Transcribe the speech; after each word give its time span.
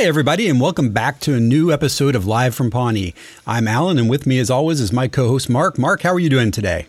Hi, 0.00 0.06
everybody, 0.06 0.48
and 0.48 0.58
welcome 0.58 0.92
back 0.92 1.20
to 1.20 1.34
a 1.34 1.40
new 1.40 1.70
episode 1.70 2.16
of 2.16 2.26
Live 2.26 2.54
from 2.54 2.70
Pawnee. 2.70 3.14
I'm 3.46 3.68
Alan, 3.68 3.98
and 3.98 4.08
with 4.08 4.26
me, 4.26 4.38
as 4.38 4.48
always, 4.48 4.80
is 4.80 4.94
my 4.94 5.08
co 5.08 5.28
host, 5.28 5.50
Mark. 5.50 5.78
Mark, 5.78 6.00
how 6.00 6.08
are 6.14 6.18
you 6.18 6.30
doing 6.30 6.50
today? 6.50 6.86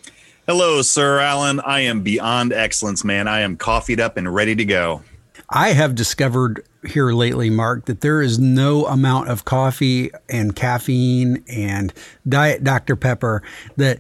Hello, 0.47 0.81
Sir 0.81 1.19
Alan. 1.19 1.59
I 1.59 1.81
am 1.81 2.03
beyond 2.03 2.53
excellence, 2.53 3.03
man. 3.03 3.27
I 3.27 3.41
am 3.41 3.57
coffeeed 3.57 3.99
up 3.99 4.15
and 4.15 4.33
ready 4.33 4.55
to 4.55 4.63
go. 4.63 5.01
I 5.49 5.73
have 5.73 5.93
discovered 5.93 6.65
here 6.87 7.11
lately, 7.11 7.49
Mark, 7.49 7.83
that 7.87 7.99
there 7.99 8.21
is 8.21 8.39
no 8.39 8.85
amount 8.85 9.27
of 9.27 9.43
coffee 9.43 10.11
and 10.29 10.55
caffeine 10.55 11.43
and 11.49 11.93
Diet 12.25 12.63
Dr. 12.63 12.95
Pepper 12.95 13.43
that 13.75 13.99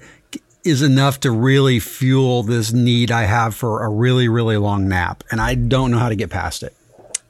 is 0.63 0.81
enough 0.81 1.19
to 1.19 1.31
really 1.31 1.81
fuel 1.81 2.43
this 2.43 2.71
need 2.71 3.11
I 3.11 3.23
have 3.23 3.55
for 3.55 3.83
a 3.83 3.89
really, 3.89 4.29
really 4.29 4.55
long 4.55 4.87
nap. 4.87 5.25
And 5.29 5.41
I 5.41 5.55
don't 5.55 5.91
know 5.91 5.99
how 5.99 6.07
to 6.07 6.15
get 6.15 6.29
past 6.29 6.63
it. 6.63 6.73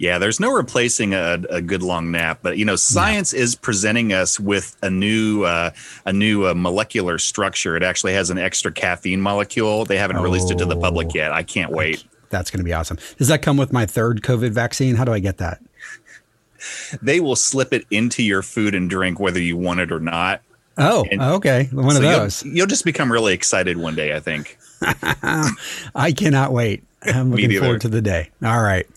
Yeah, 0.01 0.17
there's 0.17 0.39
no 0.39 0.51
replacing 0.51 1.13
a, 1.13 1.33
a 1.51 1.61
good 1.61 1.83
long 1.83 2.09
nap, 2.09 2.39
but 2.41 2.57
you 2.57 2.65
know, 2.65 2.75
science 2.75 3.33
is 3.33 3.53
presenting 3.53 4.13
us 4.13 4.39
with 4.39 4.75
a 4.81 4.89
new 4.89 5.43
uh, 5.43 5.69
a 6.07 6.11
new 6.11 6.47
uh, 6.47 6.55
molecular 6.55 7.19
structure. 7.19 7.75
It 7.75 7.83
actually 7.83 8.13
has 8.13 8.31
an 8.31 8.39
extra 8.39 8.71
caffeine 8.71 9.21
molecule. 9.21 9.85
They 9.85 9.99
haven't 9.99 10.17
oh, 10.17 10.23
released 10.23 10.49
it 10.49 10.57
to 10.57 10.65
the 10.65 10.75
public 10.75 11.09
oh. 11.11 11.17
yet. 11.17 11.31
I 11.31 11.43
can't 11.43 11.71
wait. 11.71 12.03
That's 12.31 12.49
going 12.49 12.61
to 12.61 12.63
be 12.63 12.73
awesome. 12.73 12.97
Does 13.19 13.27
that 13.27 13.43
come 13.43 13.57
with 13.57 13.71
my 13.71 13.85
third 13.85 14.23
COVID 14.23 14.49
vaccine? 14.53 14.95
How 14.95 15.05
do 15.05 15.13
I 15.13 15.19
get 15.19 15.37
that? 15.37 15.61
They 16.99 17.19
will 17.19 17.35
slip 17.35 17.71
it 17.71 17.85
into 17.91 18.23
your 18.23 18.41
food 18.41 18.73
and 18.73 18.89
drink 18.89 19.19
whether 19.19 19.39
you 19.39 19.55
want 19.55 19.81
it 19.81 19.91
or 19.91 19.99
not. 19.99 20.41
Oh, 20.79 21.05
and 21.11 21.21
okay. 21.21 21.69
One 21.71 21.91
so 21.91 21.97
of 21.97 22.01
those. 22.01 22.43
You'll, 22.43 22.55
you'll, 22.55 22.67
just 22.67 22.85
become 22.85 23.11
really 23.11 23.35
excited 23.35 23.77
one 23.77 23.93
day, 23.93 24.15
I 24.15 24.19
think. 24.19 24.57
I 25.93 26.11
cannot 26.11 26.53
wait. 26.53 26.83
I'm 27.03 27.29
looking 27.35 27.59
forward 27.59 27.81
to 27.81 27.87
the 27.87 28.01
day. 28.01 28.31
All 28.43 28.63
right. 28.63 28.87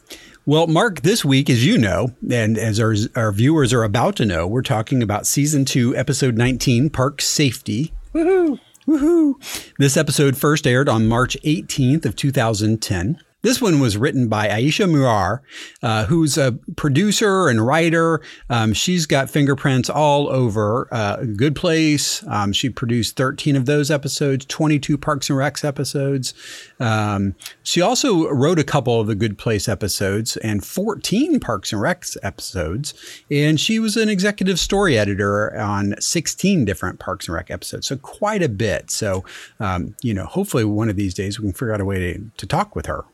Well, 0.46 0.66
Mark, 0.66 1.00
this 1.00 1.24
week, 1.24 1.48
as 1.48 1.64
you 1.64 1.78
know, 1.78 2.10
and 2.30 2.58
as 2.58 2.78
our, 2.78 2.94
our 3.16 3.32
viewers 3.32 3.72
are 3.72 3.82
about 3.82 4.14
to 4.16 4.26
know, 4.26 4.46
we're 4.46 4.60
talking 4.60 5.02
about 5.02 5.26
season 5.26 5.64
two, 5.64 5.96
episode 5.96 6.36
19, 6.36 6.90
Park 6.90 7.22
Safety. 7.22 7.94
Woohoo! 8.12 8.60
Woohoo! 8.86 9.72
This 9.78 9.96
episode 9.96 10.36
first 10.36 10.66
aired 10.66 10.86
on 10.86 11.06
March 11.06 11.38
18th 11.44 12.04
of 12.04 12.14
2010. 12.14 13.23
This 13.44 13.60
one 13.60 13.78
was 13.78 13.98
written 13.98 14.28
by 14.28 14.48
Aisha 14.48 14.90
Muharrar, 14.90 15.40
uh, 15.82 16.06
who's 16.06 16.38
a 16.38 16.52
producer 16.76 17.48
and 17.48 17.64
writer. 17.64 18.22
Um, 18.48 18.72
she's 18.72 19.04
got 19.04 19.28
fingerprints 19.28 19.90
all 19.90 20.30
over 20.30 20.88
uh, 20.90 21.16
Good 21.36 21.54
Place. 21.54 22.26
Um, 22.26 22.54
she 22.54 22.70
produced 22.70 23.16
13 23.16 23.54
of 23.54 23.66
those 23.66 23.90
episodes, 23.90 24.46
22 24.46 24.96
Parks 24.96 25.28
and 25.28 25.38
Recs 25.38 25.62
episodes. 25.62 26.32
Um, 26.80 27.34
she 27.62 27.82
also 27.82 28.30
wrote 28.30 28.58
a 28.58 28.64
couple 28.64 28.98
of 28.98 29.08
the 29.08 29.14
Good 29.14 29.36
Place 29.36 29.68
episodes 29.68 30.38
and 30.38 30.64
14 30.64 31.38
Parks 31.38 31.70
and 31.70 31.82
Recs 31.82 32.16
episodes. 32.22 32.94
And 33.30 33.60
she 33.60 33.78
was 33.78 33.98
an 33.98 34.08
executive 34.08 34.58
story 34.58 34.96
editor 34.96 35.54
on 35.60 35.96
16 36.00 36.64
different 36.64 36.98
Parks 36.98 37.28
and 37.28 37.34
Rec 37.34 37.50
episodes. 37.50 37.88
So 37.88 37.98
quite 37.98 38.42
a 38.42 38.48
bit. 38.48 38.90
So, 38.90 39.22
um, 39.60 39.94
you 40.00 40.14
know, 40.14 40.24
hopefully 40.24 40.64
one 40.64 40.88
of 40.88 40.96
these 40.96 41.12
days 41.12 41.38
we 41.38 41.44
can 41.44 41.52
figure 41.52 41.74
out 41.74 41.82
a 41.82 41.84
way 41.84 41.98
to, 41.98 42.30
to 42.38 42.46
talk 42.46 42.74
with 42.74 42.86
her. 42.86 43.04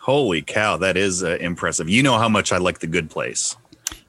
Holy 0.00 0.42
cow, 0.42 0.76
that 0.78 0.96
is 0.96 1.22
uh, 1.22 1.36
impressive. 1.40 1.88
You 1.88 2.02
know 2.02 2.18
how 2.18 2.28
much 2.28 2.52
I 2.52 2.58
like 2.58 2.78
The 2.78 2.86
Good 2.86 3.10
Place. 3.10 3.56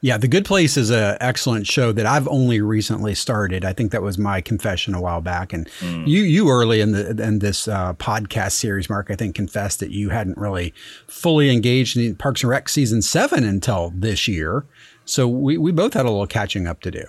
Yeah, 0.02 0.18
The 0.18 0.30
Good 0.30 0.46
Place 0.46 0.78
is 0.78 0.92
an 0.92 1.18
excellent 1.20 1.68
show 1.68 1.92
that 1.92 2.06
I've 2.06 2.28
only 2.30 2.62
recently 2.62 3.14
started. 3.16 3.66
I 3.66 3.74
think 3.74 3.92
that 3.92 4.02
was 4.02 4.18
my 4.18 4.40
confession 4.40 4.94
a 4.94 5.02
while 5.02 5.20
back, 5.20 5.52
and 5.52 5.68
mm. 5.80 6.08
you 6.08 6.24
you 6.24 6.50
early 6.50 6.80
in 6.80 6.94
the 6.94 7.10
in 7.22 7.40
this 7.40 7.68
uh, 7.68 7.94
podcast 7.96 8.54
series, 8.54 8.90
Mark, 8.90 9.12
I 9.12 9.16
think 9.16 9.36
confessed 9.36 9.82
that 9.82 9.92
you 9.92 10.10
hadn't 10.10 10.38
really 10.38 10.74
fully 11.08 11.52
engaged 11.52 11.98
in 11.98 12.16
Parks 12.16 12.44
and 12.44 12.50
Rec 12.50 12.70
season 12.70 13.02
seven 13.02 13.44
until 13.44 13.92
this 13.94 14.26
year. 14.28 14.66
So 15.04 15.28
we 15.28 15.58
we 15.58 15.74
both 15.74 15.94
had 15.96 16.06
a 16.06 16.10
little 16.10 16.28
catching 16.28 16.66
up 16.66 16.80
to 16.82 16.92
do. 16.92 17.04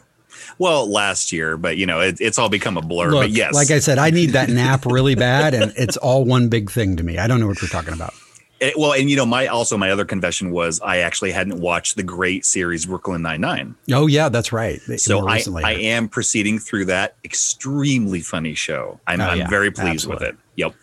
Well, 0.59 0.91
last 0.91 1.33
year, 1.33 1.57
but 1.57 1.77
you 1.77 1.87
know, 1.87 2.01
it, 2.01 2.21
it's 2.21 2.39
all 2.39 2.49
become 2.49 2.77
a 2.77 2.83
blur. 2.83 3.11
Look, 3.11 3.23
but 3.23 3.31
yes, 3.31 3.55
like 3.55 3.71
I 3.71 3.79
said, 3.79 3.99
I 3.99 4.11
need 4.11 4.31
that 4.31 4.49
nap 4.49 4.85
really 4.85 5.15
bad, 5.15 5.55
and 5.55 5.73
it's 5.77 5.97
all 5.97 6.25
one 6.25 6.49
big 6.49 6.71
thing 6.71 6.97
to 6.97 7.05
me. 7.05 7.19
I 7.19 7.29
don't 7.29 7.39
know 7.39 7.47
what 7.47 7.61
you're 7.63 7.69
talking 7.69 7.95
about. 7.95 8.15
It, 8.61 8.79
well, 8.79 8.93
and 8.93 9.09
you 9.09 9.17
know, 9.17 9.25
my 9.25 9.47
also 9.47 9.79
my 9.79 9.91
other 9.91 10.05
confession 10.05 10.51
was 10.51 10.81
I 10.81 10.99
actually 10.99 11.33
hadn't 11.33 11.61
watched 11.61 11.97
the 11.97 12.03
great 12.03 12.45
series 12.45 12.85
Brooklyn 12.85 13.23
Nine 13.23 13.41
Nine. 13.41 13.75
Oh 13.91 14.07
yeah, 14.07 14.29
that's 14.29 14.53
right. 14.53 14.81
So 14.99 15.27
I, 15.27 15.43
I 15.65 15.73
am 15.73 16.09
proceeding 16.09 16.59
through 16.59 16.85
that 16.87 17.17
extremely 17.25 18.21
funny 18.21 18.55
show. 18.55 19.01
I'm, 19.07 19.21
oh, 19.21 19.25
I'm 19.25 19.39
yeah, 19.39 19.49
very 19.49 19.71
pleased 19.71 20.05
absolutely. 20.05 20.27
with 20.27 20.35
it. 20.35 20.41
Yep. 20.57 20.75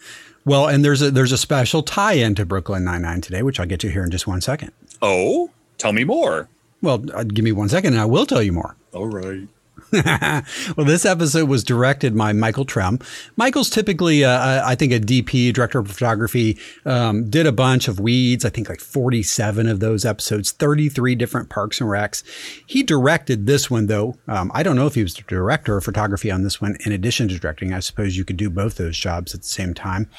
Well, 0.43 0.67
and 0.67 0.83
there's 0.83 1.01
a 1.01 1.11
there's 1.11 1.31
a 1.31 1.37
special 1.37 1.83
tie-in 1.83 2.33
to 2.35 2.45
Brooklyn 2.45 2.83
Nine 2.83 3.03
Nine 3.03 3.21
today, 3.21 3.43
which 3.43 3.59
I'll 3.59 3.67
get 3.67 3.79
to 3.81 3.91
here 3.91 4.03
in 4.03 4.09
just 4.09 4.25
one 4.25 4.41
second. 4.41 4.71
Oh, 5.01 5.51
tell 5.77 5.93
me 5.93 6.03
more. 6.03 6.49
Well, 6.81 7.05
uh, 7.13 7.23
give 7.23 7.43
me 7.43 7.51
one 7.51 7.69
second, 7.69 7.93
and 7.93 8.01
I 8.01 8.05
will 8.05 8.25
tell 8.25 8.41
you 8.41 8.53
more. 8.53 8.75
All 8.93 9.07
right. 9.07 9.47
well, 9.91 10.85
this 10.85 11.05
episode 11.05 11.47
was 11.47 11.63
directed 11.63 12.17
by 12.17 12.33
Michael 12.33 12.65
Trim. 12.65 12.99
Michael's 13.35 13.69
typically, 13.69 14.23
uh, 14.25 14.67
I 14.67 14.75
think, 14.75 14.91
a 14.91 14.99
DP, 14.99 15.53
director 15.53 15.79
of 15.79 15.87
photography. 15.87 16.57
Um, 16.85 17.29
did 17.29 17.45
a 17.45 17.51
bunch 17.51 17.87
of 17.87 17.99
Weeds, 17.99 18.43
I 18.43 18.49
think 18.49 18.69
like 18.69 18.81
47 18.81 19.67
of 19.67 19.79
those 19.79 20.03
episodes, 20.03 20.51
33 20.51 21.15
different 21.15 21.49
parks 21.49 21.79
and 21.79 21.89
recs. 21.89 22.23
He 22.65 22.83
directed 22.83 23.45
this 23.45 23.69
one, 23.69 23.87
though. 23.87 24.17
Um, 24.27 24.51
I 24.53 24.63
don't 24.63 24.75
know 24.75 24.87
if 24.87 24.95
he 24.95 25.03
was 25.03 25.13
the 25.13 25.21
director 25.23 25.77
of 25.77 25.83
photography 25.83 26.31
on 26.31 26.43
this 26.43 26.59
one. 26.59 26.77
In 26.85 26.91
addition 26.91 27.27
to 27.29 27.39
directing, 27.39 27.73
I 27.73 27.79
suppose 27.79 28.17
you 28.17 28.25
could 28.25 28.37
do 28.37 28.49
both 28.49 28.75
those 28.75 28.97
jobs 28.97 29.33
at 29.33 29.41
the 29.41 29.47
same 29.47 29.73
time 29.73 30.09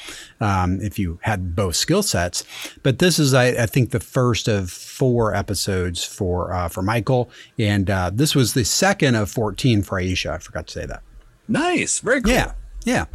um, 0.41 0.79
if 0.81 0.97
you 0.97 1.19
had 1.23 1.55
both 1.55 1.75
skill 1.75 2.01
sets. 2.01 2.43
But 2.81 2.99
this 2.99 3.19
is, 3.19 3.33
I, 3.33 3.47
I, 3.49 3.65
think, 3.65 3.91
the 3.91 3.99
first 3.99 4.47
of 4.47 4.71
four 4.71 5.35
episodes 5.35 6.03
for 6.03 6.53
uh, 6.53 6.69
for 6.69 6.81
Michael, 6.81 7.29
and 7.57 7.89
uh, 7.89 8.09
this 8.13 8.33
was 8.35 8.53
the 8.53 8.65
second 8.65 9.15
of 9.15 9.29
14 9.29 9.48
14 9.49 9.81
for 9.81 9.99
Aisha. 9.99 10.29
I 10.29 10.37
forgot 10.37 10.67
to 10.67 10.73
say 10.73 10.85
that. 10.85 11.01
Nice. 11.47 11.99
Very 12.01 12.21
cool. 12.21 12.33
Yeah. 12.33 12.51
Yeah. 12.85 13.05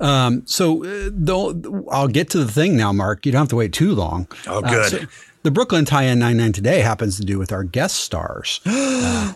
Um, 0.00 0.42
so 0.46 0.84
uh, 0.86 1.90
I'll 1.90 2.08
get 2.08 2.30
to 2.30 2.38
the 2.38 2.50
thing 2.50 2.78
now, 2.78 2.94
Mark. 2.94 3.26
You 3.26 3.32
don't 3.32 3.40
have 3.40 3.48
to 3.48 3.56
wait 3.56 3.74
too 3.74 3.94
long. 3.94 4.26
Oh, 4.46 4.58
uh, 4.58 4.60
good. 4.62 4.94
Uh, 4.94 5.00
so 5.00 5.06
the 5.42 5.50
Brooklyn 5.50 5.84
tie-in 5.84 6.18
99 6.18 6.52
today 6.52 6.80
happens 6.80 7.18
to 7.18 7.26
do 7.26 7.38
with 7.38 7.52
our 7.52 7.62
guest 7.62 7.96
stars. 7.96 8.62
uh, 8.66 9.34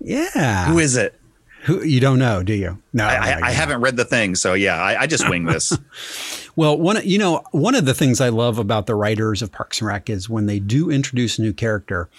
yeah. 0.00 0.68
Who 0.68 0.78
is 0.78 0.96
it? 0.96 1.20
Who 1.64 1.82
you 1.82 2.00
don't 2.00 2.18
know, 2.18 2.42
do 2.42 2.54
you? 2.54 2.78
No, 2.94 3.04
I, 3.04 3.14
I, 3.14 3.40
I 3.42 3.50
haven't 3.50 3.82
read 3.82 3.96
the 3.96 4.04
thing, 4.04 4.34
so 4.34 4.52
yeah, 4.54 4.76
I, 4.76 5.02
I 5.02 5.06
just 5.06 5.28
wing 5.30 5.44
this. 5.44 5.76
well, 6.56 6.76
one 6.76 7.00
you 7.04 7.18
know 7.18 7.42
one 7.52 7.74
of 7.74 7.86
the 7.86 7.94
things 7.94 8.20
I 8.20 8.28
love 8.28 8.58
about 8.58 8.84
the 8.84 8.94
writers 8.94 9.40
of 9.40 9.50
Parks 9.50 9.80
and 9.80 9.88
Rec 9.88 10.10
is 10.10 10.28
when 10.28 10.44
they 10.44 10.58
do 10.58 10.90
introduce 10.90 11.38
a 11.38 11.42
new 11.42 11.54
character, 11.54 12.10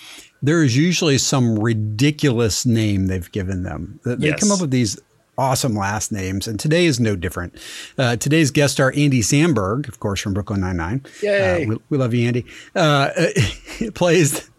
there 0.45 0.63
is 0.63 0.77
usually 0.77 1.17
some 1.17 1.57
ridiculous 1.57 2.65
name 2.65 3.07
they've 3.07 3.31
given 3.31 3.63
them. 3.63 3.99
They 4.05 4.27
yes. 4.27 4.39
come 4.39 4.51
up 4.51 4.61
with 4.61 4.71
these 4.71 4.99
awesome 5.37 5.75
last 5.75 6.11
names, 6.11 6.47
and 6.47 6.59
today 6.59 6.85
is 6.85 6.99
no 6.99 7.15
different. 7.15 7.57
Uh, 7.97 8.15
today's 8.15 8.51
guest 8.51 8.75
star, 8.75 8.93
Andy 8.95 9.21
Samberg, 9.21 9.87
of 9.87 9.99
course, 9.99 10.21
from 10.21 10.33
Brooklyn 10.33 10.61
Nine-Nine. 10.61 11.03
Yay. 11.21 11.65
Uh, 11.65 11.69
we, 11.69 11.77
we, 11.89 11.97
love 11.97 12.13
you, 12.13 12.27
Andy. 12.27 12.45
Uh, 12.75 13.09
plays 13.95 14.49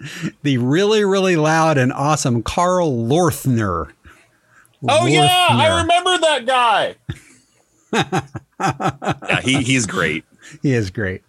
the 0.42 0.58
really, 0.58 1.04
really 1.04 1.36
loud 1.36 1.78
and 1.78 1.92
awesome 1.92 2.42
Carl 2.42 2.90
Lorthner. 2.90 3.92
Oh, 4.82 5.02
Lorthner. 5.02 5.12
yeah, 5.12 5.46
I 5.50 5.80
remember 5.80 6.18
that 6.18 6.46
guy. 6.46 6.96
yeah, 9.28 9.40
he, 9.40 9.62
he's 9.62 9.86
great. 9.86 10.24
He 10.62 10.72
is 10.72 10.90
great. 10.90 11.22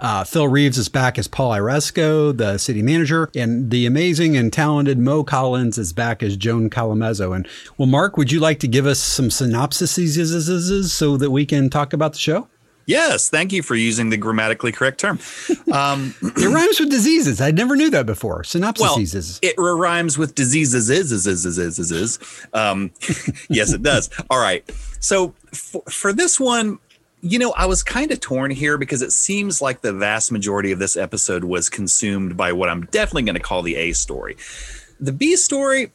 Uh, 0.00 0.24
Phil 0.24 0.48
Reeves 0.48 0.78
is 0.78 0.88
back 0.88 1.18
as 1.18 1.28
Paul 1.28 1.52
Iaresco, 1.52 2.36
the 2.36 2.58
city 2.58 2.82
manager, 2.82 3.30
and 3.34 3.70
the 3.70 3.86
amazing 3.86 4.36
and 4.36 4.52
talented 4.52 4.98
Mo 4.98 5.24
Collins 5.24 5.78
is 5.78 5.92
back 5.92 6.22
as 6.22 6.36
Joan 6.36 6.70
Callamezzo. 6.70 7.34
And 7.34 7.48
well, 7.78 7.86
Mark, 7.86 8.16
would 8.16 8.32
you 8.32 8.40
like 8.40 8.60
to 8.60 8.68
give 8.68 8.86
us 8.86 8.98
some 8.98 9.28
synopsises 9.28 10.90
so 10.90 11.16
that 11.16 11.30
we 11.30 11.46
can 11.46 11.70
talk 11.70 11.92
about 11.92 12.12
the 12.12 12.18
show? 12.18 12.48
Yes, 12.86 13.30
thank 13.30 13.52
you 13.52 13.62
for 13.62 13.74
using 13.74 14.10
the 14.10 14.16
grammatically 14.16 14.72
correct 14.72 15.00
term. 15.00 15.18
Um, 15.72 16.14
it 16.22 16.52
rhymes 16.52 16.78
with 16.80 16.90
diseases. 16.90 17.40
I 17.40 17.50
never 17.50 17.76
knew 17.76 17.90
that 17.90 18.06
before. 18.06 18.44
Synopsis. 18.44 19.40
Well, 19.42 19.50
it 19.50 19.54
rhymes 19.58 20.18
with 20.18 20.34
diseases. 20.34 20.90
Is 20.90 21.10
is 21.10 21.26
is 21.26 21.46
is 21.46 21.58
is 21.58 21.78
is. 21.78 21.90
is. 21.90 22.46
Um, 22.52 22.90
yes, 23.48 23.72
it 23.72 23.82
does. 23.82 24.10
All 24.30 24.40
right. 24.40 24.68
So 25.00 25.34
for, 25.52 25.82
for 25.82 26.12
this 26.12 26.38
one, 26.38 26.78
you 27.24 27.38
know, 27.38 27.52
I 27.52 27.64
was 27.64 27.82
kind 27.82 28.10
of 28.10 28.20
torn 28.20 28.50
here 28.50 28.76
because 28.76 29.00
it 29.00 29.10
seems 29.10 29.62
like 29.62 29.80
the 29.80 29.94
vast 29.94 30.30
majority 30.30 30.72
of 30.72 30.78
this 30.78 30.94
episode 30.94 31.42
was 31.42 31.70
consumed 31.70 32.36
by 32.36 32.52
what 32.52 32.68
I'm 32.68 32.84
definitely 32.86 33.22
going 33.22 33.36
to 33.36 33.40
call 33.40 33.62
the 33.62 33.76
A 33.76 33.92
story. 33.92 34.36
The 35.00 35.10
B 35.10 35.34
story, 35.36 35.90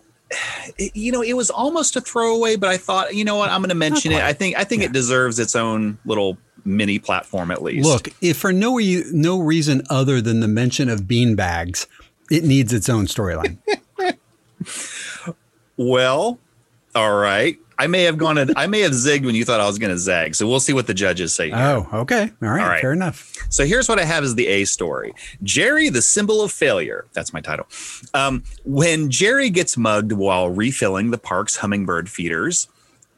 you 0.77 1.11
know, 1.11 1.21
it 1.21 1.33
was 1.33 1.51
almost 1.51 1.95
a 1.95 2.01
throwaway, 2.01 2.55
but 2.55 2.69
I 2.69 2.77
thought, 2.77 3.13
you 3.13 3.23
know 3.23 3.35
what, 3.35 3.51
I'm 3.51 3.61
going 3.61 3.69
to 3.69 3.75
mention 3.75 4.11
it. 4.11 4.23
I 4.23 4.33
think 4.33 4.57
I 4.57 4.63
think 4.63 4.81
yeah. 4.81 4.87
it 4.87 4.91
deserves 4.91 5.37
its 5.37 5.55
own 5.55 5.99
little 6.03 6.39
mini 6.65 6.97
platform 6.97 7.51
at 7.51 7.61
least. 7.61 7.87
Look, 7.87 8.09
if 8.21 8.37
for 8.37 8.51
no 8.51 8.79
no 8.79 9.39
reason 9.39 9.83
other 9.87 10.21
than 10.21 10.39
the 10.39 10.47
mention 10.47 10.89
of 10.89 11.07
bean 11.07 11.35
bags, 11.35 11.85
it 12.31 12.43
needs 12.43 12.73
its 12.73 12.89
own 12.89 13.05
storyline. 13.05 13.59
well, 15.77 16.39
all 16.95 17.15
right. 17.17 17.59
I 17.79 17.87
may 17.87 18.03
have 18.03 18.17
gone. 18.17 18.37
I 18.57 18.67
may 18.67 18.81
have 18.81 18.91
zigged 18.91 19.25
when 19.25 19.35
you 19.35 19.45
thought 19.45 19.61
I 19.61 19.65
was 19.65 19.79
going 19.79 19.91
to 19.91 19.97
zag. 19.97 20.35
So 20.35 20.47
we'll 20.47 20.59
see 20.59 20.73
what 20.73 20.85
the 20.85 20.93
judges 20.93 21.33
say. 21.33 21.47
Here. 21.47 21.57
Oh, 21.57 21.87
okay. 22.01 22.31
All 22.41 22.49
right. 22.49 22.61
All 22.61 22.69
right. 22.69 22.81
Fair 22.81 22.91
enough. 22.91 23.33
So 23.49 23.65
here's 23.65 23.87
what 23.87 23.99
I 23.99 24.03
have 24.03 24.23
is 24.23 24.35
the 24.35 24.47
A 24.47 24.65
story: 24.65 25.13
Jerry, 25.43 25.89
the 25.89 26.01
symbol 26.01 26.41
of 26.41 26.51
failure. 26.51 27.05
That's 27.13 27.33
my 27.33 27.39
title. 27.41 27.67
Um, 28.13 28.43
when 28.65 29.09
Jerry 29.09 29.49
gets 29.49 29.77
mugged 29.77 30.11
while 30.11 30.49
refilling 30.49 31.11
the 31.11 31.17
park's 31.17 31.55
hummingbird 31.55 32.09
feeders, 32.09 32.67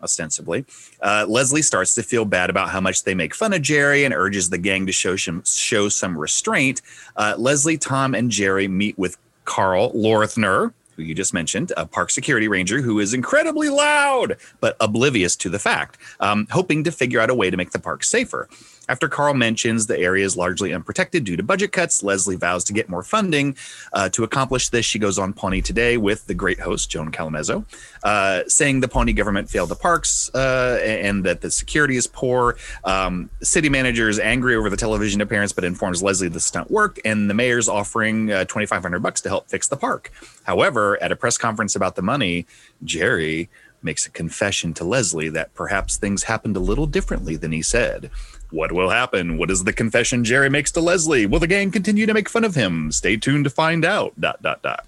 ostensibly, 0.04 0.66
uh, 1.02 1.26
Leslie 1.28 1.64
starts 1.64 1.96
to 1.96 2.04
feel 2.04 2.26
bad 2.26 2.52
about 2.52 2.70
how 2.70 2.80
much 2.82 3.04
they 3.04 3.16
make 3.16 3.34
fun 3.34 3.54
of 3.54 3.64
Jerry 3.64 4.06
and 4.06 4.14
urges 4.14 4.52
the 4.52 4.60
gang 4.60 4.86
to 4.86 4.92
show 4.92 5.16
some 5.16 5.44
show 5.44 5.90
some 5.90 6.16
restraint. 6.16 6.84
Uh, 7.16 7.34
Leslie, 7.36 7.78
Tom, 7.80 8.14
and 8.14 8.30
Jerry 8.30 8.68
meet 8.68 8.98
with 8.98 9.18
Carl 9.46 9.92
Lorthner, 9.94 10.72
who 10.96 11.04
you 11.04 11.16
just 11.16 11.34
mentioned, 11.34 11.72
a 11.78 11.86
park 11.86 12.10
security 12.10 12.48
ranger 12.48 12.82
who 12.82 13.00
is 13.00 13.14
incredibly 13.14 13.70
loud 13.70 14.38
but 14.60 14.76
oblivious 14.80 15.36
to 15.38 15.50
the 15.50 15.60
fact, 15.60 15.98
um, 16.20 16.48
hoping 16.52 16.84
to 16.84 16.92
figure 16.92 17.20
out 17.20 17.30
a 17.30 17.36
way 17.36 17.50
to 17.50 17.58
make 17.58 17.72
the 17.72 17.80
park 17.80 18.04
safer. 18.04 18.48
After 18.92 19.08
Carl 19.08 19.34
mentions 19.34 19.88
the 19.88 19.98
area 19.98 20.26
is 20.26 20.36
largely 20.36 20.74
unprotected 20.74 21.24
due 21.24 21.38
to 21.38 21.44
budget 21.44 21.72
cuts, 21.72 22.04
Leslie 22.04 22.36
vows 22.36 22.66
to 22.66 22.74
get 22.74 22.90
more 22.90 23.04
funding. 23.04 23.56
Uh, 23.94 24.10
to 24.10 24.26
accomplish 24.26 24.68
this, 24.68 24.86
she 24.86 25.00
goes 25.00 25.18
on 25.18 25.32
Pawnee 25.32 25.62
Today 25.62 25.96
with 25.96 26.28
the 26.28 26.34
great 26.34 26.60
host, 26.60 26.90
Joan 26.90 27.10
Callamezzo, 27.10 27.64
uh, 28.04 28.42
saying 28.48 28.82
the 28.82 28.90
Pawnee 28.90 29.14
government 29.14 29.50
failed 29.50 29.70
the 29.70 29.78
parks 29.78 30.30
uh, 30.36 30.78
and 30.84 31.24
that 31.24 31.40
the 31.40 31.50
security 31.50 31.96
is 31.96 32.06
poor. 32.06 32.58
Um, 32.84 33.30
city 33.42 33.70
manager 33.70 34.10
is 34.10 34.20
angry 34.20 34.58
over 34.58 34.70
the 34.70 34.76
television 34.76 35.22
appearance, 35.22 35.54
but 35.54 35.64
informs 35.64 36.04
Leslie 36.04 36.28
the 36.28 36.42
stunt 36.42 36.70
worked, 36.70 37.00
and 37.06 37.30
the 37.30 37.34
mayor's 37.34 37.70
offering 37.70 38.30
uh, 38.30 38.44
2500 38.44 39.02
bucks 39.02 39.22
to 39.22 39.30
help 39.30 39.48
fix 39.48 39.70
the 39.70 39.78
park. 39.78 40.12
However, 40.44 41.02
at 41.02 41.14
a 41.14 41.16
press 41.16 41.38
conference 41.38 41.78
about 41.78 41.96
the 41.96 42.02
money, 42.02 42.46
Jerry 42.84 43.50
makes 43.84 44.06
a 44.06 44.12
confession 44.12 44.74
to 44.76 44.84
Leslie 44.84 45.30
that 45.30 45.54
perhaps 45.54 45.98
things 45.98 46.24
happened 46.24 46.56
a 46.56 46.60
little 46.60 46.86
differently 46.86 47.36
than 47.36 47.52
he 47.52 47.62
said. 47.62 48.12
What 48.52 48.72
will 48.72 48.90
happen? 48.90 49.38
What 49.38 49.50
is 49.50 49.64
the 49.64 49.74
confession 49.74 50.24
Jerry 50.24 50.50
makes 50.50 50.72
to 50.74 50.82
Leslie? 50.82 51.26
Will 51.26 51.40
the 51.40 51.48
gang 51.48 51.72
continue 51.72 52.06
to 52.06 52.14
make 52.14 52.30
fun 52.30 52.44
of 52.44 52.56
him? 52.56 52.92
Stay 52.92 53.18
tuned 53.18 53.46
to 53.46 53.50
find 53.50 53.84
out. 53.84 54.20
Dot 54.20 54.42
dot 54.42 54.62
dot. 54.62 54.86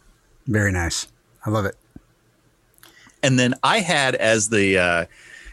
Very 0.48 0.72
nice. 0.72 1.08
I 1.46 1.50
love 1.50 1.66
it. 1.66 1.76
And 3.22 3.40
then 3.40 3.54
I 3.64 3.80
had 3.80 4.16
as 4.16 4.50
the 4.50 4.78
uh, 4.78 5.06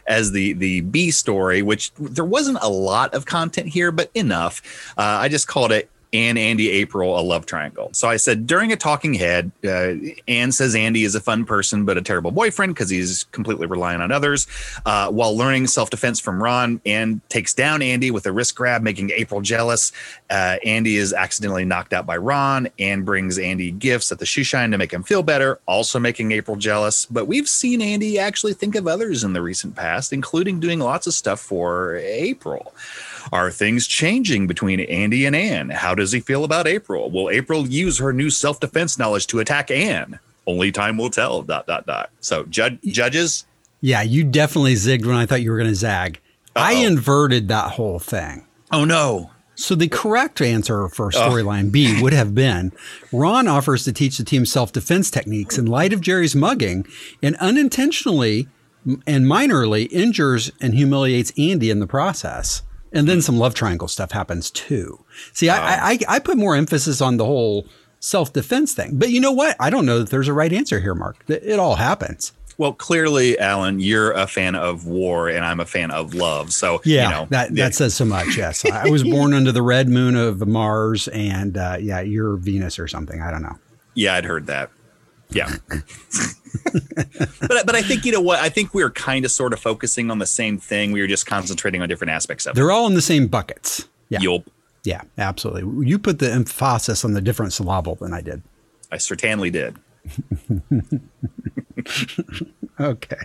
as 0.06 0.32
the 0.32 0.54
the 0.54 0.80
B 0.80 1.12
story, 1.12 1.62
which 1.62 1.92
there 1.94 2.24
wasn't 2.24 2.58
a 2.60 2.68
lot 2.68 3.14
of 3.14 3.26
content 3.26 3.68
here, 3.68 3.92
but 3.92 4.10
enough. 4.14 4.92
Uh, 4.98 5.02
I 5.02 5.28
just 5.28 5.46
called 5.46 5.70
it 5.70 5.88
and 6.12 6.38
Andy 6.38 6.70
April 6.70 7.18
a 7.18 7.22
love 7.22 7.46
triangle. 7.46 7.90
So 7.92 8.08
I 8.08 8.16
said 8.16 8.46
during 8.46 8.72
a 8.72 8.76
talking 8.76 9.14
head, 9.14 9.50
uh, 9.64 9.94
Anne 10.26 10.52
says 10.52 10.74
Andy 10.74 11.04
is 11.04 11.14
a 11.14 11.20
fun 11.20 11.44
person 11.44 11.84
but 11.84 11.96
a 11.96 12.02
terrible 12.02 12.30
boyfriend 12.30 12.74
because 12.74 12.90
he's 12.90 13.24
completely 13.24 13.66
relying 13.66 14.00
on 14.00 14.10
others. 14.10 14.46
Uh, 14.84 15.10
while 15.10 15.36
learning 15.36 15.66
self 15.66 15.90
defense 15.90 16.18
from 16.18 16.42
Ron, 16.42 16.80
Anne 16.84 17.20
takes 17.28 17.54
down 17.54 17.82
Andy 17.82 18.10
with 18.10 18.26
a 18.26 18.32
wrist 18.32 18.54
grab, 18.54 18.82
making 18.82 19.10
April 19.10 19.40
jealous. 19.40 19.92
Uh, 20.28 20.56
Andy 20.64 20.96
is 20.96 21.12
accidentally 21.12 21.64
knocked 21.64 21.92
out 21.92 22.06
by 22.06 22.16
Ron. 22.16 22.68
Anne 22.78 23.02
brings 23.02 23.38
Andy 23.38 23.70
gifts 23.70 24.10
at 24.10 24.18
the 24.18 24.26
shoe 24.26 24.44
shine 24.44 24.70
to 24.70 24.78
make 24.78 24.92
him 24.92 25.02
feel 25.02 25.22
better, 25.22 25.60
also 25.66 25.98
making 25.98 26.32
April 26.32 26.56
jealous. 26.56 27.06
But 27.06 27.26
we've 27.26 27.48
seen 27.48 27.80
Andy 27.80 28.18
actually 28.18 28.54
think 28.54 28.74
of 28.74 28.86
others 28.86 29.22
in 29.24 29.32
the 29.32 29.42
recent 29.42 29.76
past, 29.76 30.12
including 30.12 30.60
doing 30.60 30.80
lots 30.80 31.06
of 31.06 31.14
stuff 31.14 31.40
for 31.40 31.96
April. 31.96 32.72
Are 33.32 33.50
things 33.50 33.86
changing 33.86 34.46
between 34.46 34.80
Andy 34.80 35.26
and 35.26 35.34
Anne? 35.36 35.70
How 35.70 35.94
does 35.94 36.12
he 36.12 36.20
feel 36.20 36.44
about 36.44 36.66
April? 36.66 37.10
Will 37.10 37.30
April 37.30 37.66
use 37.66 37.98
her 37.98 38.12
new 38.12 38.30
self 38.30 38.60
defense 38.60 38.98
knowledge 38.98 39.26
to 39.28 39.40
attack 39.40 39.70
Anne? 39.70 40.18
Only 40.46 40.72
time 40.72 40.96
will 40.96 41.10
tell. 41.10 41.42
Dot 41.42 41.66
dot 41.66 41.86
dot. 41.86 42.10
So 42.20 42.44
judge, 42.44 42.80
judges. 42.82 43.46
Yeah, 43.80 44.02
you 44.02 44.24
definitely 44.24 44.74
zigged 44.74 45.06
when 45.06 45.16
I 45.16 45.26
thought 45.26 45.42
you 45.42 45.50
were 45.50 45.56
going 45.56 45.70
to 45.70 45.74
zag. 45.76 46.20
Uh-oh. 46.56 46.62
I 46.62 46.72
inverted 46.72 47.48
that 47.48 47.72
whole 47.72 47.98
thing. 47.98 48.46
Oh 48.72 48.84
no. 48.84 49.30
So 49.54 49.74
the 49.74 49.88
correct 49.88 50.40
answer 50.40 50.88
for 50.88 51.10
storyline 51.10 51.70
B 51.70 52.00
would 52.02 52.14
have 52.14 52.34
been 52.34 52.72
Ron 53.12 53.46
offers 53.46 53.84
to 53.84 53.92
teach 53.92 54.16
the 54.16 54.24
team 54.24 54.46
self-defense 54.46 55.10
techniques 55.10 55.58
in 55.58 55.66
light 55.66 55.92
of 55.92 56.00
Jerry's 56.00 56.34
mugging 56.34 56.86
and 57.22 57.36
unintentionally 57.36 58.48
and 59.06 59.26
minorly 59.26 59.86
injures 59.92 60.50
and 60.62 60.74
humiliates 60.74 61.30
Andy 61.36 61.70
in 61.70 61.78
the 61.78 61.86
process. 61.86 62.62
And 62.92 63.08
then 63.08 63.22
some 63.22 63.38
love 63.38 63.54
triangle 63.54 63.88
stuff 63.88 64.12
happens 64.12 64.50
too. 64.50 65.04
See, 65.32 65.48
wow. 65.48 65.62
I, 65.62 65.92
I, 65.92 65.98
I 66.16 66.18
put 66.18 66.36
more 66.36 66.56
emphasis 66.56 67.00
on 67.00 67.18
the 67.18 67.24
whole 67.24 67.66
self 68.00 68.32
defense 68.32 68.74
thing. 68.74 68.98
But 68.98 69.10
you 69.10 69.20
know 69.20 69.32
what? 69.32 69.56
I 69.60 69.70
don't 69.70 69.86
know 69.86 70.00
that 70.00 70.10
there's 70.10 70.28
a 70.28 70.32
right 70.32 70.52
answer 70.52 70.80
here, 70.80 70.94
Mark. 70.94 71.24
It 71.28 71.58
all 71.58 71.76
happens. 71.76 72.32
Well, 72.58 72.74
clearly, 72.74 73.38
Alan, 73.38 73.80
you're 73.80 74.12
a 74.12 74.26
fan 74.26 74.54
of 74.54 74.86
war, 74.86 75.30
and 75.30 75.46
I'm 75.46 75.60
a 75.60 75.64
fan 75.64 75.90
of 75.90 76.12
love. 76.12 76.52
So 76.52 76.82
yeah, 76.84 77.04
you 77.04 77.10
know, 77.10 77.26
that 77.30 77.54
that 77.54 77.74
says 77.74 77.94
so 77.94 78.04
much. 78.04 78.36
Yes, 78.36 78.64
I 78.70 78.90
was 78.90 79.02
born 79.02 79.32
under 79.32 79.50
the 79.50 79.62
red 79.62 79.88
moon 79.88 80.14
of 80.14 80.46
Mars, 80.46 81.08
and 81.08 81.56
uh, 81.56 81.78
yeah, 81.80 82.00
you're 82.00 82.36
Venus 82.36 82.78
or 82.78 82.86
something. 82.86 83.22
I 83.22 83.30
don't 83.30 83.40
know. 83.40 83.58
Yeah, 83.94 84.14
I'd 84.14 84.26
heard 84.26 84.46
that. 84.48 84.70
Yeah. 85.32 85.54
but 87.40 87.66
but 87.66 87.74
I 87.74 87.82
think 87.82 88.04
you 88.04 88.12
know 88.12 88.20
what 88.20 88.40
I 88.40 88.48
think 88.48 88.74
we 88.74 88.82
are 88.82 88.90
kind 88.90 89.24
of 89.24 89.30
sort 89.30 89.52
of 89.52 89.60
focusing 89.60 90.10
on 90.10 90.18
the 90.18 90.26
same 90.26 90.58
thing. 90.58 90.92
We 90.92 91.00
were 91.00 91.06
just 91.06 91.26
concentrating 91.26 91.82
on 91.82 91.88
different 91.88 92.10
aspects 92.10 92.46
of 92.46 92.52
it. 92.52 92.54
They're 92.56 92.70
all 92.70 92.86
in 92.86 92.94
the 92.94 93.02
same 93.02 93.28
buckets. 93.28 93.88
Yeah. 94.08 94.20
Yep. 94.20 94.48
Yeah, 94.82 95.02
absolutely. 95.18 95.86
You 95.86 95.98
put 95.98 96.18
the 96.20 96.32
emphasis 96.32 97.04
on 97.04 97.12
the 97.12 97.20
different 97.20 97.52
syllable 97.52 97.96
than 97.96 98.14
I 98.14 98.22
did. 98.22 98.42
I 98.90 98.96
certainly 98.96 99.50
did. 99.50 99.76
okay. 102.80 103.16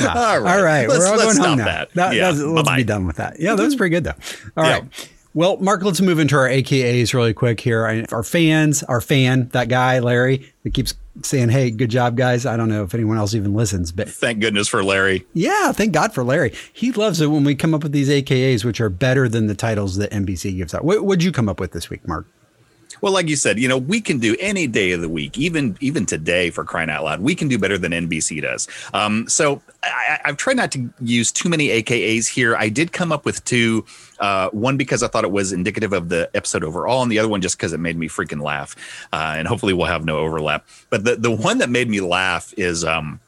Wow. 0.00 0.14
All 0.16 0.40
right. 0.40 0.56
All 0.56 0.62
right. 0.62 0.88
Let's, 0.88 0.98
We're 0.98 1.08
all 1.08 1.16
going 1.16 1.36
home 1.36 1.58
now. 1.58 1.64
That. 1.64 1.94
that 1.94 2.14
yeah. 2.14 2.30
Let's 2.30 2.42
Bye-bye. 2.42 2.76
be 2.76 2.84
done 2.84 3.06
with 3.06 3.16
that. 3.16 3.38
Yeah, 3.38 3.54
that 3.54 3.62
was 3.62 3.76
pretty 3.76 3.94
good 3.94 4.04
though. 4.04 4.14
All 4.56 4.64
yeah. 4.64 4.78
right. 4.80 5.10
Well, 5.34 5.56
Mark, 5.56 5.82
let's 5.82 6.00
move 6.00 6.20
into 6.20 6.36
our 6.36 6.48
AKAs 6.48 7.12
really 7.12 7.34
quick 7.34 7.60
here. 7.60 8.06
Our 8.12 8.22
fans, 8.22 8.84
our 8.84 9.00
fan, 9.00 9.48
that 9.48 9.68
guy, 9.68 9.98
Larry, 9.98 10.52
that 10.62 10.74
keeps 10.74 10.94
saying, 11.22 11.48
Hey, 11.48 11.72
good 11.72 11.90
job, 11.90 12.16
guys. 12.16 12.46
I 12.46 12.56
don't 12.56 12.68
know 12.68 12.84
if 12.84 12.94
anyone 12.94 13.16
else 13.16 13.34
even 13.34 13.52
listens, 13.52 13.90
but 13.90 14.08
thank 14.08 14.38
goodness 14.38 14.68
for 14.68 14.84
Larry. 14.84 15.26
Yeah, 15.34 15.72
thank 15.72 15.92
God 15.92 16.14
for 16.14 16.22
Larry. 16.22 16.54
He 16.72 16.92
loves 16.92 17.20
it 17.20 17.26
when 17.26 17.42
we 17.42 17.56
come 17.56 17.74
up 17.74 17.82
with 17.82 17.90
these 17.90 18.08
AKAs, 18.08 18.64
which 18.64 18.80
are 18.80 18.88
better 18.88 19.28
than 19.28 19.48
the 19.48 19.56
titles 19.56 19.96
that 19.96 20.12
NBC 20.12 20.56
gives 20.56 20.72
out. 20.72 20.84
What 20.84 21.04
would 21.04 21.22
you 21.22 21.32
come 21.32 21.48
up 21.48 21.58
with 21.58 21.72
this 21.72 21.90
week, 21.90 22.06
Mark? 22.06 22.28
Well, 23.04 23.12
like 23.12 23.28
you 23.28 23.36
said, 23.36 23.58
you 23.58 23.68
know, 23.68 23.76
we 23.76 24.00
can 24.00 24.18
do 24.18 24.34
any 24.40 24.66
day 24.66 24.92
of 24.92 25.02
the 25.02 25.10
week, 25.10 25.36
even 25.36 25.76
even 25.80 26.06
today 26.06 26.48
for 26.48 26.64
crying 26.64 26.88
out 26.88 27.04
loud, 27.04 27.20
we 27.20 27.34
can 27.34 27.48
do 27.48 27.58
better 27.58 27.76
than 27.76 27.92
NBC 27.92 28.40
does. 28.40 28.66
Um, 28.94 29.28
so 29.28 29.60
I, 29.82 30.20
have 30.24 30.38
tried 30.38 30.56
not 30.56 30.72
to 30.72 30.88
use 31.02 31.30
too 31.30 31.50
many 31.50 31.68
AKAs 31.68 32.26
here. 32.26 32.56
I 32.56 32.70
did 32.70 32.92
come 32.92 33.12
up 33.12 33.26
with 33.26 33.44
two. 33.44 33.84
Uh, 34.20 34.48
one 34.52 34.78
because 34.78 35.02
I 35.02 35.08
thought 35.08 35.24
it 35.24 35.30
was 35.30 35.52
indicative 35.52 35.92
of 35.92 36.08
the 36.08 36.30
episode 36.32 36.64
overall, 36.64 37.02
and 37.02 37.12
the 37.12 37.18
other 37.18 37.28
one 37.28 37.42
just 37.42 37.58
because 37.58 37.74
it 37.74 37.78
made 37.78 37.98
me 37.98 38.08
freaking 38.08 38.40
laugh. 38.40 38.74
Uh, 39.12 39.34
and 39.36 39.46
hopefully 39.46 39.74
we'll 39.74 39.86
have 39.86 40.06
no 40.06 40.16
overlap. 40.16 40.66
But 40.88 41.04
the 41.04 41.16
the 41.16 41.30
one 41.30 41.58
that 41.58 41.68
made 41.68 41.90
me 41.90 42.00
laugh 42.00 42.54
is 42.56 42.84
um, 42.84 43.20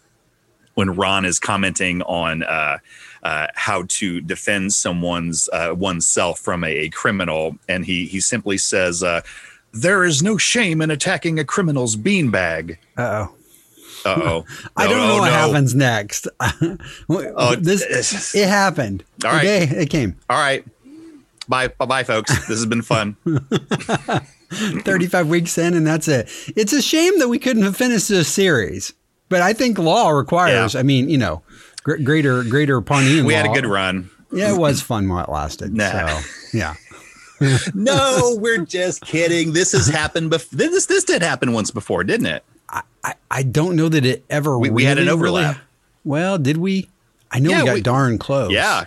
when 0.72 0.96
Ron 0.96 1.26
is 1.26 1.38
commenting 1.38 2.00
on. 2.00 2.44
Uh, 2.44 2.78
uh, 3.22 3.48
how 3.56 3.82
to 3.88 4.20
defend 4.20 4.72
someone's 4.72 5.48
uh, 5.52 5.74
oneself 5.76 6.38
from 6.38 6.62
a, 6.62 6.68
a, 6.68 6.88
criminal, 6.90 7.56
and 7.68 7.84
he 7.84 8.06
he 8.06 8.20
simply 8.20 8.56
says, 8.56 9.02
uh, 9.02 9.20
there 9.72 10.04
is 10.04 10.22
no 10.22 10.36
shame 10.36 10.80
in 10.80 10.90
attacking 10.90 11.38
a 11.38 11.44
criminal's 11.44 11.96
beanbag. 11.96 12.78
Uh 12.96 13.26
oh. 13.28 13.34
Uh 14.04 14.20
oh. 14.22 14.44
I 14.76 14.86
don't 14.86 15.08
know 15.08 15.18
what 15.18 15.26
no. 15.26 15.32
happens 15.32 15.74
next. 15.74 16.28
oh, 17.08 17.56
this 17.56 18.34
it 18.34 18.48
happened. 18.48 19.04
All 19.24 19.32
right. 19.32 19.44
Okay, 19.44 19.64
it 19.64 19.90
came. 19.90 20.16
All 20.30 20.38
right. 20.38 20.64
Bye, 21.48 21.68
bye, 21.68 21.86
bye, 21.86 22.02
folks. 22.02 22.32
This 22.48 22.58
has 22.58 22.66
been 22.66 22.82
fun. 22.82 23.16
35 24.50 25.28
weeks 25.28 25.58
in, 25.58 25.74
and 25.74 25.86
that's 25.86 26.08
it. 26.08 26.28
It's 26.56 26.72
a 26.72 26.82
shame 26.82 27.18
that 27.20 27.28
we 27.28 27.38
couldn't 27.38 27.62
have 27.62 27.76
finished 27.76 28.08
this 28.08 28.28
series, 28.28 28.92
but 29.28 29.42
I 29.42 29.52
think 29.52 29.78
law 29.78 30.10
requires. 30.10 30.74
Yeah. 30.74 30.80
I 30.80 30.82
mean, 30.82 31.08
you 31.08 31.18
know, 31.18 31.42
greater, 31.84 32.42
greater 32.42 32.80
Pawnee. 32.80 33.22
We 33.22 33.34
law. 33.34 33.42
had 33.42 33.50
a 33.50 33.54
good 33.54 33.66
run. 33.66 34.10
Yeah, 34.32 34.54
it 34.54 34.58
was 34.58 34.82
fun 34.82 35.08
while 35.08 35.22
it 35.22 35.30
lasted. 35.30 35.72
Nah. 35.72 36.18
So, 36.18 36.28
yeah 36.52 36.74
no, 37.74 38.36
we're 38.40 38.64
just 38.64 39.04
kidding. 39.04 39.52
This 39.52 39.72
has 39.72 39.86
happened 39.86 40.30
before. 40.30 40.56
This 40.56 40.86
this 40.86 41.04
did 41.04 41.22
happen 41.22 41.52
once 41.52 41.70
before, 41.70 42.04
didn't 42.04 42.26
it? 42.26 42.44
I, 42.68 42.82
I, 43.04 43.14
I 43.30 43.42
don't 43.42 43.76
know 43.76 43.88
that 43.88 44.04
it 44.04 44.24
ever. 44.30 44.58
We, 44.58 44.68
really, 44.68 44.76
we 44.76 44.84
had 44.84 44.98
an 44.98 45.08
overlap. 45.08 45.56
Really, 45.56 45.66
well, 46.04 46.38
did 46.38 46.56
we? 46.56 46.88
I 47.30 47.38
know 47.38 47.50
yeah, 47.50 47.60
we 47.60 47.66
got 47.66 47.74
we, 47.74 47.80
darn 47.82 48.18
close. 48.18 48.52
Yeah. 48.52 48.86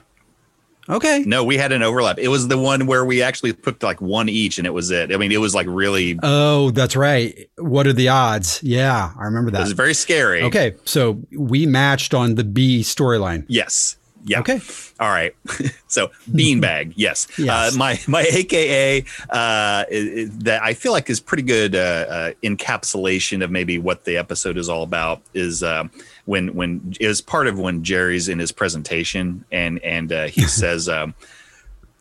Okay. 0.89 1.23
No, 1.27 1.43
we 1.43 1.57
had 1.57 1.71
an 1.71 1.83
overlap. 1.83 2.17
It 2.17 2.29
was 2.29 2.47
the 2.47 2.57
one 2.57 2.87
where 2.87 3.05
we 3.05 3.21
actually 3.21 3.53
put 3.53 3.83
like 3.83 4.01
one 4.01 4.27
each, 4.27 4.57
and 4.57 4.65
it 4.65 4.71
was 4.71 4.89
it. 4.89 5.13
I 5.13 5.17
mean, 5.17 5.31
it 5.31 5.37
was 5.37 5.53
like 5.53 5.67
really. 5.69 6.17
Oh, 6.23 6.71
that's 6.71 6.95
right. 6.95 7.47
What 7.57 7.85
are 7.85 7.93
the 7.93 8.09
odds? 8.09 8.59
Yeah, 8.63 9.13
I 9.17 9.25
remember 9.25 9.51
that. 9.51 9.59
It 9.59 9.65
was 9.65 9.73
very 9.73 9.93
scary. 9.93 10.41
Okay, 10.41 10.75
so 10.85 11.21
we 11.31 11.67
matched 11.67 12.15
on 12.15 12.35
the 12.35 12.43
B 12.43 12.81
storyline. 12.81 13.45
Yes. 13.47 13.97
Yeah. 14.29 14.41
Okay. 14.41 14.61
All 14.99 15.09
right. 15.09 15.35
so 15.87 16.11
beanbag. 16.29 16.93
yes. 16.95 17.27
yes. 17.37 17.73
Uh, 17.73 17.77
my 17.77 17.99
my 18.07 18.21
AKA 18.21 19.03
uh, 19.31 19.85
that 19.89 20.59
I 20.61 20.75
feel 20.75 20.91
like 20.91 21.09
is 21.09 21.19
pretty 21.19 21.41
good 21.41 21.73
uh, 21.73 21.79
uh, 21.79 22.31
encapsulation 22.43 23.43
of 23.43 23.49
maybe 23.49 23.79
what 23.79 24.05
the 24.05 24.17
episode 24.17 24.57
is 24.57 24.69
all 24.69 24.83
about 24.83 25.23
is 25.33 25.63
uh, 25.63 25.85
when 26.25 26.53
when 26.53 26.93
is 26.99 27.21
part 27.21 27.47
of 27.47 27.57
when 27.57 27.83
Jerry's 27.83 28.29
in 28.29 28.37
his 28.37 28.51
presentation 28.51 29.45
and 29.51 29.79
and 29.79 30.13
uh, 30.13 30.27
he 30.27 30.41
says, 30.61 30.87
um, 30.87 31.15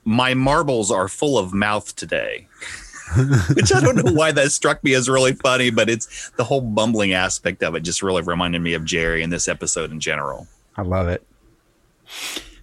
"My 0.05 0.35
marbles 0.35 0.91
are 0.91 1.09
full 1.09 1.39
of 1.39 1.55
mouth 1.55 1.97
today." 1.97 2.47
which 3.55 3.73
I 3.73 3.81
don't 3.81 3.97
know 3.97 4.13
why 4.13 4.33
that 4.33 4.53
struck 4.53 4.85
me 4.85 4.93
as 4.93 5.09
really 5.09 5.33
funny, 5.33 5.71
but 5.71 5.89
it's 5.89 6.29
the 6.37 6.45
whole 6.45 6.61
bumbling 6.61 7.15
aspect 7.15 7.63
of 7.63 7.75
it 7.75 7.81
just 7.81 8.03
really 8.03 8.21
reminded 8.21 8.61
me 8.61 8.75
of 8.75 8.85
Jerry 8.85 9.23
in 9.23 9.31
this 9.31 9.49
episode 9.49 9.91
in 9.91 9.99
general. 9.99 10.47
I 10.77 10.83
love 10.83 11.09
it. 11.09 11.27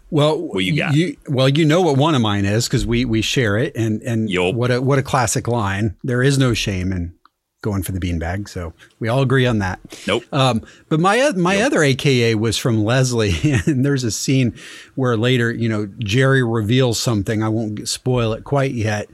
Well, 0.10 0.40
what 0.40 0.64
you 0.64 0.78
got? 0.78 0.94
You, 0.94 1.18
well, 1.28 1.50
you 1.50 1.66
know 1.66 1.82
what 1.82 1.98
one 1.98 2.16
of 2.16 2.22
mine 2.22 2.46
is 2.46 2.68
because 2.68 2.86
we 2.86 3.06
we 3.06 3.22
share 3.22 3.58
it, 3.58 3.76
and 3.76 4.02
and 4.04 4.30
yep. 4.30 4.54
what 4.54 4.72
a 4.72 4.82
what 4.82 5.00
a 5.00 5.04
classic 5.04 5.48
line. 5.48 5.96
There 6.04 6.22
is 6.22 6.38
no 6.38 6.54
shame 6.54 6.92
in 6.92 7.16
going 7.62 7.82
for 7.82 7.92
the 7.92 8.00
beanbag, 8.00 8.48
so 8.48 8.74
we 9.00 9.08
all 9.08 9.24
agree 9.24 9.48
on 9.48 9.60
that. 9.60 9.80
Nope. 10.08 10.24
Um, 10.32 10.62
but 10.90 11.00
my 11.00 11.32
my 11.32 11.62
other 11.62 11.82
AKA 11.82 12.36
was 12.36 12.58
from 12.58 12.84
Leslie, 12.84 13.34
and 13.66 13.84
there's 13.84 14.04
a 14.04 14.12
scene 14.12 14.56
where 14.94 15.18
later, 15.18 15.52
you 15.52 15.68
know, 15.68 15.88
Jerry 16.00 16.44
reveals 16.44 17.00
something. 17.00 17.42
I 17.42 17.50
won't 17.50 17.88
spoil 17.90 18.34
it 18.34 18.44
quite 18.44 18.74
yet, 18.74 19.10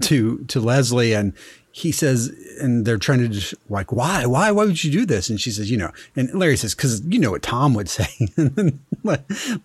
to 0.00 0.38
to 0.48 0.60
Leslie 0.60 1.12
and 1.12 1.32
he 1.72 1.92
says 1.92 2.32
and 2.60 2.84
they're 2.84 2.98
trying 2.98 3.20
to 3.20 3.28
just 3.28 3.54
like 3.68 3.92
why? 3.92 4.26
Why? 4.26 4.50
Why 4.50 4.64
would 4.64 4.82
you 4.82 4.90
do 4.90 5.06
this? 5.06 5.30
And 5.30 5.40
she 5.40 5.50
says 5.50 5.70
you 5.70 5.76
know 5.76 5.92
and 6.16 6.32
Larry 6.34 6.56
says 6.56 6.74
because 6.74 7.00
you 7.06 7.18
know 7.18 7.30
what 7.30 7.42
Tom 7.42 7.74
would 7.74 7.88
say. 7.88 8.06
And 8.36 8.54
then 8.56 8.80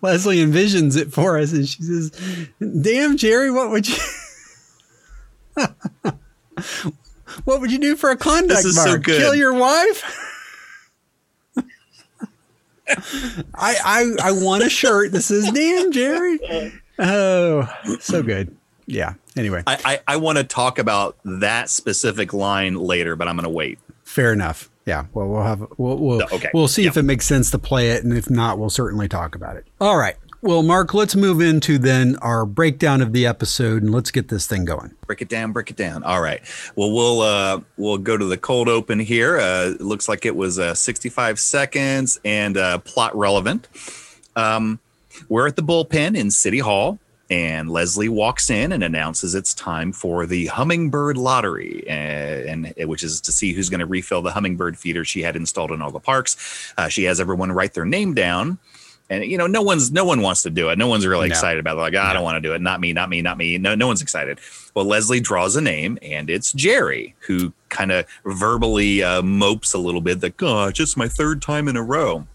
Leslie 0.02 0.38
envisions 0.38 0.96
it 0.96 1.12
for 1.12 1.38
us 1.38 1.52
and 1.52 1.68
she 1.68 1.82
says 1.82 2.10
damn 2.60 3.16
Jerry 3.16 3.50
what 3.50 3.70
would 3.70 3.88
you 3.88 3.96
what 7.44 7.60
would 7.60 7.72
you 7.72 7.78
do 7.78 7.96
for 7.96 8.10
a 8.10 8.16
conduct 8.16 8.62
this 8.62 8.76
mark 8.76 9.04
so 9.06 9.18
kill 9.18 9.34
your 9.34 9.54
wife? 9.54 10.22
I, 13.54 13.74
I 13.84 14.12
I 14.22 14.30
want 14.32 14.62
a 14.62 14.70
shirt 14.70 15.10
that 15.12 15.22
says 15.22 15.50
damn 15.50 15.90
Jerry. 15.90 16.38
Oh 16.98 17.68
so 18.00 18.22
good 18.22 18.56
yeah. 18.86 19.14
Anyway, 19.36 19.62
I 19.66 19.78
I, 19.84 20.14
I 20.14 20.16
want 20.16 20.38
to 20.38 20.44
talk 20.44 20.78
about 20.78 21.16
that 21.24 21.70
specific 21.70 22.32
line 22.32 22.74
later, 22.74 23.16
but 23.16 23.28
I'm 23.28 23.36
going 23.36 23.44
to 23.44 23.50
wait. 23.50 23.78
Fair 24.04 24.32
enough. 24.32 24.70
Yeah. 24.86 25.06
Well, 25.12 25.28
we'll 25.28 25.42
have 25.42 25.66
we'll 25.76 25.98
we'll, 25.98 26.22
okay. 26.22 26.50
we'll 26.54 26.68
see 26.68 26.86
if 26.86 26.96
it 26.96 27.02
makes 27.02 27.26
sense 27.26 27.50
to 27.50 27.58
play 27.58 27.90
it, 27.90 28.04
and 28.04 28.16
if 28.16 28.30
not, 28.30 28.58
we'll 28.58 28.70
certainly 28.70 29.08
talk 29.08 29.34
about 29.34 29.56
it. 29.56 29.66
All 29.80 29.98
right. 29.98 30.16
Well, 30.42 30.62
Mark, 30.62 30.94
let's 30.94 31.16
move 31.16 31.40
into 31.40 31.76
then 31.76 32.16
our 32.16 32.46
breakdown 32.46 33.02
of 33.02 33.12
the 33.12 33.26
episode, 33.26 33.82
and 33.82 33.90
let's 33.90 34.12
get 34.12 34.28
this 34.28 34.46
thing 34.46 34.64
going. 34.64 34.94
Break 35.06 35.20
it 35.22 35.28
down, 35.28 35.50
break 35.50 35.70
it 35.70 35.76
down. 35.76 36.04
All 36.04 36.20
right. 36.20 36.40
Well, 36.76 36.92
we'll 36.92 37.20
uh, 37.20 37.60
we'll 37.76 37.98
go 37.98 38.16
to 38.16 38.24
the 38.24 38.36
cold 38.36 38.68
open 38.68 39.00
here. 39.00 39.40
Uh, 39.40 39.70
it 39.70 39.80
looks 39.80 40.08
like 40.08 40.24
it 40.24 40.36
was 40.36 40.58
uh, 40.58 40.74
65 40.74 41.40
seconds 41.40 42.20
and 42.24 42.56
uh, 42.56 42.78
plot 42.78 43.16
relevant. 43.16 43.66
Um, 44.36 44.78
we're 45.28 45.48
at 45.48 45.56
the 45.56 45.62
bullpen 45.62 46.16
in 46.16 46.30
City 46.30 46.60
Hall 46.60 47.00
and 47.28 47.70
Leslie 47.70 48.08
walks 48.08 48.50
in 48.50 48.72
and 48.72 48.84
announces 48.84 49.34
it's 49.34 49.52
time 49.52 49.92
for 49.92 50.26
the 50.26 50.46
hummingbird 50.46 51.16
lottery, 51.16 51.84
and, 51.88 52.72
and 52.76 52.88
which 52.88 53.02
is 53.02 53.20
to 53.22 53.32
see 53.32 53.52
who's 53.52 53.68
going 53.68 53.80
to 53.80 53.86
refill 53.86 54.22
the 54.22 54.30
hummingbird 54.30 54.78
feeder 54.78 55.04
she 55.04 55.22
had 55.22 55.34
installed 55.34 55.72
in 55.72 55.82
all 55.82 55.90
the 55.90 55.98
parks. 55.98 56.72
Uh, 56.76 56.88
she 56.88 57.04
has 57.04 57.18
everyone 57.18 57.50
write 57.50 57.74
their 57.74 57.84
name 57.84 58.14
down, 58.14 58.58
and 59.10 59.24
you 59.24 59.36
know 59.36 59.46
no 59.46 59.62
one's 59.62 59.90
no 59.90 60.04
one 60.04 60.20
wants 60.20 60.42
to 60.42 60.50
do 60.50 60.68
it. 60.70 60.78
No 60.78 60.86
one's 60.86 61.06
really 61.06 61.28
no. 61.28 61.32
excited 61.32 61.58
about 61.58 61.76
it. 61.76 61.80
Like 61.80 61.94
oh, 61.94 62.00
I 62.00 62.12
don't 62.12 62.22
want 62.22 62.36
to 62.36 62.48
do 62.48 62.54
it. 62.54 62.60
Not 62.60 62.80
me. 62.80 62.92
Not 62.92 63.08
me. 63.08 63.22
Not 63.22 63.38
me. 63.38 63.58
No, 63.58 63.74
no 63.74 63.88
one's 63.88 64.02
excited. 64.02 64.38
Well, 64.74 64.84
Leslie 64.84 65.20
draws 65.20 65.56
a 65.56 65.60
name, 65.60 65.98
and 66.02 66.30
it's 66.30 66.52
Jerry, 66.52 67.16
who 67.20 67.52
kind 67.70 67.90
of 67.90 68.06
verbally 68.24 69.02
uh, 69.02 69.22
mopes 69.22 69.74
a 69.74 69.78
little 69.78 70.00
bit 70.00 70.20
that, 70.20 70.36
"God, 70.36 70.74
just 70.74 70.96
my 70.96 71.08
third 71.08 71.42
time 71.42 71.66
in 71.66 71.76
a 71.76 71.82
row." 71.82 72.26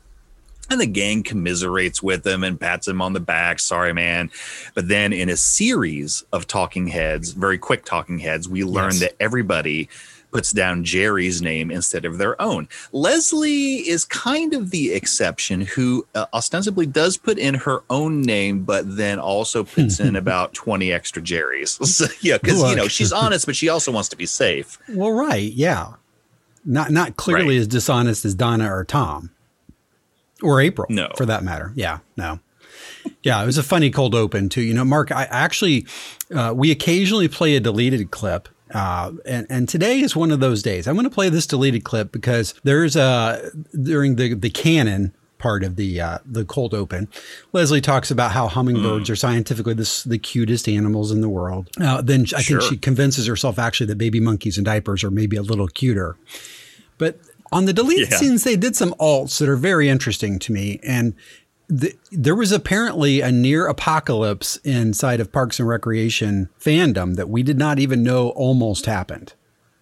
And 0.71 0.79
the 0.79 0.85
gang 0.85 1.21
commiserates 1.21 2.01
with 2.01 2.25
him 2.25 2.45
and 2.45 2.57
pats 2.57 2.87
him 2.87 3.01
on 3.01 3.11
the 3.11 3.19
back. 3.19 3.59
Sorry, 3.59 3.93
man. 3.93 4.31
But 4.73 4.87
then 4.87 5.11
in 5.11 5.27
a 5.27 5.35
series 5.35 6.23
of 6.31 6.47
talking 6.47 6.87
heads, 6.87 7.31
very 7.31 7.57
quick 7.57 7.83
talking 7.83 8.19
heads, 8.19 8.47
we 8.47 8.63
learn 8.63 8.91
yes. 8.91 8.99
that 9.01 9.15
everybody 9.19 9.89
puts 10.31 10.53
down 10.53 10.85
Jerry's 10.85 11.41
name 11.41 11.71
instead 11.71 12.05
of 12.05 12.17
their 12.17 12.41
own. 12.41 12.69
Leslie 12.93 13.87
is 13.87 14.05
kind 14.05 14.53
of 14.53 14.71
the 14.71 14.93
exception 14.93 15.59
who 15.59 16.07
uh, 16.15 16.27
ostensibly 16.33 16.85
does 16.85 17.17
put 17.17 17.37
in 17.37 17.53
her 17.53 17.83
own 17.89 18.21
name, 18.21 18.63
but 18.63 18.95
then 18.95 19.19
also 19.19 19.65
puts 19.65 19.99
in 19.99 20.15
about 20.15 20.53
20 20.53 20.91
extra 20.93 21.21
Jerry's. 21.21 21.77
So, 21.91 22.05
yeah, 22.21 22.37
because, 22.37 22.61
you 22.69 22.77
know, 22.77 22.87
she's 22.87 23.11
honest, 23.11 23.45
but 23.45 23.57
she 23.57 23.67
also 23.67 23.91
wants 23.91 24.07
to 24.07 24.15
be 24.15 24.25
safe. 24.25 24.79
Well, 24.87 25.11
right. 25.11 25.51
Yeah. 25.51 25.95
Not, 26.63 26.91
not 26.91 27.17
clearly 27.17 27.55
right. 27.55 27.61
as 27.61 27.67
dishonest 27.67 28.23
as 28.23 28.33
Donna 28.33 28.73
or 28.73 28.85
Tom 28.85 29.31
or 30.41 30.62
April, 30.62 30.88
no, 30.89 31.10
for 31.17 31.25
that 31.25 31.43
matter. 31.43 31.71
Yeah, 31.75 32.00
no. 32.17 32.39
Yeah, 33.24 33.41
it 33.41 33.45
was 33.45 33.57
a 33.57 33.63
funny 33.63 33.89
cold 33.89 34.15
open 34.15 34.50
too. 34.50 34.62
You 34.62 34.74
know, 34.74 34.86
Mark, 34.86 35.12
I 35.12 35.24
actually, 35.24 35.86
uh, 36.33 36.53
we 36.55 36.71
occasionally 36.71 37.27
play 37.27 37.55
a 37.55 37.60
deleted 37.60 38.12
clip. 38.12 38.48
Uh, 38.74 39.12
and, 39.25 39.45
and 39.50 39.67
today 39.67 40.00
is 40.00 40.15
one 40.15 40.31
of 40.31 40.39
those 40.39 40.63
days. 40.63 40.88
I'm 40.88 40.95
going 40.95 41.10
to 41.10 41.13
play 41.13 41.29
this 41.29 41.45
deleted 41.45 41.83
clip 41.83 42.12
because 42.12 42.53
there's 42.63 42.95
a 42.95 43.51
during 43.74 44.15
the 44.15 44.33
the 44.33 44.50
canon 44.50 45.13
part 45.41 45.63
of 45.63 45.75
the 45.75 46.00
uh, 46.00 46.19
the 46.25 46.45
cold 46.45 46.74
open. 46.74 47.10
Leslie 47.51 47.81
talks 47.81 48.12
about 48.12 48.31
how 48.31 48.48
hummingbirds 48.48 49.10
mm. 49.10 49.12
are 49.12 49.15
scientifically 49.17 49.74
the, 49.74 50.03
the 50.05 50.17
cutest 50.17 50.69
animals 50.69 51.12
in 51.12 51.19
the 51.19 51.27
world. 51.27 51.69
Uh, 51.81 52.01
then 52.01 52.21
I 52.36 52.41
sure. 52.41 52.62
think 52.62 52.71
she 52.71 52.77
convinces 52.77 53.27
herself 53.27 53.60
actually 53.60 53.88
that 53.88 53.98
baby 53.98 54.21
monkeys 54.21 54.57
in 54.57 54.63
diapers 54.63 55.03
are 55.03 55.12
maybe 55.12 55.36
a 55.36 55.41
little 55.41 55.67
cuter. 55.67 56.15
But 56.98 57.19
on 57.51 57.65
the 57.65 57.74
deleted 57.74 58.12
yeah. 58.12 58.17
scenes, 58.17 58.43
they 58.43 58.55
did 58.55 58.75
some 58.75 58.93
alts 59.00 59.39
that 59.39 59.50
are 59.50 59.55
very 59.55 59.89
interesting 59.89 60.39
to 60.39 60.51
me. 60.51 60.79
And 60.84 61.13
the, 61.67 61.96
there 62.12 62.36
was 62.36 62.51
apparently 62.51 63.22
a 63.22 63.31
near 63.31 63.67
apocalypse 63.67 64.58
inside 64.58 65.20
of 65.20 65.31
Parks 65.31 65.60
and 65.60 65.67
Recreation 65.67 66.50
fandom 66.60 67.15
that 67.15 67.29
we 67.29 67.43
did 67.43 67.58
not 67.58 67.79
even 67.79 68.03
know 68.03 68.29
almost 68.29 68.86
happened. 68.86 69.34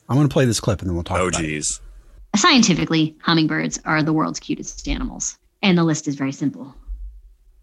I'm 0.08 0.16
going 0.16 0.28
to 0.28 0.34
play 0.34 0.46
this 0.46 0.60
clip 0.60 0.82
and 0.82 0.90
then 0.90 0.96
we'll 0.96 1.04
talk. 1.04 1.20
Oh, 1.20 1.30
geez. 1.30 1.80
It. 2.34 2.40
Scientifically, 2.40 3.16
hummingbirds 3.22 3.80
are 3.86 4.04
the 4.04 4.14
world's 4.14 4.40
cutest 4.40 4.88
animals, 4.88 5.40
and 5.64 5.76
the 5.76 5.84
list 5.84 6.08
is 6.08 6.14
very 6.16 6.32
simple: 6.32 6.76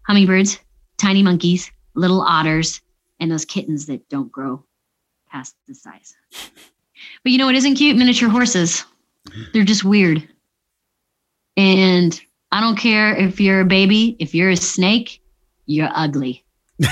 hummingbirds, 0.03 0.59
tiny 0.97 1.23
monkeys, 1.23 1.71
little 1.93 2.21
otters, 2.21 2.81
and 3.21 3.31
those 3.31 3.45
kittens 3.45 3.85
that 3.85 4.09
don't 4.09 4.29
grow 4.29 4.63
past 5.29 5.55
the 5.67 5.73
size. 5.73 6.15
But 7.23 7.31
you 7.31 7.37
know 7.37 7.45
what 7.45 7.55
isn't 7.55 7.75
cute? 7.75 7.95
Miniature 7.95 8.29
horses. 8.29 8.83
They're 9.53 9.63
just 9.63 9.83
weird. 9.83 10.27
And 11.55 12.19
I 12.51 12.61
don't 12.61 12.77
care 12.77 13.15
if 13.15 13.39
you're 13.39 13.61
a 13.61 13.65
baby, 13.65 14.15
if 14.19 14.33
you're 14.35 14.49
a 14.49 14.57
snake, 14.57 15.21
you're 15.65 15.89
ugly. 15.93 16.45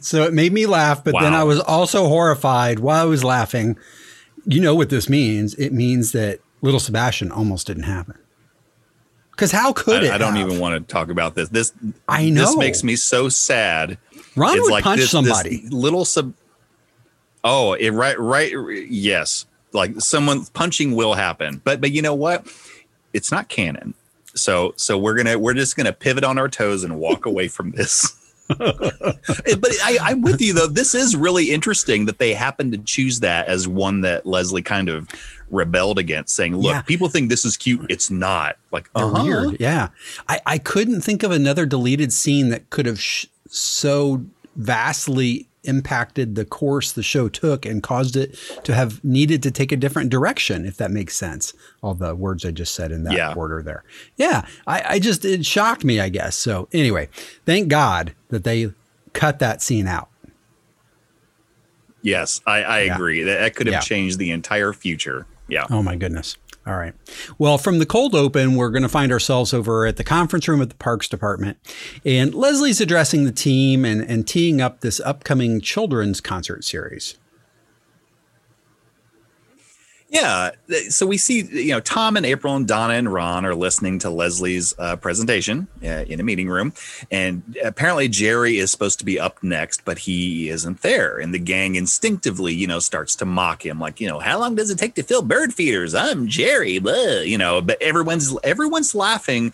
so 0.00 0.24
it 0.24 0.32
made 0.32 0.52
me 0.52 0.66
laugh, 0.66 1.04
but 1.04 1.14
wow. 1.14 1.20
then 1.20 1.34
I 1.34 1.44
was 1.44 1.60
also 1.60 2.08
horrified 2.08 2.80
while 2.80 3.02
I 3.02 3.06
was 3.06 3.22
laughing. 3.22 3.78
You 4.46 4.60
know 4.60 4.74
what 4.74 4.90
this 4.90 5.08
means? 5.08 5.54
It 5.54 5.72
means 5.72 6.12
that 6.12 6.40
little 6.62 6.80
Sebastian 6.80 7.30
almost 7.30 7.66
didn't 7.66 7.84
happen. 7.84 8.18
Because 9.30 9.52
how 9.52 9.72
could 9.72 10.02
I, 10.02 10.08
it? 10.08 10.12
I 10.12 10.18
don't 10.18 10.36
have? 10.36 10.46
even 10.46 10.60
want 10.60 10.86
to 10.86 10.92
talk 10.92 11.08
about 11.08 11.34
this. 11.34 11.48
This 11.48 11.72
I 12.08 12.28
know. 12.30 12.42
This 12.44 12.56
makes 12.56 12.84
me 12.84 12.96
so 12.96 13.28
sad. 13.28 13.96
Ron 14.36 14.54
it's 14.54 14.62
would 14.62 14.70
like 14.70 14.84
punch 14.84 15.00
this, 15.00 15.10
somebody. 15.10 15.62
This 15.62 15.72
little 15.72 16.04
sub. 16.04 16.34
Oh, 17.42 17.72
it 17.72 17.90
right, 17.90 18.18
right. 18.18 18.52
Yes, 18.90 19.46
like 19.72 20.00
someone 20.00 20.44
punching 20.46 20.94
will 20.94 21.14
happen. 21.14 21.60
But 21.64 21.80
but 21.80 21.92
you 21.92 22.02
know 22.02 22.14
what? 22.14 22.46
It's 23.12 23.30
not 23.30 23.48
canon. 23.48 23.94
So 24.34 24.74
so 24.76 24.98
we're 24.98 25.14
gonna 25.14 25.38
we're 25.38 25.54
just 25.54 25.76
gonna 25.76 25.92
pivot 25.92 26.24
on 26.24 26.38
our 26.38 26.48
toes 26.48 26.84
and 26.84 26.98
walk 26.98 27.26
away 27.26 27.48
from 27.48 27.72
this. 27.72 28.16
But 28.58 29.70
I, 29.84 29.98
i'm 30.02 30.22
with 30.22 30.40
you 30.40 30.52
though. 30.52 30.66
This 30.66 30.92
is 30.92 31.14
really 31.14 31.52
interesting 31.52 32.06
that 32.06 32.18
they 32.18 32.34
happen 32.34 32.72
to 32.72 32.78
choose 32.78 33.20
that 33.20 33.46
as 33.46 33.68
one 33.68 34.00
that 34.00 34.26
leslie 34.26 34.60
kind 34.60 34.88
of 34.88 35.08
rebelled 35.50 36.00
against 36.00 36.34
saying 36.34 36.56
look 36.56 36.72
yeah. 36.72 36.82
people 36.82 37.08
think 37.08 37.28
this 37.28 37.44
is 37.44 37.56
cute. 37.56 37.86
It's 37.88 38.10
not. 38.10 38.56
Like 38.72 38.90
uh-huh. 38.96 39.22
weird. 39.22 39.60
Yeah. 39.60 39.90
I, 40.28 40.40
I 40.46 40.58
couldn't 40.58 41.02
think 41.02 41.22
of 41.22 41.30
another 41.30 41.64
deleted 41.64 42.12
scene 42.12 42.48
that 42.48 42.70
could 42.70 42.86
have 42.86 43.00
sh- 43.00 43.26
so 43.48 44.24
vastly 44.56 45.46
impacted 45.64 46.34
the 46.34 46.44
course 46.44 46.92
the 46.92 47.02
show 47.02 47.28
took 47.28 47.66
and 47.66 47.82
caused 47.82 48.16
it 48.16 48.38
to 48.64 48.74
have 48.74 49.02
needed 49.04 49.42
to 49.42 49.50
take 49.50 49.72
a 49.72 49.76
different 49.76 50.10
direction, 50.10 50.64
if 50.64 50.76
that 50.76 50.90
makes 50.90 51.16
sense. 51.16 51.52
All 51.82 51.94
the 51.94 52.14
words 52.14 52.44
I 52.44 52.50
just 52.50 52.74
said 52.74 52.92
in 52.92 53.04
that 53.04 53.14
yeah. 53.14 53.34
order 53.34 53.62
there. 53.62 53.84
Yeah, 54.16 54.46
I, 54.66 54.94
I 54.94 54.98
just, 54.98 55.24
it 55.24 55.44
shocked 55.44 55.84
me, 55.84 56.00
I 56.00 56.08
guess. 56.08 56.36
So, 56.36 56.68
anyway, 56.72 57.08
thank 57.44 57.68
God 57.68 58.14
that 58.28 58.44
they 58.44 58.72
cut 59.12 59.38
that 59.40 59.60
scene 59.60 59.86
out. 59.86 60.08
Yes, 62.02 62.40
I, 62.46 62.62
I 62.62 62.80
yeah. 62.82 62.94
agree. 62.94 63.22
That, 63.22 63.40
that 63.40 63.54
could 63.54 63.66
have 63.66 63.74
yeah. 63.74 63.80
changed 63.80 64.18
the 64.18 64.30
entire 64.30 64.72
future. 64.72 65.26
Yeah. 65.48 65.66
Oh, 65.68 65.82
my 65.82 65.96
goodness. 65.96 66.36
All 66.66 66.76
right. 66.76 66.94
Well, 67.38 67.56
from 67.56 67.78
the 67.78 67.86
cold 67.86 68.14
open, 68.14 68.54
we're 68.54 68.70
going 68.70 68.82
to 68.82 68.88
find 68.88 69.10
ourselves 69.10 69.54
over 69.54 69.86
at 69.86 69.96
the 69.96 70.04
conference 70.04 70.46
room 70.46 70.60
at 70.60 70.68
the 70.68 70.76
Parks 70.76 71.08
Department. 71.08 71.56
And 72.04 72.34
Leslie's 72.34 72.80
addressing 72.80 73.24
the 73.24 73.32
team 73.32 73.84
and, 73.84 74.02
and 74.02 74.28
teeing 74.28 74.60
up 74.60 74.80
this 74.80 75.00
upcoming 75.00 75.60
children's 75.60 76.20
concert 76.20 76.64
series. 76.64 77.16
Yeah. 80.10 80.50
So 80.88 81.06
we 81.06 81.18
see, 81.18 81.42
you 81.42 81.70
know, 81.70 81.78
Tom 81.78 82.16
and 82.16 82.26
April 82.26 82.56
and 82.56 82.66
Donna 82.66 82.94
and 82.94 83.12
Ron 83.12 83.46
are 83.46 83.54
listening 83.54 84.00
to 84.00 84.10
Leslie's 84.10 84.74
uh, 84.76 84.96
presentation 84.96 85.68
uh, 85.84 86.04
in 86.08 86.18
a 86.18 86.24
meeting 86.24 86.48
room. 86.48 86.72
And 87.12 87.56
apparently 87.62 88.08
Jerry 88.08 88.58
is 88.58 88.72
supposed 88.72 88.98
to 88.98 89.04
be 89.04 89.20
up 89.20 89.40
next, 89.44 89.84
but 89.84 89.98
he 89.98 90.48
isn't 90.48 90.82
there. 90.82 91.18
And 91.18 91.32
the 91.32 91.38
gang 91.38 91.76
instinctively, 91.76 92.52
you 92.52 92.66
know, 92.66 92.80
starts 92.80 93.14
to 93.16 93.24
mock 93.24 93.64
him 93.64 93.78
like, 93.78 94.00
you 94.00 94.08
know, 94.08 94.18
how 94.18 94.40
long 94.40 94.56
does 94.56 94.68
it 94.70 94.78
take 94.80 94.96
to 94.96 95.04
fill 95.04 95.22
bird 95.22 95.54
feeders? 95.54 95.94
I'm 95.94 96.26
Jerry, 96.26 96.80
blah, 96.80 97.20
you 97.20 97.38
know, 97.38 97.62
but 97.62 97.80
everyone's 97.80 98.36
everyone's 98.42 98.96
laughing 98.96 99.52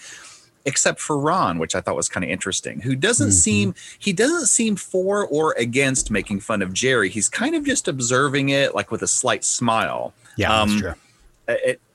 except 0.65 1.01
for 1.01 1.19
Ron, 1.19 1.59
which 1.59 1.75
I 1.75 1.81
thought 1.81 1.97
was 1.97 2.09
kind 2.09 2.25
of 2.25 2.31
interesting, 2.31 2.81
who 2.81 2.97
doesn't 2.97 3.29
mm-hmm. 3.29 3.33
seem 3.33 3.75
he 3.99 4.15
doesn't 4.15 4.47
seem 4.47 4.77
for 4.77 5.27
or 5.27 5.55
against 5.59 6.11
making 6.11 6.41
fun 6.41 6.63
of 6.63 6.73
Jerry. 6.73 7.11
He's 7.11 7.29
kind 7.29 7.55
of 7.55 7.65
just 7.65 7.89
observing 7.89 8.49
it 8.49 8.75
like 8.75 8.91
with 8.91 9.03
a 9.03 9.07
slight 9.07 9.45
smile. 9.45 10.15
Yeah, 10.37 10.61
um, 10.61 10.79
true. 10.79 10.95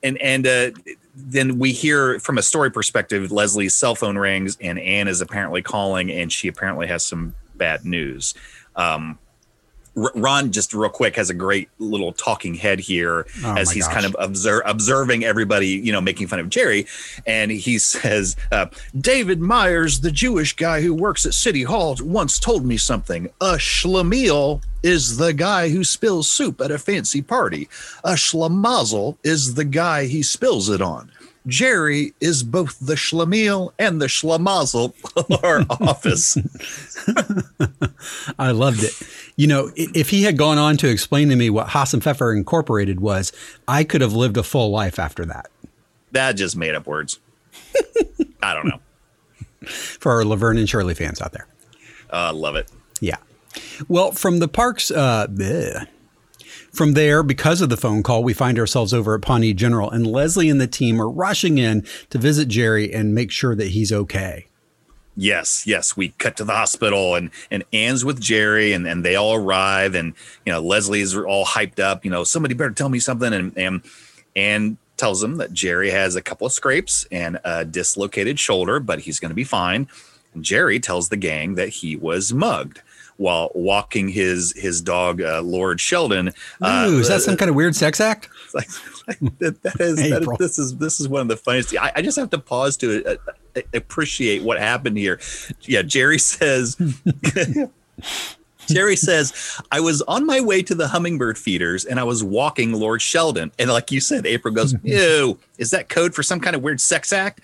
And 0.04 0.22
and 0.22 0.48
uh, 0.48 0.72
then 1.16 1.60
we 1.60 1.72
hear 1.72 2.20
from 2.20 2.38
a 2.38 2.42
story 2.42 2.72
perspective, 2.72 3.32
Leslie's 3.32 3.76
cell 3.76 3.96
phone 3.96 4.18
rings 4.18 4.58
and 4.62 4.80
Anne 4.80 5.08
is 5.08 5.22
apparently 5.22 5.62
calling, 5.62 6.12
and 6.12 6.32
she 6.32 6.48
apparently 6.48 6.88
has 6.88 7.06
some 7.06 7.36
bad 7.56 7.86
news. 7.86 8.34
Um, 8.76 9.20
Ron, 9.94 10.54
just 10.54 10.74
real 10.74 10.90
quick, 10.90 11.18
has 11.18 11.30
a 11.30 11.34
great 11.34 11.70
little 11.78 12.14
talking 12.14 12.54
head 12.54 12.80
here 12.80 13.26
oh 13.44 13.56
as 13.58 13.72
he's 13.72 13.86
gosh. 13.86 13.94
kind 13.94 14.06
of 14.06 14.16
observe, 14.20 14.62
observing 14.66 15.26
everybody, 15.26 15.68
you 15.68 15.92
know, 15.92 16.00
making 16.00 16.28
fun 16.28 16.40
of 16.40 16.50
Jerry. 16.50 16.88
And 17.28 17.52
he 17.52 17.78
says, 17.78 18.38
uh, 18.54 18.68
David 18.98 19.42
Myers, 19.42 20.00
the 20.00 20.12
Jewish 20.12 20.56
guy 20.56 20.82
who 20.82 20.94
works 20.94 21.26
at 21.26 21.34
City 21.34 21.64
Hall, 21.64 21.98
once 22.02 22.40
told 22.40 22.66
me 22.66 22.78
something. 22.78 23.28
A 23.42 23.56
schlemiel 23.56 24.62
is 24.84 25.18
the 25.18 25.34
guy 25.34 25.70
who 25.70 25.84
spills 25.84 26.30
soup 26.30 26.62
at 26.62 26.72
a 26.72 26.80
fancy 26.80 27.22
party. 27.22 27.70
A 28.04 28.14
schlemazel 28.14 29.18
is 29.24 29.56
the 29.56 29.66
guy 29.66 30.06
he 30.06 30.24
spills 30.24 30.70
it 30.70 30.82
on. 30.82 31.12
Jerry 31.48 32.14
is 32.20 32.44
both 32.44 32.78
the 32.80 32.94
schlemiel 32.94 33.72
and 33.80 34.00
the 34.00 34.06
schlemazel 34.06 34.94
of 35.16 35.44
our 35.44 35.66
office. 35.88 36.38
I 38.40 38.52
loved 38.52 38.84
it. 38.84 38.94
You 39.36 39.48
know, 39.48 39.72
if 39.76 40.10
he 40.10 40.24
had 40.24 40.38
gone 40.38 40.58
on 40.60 40.78
to 40.78 40.88
explain 40.88 41.30
to 41.30 41.36
me 41.36 41.50
what 41.50 41.68
Hasenpfeffer 41.70 42.36
Incorporated 42.36 43.00
was, 43.00 43.32
I 43.68 43.84
could 43.84 44.02
have 44.02 44.14
lived 44.14 44.38
a 44.38 44.44
full 44.44 44.70
life 44.70 45.00
after 45.00 45.26
that. 45.26 45.50
That 46.12 46.34
just 46.34 46.56
made 46.56 46.76
up 46.76 46.86
words. 46.86 47.20
I 48.44 48.54
don't 48.54 48.68
know. 48.68 48.80
For 49.68 50.12
our 50.12 50.26
Laverne 50.26 50.58
and 50.58 50.70
Shirley 50.70 50.94
fans 50.94 51.22
out 51.22 51.32
there. 51.32 51.48
I 52.12 52.30
uh, 52.30 52.34
love 52.34 52.56
it. 52.56 52.70
Yeah. 53.00 53.18
Well, 53.88 54.12
from 54.12 54.40
the 54.40 54.48
parks, 54.48 54.92
uh, 54.92 55.28
bleh, 55.28 55.88
from 56.72 56.94
there, 56.94 57.22
because 57.22 57.62
of 57.62 57.70
the 57.70 57.78
phone 57.78 58.02
call, 58.02 58.24
we 58.24 58.34
find 58.34 58.58
ourselves 58.58 58.94
over 58.94 59.16
at 59.16 59.22
Pawnee 59.22 59.54
General, 59.54 59.90
and 59.90 60.08
Leslie 60.08 60.50
and 60.50 60.62
the 60.62 60.68
team 60.68 61.02
are 61.02 61.10
rushing 61.10 61.58
in 61.58 61.86
to 62.10 62.18
visit 62.18 62.48
Jerry 62.48 62.94
and 62.94 63.14
make 63.14 63.30
sure 63.32 63.56
that 63.56 63.70
he's 63.70 63.92
okay. 63.92 64.48
Yes, 65.18 65.68
yes. 65.68 65.98
We 65.98 66.10
cut 66.10 66.38
to 66.38 66.46
the 66.46 66.56
hospital 66.56 67.16
and 67.16 67.32
and 67.52 67.66
Anne's 67.74 68.06
with 68.06 68.22
Jerry 68.22 68.72
and, 68.72 68.88
and 68.88 69.04
they 69.04 69.18
all 69.18 69.36
arrive 69.36 69.94
and 69.94 70.14
you 70.46 70.54
know 70.54 70.62
Leslie's 70.62 71.16
all 71.16 71.46
hyped 71.46 71.80
up. 71.80 72.06
You 72.06 72.12
know, 72.12 72.24
somebody 72.24 72.54
better 72.54 72.72
tell 72.72 72.88
me 72.88 73.00
something 73.00 73.34
and 73.34 73.56
and 73.58 73.82
Anne 74.38 74.78
tells 74.96 75.20
them 75.20 75.36
that 75.38 75.52
Jerry 75.52 75.90
has 75.90 76.16
a 76.16 76.22
couple 76.22 76.48
of 76.48 76.54
scrapes 76.54 77.06
and 77.12 77.40
a 77.44 77.66
dislocated 77.66 78.40
shoulder, 78.40 78.80
but 78.80 79.02
he's 79.02 79.20
to 79.20 79.34
be 79.34 79.44
fine. 79.44 79.90
And 80.34 80.46
Jerry 80.46 80.80
tells 80.80 81.10
the 81.10 81.18
gang 81.18 81.56
that 81.56 81.70
he 81.70 81.98
was 81.98 82.32
mugged 82.32 82.82
while 83.18 83.52
walking 83.54 84.10
his 84.10 84.54
his 84.56 84.82
dog 84.82 85.22
uh, 85.22 85.42
Lord 85.42 85.80
Sheldon. 85.80 86.32
Uh, 86.62 86.88
Ooh, 86.90 87.00
is 87.00 87.08
that 87.08 87.22
some 87.22 87.38
kind 87.38 87.50
of 87.50 87.56
weird 87.56 87.76
sex 87.76 88.00
act? 88.00 88.30
Like, 89.08 89.18
that, 89.40 89.64
that, 89.64 89.80
is, 89.80 89.96
that 89.96 90.22
is, 90.22 90.38
this 90.38 90.60
is 90.60 90.78
this 90.78 91.00
is 91.00 91.08
one 91.08 91.22
of 91.22 91.28
the 91.28 91.36
funniest. 91.36 91.76
I, 91.76 91.92
I 91.96 92.02
just 92.04 92.20
have 92.20 92.30
to 92.30 92.38
pause 92.38 92.78
to 92.78 93.04
uh, 93.06 93.62
appreciate 93.74 94.44
what 94.44 94.60
happened 94.60 94.98
here. 94.98 95.20
Yeah, 95.62 95.82
Jerry 95.82 96.20
says. 96.20 96.78
Jerry 98.68 98.96
says, 98.96 99.60
I 99.72 99.80
was 99.80 100.02
on 100.04 100.26
my 100.26 100.40
way 100.40 100.62
to 100.64 100.76
the 100.76 100.88
hummingbird 100.88 101.38
feeders 101.38 101.86
and 101.86 102.00
I 102.00 102.04
was 102.04 102.24
walking 102.24 102.74
Lord 102.74 103.02
Sheldon. 103.02 103.52
And 103.60 103.70
like 103.70 103.92
you 103.92 104.00
said, 104.00 104.26
April 104.26 104.54
goes, 104.54 104.76
Ew, 104.84 105.38
is 105.58 105.72
that 105.72 105.90
code 105.90 106.14
for 106.14 106.24
some 106.24 106.40
kind 106.40 106.56
of 106.56 106.62
weird 106.62 106.80
sex 106.80 107.12
act? 107.12 107.42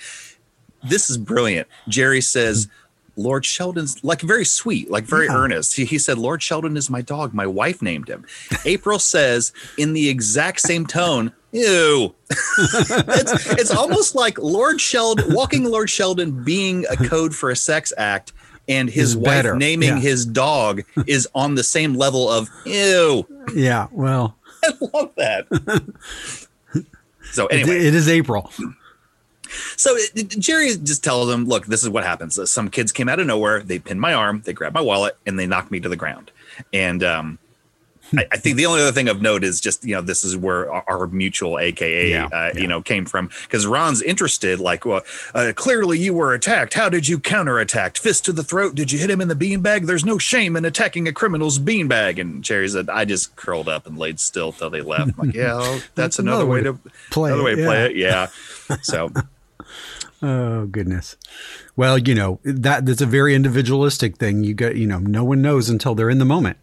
This 0.83 1.09
is 1.09 1.17
brilliant. 1.17 1.67
Jerry 1.87 2.21
says, 2.21 2.67
Lord 3.17 3.45
Sheldon's 3.45 4.03
like 4.03 4.21
very 4.21 4.45
sweet, 4.45 4.89
like 4.89 5.03
very 5.03 5.25
yeah. 5.25 5.35
earnest. 5.35 5.75
He, 5.75 5.85
he 5.85 5.97
said, 5.97 6.17
Lord 6.17 6.41
Sheldon 6.41 6.77
is 6.77 6.89
my 6.89 7.01
dog. 7.01 7.33
My 7.33 7.47
wife 7.47 7.81
named 7.81 8.07
him. 8.07 8.25
April 8.63 8.99
says 8.99 9.51
in 9.77 9.93
the 9.93 10.07
exact 10.07 10.61
same 10.61 10.85
tone, 10.85 11.33
ew. 11.51 12.15
it's, 12.29 13.51
it's 13.51 13.71
almost 13.71 14.15
like 14.15 14.37
Lord 14.37 14.79
Sheldon, 14.79 15.33
walking 15.33 15.65
Lord 15.65 15.89
Sheldon 15.89 16.43
being 16.43 16.85
a 16.89 16.95
code 16.95 17.35
for 17.35 17.49
a 17.49 17.55
sex 17.55 17.91
act 17.97 18.33
and 18.67 18.89
his 18.89 19.15
wife 19.15 19.25
better. 19.25 19.55
naming 19.55 19.89
yeah. 19.89 19.99
his 19.99 20.25
dog 20.25 20.81
is 21.05 21.27
on 21.33 21.55
the 21.55 21.63
same 21.63 21.95
level 21.95 22.29
of 22.29 22.49
ew. 22.65 23.25
Yeah, 23.55 23.87
well. 23.91 24.37
I 24.63 24.73
love 24.93 25.11
that. 25.17 25.47
so 27.31 27.47
anyway. 27.47 27.77
it, 27.77 27.85
it 27.87 27.95
is 27.95 28.09
April. 28.09 28.51
So 29.75 29.95
it, 29.95 30.29
Jerry 30.29 30.75
just 30.75 31.03
tells 31.03 31.27
them, 31.27 31.45
look, 31.45 31.65
this 31.65 31.83
is 31.83 31.89
what 31.89 32.03
happens. 32.03 32.39
Some 32.49 32.69
kids 32.69 32.91
came 32.91 33.09
out 33.09 33.19
of 33.19 33.27
nowhere. 33.27 33.61
They 33.61 33.79
pinned 33.79 34.01
my 34.01 34.13
arm, 34.13 34.41
they 34.45 34.53
grabbed 34.53 34.75
my 34.75 34.81
wallet, 34.81 35.17
and 35.25 35.37
they 35.37 35.47
knocked 35.47 35.71
me 35.71 35.79
to 35.79 35.89
the 35.89 35.95
ground. 35.95 36.31
And 36.73 37.03
um, 37.03 37.39
I, 38.13 38.25
I, 38.31 38.37
think 38.37 38.55
the 38.55 38.65
only 38.65 38.81
other 38.81 38.91
thing 38.91 39.09
of 39.09 39.21
note 39.21 39.43
is 39.43 39.59
just, 39.59 39.83
you 39.83 39.95
know, 39.95 40.01
this 40.01 40.23
is 40.23 40.37
where 40.37 40.71
our, 40.71 40.83
our 40.87 41.07
mutual 41.07 41.59
AKA, 41.59 42.11
yeah, 42.11 42.25
uh, 42.25 42.51
yeah. 42.53 42.59
you 42.59 42.67
know, 42.67 42.81
came 42.81 43.05
from. 43.05 43.29
Because 43.43 43.65
Ron's 43.65 44.01
interested, 44.01 44.59
like, 44.59 44.85
well, 44.85 45.01
uh, 45.33 45.51
clearly 45.55 45.99
you 45.99 46.13
were 46.13 46.33
attacked. 46.33 46.73
How 46.73 46.89
did 46.89 47.07
you 47.07 47.19
counterattack? 47.19 47.97
Fist 47.97 48.25
to 48.25 48.33
the 48.33 48.43
throat? 48.43 48.75
Did 48.75 48.91
you 48.91 48.99
hit 48.99 49.09
him 49.09 49.21
in 49.21 49.27
the 49.27 49.35
beanbag? 49.35 49.85
There's 49.85 50.05
no 50.05 50.17
shame 50.17 50.55
in 50.55 50.65
attacking 50.65 51.07
a 51.07 51.13
criminal's 51.13 51.59
beanbag. 51.59 52.19
And 52.19 52.43
Jerry 52.43 52.67
said, 52.69 52.89
I 52.89 53.05
just 53.05 53.35
curled 53.35 53.67
up 53.67 53.85
and 53.85 53.97
laid 53.97 54.19
still 54.19 54.51
till 54.51 54.69
they 54.69 54.81
left. 54.81 55.13
I'm 55.19 55.27
like, 55.27 55.35
yeah, 55.35 55.55
well, 55.55 55.81
that's, 55.95 56.19
another, 56.19 56.43
another, 56.43 56.51
way 56.51 56.63
to 56.63 56.79
play 57.11 57.31
another 57.31 57.43
way 57.43 57.55
to 57.55 57.63
play 57.63 57.85
it. 57.87 57.95
Yeah. 57.95 58.27
So 58.81 59.11
Oh 60.21 60.65
goodness. 60.65 61.15
Well, 61.75 61.97
you 61.97 62.15
know 62.15 62.39
that 62.43 62.85
that's 62.85 63.01
a 63.01 63.05
very 63.05 63.35
individualistic 63.35 64.17
thing. 64.17 64.43
You 64.43 64.53
got 64.53 64.75
you 64.75 64.87
know 64.87 64.99
no 64.99 65.23
one 65.23 65.41
knows 65.41 65.69
until 65.69 65.95
they're 65.95 66.09
in 66.09 66.17
the 66.17 66.25
moment. 66.25 66.57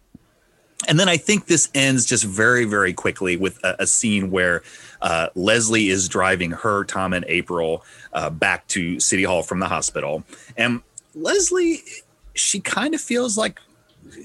And 0.87 0.99
then 0.99 1.07
I 1.07 1.17
think 1.17 1.47
this 1.47 1.69
ends 1.73 2.05
just 2.05 2.25
very 2.25 2.65
very 2.65 2.93
quickly 2.93 3.37
with 3.37 3.63
a, 3.63 3.83
a 3.83 3.87
scene 3.87 4.29
where 4.29 4.61
uh, 5.01 5.29
Leslie 5.35 5.87
is 5.87 6.09
driving 6.09 6.51
her 6.51 6.83
Tom 6.83 7.13
and 7.13 7.23
April 7.27 7.83
uh, 8.13 8.29
back 8.29 8.67
to 8.67 8.99
City 8.99 9.23
Hall 9.23 9.41
from 9.41 9.59
the 9.59 9.67
hospital, 9.67 10.23
and 10.57 10.81
Leslie 11.15 11.81
she 12.33 12.59
kind 12.59 12.93
of 12.93 12.99
feels 12.99 13.37
like 13.37 13.61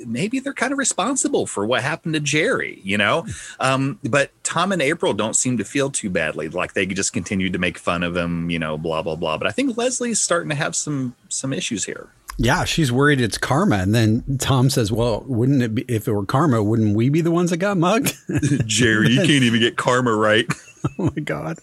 maybe 0.07 0.41
they're 0.41 0.53
kind 0.55 0.73
of 0.73 0.79
responsible 0.79 1.47
for 1.47 1.67
what 1.67 1.83
happened 1.83 2.15
to 2.15 2.21
Jerry, 2.21 2.81
you 2.83 2.99
know? 2.99 3.27
Um, 3.59 3.99
but 4.05 4.31
Tom 4.45 4.73
and 4.73 4.83
April 4.83 5.15
don't 5.15 5.35
seem 5.35 5.59
to 5.59 5.65
feel 5.65 5.91
too 5.91 6.11
badly. 6.11 6.49
Like 6.49 6.75
they 6.75 6.87
just 6.87 7.13
continued 7.13 7.53
to 7.53 7.59
make 7.59 7.79
fun 7.79 8.03
of 8.03 8.17
him, 8.17 8.51
you 8.51 8.59
know, 8.59 8.77
blah, 8.79 9.03
blah, 9.03 9.17
blah. 9.17 9.37
But 9.37 9.47
I 9.47 9.51
think 9.51 9.77
Leslie's 9.77 10.21
starting 10.21 10.51
to 10.51 10.57
have 10.57 10.75
some 10.75 11.15
some 11.29 11.53
issues 11.53 11.85
here. 11.85 12.09
Yeah, 12.43 12.65
she's 12.65 12.91
worried 12.91 13.21
it's 13.21 13.37
karma. 13.37 13.77
And 13.77 13.95
then 13.95 14.39
Tom 14.39 14.71
says, 14.71 14.91
Well, 14.91 15.25
wouldn't 15.27 15.63
it 15.63 15.75
be 15.75 15.83
if 15.89 16.09
it 16.09 16.13
were 16.13 16.25
karma, 16.25 16.63
wouldn't 16.63 16.97
we 16.97 17.11
be 17.11 17.21
the 17.21 17.31
ones 17.31 17.51
that 17.51 17.59
got 17.59 17.77
mugged? 17.77 18.15
Jerry, 18.67 19.11
you 19.11 19.19
can't 19.19 19.45
even 19.45 19.61
get 19.61 19.77
karma 19.77 20.15
right. 20.15 20.47
oh 20.99 21.13
my 21.15 21.23
God. 21.23 21.59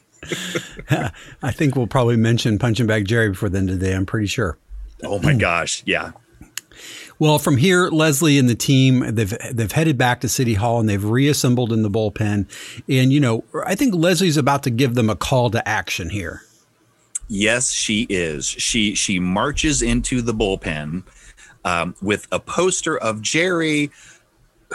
I 1.42 1.52
think 1.52 1.76
we'll 1.76 1.88
probably 1.88 2.16
mention 2.16 2.60
punching 2.60 2.86
bag 2.86 3.06
Jerry 3.06 3.30
before 3.30 3.50
the 3.50 3.58
end 3.58 3.70
of 3.70 3.80
the 3.80 3.88
day. 3.88 3.94
I'm 3.94 4.06
pretty 4.06 4.28
sure. 4.28 4.58
Oh 5.04 5.20
my 5.20 5.34
gosh. 5.34 5.84
Yeah. 5.86 6.12
Well, 7.20 7.40
from 7.40 7.58
here, 7.58 7.90
Leslie 7.90 8.38
and 8.38 8.48
the 8.48 8.56
team 8.56 9.16
they've 9.16 9.34
they've 9.52 9.72
headed 9.72 9.98
back 9.98 10.22
to 10.22 10.30
City 10.30 10.54
Hall 10.54 10.80
and 10.80 10.88
they've 10.88 11.04
reassembled 11.04 11.74
in 11.74 11.82
the 11.82 11.90
bullpen. 11.90 12.48
And 12.88 13.12
you 13.12 13.20
know, 13.20 13.44
I 13.66 13.76
think 13.76 13.96
Leslie's 13.96 14.38
about 14.38 14.64
to 14.64 14.70
give 14.70 14.96
them 14.96 15.10
a 15.10 15.16
call 15.16 15.50
to 15.52 15.68
action 15.68 16.10
here. 16.10 16.44
Yes, 17.28 17.72
she 17.72 18.06
is. 18.10 18.46
She 18.46 18.94
she 18.96 19.20
marches 19.20 19.82
into 19.82 20.22
the 20.22 20.34
bullpen 20.34 21.04
um, 21.66 21.96
with 22.02 22.28
a 22.32 22.40
poster 22.40 22.98
of 22.98 23.22
Jerry, 23.22 23.92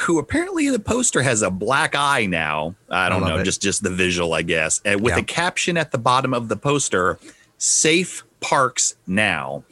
who 0.00 0.18
apparently 0.18 0.68
the 0.68 0.78
poster 0.78 1.22
has 1.22 1.42
a 1.42 1.50
black 1.50 1.94
eye 1.94 2.26
now. 2.26 2.74
I 2.90 3.08
don't 3.08 3.24
I 3.24 3.28
know, 3.28 3.38
it. 3.38 3.44
just 3.44 3.62
just 3.62 3.82
the 3.82 3.90
visual, 3.90 4.34
I 4.34 4.42
guess, 4.42 4.80
and 4.84 5.00
with 5.00 5.14
yeah. 5.14 5.20
a 5.20 5.24
caption 5.24 5.76
at 5.76 5.92
the 5.92 5.98
bottom 5.98 6.34
of 6.34 6.48
the 6.48 6.56
poster: 6.56 7.18
"Safe 7.56 8.24
Parks 8.40 8.96
Now." 9.06 9.64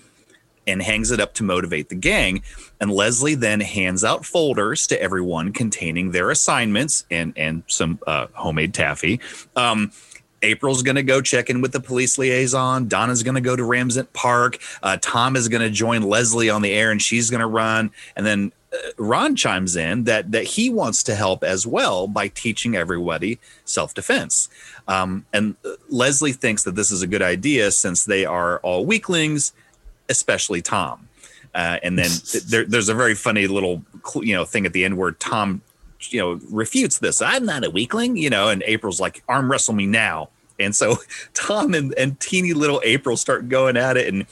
And 0.67 0.83
hangs 0.83 1.11
it 1.11 1.19
up 1.19 1.35
to 1.35 1.43
motivate 1.43 1.89
the 1.89 1.95
gang. 1.97 2.43
And 2.81 2.93
Leslie 2.93 3.35
then 3.35 3.61
hands 3.61 4.05
out 4.05 4.25
folders 4.25 4.87
to 4.89 5.03
everyone 5.03 5.53
containing 5.53 6.13
their 6.13 6.31
assignments 6.31 7.05
and 7.11 7.33
and 7.37 7.65
some 7.67 7.99
uh, 8.07 8.29
homemade 8.35 8.75
taffy. 8.75 9.21
Um, 9.57 9.91
April's 10.43 10.83
going 10.83 10.97
to 10.97 11.03
go 11.03 11.21
check 11.21 11.51
in 11.51 11.61
with 11.61 11.73
the 11.73 11.81
police 11.81 12.19
liaison. 12.19 12.89
Donna's 12.89 13.23
going 13.23 13.35
to 13.35 13.41
go 13.41 13.57
to 13.57 13.63
Ramsett 13.63 14.13
Park. 14.13 14.59
Uh, 14.83 14.97
Tom 15.01 15.37
is 15.37 15.49
going 15.49 15.63
to 15.63 15.71
join 15.71 16.03
Leslie 16.03 16.51
on 16.51 16.63
the 16.63 16.73
air 16.73 16.91
and 16.91 17.01
she's 17.01 17.31
going 17.31 17.41
to 17.41 17.47
run. 17.47 17.91
And 18.17 18.25
then 18.25 18.53
uh, 18.73 18.77
Ron 18.99 19.37
chimes 19.37 19.77
in 19.77 20.05
that 20.05 20.33
that 20.33 20.45
he 20.45 20.71
wants 20.71 21.03
to 21.05 21.15
help 21.15 21.43
as 21.43 21.67
well 21.67 22.07
by 22.07 22.29
teaching 22.29 22.77
everybody 22.77 23.39
self 23.65 23.95
defense. 23.95 24.49
Um, 24.89 25.27
and 25.33 25.57
uh, 25.65 25.73
Leslie 25.89 26.33
thinks 26.33 26.65
that 26.65 26.75
this 26.75 26.91
is 26.91 27.03
a 27.03 27.07
good 27.07 27.23
idea 27.23 27.71
since 27.71 28.05
they 28.05 28.25
are 28.25 28.59
all 28.61 28.87
weaklings, 28.87 29.53
especially 30.11 30.61
Tom. 30.61 31.09
Uh, 31.55 31.79
and 31.83 31.99
then 31.99 32.11
there, 32.49 32.65
there's 32.65 32.89
a 32.89 32.95
very 32.95 33.15
funny 33.15 33.47
little 33.47 33.83
you 34.17 34.35
know 34.35 34.45
thing 34.45 34.67
at 34.67 34.73
the 34.73 34.85
end 34.85 34.97
where 34.97 35.13
Tom 35.13 35.63
you 36.09 36.21
know 36.21 36.41
refutes 36.51 36.99
this. 36.99 37.21
I'm 37.21 37.45
not 37.45 37.65
a 37.65 37.71
weakling, 37.71 38.17
you 38.17 38.31
know. 38.31 38.49
And 38.49 38.63
April's 38.67 39.01
like, 39.01 39.23
arm 39.29 39.51
wrestle 39.51 39.75
me 39.75 39.87
now. 39.87 40.29
And 40.59 40.75
so 40.75 40.97
Tom 41.35 41.75
and, 41.75 41.95
and 41.95 42.19
teeny 42.21 42.53
little 42.53 42.81
April 42.85 43.17
start 43.17 43.49
going 43.49 43.77
at 43.77 43.97
it, 43.97 44.13
and 44.13 44.27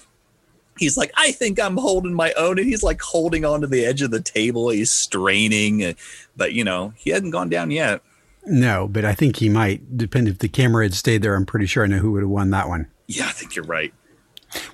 he's 0.79 0.97
like, 0.97 1.13
I 1.17 1.33
think 1.33 1.61
I'm 1.61 1.77
holding 1.77 2.15
my 2.15 2.33
own. 2.35 2.59
And 2.59 2.69
he's 2.69 2.83
like 2.83 3.01
holding 3.01 3.45
onto 3.45 3.67
the 3.67 3.85
edge 3.85 4.03
of 4.03 4.11
the 4.11 4.21
table. 4.21 4.69
He's 4.71 4.91
straining, 4.91 5.95
but 6.37 6.53
you 6.53 6.65
know, 6.65 6.93
he 6.97 7.11
hadn't 7.11 7.31
gone 7.31 7.49
down 7.49 7.71
yet. 7.71 8.03
No, 8.47 8.89
but 8.89 9.05
I 9.05 9.15
think 9.15 9.37
he 9.37 9.49
might. 9.49 9.99
Depend 9.99 10.29
if 10.29 10.39
the 10.39 10.49
camera 10.49 10.85
had 10.85 10.95
stayed 10.95 11.23
there. 11.23 11.35
I'm 11.35 11.45
pretty 11.45 11.67
sure 11.67 11.85
I 11.85 11.87
know 11.87 11.99
who 11.99 12.13
would 12.13 12.23
have 12.23 12.31
won 12.31 12.51
that 12.51 12.69
one. 12.69 12.87
Yeah, 13.07 13.27
I 13.27 13.33
think 13.33 13.57
you're 13.57 13.65
right. 13.65 13.93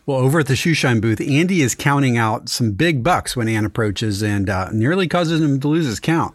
Well, 0.07 0.19
over 0.19 0.41
at 0.41 0.47
the 0.47 0.55
shoeshine 0.55 1.01
booth, 1.01 1.21
Andy 1.21 1.63
is 1.63 1.75
counting 1.75 2.17
out 2.17 2.49
some 2.49 2.73
big 2.73 3.03
bucks 3.03 3.37
when 3.37 3.49
Ann 3.49 3.65
approaches 3.65 4.23
and 4.23 4.49
uh, 4.49 4.69
nearly 4.73 5.09
causes 5.09 5.41
him 5.41 5.59
to 5.61 5.69
lose 5.69 5.87
his 5.87 6.01
count. 6.01 6.35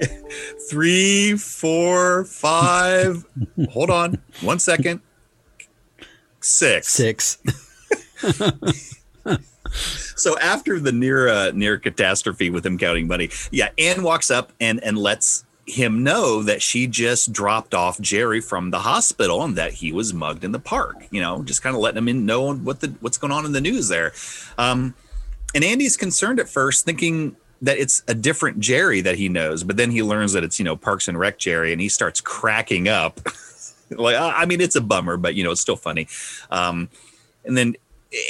Three, 0.70 1.36
four, 1.36 2.24
five. 2.24 3.24
hold 3.70 3.90
on, 3.90 4.18
one 4.40 4.58
second. 4.58 5.00
Six. 6.40 6.88
Six. 6.88 7.38
so 10.16 10.38
after 10.38 10.78
the 10.78 10.92
near 10.92 11.28
uh, 11.28 11.50
near 11.54 11.78
catastrophe 11.78 12.50
with 12.50 12.64
him 12.66 12.78
counting 12.78 13.06
money, 13.06 13.30
yeah, 13.50 13.68
Ann 13.78 14.02
walks 14.02 14.30
up 14.30 14.52
and 14.60 14.82
and 14.82 14.98
lets 14.98 15.44
him 15.66 16.02
know 16.02 16.42
that 16.42 16.60
she 16.60 16.86
just 16.86 17.32
dropped 17.32 17.74
off 17.74 18.00
Jerry 18.00 18.40
from 18.40 18.70
the 18.70 18.80
hospital 18.80 19.42
and 19.42 19.56
that 19.56 19.72
he 19.74 19.92
was 19.92 20.12
mugged 20.12 20.44
in 20.44 20.52
the 20.52 20.58
park. 20.58 20.96
You 21.10 21.20
know, 21.20 21.42
just 21.42 21.62
kind 21.62 21.74
of 21.74 21.80
letting 21.80 21.98
him 21.98 22.08
in 22.08 22.26
know 22.26 22.54
what 22.54 22.80
the 22.80 22.94
what's 23.00 23.18
going 23.18 23.32
on 23.32 23.46
in 23.46 23.52
the 23.52 23.60
news 23.60 23.88
there. 23.88 24.12
Um, 24.58 24.94
and 25.54 25.64
Andy's 25.64 25.96
concerned 25.96 26.40
at 26.40 26.48
first, 26.48 26.84
thinking 26.84 27.36
that 27.62 27.78
it's 27.78 28.02
a 28.08 28.14
different 28.14 28.60
Jerry 28.60 29.00
that 29.00 29.16
he 29.16 29.28
knows, 29.28 29.64
but 29.64 29.76
then 29.76 29.90
he 29.90 30.02
learns 30.02 30.32
that 30.32 30.44
it's 30.44 30.58
you 30.58 30.64
know 30.64 30.76
Parks 30.76 31.08
and 31.08 31.18
Rec 31.18 31.38
Jerry, 31.38 31.72
and 31.72 31.80
he 31.80 31.88
starts 31.88 32.20
cracking 32.20 32.88
up. 32.88 33.20
like 33.90 34.16
I 34.16 34.44
mean, 34.44 34.60
it's 34.60 34.76
a 34.76 34.80
bummer, 34.80 35.16
but 35.16 35.34
you 35.34 35.44
know 35.44 35.52
it's 35.52 35.60
still 35.60 35.76
funny. 35.76 36.08
Um, 36.50 36.88
and 37.44 37.56
then 37.56 37.76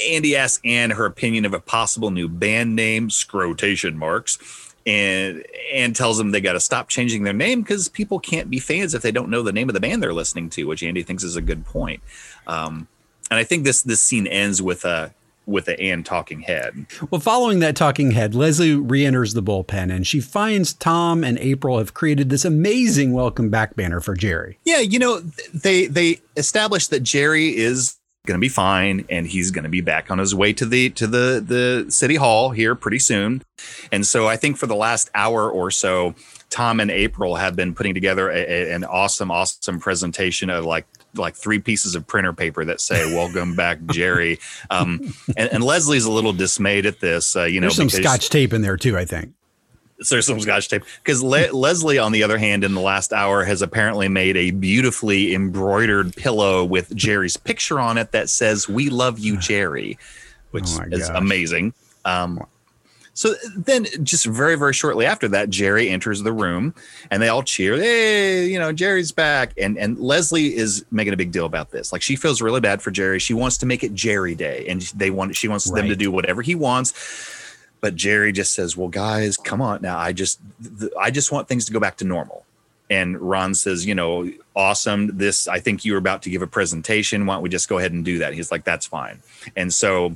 Andy 0.09 0.35
asks 0.35 0.61
Anne 0.65 0.91
her 0.91 1.05
opinion 1.05 1.45
of 1.45 1.53
a 1.53 1.59
possible 1.59 2.11
new 2.11 2.27
band 2.27 2.75
name, 2.75 3.09
Scrotation 3.09 3.95
Marks, 3.95 4.73
and 4.85 5.43
Ann 5.73 5.93
tells 5.93 6.17
them 6.17 6.31
they 6.31 6.41
got 6.41 6.53
to 6.53 6.59
stop 6.59 6.89
changing 6.89 7.23
their 7.23 7.33
name 7.33 7.61
because 7.61 7.89
people 7.89 8.19
can't 8.19 8.49
be 8.49 8.59
fans 8.59 8.93
if 8.93 9.01
they 9.01 9.11
don't 9.11 9.29
know 9.29 9.41
the 9.41 9.51
name 9.51 9.69
of 9.69 9.73
the 9.73 9.79
band 9.79 10.03
they're 10.03 10.13
listening 10.13 10.49
to, 10.51 10.65
which 10.65 10.83
Andy 10.83 11.01
thinks 11.03 11.23
is 11.23 11.35
a 11.35 11.41
good 11.41 11.65
point. 11.65 12.01
Um, 12.45 12.87
and 13.31 13.39
I 13.39 13.43
think 13.43 13.63
this 13.63 13.81
this 13.81 14.01
scene 14.01 14.27
ends 14.27 14.61
with 14.61 14.85
a 14.85 15.13
with 15.47 15.65
the 15.65 15.79
Ann 15.79 16.03
talking 16.03 16.41
head. 16.41 16.87
Well, 17.11 17.21
following 17.21 17.59
that 17.59 17.75
talking 17.75 18.11
head, 18.11 18.33
Leslie 18.33 18.75
re-enters 18.75 19.33
the 19.33 19.43
bullpen 19.43 19.93
and 19.93 20.05
she 20.05 20.19
finds 20.19 20.73
Tom 20.73 21.23
and 21.23 21.37
April 21.39 21.77
have 21.77 21.93
created 21.93 22.29
this 22.29 22.45
amazing 22.45 23.13
welcome 23.13 23.49
back 23.49 23.75
banner 23.75 23.99
for 23.99 24.15
Jerry. 24.15 24.59
Yeah, 24.65 24.79
you 24.79 24.99
know, 24.99 25.19
they 25.53 25.87
they 25.87 26.19
established 26.35 26.89
that 26.91 27.01
Jerry 27.01 27.55
is 27.55 27.97
going 28.25 28.39
to 28.39 28.41
be 28.41 28.49
fine 28.49 29.05
and 29.09 29.27
he's 29.27 29.51
going 29.51 29.63
to 29.63 29.69
be 29.69 29.81
back 29.81 30.11
on 30.11 30.17
his 30.17 30.33
way 30.33 30.53
to 30.53 30.65
the 30.65 30.89
to 30.91 31.07
the 31.07 31.43
the 31.45 31.89
city 31.89 32.15
hall 32.15 32.49
here 32.49 32.75
pretty 32.75 32.99
soon 32.99 33.41
and 33.91 34.05
so 34.05 34.27
i 34.27 34.35
think 34.35 34.57
for 34.57 34.67
the 34.67 34.75
last 34.75 35.09
hour 35.15 35.49
or 35.49 35.71
so 35.71 36.13
tom 36.49 36.79
and 36.79 36.91
april 36.91 37.35
have 37.35 37.55
been 37.55 37.73
putting 37.73 37.93
together 37.93 38.29
a, 38.29 38.37
a, 38.37 38.73
an 38.73 38.83
awesome 38.83 39.31
awesome 39.31 39.79
presentation 39.79 40.49
of 40.49 40.65
like 40.65 40.85
like 41.17 41.35
three 41.35 41.59
pieces 41.59 41.95
of 41.95 42.05
printer 42.05 42.33
paper 42.33 42.65
that 42.65 42.81
say 42.81 43.13
"Welcome 43.13 43.55
back, 43.55 43.79
Jerry." 43.91 44.39
Um, 44.69 45.13
and, 45.37 45.49
and, 45.51 45.63
Leslie's 45.63 46.05
a 46.05 46.11
little 46.11 46.33
dismayed 46.33 46.85
at 46.85 46.99
this. 46.99 47.35
Uh, 47.35 47.43
you 47.43 47.59
know, 47.59 47.67
there's 47.67 47.77
some 47.77 47.89
scotch 47.89 48.29
tape 48.29 48.53
in 48.53 48.61
there 48.61 48.77
too. 48.77 48.97
I 48.97 49.05
think 49.05 49.31
there's 50.09 50.25
some 50.25 50.39
scotch 50.39 50.67
tape 50.69 50.83
because 51.03 51.23
Le- 51.23 51.51
Leslie, 51.53 51.99
on 51.99 52.11
the 52.11 52.23
other 52.23 52.37
hand, 52.37 52.63
in 52.63 52.73
the 52.73 52.81
last 52.81 53.13
hour 53.13 53.43
has 53.43 53.61
apparently 53.61 54.07
made 54.07 54.35
a 54.37 54.51
beautifully 54.51 55.33
embroidered 55.33 56.15
pillow 56.15 56.63
with 56.63 56.95
Jerry's 56.95 57.37
picture 57.37 57.79
on 57.79 57.97
it 57.97 58.11
that 58.11 58.29
says 58.29 58.67
"We 58.67 58.89
love 58.89 59.19
you, 59.19 59.37
Jerry," 59.39 59.97
which 60.51 60.67
oh 60.79 60.85
is 60.91 61.09
amazing. 61.09 61.73
Um, 62.03 62.45
so 63.13 63.33
then, 63.55 63.87
just 64.03 64.25
very, 64.25 64.57
very 64.57 64.73
shortly 64.73 65.05
after 65.05 65.29
that, 65.29 65.49
Jerry 65.49 65.87
enters 65.89 66.21
the 66.21 66.33
room, 66.33 66.75
and 67.09 67.21
they 67.21 67.29
all 67.29 67.43
cheer. 67.43 67.77
Hey, 67.77 68.45
you 68.47 68.59
know, 68.59 68.73
Jerry's 68.73 69.13
back, 69.13 69.53
and 69.57 69.77
and 69.77 69.97
Leslie 69.97 70.53
is 70.53 70.85
making 70.91 71.13
a 71.13 71.17
big 71.17 71.31
deal 71.31 71.45
about 71.45 71.71
this. 71.71 71.93
Like 71.93 72.01
she 72.01 72.17
feels 72.17 72.41
really 72.41 72.59
bad 72.59 72.81
for 72.81 72.91
Jerry. 72.91 73.19
She 73.19 73.33
wants 73.33 73.57
to 73.59 73.65
make 73.65 73.85
it 73.85 73.93
Jerry 73.93 74.35
Day, 74.35 74.65
and 74.67 74.81
they 74.81 75.11
want 75.11 75.33
she 75.37 75.47
wants 75.47 75.71
right. 75.71 75.79
them 75.79 75.87
to 75.87 75.95
do 75.95 76.11
whatever 76.11 76.41
he 76.41 76.55
wants 76.55 76.91
but 77.85 77.95
Jerry 77.95 78.31
just 78.31 78.53
says, 78.53 78.75
"Well, 78.75 78.87
guys, 78.87 79.37
come 79.37 79.61
on 79.61 79.83
now. 79.83 79.99
I 79.99 80.11
just 80.11 80.39
I 80.99 81.11
just 81.11 81.31
want 81.31 81.47
things 81.47 81.65
to 81.65 81.71
go 81.71 81.79
back 81.79 81.97
to 81.97 82.03
normal." 82.03 82.43
And 82.89 83.15
Ron 83.21 83.53
says, 83.53 83.85
"You 83.85 83.93
know, 83.93 84.27
awesome. 84.55 85.15
This 85.15 85.47
I 85.47 85.59
think 85.59 85.85
you 85.85 85.91
were 85.91 85.99
about 85.99 86.23
to 86.23 86.31
give 86.31 86.41
a 86.41 86.47
presentation. 86.47 87.27
Why 87.27 87.35
don't 87.35 87.43
we 87.43 87.49
just 87.49 87.69
go 87.69 87.77
ahead 87.77 87.91
and 87.91 88.03
do 88.03 88.17
that?" 88.17 88.33
He's 88.33 88.51
like, 88.51 88.63
"That's 88.63 88.87
fine." 88.87 89.21
And 89.55 89.71
so 89.71 90.15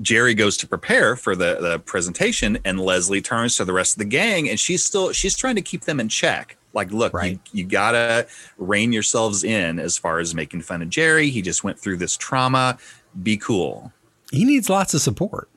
Jerry 0.00 0.32
goes 0.32 0.56
to 0.56 0.66
prepare 0.66 1.14
for 1.14 1.36
the, 1.36 1.58
the 1.60 1.78
presentation, 1.80 2.56
and 2.64 2.80
Leslie 2.80 3.20
turns 3.20 3.58
to 3.58 3.66
the 3.66 3.74
rest 3.74 3.96
of 3.96 3.98
the 3.98 4.06
gang, 4.06 4.48
and 4.48 4.58
she's 4.58 4.82
still 4.82 5.12
she's 5.12 5.36
trying 5.36 5.56
to 5.56 5.62
keep 5.62 5.82
them 5.82 6.00
in 6.00 6.08
check. 6.08 6.56
Like, 6.72 6.90
look, 6.90 7.12
right. 7.12 7.32
you, 7.52 7.64
you 7.64 7.64
gotta 7.64 8.26
rein 8.56 8.94
yourselves 8.94 9.44
in 9.44 9.78
as 9.78 9.98
far 9.98 10.20
as 10.20 10.34
making 10.34 10.62
fun 10.62 10.80
of 10.80 10.88
Jerry. 10.88 11.28
He 11.28 11.42
just 11.42 11.64
went 11.64 11.78
through 11.78 11.98
this 11.98 12.16
trauma. 12.16 12.78
Be 13.22 13.36
cool. 13.36 13.92
He 14.32 14.46
needs 14.46 14.70
lots 14.70 14.94
of 14.94 15.02
support. 15.02 15.50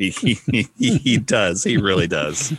He, 0.00 0.38
he, 0.78 0.96
he 0.96 1.18
does. 1.18 1.62
He 1.62 1.76
really 1.76 2.06
does. 2.06 2.54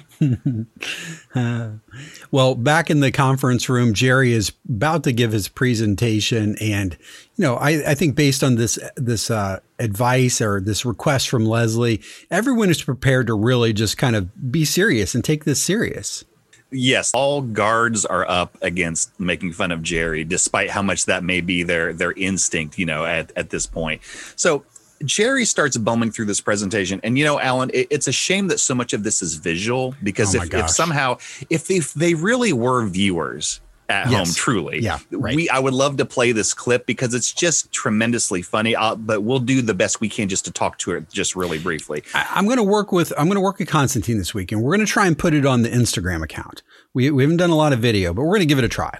uh, 1.33 1.71
well, 2.31 2.53
back 2.53 2.91
in 2.91 2.99
the 2.99 3.11
conference 3.11 3.67
room, 3.67 3.95
Jerry 3.95 4.31
is 4.31 4.51
about 4.69 5.03
to 5.05 5.11
give 5.11 5.31
his 5.31 5.47
presentation, 5.47 6.55
and 6.61 6.95
you 7.35 7.41
know, 7.41 7.55
I, 7.55 7.91
I 7.91 7.95
think 7.95 8.15
based 8.15 8.43
on 8.43 8.55
this 8.55 8.77
this 8.95 9.31
uh, 9.31 9.59
advice 9.79 10.39
or 10.39 10.61
this 10.61 10.85
request 10.85 11.29
from 11.29 11.47
Leslie, 11.47 12.01
everyone 12.29 12.69
is 12.69 12.83
prepared 12.83 13.25
to 13.25 13.33
really 13.33 13.73
just 13.73 13.97
kind 13.97 14.15
of 14.15 14.51
be 14.51 14.63
serious 14.63 15.15
and 15.15 15.23
take 15.23 15.43
this 15.43 15.63
serious. 15.63 16.23
Yes, 16.69 17.11
all 17.13 17.41
guards 17.41 18.05
are 18.05 18.29
up 18.29 18.55
against 18.61 19.19
making 19.19 19.53
fun 19.53 19.71
of 19.71 19.81
Jerry, 19.81 20.23
despite 20.23 20.69
how 20.69 20.81
much 20.83 21.05
that 21.05 21.23
may 21.23 21.41
be 21.41 21.63
their 21.63 21.91
their 21.91 22.11
instinct, 22.11 22.77
you 22.77 22.85
know, 22.85 23.03
at, 23.03 23.31
at 23.35 23.49
this 23.49 23.65
point. 23.65 24.01
So 24.35 24.63
Jerry 25.05 25.45
starts 25.45 25.77
bumming 25.77 26.11
through 26.11 26.25
this 26.25 26.41
presentation, 26.41 26.99
and 27.03 27.17
you 27.17 27.23
know, 27.23 27.39
Alan, 27.39 27.71
it, 27.73 27.87
it's 27.89 28.07
a 28.07 28.11
shame 28.11 28.47
that 28.47 28.59
so 28.59 28.75
much 28.75 28.93
of 28.93 29.03
this 29.03 29.21
is 29.21 29.35
visual 29.35 29.95
because 30.03 30.35
oh 30.35 30.41
if, 30.41 30.53
if, 30.53 30.69
somehow, 30.69 31.17
if 31.49 31.67
they, 31.67 31.75
if 31.75 31.93
they 31.93 32.13
really 32.13 32.53
were 32.53 32.85
viewers 32.85 33.61
at 33.89 34.09
yes. 34.09 34.27
home, 34.27 34.33
truly, 34.33 34.79
yeah, 34.79 34.99
right. 35.11 35.35
we 35.35 35.49
I 35.49 35.59
would 35.59 35.73
love 35.73 35.97
to 35.97 36.05
play 36.05 36.31
this 36.31 36.53
clip 36.53 36.85
because 36.85 37.13
it's 37.13 37.33
just 37.33 37.71
tremendously 37.71 38.41
funny. 38.41 38.75
Uh, 38.75 38.95
but 38.95 39.21
we'll 39.21 39.39
do 39.39 39.61
the 39.61 39.73
best 39.73 39.99
we 39.99 40.09
can 40.09 40.29
just 40.29 40.45
to 40.45 40.51
talk 40.51 40.77
to 40.79 40.91
it 40.91 41.09
just 41.09 41.35
really 41.35 41.59
briefly. 41.59 42.03
I, 42.13 42.39
am 42.39 42.45
going 42.45 42.57
to 42.57 42.63
work 42.63 42.91
with 42.91 43.11
I'm 43.17 43.25
going 43.25 43.35
to 43.35 43.41
work 43.41 43.59
with 43.59 43.67
Constantine 43.67 44.17
this 44.17 44.33
week, 44.33 44.51
and 44.51 44.61
we're 44.61 44.75
going 44.75 44.85
to 44.85 44.91
try 44.91 45.07
and 45.07 45.17
put 45.17 45.33
it 45.33 45.45
on 45.45 45.61
the 45.61 45.69
Instagram 45.69 46.23
account. 46.23 46.63
We 46.93 47.11
we 47.11 47.23
haven't 47.23 47.37
done 47.37 47.49
a 47.49 47.55
lot 47.55 47.73
of 47.73 47.79
video, 47.79 48.13
but 48.13 48.21
we're 48.23 48.35
going 48.35 48.41
to 48.41 48.45
give 48.45 48.59
it 48.59 48.65
a 48.65 48.69
try. 48.69 48.97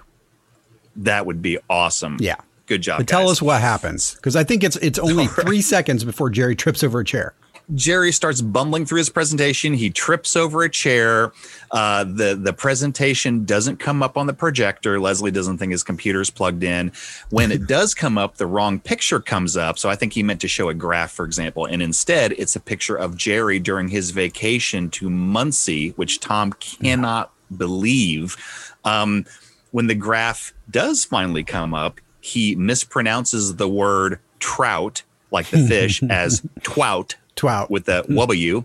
That 0.96 1.24
would 1.24 1.40
be 1.40 1.58
awesome. 1.70 2.18
Yeah. 2.20 2.36
Good 2.66 2.82
job. 2.82 2.98
But 2.98 3.08
tell 3.08 3.28
us 3.28 3.42
what 3.42 3.60
happens 3.60 4.14
because 4.14 4.36
I 4.36 4.44
think 4.44 4.64
it's 4.64 4.76
it's 4.76 4.98
only 4.98 5.26
right. 5.26 5.46
three 5.46 5.62
seconds 5.62 6.04
before 6.04 6.30
Jerry 6.30 6.56
trips 6.56 6.82
over 6.82 7.00
a 7.00 7.04
chair. 7.04 7.34
Jerry 7.74 8.12
starts 8.12 8.40
bumbling 8.40 8.86
through 8.86 8.98
his 8.98 9.08
presentation. 9.08 9.72
He 9.72 9.88
trips 9.88 10.36
over 10.36 10.62
a 10.62 10.68
chair. 10.68 11.32
Uh, 11.70 12.04
the 12.04 12.38
the 12.40 12.52
presentation 12.52 13.44
doesn't 13.44 13.78
come 13.78 14.02
up 14.02 14.16
on 14.16 14.26
the 14.26 14.34
projector. 14.34 15.00
Leslie 15.00 15.30
doesn't 15.30 15.58
think 15.58 15.72
his 15.72 15.82
computer's 15.82 16.28
plugged 16.28 16.62
in. 16.62 16.92
When 17.30 17.50
it 17.50 17.66
does 17.68 17.94
come 17.94 18.18
up, 18.18 18.36
the 18.36 18.46
wrong 18.46 18.78
picture 18.78 19.20
comes 19.20 19.56
up. 19.56 19.78
So 19.78 19.88
I 19.88 19.96
think 19.96 20.12
he 20.12 20.22
meant 20.22 20.40
to 20.42 20.48
show 20.48 20.68
a 20.68 20.74
graph, 20.74 21.12
for 21.12 21.24
example, 21.24 21.64
and 21.64 21.82
instead 21.82 22.32
it's 22.32 22.56
a 22.56 22.60
picture 22.60 22.96
of 22.96 23.16
Jerry 23.16 23.58
during 23.58 23.88
his 23.88 24.10
vacation 24.10 24.90
to 24.90 25.08
Muncie, 25.08 25.90
which 25.90 26.20
Tom 26.20 26.52
cannot 26.54 27.32
believe. 27.56 28.36
Um, 28.84 29.24
when 29.70 29.86
the 29.86 29.94
graph 29.94 30.52
does 30.70 31.04
finally 31.04 31.44
come 31.44 31.72
up, 31.72 32.00
he 32.22 32.54
mispronounces 32.54 33.58
the 33.58 33.68
word 33.68 34.20
trout, 34.38 35.02
like 35.30 35.48
the 35.48 35.58
fish, 35.68 36.02
as 36.04 36.40
twout, 36.62 37.16
twout 37.36 37.68
with 37.68 37.84
the 37.84 38.06
W. 38.14 38.64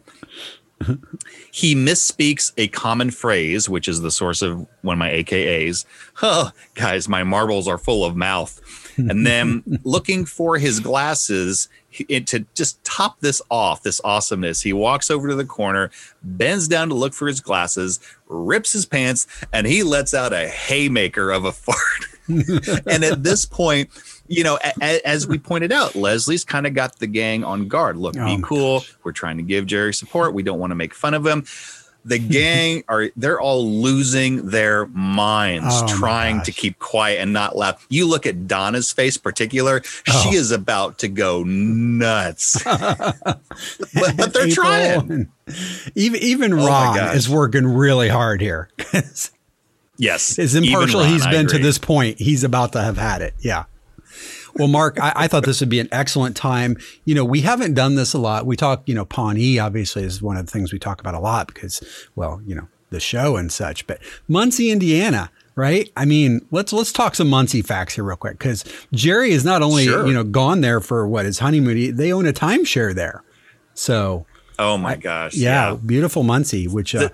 he 1.51 1.73
misspeaks 1.73 2.53
a 2.55 2.67
common 2.67 3.09
phrase, 3.09 3.67
which 3.67 3.87
is 3.87 4.01
the 4.01 4.11
source 4.11 4.43
of 4.43 4.67
one 4.83 4.93
of 4.93 4.99
my 4.99 5.09
AKAs. 5.09 5.85
Oh, 6.21 6.51
guys, 6.75 7.09
my 7.09 7.23
marbles 7.23 7.67
are 7.67 7.79
full 7.79 8.05
of 8.05 8.15
mouth. 8.15 8.61
And 8.95 9.25
then 9.25 9.63
looking 9.83 10.23
for 10.25 10.59
his 10.59 10.79
glasses, 10.79 11.67
it, 12.07 12.27
to 12.27 12.45
just 12.53 12.83
top 12.83 13.19
this 13.21 13.41
off, 13.49 13.81
this 13.81 13.99
awesomeness, 14.03 14.61
he 14.61 14.71
walks 14.71 15.09
over 15.09 15.27
to 15.29 15.35
the 15.35 15.45
corner, 15.45 15.89
bends 16.21 16.67
down 16.67 16.89
to 16.89 16.95
look 16.95 17.13
for 17.13 17.27
his 17.27 17.41
glasses, 17.41 17.99
rips 18.27 18.73
his 18.73 18.85
pants, 18.85 19.25
and 19.51 19.65
he 19.65 19.81
lets 19.81 20.13
out 20.13 20.31
a 20.31 20.47
haymaker 20.47 21.31
of 21.31 21.43
a 21.43 21.51
fart. 21.51 22.05
and 22.87 23.03
at 23.03 23.23
this 23.23 23.45
point, 23.45 23.89
you 24.27 24.43
know, 24.43 24.59
a, 24.81 25.07
as 25.07 25.27
we 25.27 25.37
pointed 25.37 25.71
out, 25.71 25.95
Leslie's 25.95 26.43
kind 26.43 26.67
of 26.67 26.73
got 26.73 26.99
the 26.99 27.07
gang 27.07 27.43
on 27.43 27.67
guard. 27.67 27.97
Look, 27.97 28.15
be 28.15 28.19
oh 28.21 28.39
cool. 28.41 28.79
Gosh. 28.79 28.95
We're 29.03 29.11
trying 29.11 29.37
to 29.37 29.43
give 29.43 29.65
Jerry 29.65 29.93
support. 29.93 30.33
We 30.33 30.43
don't 30.43 30.59
want 30.59 30.71
to 30.71 30.75
make 30.75 30.93
fun 30.93 31.13
of 31.13 31.25
him 31.25 31.45
the 32.07 32.17
gang 32.17 32.83
are 32.87 33.09
they're 33.15 33.39
all 33.39 33.65
losing 33.65 34.49
their 34.49 34.87
minds 34.87 35.67
oh 35.69 35.87
trying 35.87 36.41
to 36.43 36.51
keep 36.51 36.79
quiet 36.79 37.19
and 37.19 37.33
not 37.33 37.55
laugh. 37.55 37.85
You 37.89 38.07
look 38.07 38.25
at 38.25 38.47
Donna's 38.47 38.91
face 38.91 39.17
particular, 39.17 39.81
oh. 40.09 40.21
she 40.23 40.35
is 40.35 40.51
about 40.51 40.99
to 40.99 41.07
go 41.07 41.43
nuts. 41.43 42.63
but, 42.65 43.39
but, 43.93 44.33
they're 44.33 44.47
April, 44.47 44.55
trying. 44.55 45.31
Even 45.95 46.21
even 46.21 46.53
oh 46.53 46.65
Ron 46.67 47.15
is 47.15 47.29
working 47.29 47.65
really 47.65 48.09
hard 48.09 48.41
here. 48.41 48.69
Yes. 49.97 50.39
As 50.39 50.55
impartial 50.55 51.01
Ron, 51.01 51.09
he's 51.09 51.27
been 51.27 51.47
to 51.47 51.59
this 51.59 51.77
point, 51.77 52.19
he's 52.19 52.43
about 52.43 52.73
to 52.73 52.81
have 52.81 52.97
had 52.97 53.21
it. 53.21 53.33
Yeah. 53.39 53.65
Well, 54.55 54.67
Mark, 54.67 54.99
I, 54.99 55.13
I, 55.15 55.27
thought 55.27 55.45
this 55.45 55.59
would 55.59 55.69
be 55.69 55.79
an 55.79 55.87
excellent 55.91 56.35
time. 56.35 56.77
You 57.05 57.13
know, 57.13 57.23
we 57.23 57.41
haven't 57.41 57.75
done 57.75 57.93
this 57.93 58.13
a 58.13 58.17
lot. 58.17 58.47
We 58.47 58.55
talk, 58.55 58.81
you 58.87 58.95
know, 58.95 59.05
Pawnee 59.05 59.59
obviously 59.59 60.03
is 60.03 60.19
one 60.19 60.35
of 60.35 60.47
the 60.47 60.51
things 60.51 60.73
we 60.73 60.79
talk 60.79 60.99
about 60.99 61.13
a 61.13 61.19
lot 61.19 61.47
because, 61.47 62.07
well, 62.15 62.41
you 62.43 62.55
know, 62.55 62.67
the 62.89 62.99
show 62.99 63.35
and 63.35 63.51
such. 63.51 63.85
But 63.85 63.99
Muncie, 64.27 64.71
Indiana, 64.71 65.29
right? 65.55 65.91
I 65.95 66.05
mean, 66.05 66.45
let's 66.51 66.73
let's 66.73 66.91
talk 66.91 67.15
some 67.15 67.29
Muncie 67.29 67.61
facts 67.61 67.95
here 67.95 68.03
real 68.03 68.15
quick 68.15 68.39
because 68.39 68.63
Jerry 68.93 69.31
is 69.31 69.45
not 69.45 69.61
only 69.61 69.85
sure. 69.85 70.07
you 70.07 70.13
know 70.13 70.23
gone 70.23 70.61
there 70.61 70.79
for 70.79 71.07
what 71.07 71.25
his 71.25 71.39
honeymoon. 71.39 71.95
They 71.95 72.13
own 72.13 72.25
a 72.25 72.33
timeshare 72.33 72.95
there, 72.95 73.23
so. 73.73 74.25
Oh 74.59 74.75
my 74.75 74.95
gosh! 74.95 75.35
Yeah, 75.35 75.71
yeah. 75.71 75.75
beautiful 75.75 76.23
Muncie, 76.23 76.67
which 76.67 76.95
uh, 76.95 77.09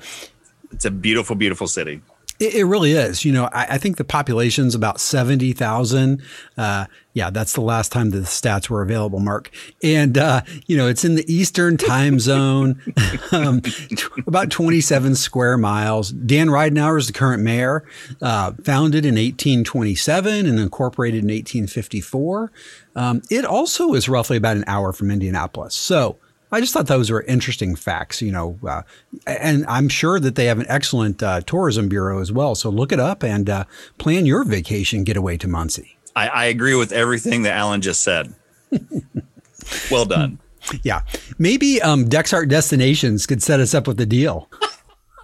it's 0.72 0.86
a 0.86 0.91
beautiful, 0.91 1.36
beautiful 1.36 1.67
city. 1.67 2.02
It, 2.43 2.56
it, 2.56 2.65
really 2.65 2.91
is. 2.91 3.23
You 3.23 3.32
know, 3.32 3.45
I, 3.45 3.67
I 3.71 3.77
think 3.77 3.95
the 3.95 4.03
population's 4.03 4.75
about 4.75 4.99
70,000. 4.99 6.21
Uh, 6.58 6.86
yeah, 7.13 7.29
that's 7.29 7.53
the 7.53 7.62
last 7.62 7.91
time 7.91 8.10
the 8.10 8.19
stats 8.19 8.69
were 8.69 8.82
available, 8.82 9.19
Mark. 9.19 9.49
And, 9.82 10.17
uh, 10.17 10.41
you 10.67 10.75
know, 10.75 10.88
it's 10.88 11.06
in 11.06 11.15
the 11.15 11.34
Eastern 11.34 11.77
time 11.77 12.19
zone, 12.19 12.82
um, 13.32 13.62
t- 13.62 14.03
about 14.27 14.49
27 14.49 15.15
square 15.15 15.58
miles. 15.58 16.12
Dan 16.12 16.49
Ridenour 16.49 16.97
is 16.97 17.08
the 17.08 17.13
current 17.13 17.41
mayor, 17.41 17.86
uh, 18.21 18.51
founded 18.63 19.06
in 19.06 19.15
1827 19.15 20.45
and 20.45 20.60
incorporated 20.60 21.23
in 21.23 21.29
1854. 21.29 22.51
Um, 22.95 23.21
it 23.29 23.45
also 23.45 23.93
is 23.93 24.10
roughly 24.10 24.36
about 24.36 24.58
an 24.58 24.65
hour 24.67 24.91
from 24.91 25.12
Indianapolis. 25.12 25.75
So, 25.75 26.17
I 26.54 26.60
just 26.60 26.74
thought 26.74 26.88
those 26.88 27.10
were 27.10 27.24
interesting 27.24 27.76
facts, 27.76 28.22
you 28.22 28.32
know, 28.32 28.60
uh, 28.68 28.84
and 29.26 29.66
I'm 29.68 29.89
sure 29.89 30.20
that 30.20 30.36
they 30.36 30.46
have 30.46 30.60
an 30.60 30.66
excellent 30.70 31.24
uh, 31.24 31.42
tourism 31.42 31.89
bureau 31.89 32.20
as 32.20 32.32
well. 32.32 32.54
So 32.56 32.70
look 32.70 32.92
it 32.92 33.00
up 33.00 33.24
and 33.24 33.50
uh, 33.50 33.66
plan 33.98 34.26
your 34.26 34.44
vacation 34.44 35.04
getaway 35.04 35.38
to 35.38 35.48
Muncie. 35.48 35.98
I, 36.16 36.28
I 36.28 36.46
agree 36.46 36.76
with 36.76 36.92
everything 36.92 37.42
that 37.44 37.54
Alan 37.54 37.82
just 37.82 38.02
said. 38.02 38.34
well 39.92 40.06
done. 40.06 40.39
Yeah, 40.84 41.02
maybe 41.38 41.82
um, 41.82 42.06
Dexart 42.06 42.50
Destinations 42.50 43.26
could 43.26 43.44
set 43.44 43.60
us 43.60 43.74
up 43.74 43.88
with 43.88 44.00
a 44.00 44.06
deal. 44.06 44.50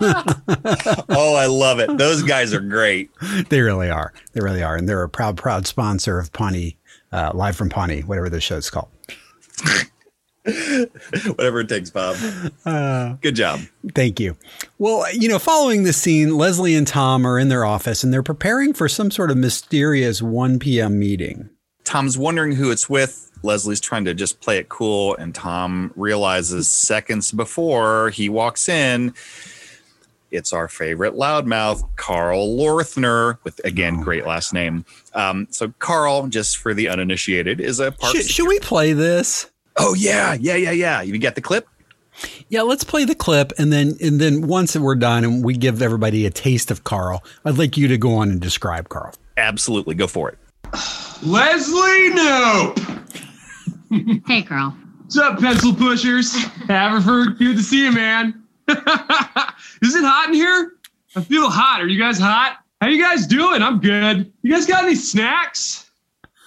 oh, 0.02 1.36
I 1.38 1.46
love 1.46 1.80
it. 1.80 1.98
Those 1.98 2.24
guys 2.24 2.54
are 2.54 2.62
great. 2.62 3.12
They 3.50 3.62
really 3.62 3.90
are. 3.90 4.14
They 4.34 4.42
really 4.42 4.64
are, 4.64 4.76
and 4.76 4.88
they're 4.88 5.04
a 5.04 5.10
proud, 5.10 5.38
proud 5.38 5.68
sponsor 5.68 6.20
of 6.20 6.32
Pawnee, 6.34 6.78
uh, 7.12 7.32
live 7.34 7.56
from 7.56 7.70
Pawnee, 7.70 8.02
whatever 8.02 8.30
the 8.30 8.42
show's 8.42 8.70
called. 8.70 8.90
Whatever 11.36 11.62
it 11.62 11.70
takes, 11.70 11.90
Bob. 11.90 12.16
Uh, 12.66 13.14
Good 13.22 13.36
job. 13.36 13.60
Thank 13.94 14.20
you. 14.20 14.38
Well, 14.78 15.06
you 15.14 15.28
know, 15.28 15.40
following 15.40 15.84
this 15.84 15.98
scene, 15.98 16.38
Leslie 16.38 16.76
and 16.76 16.88
Tom 16.88 17.26
are 17.26 17.38
in 17.38 17.50
their 17.50 17.66
office 17.66 18.04
and 18.04 18.14
they're 18.14 18.24
preparing 18.24 18.74
for 18.74 18.88
some 18.88 19.12
sort 19.12 19.32
of 19.32 19.38
mysterious 19.38 20.22
1 20.22 20.60
p.m. 20.60 20.98
meeting. 20.98 21.50
Tom's 21.84 22.18
wondering 22.18 22.54
who 22.54 22.72
it's 22.72 22.90
with. 22.90 23.32
Leslie's 23.42 23.80
trying 23.80 24.06
to 24.06 24.14
just 24.14 24.42
play 24.42 24.58
it 24.58 24.68
cool, 24.68 25.16
and 25.16 25.34
Tom 25.34 25.94
realizes 25.96 26.68
seconds 26.68 27.32
before 27.32 28.10
he 28.10 28.28
walks 28.28 28.68
in, 28.68 29.14
it's 30.32 30.54
our 30.54 30.68
favorite 30.68 31.16
loudmouth, 31.16 31.84
Carl 31.96 32.48
Lorthner, 32.48 33.38
with 33.44 33.60
again, 33.64 33.98
oh, 34.00 34.04
great 34.04 34.26
last 34.26 34.54
name. 34.54 34.86
Um, 35.14 35.48
so, 35.50 35.74
Carl, 35.80 36.28
just 36.28 36.58
for 36.58 36.74
the 36.74 36.88
uninitiated, 36.88 37.60
is 37.60 37.80
a 37.80 37.92
part. 37.92 38.16
Should, 38.16 38.26
should 38.26 38.48
we 38.48 38.60
play 38.60 38.94
this? 38.94 39.50
Oh 39.80 39.94
yeah, 39.94 40.34
yeah, 40.34 40.56
yeah, 40.56 40.72
yeah. 40.72 41.02
You 41.02 41.18
get 41.18 41.36
the 41.36 41.42
clip? 41.42 41.68
Yeah, 42.50 42.64
let's 42.64 42.84
play 42.84 43.06
the 43.06 43.16
clip, 43.16 43.54
and 43.58 43.72
then 43.72 43.96
and 44.02 44.20
then 44.20 44.48
once 44.48 44.76
we're 44.76 44.96
done 44.96 45.24
and 45.24 45.44
we 45.44 45.56
give 45.56 45.82
everybody 45.82 46.26
a 46.26 46.30
taste 46.30 46.70
of 46.70 46.84
Carl, 46.84 47.24
I'd 47.46 47.58
like 47.58 47.78
you 47.78 47.88
to 47.88 47.98
go 47.98 48.16
on 48.16 48.30
and 48.30 48.42
describe 48.42 48.90
Carl. 48.90 49.14
Absolutely, 49.38 49.96
go 49.96 50.08
for 50.08 50.30
it. 50.30 50.38
Leslie 51.24 52.10
Nope. 52.10 52.80
hey, 54.28 54.44
Carl. 54.44 54.76
What's 55.02 55.18
up, 55.18 55.40
pencil 55.40 55.74
pushers? 55.74 56.36
Haverford, 56.68 57.40
good 57.40 57.58
to 57.58 57.64
see 57.64 57.86
you, 57.86 57.92
man. 57.92 58.44
Is 58.68 59.96
it 59.96 60.04
hot 60.04 60.28
in 60.28 60.36
here? 60.36 60.74
I 61.16 61.22
feel 61.22 61.50
hot. 61.50 61.82
Are 61.82 61.88
you 61.88 62.00
guys 62.00 62.20
hot? 62.20 62.58
How 62.82 62.88
you 62.88 63.02
guys 63.02 63.26
doing? 63.26 63.64
I'm 63.64 63.80
good. 63.80 64.32
You 64.44 64.52
guys 64.52 64.66
got 64.66 64.84
any 64.84 64.96
snacks? 64.96 65.89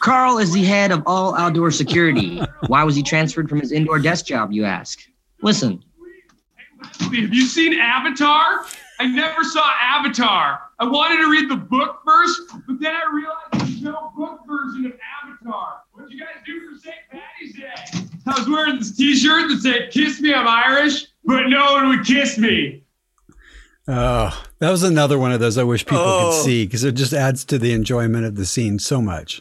Carl 0.03 0.39
is 0.39 0.51
the 0.51 0.65
head 0.65 0.91
of 0.91 1.01
all 1.07 1.37
outdoor 1.37 1.71
security. 1.71 2.43
Why 2.67 2.83
was 2.83 2.97
he 2.97 3.05
transferred 3.05 3.49
from 3.49 3.61
his 3.61 3.71
indoor 3.71 4.01
desk 4.01 4.27
job, 4.27 4.51
you 4.51 4.65
ask? 4.65 4.99
Listen. 5.43 5.81
Have 6.99 7.15
you 7.15 7.47
seen 7.47 7.79
Avatar? 7.79 8.67
I 8.99 9.07
never 9.07 9.45
saw 9.45 9.65
Avatar. 9.81 10.59
I 10.81 10.87
wanted 10.87 11.19
to 11.19 11.31
read 11.31 11.49
the 11.49 11.57
book 11.57 12.01
first, 12.05 12.41
but 12.67 12.81
then 12.81 12.97
I 12.97 13.15
realized 13.15 13.53
there's 13.53 13.81
no 13.81 14.13
book 14.17 14.41
version 14.45 14.87
of 14.87 14.93
Avatar. 15.23 15.83
What'd 15.93 16.11
you 16.11 16.19
guys 16.19 16.43
do 16.45 16.69
for 16.69 16.81
St. 16.81 16.97
Patty's 17.09 17.55
Day? 17.55 18.09
I 18.27 18.41
was 18.41 18.49
wearing 18.49 18.81
this 18.81 18.97
t-shirt 18.97 19.51
that 19.51 19.61
said, 19.61 19.93
kiss 19.93 20.21
me, 20.21 20.35
I'm 20.35 20.49
Irish, 20.49 21.07
but 21.25 21.47
no 21.47 21.75
one 21.75 21.91
would 21.91 22.05
kiss 22.05 22.39
me. 22.39 22.83
Oh, 23.87 24.47
that 24.59 24.71
was 24.71 24.83
another 24.83 25.17
one 25.17 25.31
of 25.31 25.39
those 25.39 25.59
I 25.59 25.63
wish 25.63 25.85
people 25.85 25.99
oh. 26.01 26.31
could 26.33 26.45
see 26.45 26.67
because 26.67 26.83
it 26.83 26.97
just 26.97 27.13
adds 27.13 27.45
to 27.45 27.59
the 27.59 27.73
enjoyment 27.73 28.27
of 28.27 28.35
the 28.35 28.47
scene 28.47 28.81
so 28.81 29.01
much. 29.01 29.41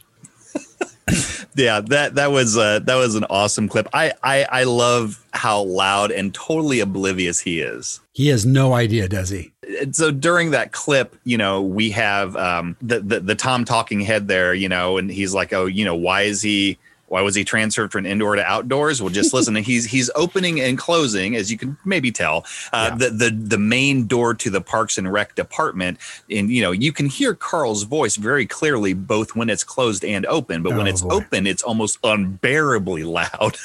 yeah, 1.56 1.82
that 1.82 2.16
that 2.16 2.32
was 2.32 2.58
uh, 2.58 2.80
that 2.80 2.96
was 2.96 3.16
an 3.16 3.26
awesome 3.30 3.68
clip. 3.68 3.88
I, 3.94 4.14
I 4.24 4.44
I 4.44 4.64
love 4.64 5.26
how 5.34 5.62
loud 5.64 6.12
and 6.12 6.34
totally 6.34 6.80
oblivious 6.80 7.40
he 7.40 7.62
is. 7.62 8.00
He 8.14 8.28
has 8.28 8.46
no 8.46 8.74
idea, 8.74 9.08
does 9.08 9.30
he? 9.30 9.52
So 9.92 10.12
during 10.12 10.52
that 10.52 10.72
clip, 10.72 11.16
you 11.24 11.38
know, 11.38 11.62
we 11.62 11.92
have 11.92 12.36
um, 12.36 12.76
the, 12.82 13.00
the 13.00 13.20
the 13.20 13.36
Tom 13.36 13.66
talking 13.66 14.02
head 14.02 14.28
there, 14.28 14.54
you 14.54 14.70
know, 14.70 14.98
and 14.98 15.10
he's 15.10 15.34
like, 15.34 15.54
oh, 15.54 15.66
you 15.66 15.86
know, 15.86 15.96
why 15.96 16.24
is 16.24 16.42
he? 16.42 16.78
Why 17.12 17.22
was 17.22 17.36
he 17.36 17.44
transferred 17.44 17.92
from 17.92 18.06
indoor 18.06 18.38
to 18.38 18.42
outdoors? 18.42 19.02
Well, 19.02 19.10
just 19.10 19.34
listen. 19.34 19.54
he's 19.72 19.84
he's 19.84 20.10
opening 20.16 20.62
and 20.62 20.78
closing, 20.78 21.36
as 21.36 21.52
you 21.52 21.58
can 21.58 21.76
maybe 21.84 22.10
tell, 22.10 22.46
uh, 22.72 22.92
yeah. 22.92 22.96
the 22.96 23.10
the 23.10 23.30
the 23.32 23.58
main 23.58 24.08
door 24.08 24.34
to 24.36 24.50
the 24.50 24.62
Parks 24.62 24.98
and 24.98 25.12
Rec 25.12 25.36
department. 25.36 25.98
And 26.30 26.50
you 26.50 26.62
know, 26.62 26.72
you 26.72 26.94
can 26.94 27.08
hear 27.08 27.36
Carl's 27.36 27.84
voice 27.84 28.16
very 28.16 28.46
clearly, 28.46 28.94
both 28.94 29.36
when 29.36 29.50
it's 29.50 29.66
closed 29.66 30.06
and 30.06 30.26
open. 30.28 30.64
But 30.64 30.72
oh, 30.72 30.78
when 30.78 30.88
it's 30.88 31.02
boy. 31.02 31.16
open, 31.16 31.48
it's 31.48 31.64
almost 31.64 32.00
unbearably 32.02 33.04
loud. 33.04 33.28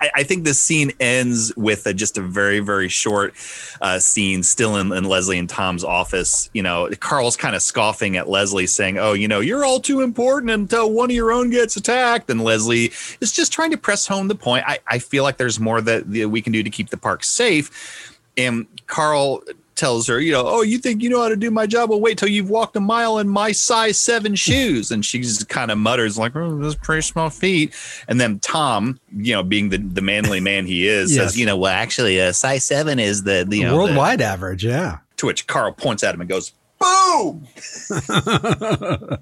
I, 0.00 0.10
I, 0.14 0.22
think 0.22 0.44
this 0.44 0.60
scene 0.60 0.92
ends 1.00 1.52
with 1.56 1.84
a, 1.86 1.94
just 1.94 2.16
a 2.16 2.22
very 2.22 2.60
very 2.60 2.88
short 2.88 3.34
uh, 3.80 3.98
scene, 3.98 4.44
still 4.44 4.76
in, 4.76 4.92
in 4.92 5.02
Leslie 5.02 5.38
and 5.38 5.48
Tom's 5.48 5.82
office. 5.82 6.48
You 6.52 6.62
know, 6.62 6.88
Carl's 7.00 7.36
kind 7.36 7.56
of 7.56 7.62
scoffing 7.62 8.16
at 8.16 8.28
Leslie, 8.28 8.68
saying, 8.68 8.98
"Oh, 8.98 9.14
you 9.14 9.26
know, 9.26 9.40
you're 9.40 9.64
all 9.64 9.80
too 9.80 10.02
important." 10.02 10.52
And 10.52 10.75
until 10.76 10.92
one 10.92 11.10
of 11.10 11.16
your 11.16 11.32
own 11.32 11.50
gets 11.50 11.76
attacked. 11.76 12.30
And 12.30 12.42
Leslie 12.42 12.92
is 13.20 13.32
just 13.32 13.52
trying 13.52 13.70
to 13.70 13.78
press 13.78 14.06
home 14.06 14.28
the 14.28 14.34
point. 14.34 14.64
I, 14.66 14.78
I 14.86 14.98
feel 14.98 15.22
like 15.22 15.36
there's 15.36 15.58
more 15.58 15.80
that 15.80 16.06
we 16.06 16.42
can 16.42 16.52
do 16.52 16.62
to 16.62 16.70
keep 16.70 16.90
the 16.90 16.96
park 16.96 17.24
safe. 17.24 18.18
And 18.36 18.66
Carl 18.86 19.42
tells 19.74 20.06
her, 20.06 20.20
you 20.20 20.32
know, 20.32 20.42
oh, 20.46 20.62
you 20.62 20.78
think 20.78 21.02
you 21.02 21.10
know 21.10 21.20
how 21.20 21.28
to 21.28 21.36
do 21.36 21.50
my 21.50 21.66
job? 21.66 21.90
Well, 21.90 22.00
wait 22.00 22.16
till 22.16 22.28
you've 22.28 22.48
walked 22.48 22.76
a 22.76 22.80
mile 22.80 23.18
in 23.18 23.28
my 23.28 23.52
size 23.52 23.98
seven 23.98 24.34
shoes. 24.36 24.90
And 24.90 25.04
she 25.04 25.20
just 25.20 25.48
kind 25.48 25.70
of 25.70 25.78
mutters 25.78 26.18
like, 26.18 26.36
oh, 26.36 26.58
those 26.58 26.76
pretty 26.76 27.02
small 27.02 27.30
feet. 27.30 27.74
And 28.08 28.20
then 28.20 28.38
Tom, 28.40 29.00
you 29.14 29.34
know, 29.34 29.42
being 29.42 29.70
the, 29.70 29.78
the 29.78 30.02
manly 30.02 30.40
man 30.40 30.66
he 30.66 30.86
is, 30.86 31.14
yes. 31.14 31.18
says, 31.18 31.38
you 31.38 31.46
know, 31.46 31.56
well, 31.56 31.72
actually, 31.72 32.18
a 32.18 32.28
uh, 32.28 32.32
size 32.32 32.64
seven 32.64 32.98
is 32.98 33.22
the, 33.22 33.44
the 33.48 33.62
know, 33.62 33.76
worldwide 33.76 34.20
the, 34.20 34.24
average. 34.24 34.64
Yeah. 34.64 34.98
To 35.18 35.26
which 35.26 35.46
Carl 35.46 35.72
points 35.72 36.02
at 36.02 36.14
him 36.14 36.20
and 36.20 36.28
goes, 36.28 36.52
boom. 36.78 37.46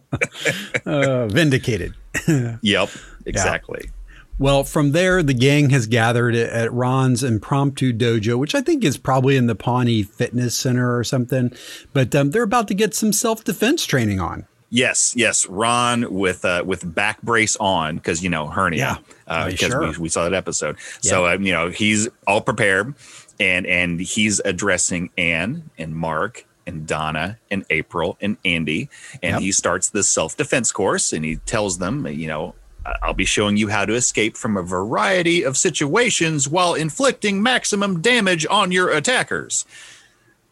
uh, 0.87 1.27
vindicated. 1.29 1.95
yep, 2.63 2.91
exactly. 3.27 3.83
Yeah. 3.85 3.91
Well, 4.37 4.65
from 4.65 4.91
there, 4.91 5.23
the 5.23 5.35
gang 5.35 5.71
has 5.71 5.87
gathered 5.87 6.35
at 6.35 6.73
Ron's 6.73 7.23
impromptu 7.23 7.93
dojo, 7.93 8.37
which 8.37 8.55
I 8.55 8.63
think 8.63 8.85
is 8.85 8.99
probably 8.99 9.37
in 9.37 9.47
the 9.47 9.55
Pawnee 9.55 10.03
Fitness 10.03 10.57
Center 10.57 10.97
or 10.97 11.05
something. 11.05 11.53
But 11.93 12.15
um, 12.17 12.31
they're 12.31 12.43
about 12.43 12.67
to 12.69 12.75
get 12.75 12.95
some 12.95 13.13
self 13.13 13.45
defense 13.45 13.87
training 13.87 14.19
on. 14.19 14.47
Yes, 14.71 15.15
yes, 15.17 15.47
Ron 15.47 16.13
with 16.13 16.45
uh, 16.45 16.65
with 16.67 16.95
back 16.97 17.23
brace 17.23 17.55
on 17.59 17.95
because 17.95 18.25
you 18.25 18.29
know 18.29 18.49
hernia. 18.49 18.79
Yeah, 18.79 18.97
uh, 19.29 19.51
because 19.51 19.71
sure. 19.71 19.93
we, 19.93 19.99
we 19.99 20.09
saw 20.09 20.25
that 20.25 20.35
episode. 20.35 20.79
Yeah. 21.03 21.11
So 21.11 21.27
uh, 21.27 21.39
you 21.39 21.53
know 21.53 21.69
he's 21.69 22.09
all 22.27 22.41
prepared, 22.41 22.93
and 23.39 23.67
and 23.67 24.01
he's 24.01 24.41
addressing 24.41 25.11
Anne 25.17 25.71
and 25.79 25.95
Mark 25.95 26.45
and 26.67 26.87
Donna 26.87 27.39
and 27.51 27.65
April 27.71 28.17
and 28.21 28.37
Andy, 28.45 28.89
and 29.23 29.35
yep. 29.35 29.41
he 29.41 29.53
starts 29.53 29.91
this 29.91 30.09
self 30.09 30.37
defense 30.37 30.73
course, 30.73 31.13
and 31.13 31.25
he 31.25 31.37
tells 31.37 31.79
them, 31.79 32.07
you 32.07 32.29
know, 32.29 32.55
I'll 33.03 33.15
be 33.15 33.25
showing 33.25 33.57
you 33.57 33.69
how 33.69 33.85
to 33.85 33.95
escape 33.95 34.37
from 34.37 34.57
a 34.57 34.63
variety 34.63 35.43
of 35.43 35.57
situations 35.57 36.49
while 36.49 36.75
inflicting 36.75 37.43
maximum 37.43 38.01
damage 38.01 38.47
on 38.47 38.73
your 38.73 38.91
attackers. 38.91 39.65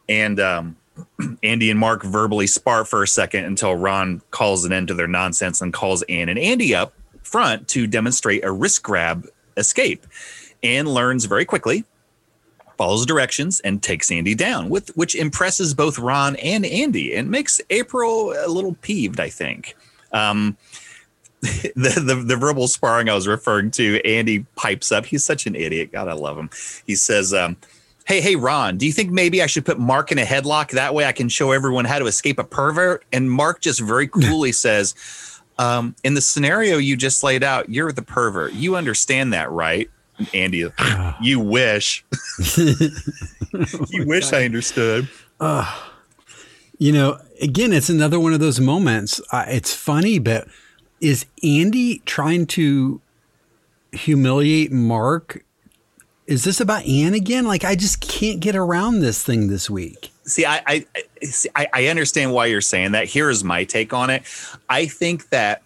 And 0.08 0.40
um, 0.40 0.76
Andy 1.42 1.70
and 1.70 1.78
Mark 1.78 2.02
verbally 2.02 2.46
spar 2.46 2.84
for 2.84 3.02
a 3.02 3.08
second 3.08 3.44
until 3.44 3.74
Ron 3.74 4.22
calls 4.30 4.64
an 4.64 4.72
end 4.72 4.88
to 4.88 4.94
their 4.94 5.08
nonsense 5.08 5.60
and 5.60 5.72
calls 5.72 6.02
Ann 6.02 6.28
and 6.28 6.38
Andy 6.38 6.74
up 6.74 6.94
front 7.22 7.68
to 7.68 7.86
demonstrate 7.86 8.44
a 8.44 8.52
wrist 8.52 8.82
grab 8.82 9.26
escape. 9.56 10.06
Ann 10.62 10.86
learns 10.86 11.24
very 11.24 11.44
quickly, 11.44 11.84
follows 12.82 13.06
directions, 13.06 13.60
and 13.60 13.80
takes 13.80 14.10
Andy 14.10 14.34
down, 14.34 14.68
with 14.68 14.88
which 14.96 15.14
impresses 15.14 15.72
both 15.72 16.00
Ron 16.00 16.34
and 16.34 16.66
Andy 16.66 17.14
and 17.14 17.30
makes 17.30 17.60
April 17.70 18.34
a 18.36 18.48
little 18.48 18.74
peeved, 18.82 19.20
I 19.20 19.28
think. 19.28 19.76
Um, 20.12 20.56
the, 21.42 22.02
the, 22.04 22.16
the 22.26 22.34
verbal 22.34 22.66
sparring 22.66 23.08
I 23.08 23.14
was 23.14 23.28
referring 23.28 23.70
to, 23.72 24.04
Andy 24.04 24.44
pipes 24.56 24.90
up. 24.90 25.06
He's 25.06 25.22
such 25.22 25.46
an 25.46 25.54
idiot. 25.54 25.92
God, 25.92 26.08
I 26.08 26.14
love 26.14 26.36
him. 26.36 26.50
He 26.84 26.96
says, 26.96 27.32
um, 27.32 27.56
Hey, 28.04 28.20
hey, 28.20 28.34
Ron, 28.34 28.78
do 28.78 28.86
you 28.86 28.92
think 28.92 29.12
maybe 29.12 29.40
I 29.42 29.46
should 29.46 29.64
put 29.64 29.78
Mark 29.78 30.10
in 30.10 30.18
a 30.18 30.24
headlock? 30.24 30.72
That 30.72 30.92
way 30.92 31.04
I 31.04 31.12
can 31.12 31.28
show 31.28 31.52
everyone 31.52 31.84
how 31.84 32.00
to 32.00 32.06
escape 32.06 32.40
a 32.40 32.44
pervert? 32.44 33.04
And 33.12 33.30
Mark 33.30 33.60
just 33.60 33.78
very 33.78 34.08
coolly 34.08 34.50
says, 34.50 35.40
um, 35.60 35.94
In 36.02 36.14
the 36.14 36.20
scenario 36.20 36.78
you 36.78 36.96
just 36.96 37.22
laid 37.22 37.44
out, 37.44 37.70
you're 37.70 37.92
the 37.92 38.02
pervert. 38.02 38.54
You 38.54 38.74
understand 38.74 39.32
that, 39.34 39.52
right? 39.52 39.88
Andy, 40.34 40.70
you 41.22 41.40
wish. 41.40 42.04
you 42.56 44.06
wish 44.06 44.30
God. 44.30 44.34
I 44.34 44.44
understood. 44.44 45.08
Uh, 45.40 45.80
you 46.78 46.92
know, 46.92 47.20
again, 47.40 47.72
it's 47.72 47.88
another 47.88 48.18
one 48.18 48.32
of 48.32 48.40
those 48.40 48.60
moments. 48.60 49.20
Uh, 49.30 49.44
it's 49.48 49.74
funny, 49.74 50.18
but 50.18 50.48
is 51.00 51.26
Andy 51.42 52.00
trying 52.06 52.46
to 52.46 53.00
humiliate 53.92 54.72
Mark? 54.72 55.44
Is 56.26 56.44
this 56.44 56.60
about 56.60 56.86
Ann 56.86 57.14
again? 57.14 57.44
Like, 57.44 57.64
I 57.64 57.74
just 57.74 58.00
can't 58.00 58.40
get 58.40 58.56
around 58.56 59.00
this 59.00 59.22
thing 59.22 59.48
this 59.48 59.68
week. 59.68 60.12
See, 60.24 60.46
I, 60.46 60.62
I, 60.66 60.86
see, 61.22 61.48
I, 61.54 61.68
I 61.72 61.86
understand 61.88 62.32
why 62.32 62.46
you're 62.46 62.60
saying 62.60 62.92
that. 62.92 63.06
Here 63.06 63.28
is 63.28 63.42
my 63.42 63.64
take 63.64 63.92
on 63.92 64.08
it. 64.08 64.22
I 64.68 64.86
think 64.86 65.28
that, 65.30 65.62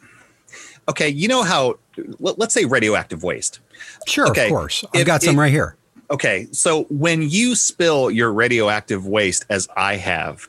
okay, 0.88 1.09
you 1.09 1.28
know 1.28 1.42
how, 1.42 1.78
let, 2.18 2.40
us 2.40 2.54
say 2.54 2.64
radioactive 2.64 3.22
waste. 3.22 3.61
Sure, 4.07 4.29
okay, 4.29 4.45
of 4.45 4.51
course. 4.51 4.85
I've 4.95 5.03
if, 5.03 5.07
got 5.07 5.23
some 5.23 5.39
right 5.39 5.53
here. 5.53 5.77
Okay, 6.11 6.47
so 6.53 6.85
when 6.85 7.23
you 7.23 7.55
spill 7.55 8.11
your 8.11 8.33
radioactive 8.33 9.07
waste, 9.07 9.45
as 9.51 9.69
I 9.77 9.97
have, 9.97 10.47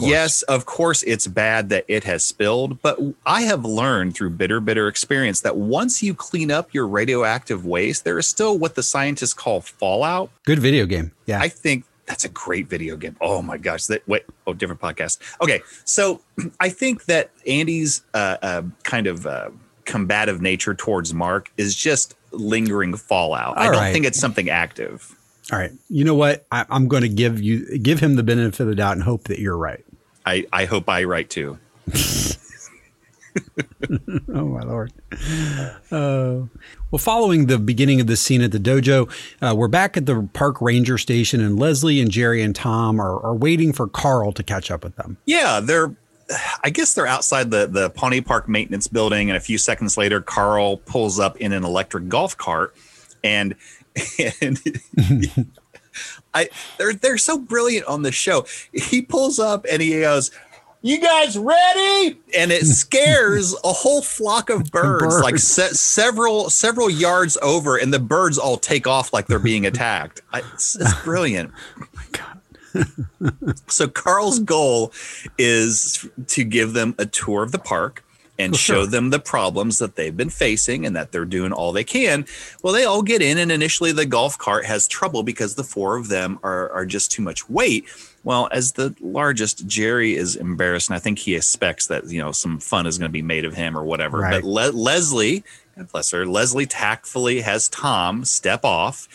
yes, 0.00 0.42
of 0.42 0.66
course, 0.66 1.02
it's 1.02 1.26
bad 1.26 1.70
that 1.70 1.84
it 1.88 2.04
has 2.04 2.22
spilled, 2.22 2.80
but 2.82 2.98
I 3.26 3.42
have 3.42 3.64
learned 3.64 4.14
through 4.14 4.30
bitter, 4.30 4.60
bitter 4.60 4.88
experience 4.88 5.40
that 5.40 5.56
once 5.56 6.02
you 6.02 6.14
clean 6.14 6.50
up 6.50 6.72
your 6.72 6.86
radioactive 6.86 7.66
waste, 7.66 8.04
there 8.04 8.18
is 8.18 8.28
still 8.28 8.58
what 8.58 8.74
the 8.74 8.82
scientists 8.82 9.34
call 9.34 9.60
fallout. 9.60 10.30
Good 10.44 10.60
video 10.60 10.86
game. 10.86 11.12
Yeah. 11.26 11.40
I 11.40 11.48
think 11.48 11.84
that's 12.06 12.24
a 12.24 12.28
great 12.28 12.68
video 12.68 12.96
game. 12.96 13.16
Oh 13.20 13.42
my 13.42 13.56
gosh. 13.56 13.86
That 13.86 14.06
wait, 14.08 14.24
oh, 14.46 14.54
different 14.54 14.80
podcast. 14.80 15.18
Okay. 15.40 15.62
So 15.84 16.20
I 16.60 16.68
think 16.68 17.06
that 17.06 17.30
Andy's 17.46 18.02
uh, 18.14 18.36
uh, 18.42 18.62
kind 18.82 19.06
of 19.06 19.26
uh, 19.26 19.50
combative 19.84 20.40
nature 20.40 20.74
towards 20.74 21.12
Mark 21.12 21.50
is 21.56 21.74
just 21.74 22.14
lingering 22.32 22.96
fallout. 22.96 23.56
All 23.56 23.62
I 23.62 23.66
don't 23.66 23.74
right. 23.74 23.92
think 23.92 24.06
it's 24.06 24.18
something 24.18 24.48
active. 24.48 25.16
All 25.52 25.58
right. 25.58 25.72
You 25.88 26.04
know 26.04 26.14
what? 26.14 26.46
I, 26.52 26.64
am 26.70 26.88
going 26.88 27.02
to 27.02 27.08
give 27.08 27.40
you 27.40 27.78
give 27.78 28.00
him 28.00 28.16
the 28.16 28.22
benefit 28.22 28.60
of 28.60 28.66
the 28.68 28.74
doubt 28.74 28.92
and 28.92 29.02
hope 29.02 29.24
that 29.24 29.38
you're 29.38 29.56
right. 29.56 29.84
I, 30.24 30.46
I 30.52 30.66
hope 30.66 30.88
I 30.88 31.04
right 31.04 31.28
too. 31.28 31.58
oh 34.28 34.46
my 34.46 34.62
lord. 34.62 34.92
Uh, 35.90 36.46
well, 36.90 36.98
following 36.98 37.46
the 37.46 37.58
beginning 37.58 38.00
of 38.00 38.06
the 38.06 38.16
scene 38.16 38.42
at 38.42 38.52
the 38.52 38.58
dojo, 38.58 39.10
uh, 39.40 39.54
we're 39.54 39.68
back 39.68 39.96
at 39.96 40.06
the 40.06 40.28
park 40.32 40.60
ranger 40.60 40.98
station, 40.98 41.40
and 41.40 41.58
Leslie 41.58 42.00
and 42.00 42.10
Jerry 42.10 42.42
and 42.42 42.54
Tom 42.54 43.00
are, 43.00 43.20
are 43.20 43.34
waiting 43.34 43.72
for 43.72 43.88
Carl 43.88 44.32
to 44.32 44.42
catch 44.42 44.70
up 44.70 44.84
with 44.84 44.96
them. 44.96 45.18
Yeah, 45.24 45.60
they're. 45.60 45.94
I 46.62 46.70
guess 46.70 46.94
they're 46.94 47.06
outside 47.06 47.50
the 47.50 47.66
the 47.66 47.90
Pawnee 47.90 48.20
Park 48.20 48.48
maintenance 48.48 48.88
building, 48.88 49.30
and 49.30 49.36
a 49.36 49.40
few 49.40 49.58
seconds 49.58 49.96
later, 49.96 50.20
Carl 50.20 50.78
pulls 50.78 51.18
up 51.18 51.36
in 51.38 51.52
an 51.52 51.64
electric 51.64 52.08
golf 52.08 52.36
cart, 52.36 52.74
and 53.22 53.54
and 54.40 54.60
I 56.34 56.48
they're 56.78 56.94
they're 56.94 57.18
so 57.18 57.38
brilliant 57.38 57.86
on 57.86 58.02
the 58.02 58.12
show. 58.12 58.46
He 58.72 59.02
pulls 59.02 59.38
up 59.38 59.66
and 59.70 59.82
he 59.82 60.00
goes, 60.00 60.30
"You 60.80 61.00
guys 61.00 61.36
ready?" 61.36 62.18
And 62.36 62.50
it 62.50 62.64
scares 62.66 63.54
a 63.64 63.72
whole 63.72 64.00
flock 64.02 64.48
of 64.48 64.70
birds, 64.70 65.04
birds. 65.04 65.22
like 65.22 65.38
se- 65.38 65.72
several 65.72 66.48
several 66.48 66.88
yards 66.88 67.36
over, 67.42 67.76
and 67.76 67.92
the 67.92 67.98
birds 67.98 68.38
all 68.38 68.56
take 68.56 68.86
off 68.86 69.12
like 69.12 69.26
they're 69.26 69.38
being 69.38 69.66
attacked. 69.66 70.22
I, 70.32 70.42
it's, 70.54 70.76
it's 70.76 70.94
brilliant. 71.02 71.52
So 73.68 73.88
Carl's 73.88 74.38
hmm. 74.38 74.44
goal 74.44 74.92
is 75.38 76.08
to 76.28 76.44
give 76.44 76.72
them 76.72 76.94
a 76.98 77.06
tour 77.06 77.42
of 77.42 77.52
the 77.52 77.58
park 77.58 78.04
and 78.38 78.56
show 78.56 78.86
them 78.86 79.10
the 79.10 79.18
problems 79.18 79.78
that 79.78 79.96
they've 79.96 80.16
been 80.16 80.30
facing 80.30 80.86
and 80.86 80.96
that 80.96 81.12
they're 81.12 81.24
doing 81.24 81.52
all 81.52 81.72
they 81.72 81.84
can. 81.84 82.26
Well, 82.62 82.72
they 82.72 82.84
all 82.84 83.02
get 83.02 83.22
in, 83.22 83.38
and 83.38 83.52
initially 83.52 83.92
the 83.92 84.06
golf 84.06 84.38
cart 84.38 84.64
has 84.64 84.88
trouble 84.88 85.22
because 85.22 85.54
the 85.54 85.64
four 85.64 85.96
of 85.96 86.08
them 86.08 86.38
are, 86.42 86.70
are 86.70 86.86
just 86.86 87.12
too 87.12 87.22
much 87.22 87.48
weight. 87.48 87.84
Well, 88.24 88.48
as 88.52 88.72
the 88.72 88.94
largest, 89.00 89.66
Jerry 89.66 90.14
is 90.14 90.36
embarrassed, 90.36 90.88
and 90.88 90.96
I 90.96 91.00
think 91.00 91.18
he 91.18 91.34
expects 91.34 91.86
that 91.88 92.08
you 92.08 92.20
know 92.20 92.32
some 92.32 92.58
fun 92.58 92.86
is 92.86 92.98
going 92.98 93.08
to 93.08 93.12
be 93.12 93.22
made 93.22 93.44
of 93.44 93.54
him 93.54 93.76
or 93.76 93.84
whatever. 93.84 94.18
Right. 94.18 94.42
But 94.42 94.44
Le- 94.44 94.72
Leslie, 94.72 95.44
bless 95.90 96.10
her, 96.12 96.26
Leslie 96.26 96.66
tactfully 96.66 97.40
has 97.40 97.68
Tom 97.68 98.24
step 98.24 98.64
off 98.64 99.08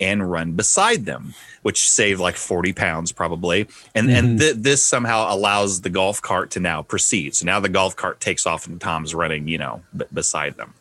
and 0.00 0.30
run 0.30 0.52
beside 0.52 1.04
them, 1.04 1.34
which 1.62 1.88
saved 1.88 2.20
like 2.20 2.36
40 2.36 2.72
pounds 2.72 3.12
probably. 3.12 3.68
And, 3.94 4.08
mm-hmm. 4.08 4.16
and 4.16 4.38
th- 4.38 4.56
this 4.56 4.84
somehow 4.84 5.32
allows 5.34 5.80
the 5.80 5.90
golf 5.90 6.22
cart 6.22 6.50
to 6.52 6.60
now 6.60 6.82
proceed. 6.82 7.34
So 7.34 7.46
now 7.46 7.60
the 7.60 7.68
golf 7.68 7.96
cart 7.96 8.20
takes 8.20 8.46
off 8.46 8.66
and 8.66 8.80
Tom's 8.80 9.14
running, 9.14 9.48
you 9.48 9.58
know, 9.58 9.82
b- 9.96 10.04
beside 10.12 10.56
them. 10.56 10.74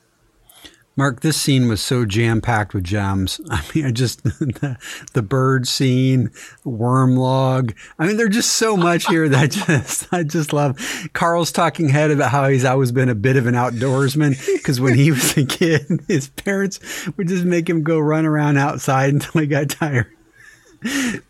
Mark, 0.97 1.19
this 1.21 1.39
scene 1.39 1.67
was 1.67 1.79
so 1.79 2.05
jam 2.05 2.41
packed 2.41 2.73
with 2.73 2.83
gems. 2.83 3.39
I 3.51 3.63
mean, 3.73 3.85
I 3.85 3.91
just 3.91 4.23
the, 4.23 4.77
the, 5.13 5.21
bird 5.21 5.67
scene, 5.67 6.31
worm 6.65 7.15
log. 7.15 7.73
I 7.99 8.07
mean, 8.07 8.17
there's 8.17 8.33
just 8.33 8.53
so 8.53 8.75
much 8.75 9.05
here 9.05 9.29
that 9.29 9.39
I 9.39 9.47
just 9.77 10.11
I 10.11 10.23
just 10.23 10.51
love. 10.51 10.77
Carl's 11.13 11.51
talking 11.51 11.89
head 11.89 12.09
about 12.09 12.31
how 12.31 12.47
he's 12.47 12.65
always 12.65 12.91
been 12.91 13.09
a 13.09 13.15
bit 13.15 13.37
of 13.37 13.45
an 13.45 13.53
outdoorsman 13.53 14.35
because 14.57 14.81
when 14.81 14.95
he 14.95 15.11
was 15.11 15.37
a 15.37 15.45
kid, 15.45 16.03
his 16.07 16.29
parents 16.29 16.79
would 17.15 17.27
just 17.27 17.45
make 17.45 17.69
him 17.69 17.83
go 17.83 17.99
run 17.99 18.25
around 18.25 18.57
outside 18.57 19.13
until 19.13 19.41
he 19.41 19.47
got 19.47 19.69
tired. 19.69 20.11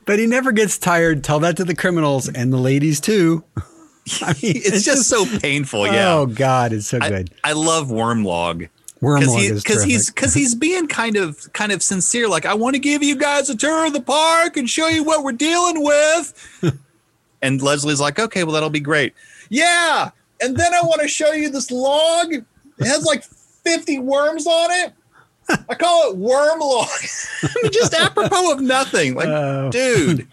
But 0.06 0.20
he 0.20 0.28
never 0.28 0.52
gets 0.54 0.78
tired. 0.78 1.24
Tell 1.24 1.40
that 1.42 1.58
to 1.58 1.66
the 1.66 1.76
criminals 1.76 2.30
and 2.30 2.54
the 2.54 2.58
ladies 2.58 3.02
too. 3.02 3.44
I 4.22 4.34
mean, 4.42 4.56
it's, 4.56 4.68
it's 4.68 4.86
just, 4.86 5.10
just, 5.10 5.10
so 5.10 5.26
painful. 5.40 5.88
Yeah. 5.88 6.14
Oh 6.14 6.26
God, 6.26 6.72
it's 6.72 6.88
so 6.88 7.00
good. 7.00 7.34
I, 7.44 7.50
I 7.50 7.54
love 7.54 7.88
Wormlog 7.88 8.70
because 9.00 9.34
he, 9.36 9.52
because 9.52 9.84
he's 9.84 10.10
because 10.10 10.34
he's 10.34 10.56
being 10.56 10.88
kind 10.88 11.16
of 11.16 11.52
kind 11.54 11.72
of 11.72 11.84
sincere. 11.84 12.28
Like 12.28 12.46
I 12.46 12.54
want 12.54 12.76
to 12.76 12.80
give 12.80 13.04
you 13.04 13.16
guys 13.16 13.50
a 13.50 13.56
tour 13.56 13.86
of 13.86 13.94
the 13.94 14.02
park 14.02 14.58
and 14.58 14.70
show 14.70 14.88
you 14.88 15.04
what 15.04 15.24
we're 15.24 15.32
dealing 15.32 15.84
with. 15.84 16.62
and 17.42 17.62
Leslie's 17.62 18.00
like, 18.00 18.20
okay, 18.20 18.44
well 18.44 18.54
that'll 18.54 18.70
be 18.70 18.80
great. 18.80 19.14
Yeah, 19.50 20.10
and 20.42 20.58
then 20.58 20.74
I 20.74 20.82
want 20.82 21.02
to 21.02 21.08
show 21.08 21.32
you 21.34 21.50
this 21.50 21.72
log. 21.72 22.34
It 22.34 22.46
has 22.82 23.06
like 23.06 23.24
fifty 23.24 24.00
worms 24.00 24.48
on 24.48 24.72
it. 24.72 24.94
I 25.50 25.76
call 25.76 26.12
it 26.12 26.18
worm 26.18 26.60
log. 26.60 26.88
Just 27.72 27.94
apropos 28.00 28.52
of 28.52 28.62
nothing. 28.62 29.16
Like, 29.16 29.72
dude, 29.72 30.28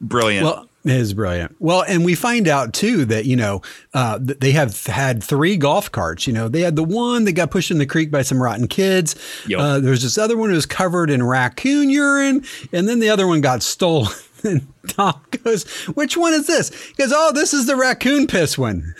brilliant. 0.00 0.44
Well, 0.44 0.65
it 0.86 0.92
is 0.92 1.14
brilliant. 1.14 1.56
Well, 1.58 1.82
and 1.82 2.04
we 2.04 2.14
find 2.14 2.46
out 2.46 2.72
too 2.72 3.04
that, 3.06 3.24
you 3.24 3.34
know, 3.34 3.60
uh, 3.92 4.20
they 4.20 4.52
have 4.52 4.86
had 4.86 5.20
three 5.20 5.56
golf 5.56 5.90
carts. 5.90 6.28
You 6.28 6.32
know, 6.32 6.46
they 6.46 6.60
had 6.60 6.76
the 6.76 6.84
one 6.84 7.24
that 7.24 7.32
got 7.32 7.50
pushed 7.50 7.72
in 7.72 7.78
the 7.78 7.86
creek 7.86 8.10
by 8.12 8.22
some 8.22 8.40
rotten 8.40 8.68
kids. 8.68 9.16
Yep. 9.48 9.58
Uh, 9.58 9.80
there's 9.80 10.04
this 10.04 10.16
other 10.16 10.36
one 10.36 10.50
who 10.50 10.54
was 10.54 10.64
covered 10.64 11.10
in 11.10 11.24
raccoon 11.24 11.90
urine. 11.90 12.44
And 12.72 12.88
then 12.88 13.00
the 13.00 13.08
other 13.08 13.26
one 13.26 13.40
got 13.40 13.64
stolen. 13.64 14.12
and 14.44 14.66
Tom 14.86 15.20
goes, 15.42 15.68
Which 15.88 16.16
one 16.16 16.32
is 16.32 16.46
this? 16.46 16.70
He 16.70 16.94
goes, 16.94 17.12
Oh, 17.12 17.32
this 17.32 17.52
is 17.52 17.66
the 17.66 17.74
raccoon 17.74 18.28
piss 18.28 18.56
one. 18.56 18.94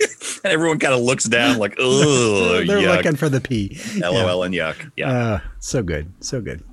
and 0.44 0.52
everyone 0.52 0.80
kind 0.80 0.94
of 0.94 1.02
looks 1.02 1.26
down 1.26 1.58
like, 1.58 1.76
oh, 1.78 2.64
they're 2.66 2.78
yuck. 2.78 2.96
looking 2.96 3.16
for 3.16 3.28
the 3.28 3.40
P. 3.40 3.78
LOL 3.96 4.42
and 4.42 4.54
yuck. 4.54 4.90
Yeah. 4.96 5.10
Uh, 5.10 5.40
so 5.60 5.84
good. 5.84 6.12
So 6.18 6.40
good. 6.40 6.64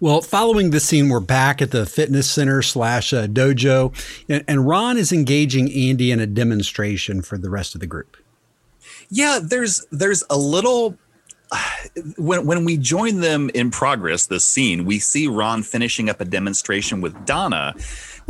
Well, 0.00 0.22
following 0.22 0.70
the 0.70 0.80
scene, 0.80 1.08
we're 1.08 1.20
back 1.20 1.62
at 1.62 1.70
the 1.70 1.86
fitness 1.86 2.30
center 2.30 2.62
slash 2.62 3.12
uh, 3.12 3.26
dojo, 3.26 3.94
and, 4.28 4.44
and 4.48 4.66
Ron 4.66 4.96
is 4.96 5.12
engaging 5.12 5.72
Andy 5.72 6.10
in 6.10 6.20
a 6.20 6.26
demonstration 6.26 7.22
for 7.22 7.38
the 7.38 7.50
rest 7.50 7.74
of 7.74 7.80
the 7.80 7.86
group. 7.86 8.16
Yeah, 9.08 9.40
there's 9.42 9.84
there's 9.90 10.24
a 10.30 10.36
little 10.36 10.96
when 12.16 12.46
when 12.46 12.64
we 12.64 12.76
join 12.76 13.20
them 13.20 13.50
in 13.54 13.70
progress, 13.70 14.26
this 14.26 14.44
scene, 14.44 14.84
we 14.84 14.98
see 14.98 15.26
Ron 15.28 15.62
finishing 15.62 16.08
up 16.08 16.20
a 16.20 16.24
demonstration 16.24 17.00
with 17.00 17.26
Donna, 17.26 17.74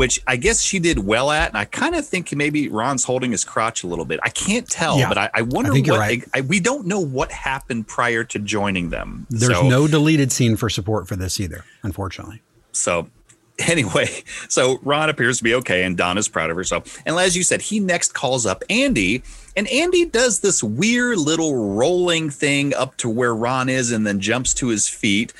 which 0.03 0.21
I 0.27 0.35
guess 0.35 0.61
she 0.61 0.81
did 0.81 0.99
well 0.99 1.31
at, 1.31 1.51
and 1.51 1.57
I 1.57 1.65
kind 1.65 1.95
of 1.95 2.05
think 2.05 2.35
maybe 2.35 2.69
Ron's 2.69 3.05
holding 3.05 3.31
his 3.31 3.45
crotch 3.45 3.85
a 3.85 3.87
little 3.87 4.05
bit. 4.05 4.19
I 4.25 4.31
can't 4.31 4.69
tell, 4.69 4.99
Yeah, 4.99 5.09
but 5.09 5.17
I, 5.17 5.31
I 5.33 5.43
wonder 5.43 5.73
I 5.73 5.79
what 5.79 5.97
right. 6.01 6.25
I, 6.35 6.41
we 6.41 6.59
don't 6.59 6.89
know 6.89 6.99
what 6.99 7.31
happened 7.31 7.87
prior 7.87 8.25
to 8.25 8.41
joining 8.41 8.91
them. 8.91 9.29
There's 9.31 9.57
So- 9.57 9.69
no 9.69 9.87
deleted 9.87 10.33
scene 10.33 10.57
for 10.57 10.69
support 10.69 11.07
for 11.07 11.15
this 11.15 11.39
either, 11.39 11.65
unfortunately. 11.85 12.43
So 12.73 13.11
anyway, 13.61 14.09
so 14.49 14.81
Ron 14.83 15.09
appears 15.09 15.39
to 15.39 15.45
be 15.45 15.55
okay, 15.55 15.85
and 15.85 15.97
Donna's 15.97 16.27
proud 16.27 16.51
of 16.51 16.57
herself. 16.57 16.99
And 17.07 17.15
as 17.17 17.37
you 17.37 17.45
said, 17.45 17.63
he 17.63 17.79
next 17.79 18.13
calls 18.13 18.45
up 18.45 18.65
Andy, 18.69 19.23
and 19.57 19.69
Andy 19.69 20.05
does 20.05 20.41
this 20.41 20.65
weird 20.65 21.19
little 21.19 21.77
rolling 21.77 22.29
thing 22.29 22.75
up 22.75 22.97
to 22.97 23.09
where 23.09 23.37
Ron 23.37 23.69
is, 23.69 23.93
and 23.93 24.05
then 24.05 24.19
jumps 24.19 24.53
to 24.55 24.67
his 24.67 24.89
feet. 24.89 25.33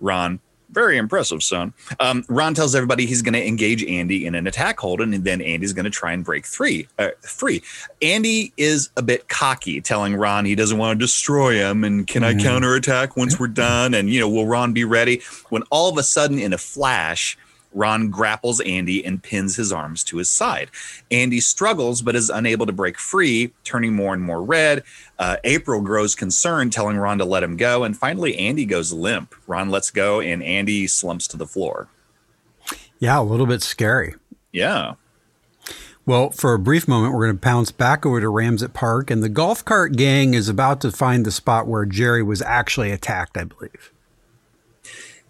Ron. 0.00 0.38
Very 0.76 0.98
impressive, 0.98 1.42
son. 1.42 1.72
Um, 2.00 2.22
Ron 2.28 2.52
tells 2.52 2.74
everybody 2.74 3.06
he's 3.06 3.22
going 3.22 3.32
to 3.32 3.42
engage 3.42 3.82
Andy 3.82 4.26
in 4.26 4.34
an 4.34 4.46
attack 4.46 4.78
hold, 4.78 5.00
and 5.00 5.14
then 5.24 5.40
Andy's 5.40 5.72
going 5.72 5.86
to 5.86 5.90
try 5.90 6.12
and 6.12 6.22
break 6.22 6.44
free. 6.44 6.86
Uh, 6.98 7.12
free. 7.22 7.62
Andy 8.02 8.52
is 8.58 8.90
a 8.94 9.00
bit 9.00 9.26
cocky, 9.30 9.80
telling 9.80 10.16
Ron 10.16 10.44
he 10.44 10.54
doesn't 10.54 10.76
want 10.76 11.00
to 11.00 11.02
destroy 11.02 11.54
him, 11.54 11.82
and 11.82 12.06
can 12.06 12.22
I 12.22 12.34
counterattack 12.34 13.16
once 13.16 13.40
we're 13.40 13.46
done? 13.46 13.94
And 13.94 14.10
you 14.10 14.20
know, 14.20 14.28
will 14.28 14.46
Ron 14.46 14.74
be 14.74 14.84
ready? 14.84 15.22
When 15.48 15.62
all 15.70 15.88
of 15.88 15.96
a 15.96 16.02
sudden, 16.02 16.38
in 16.38 16.52
a 16.52 16.58
flash, 16.58 17.38
Ron 17.76 18.10
grapples 18.10 18.60
Andy 18.60 19.04
and 19.04 19.22
pins 19.22 19.54
his 19.54 19.70
arms 19.70 20.02
to 20.04 20.16
his 20.16 20.30
side. 20.30 20.70
Andy 21.10 21.40
struggles 21.40 22.02
but 22.02 22.16
is 22.16 22.30
unable 22.30 22.66
to 22.66 22.72
break 22.72 22.98
free, 22.98 23.52
turning 23.64 23.94
more 23.94 24.14
and 24.14 24.22
more 24.22 24.42
red. 24.42 24.82
Uh, 25.18 25.36
April 25.44 25.82
grows 25.82 26.14
concerned, 26.14 26.72
telling 26.72 26.96
Ron 26.96 27.18
to 27.18 27.24
let 27.24 27.42
him 27.42 27.56
go. 27.56 27.84
And 27.84 27.96
finally, 27.96 28.36
Andy 28.38 28.64
goes 28.64 28.92
limp. 28.92 29.34
Ron 29.46 29.70
lets 29.70 29.90
go, 29.90 30.20
and 30.20 30.42
Andy 30.42 30.86
slumps 30.86 31.28
to 31.28 31.36
the 31.36 31.46
floor. 31.46 31.88
Yeah, 32.98 33.20
a 33.20 33.22
little 33.22 33.46
bit 33.46 33.62
scary. 33.62 34.14
Yeah. 34.52 34.94
Well, 36.06 36.30
for 36.30 36.54
a 36.54 36.58
brief 36.58 36.86
moment, 36.86 37.12
we're 37.12 37.26
going 37.26 37.36
to 37.36 37.40
bounce 37.40 37.72
back 37.72 38.06
over 38.06 38.20
to 38.20 38.28
Ramsett 38.28 38.72
Park, 38.72 39.10
and 39.10 39.22
the 39.22 39.28
golf 39.28 39.64
cart 39.64 39.96
gang 39.96 40.34
is 40.34 40.48
about 40.48 40.80
to 40.82 40.92
find 40.92 41.26
the 41.26 41.32
spot 41.32 41.66
where 41.66 41.84
Jerry 41.84 42.22
was 42.22 42.40
actually 42.42 42.92
attacked, 42.92 43.36
I 43.36 43.44
believe. 43.44 43.92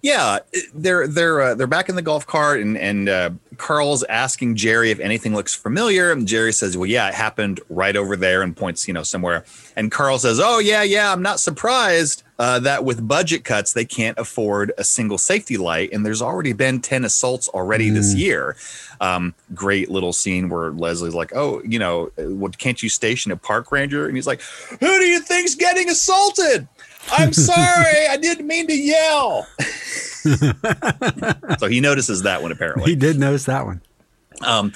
Yeah, 0.02 0.38
they're 0.74 1.08
they're 1.08 1.40
uh, 1.40 1.54
they're 1.54 1.66
back 1.66 1.88
in 1.88 1.96
the 1.96 2.02
golf 2.02 2.26
cart, 2.26 2.60
and 2.60 2.76
and 2.78 3.08
uh, 3.08 3.30
Carl's 3.56 4.04
asking 4.04 4.56
Jerry 4.56 4.90
if 4.90 5.00
anything 5.00 5.34
looks 5.34 5.54
familiar, 5.54 6.12
and 6.12 6.28
Jerry 6.28 6.52
says, 6.52 6.76
"Well, 6.76 6.86
yeah, 6.86 7.08
it 7.08 7.14
happened 7.14 7.60
right 7.70 7.96
over 7.96 8.14
there," 8.14 8.42
and 8.42 8.56
points, 8.56 8.86
you 8.86 8.94
know, 8.94 9.02
somewhere. 9.02 9.44
And 9.74 9.90
Carl 9.90 10.18
says, 10.18 10.38
"Oh 10.38 10.58
yeah, 10.58 10.82
yeah, 10.82 11.12
I'm 11.12 11.22
not 11.22 11.40
surprised 11.40 12.22
uh, 12.38 12.60
that 12.60 12.84
with 12.84 13.08
budget 13.08 13.44
cuts 13.44 13.72
they 13.72 13.84
can't 13.84 14.18
afford 14.18 14.72
a 14.78 14.84
single 14.84 15.18
safety 15.18 15.56
light, 15.56 15.92
and 15.92 16.04
there's 16.04 16.22
already 16.22 16.52
been 16.52 16.80
ten 16.80 17.04
assaults 17.04 17.48
already 17.48 17.90
this 17.90 18.14
year." 18.14 18.56
Um, 19.00 19.34
great 19.54 19.90
little 19.90 20.12
scene 20.12 20.48
where 20.48 20.70
Leslie's 20.70 21.14
like, 21.14 21.34
"Oh, 21.34 21.62
you 21.64 21.78
know, 21.78 22.12
what 22.16 22.58
can't 22.58 22.82
you 22.82 22.88
station 22.88 23.32
a 23.32 23.36
park 23.36 23.72
ranger?" 23.72 24.06
And 24.06 24.14
he's 24.14 24.26
like, 24.26 24.42
"Who 24.68 24.98
do 24.98 25.04
you 25.04 25.20
think's 25.20 25.54
getting 25.54 25.88
assaulted?" 25.88 26.68
I'm 27.12 27.32
sorry, 27.32 28.06
I 28.08 28.16
didn't 28.16 28.46
mean 28.46 28.66
to 28.66 28.76
yell. 28.76 29.46
so 31.58 31.68
he 31.68 31.80
notices 31.80 32.22
that 32.22 32.42
one 32.42 32.52
apparently. 32.52 32.90
He 32.90 32.96
did 32.96 33.18
notice 33.18 33.44
that 33.44 33.64
one. 33.64 33.80
Um, 34.42 34.72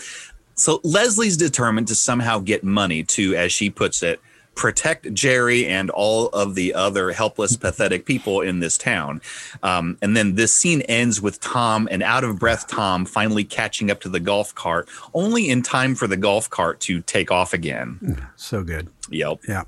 so 0.55 0.81
Leslie's 0.85 1.37
determined 1.37 1.89
to 1.89 1.95
somehow 1.95 2.39
get 2.39 2.63
money 2.63 3.03
to, 3.05 3.35
as 3.35 3.53
she 3.53 3.71
puts 3.71 4.03
it, 4.03 4.21
protect 4.55 5.13
Jerry 5.15 5.67
and 5.67 5.89
all 5.91 6.29
of 6.29 6.55
the 6.55 6.75
other 6.75 7.13
helpless, 7.13 7.57
pathetic 7.57 8.05
people 8.05 8.43
in 8.43 8.61
this 8.61 8.77
town. 8.77 9.23
Um, 9.63 9.97
and 10.03 10.17
then 10.17 10.35
this 10.35 10.53
scene 10.53 10.83
ends 10.83 11.23
with 11.23 11.41
Tom, 11.41 11.89
and 11.91 12.03
out 12.03 12.25
of 12.25 12.39
breath 12.39 12.69
Tom, 12.69 13.07
finally 13.07 13.45
catching 13.45 13.91
up 13.91 14.01
to 14.03 14.11
the 14.11 14.21
golf 14.21 14.55
cart, 14.55 14.89
only 15.15 15.49
in 15.49 15.63
time 15.63 15.95
for 15.95 16.07
the 16.07 16.17
golf 16.17 16.51
cart 16.51 16.81
to 16.81 17.01
take 17.01 17.31
off 17.31 17.55
again. 17.55 18.27
So 18.37 18.63
good. 18.63 18.89
Yep. 19.09 19.41
Yeah. 19.49 19.63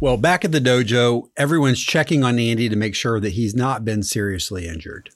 Well, 0.00 0.16
back 0.16 0.44
at 0.44 0.52
the 0.52 0.60
dojo, 0.60 1.28
everyone's 1.36 1.80
checking 1.82 2.24
on 2.24 2.38
Andy 2.38 2.68
to 2.68 2.76
make 2.76 2.94
sure 2.94 3.20
that 3.20 3.30
he's 3.30 3.54
not 3.54 3.84
been 3.84 4.02
seriously 4.02 4.66
injured. 4.66 5.10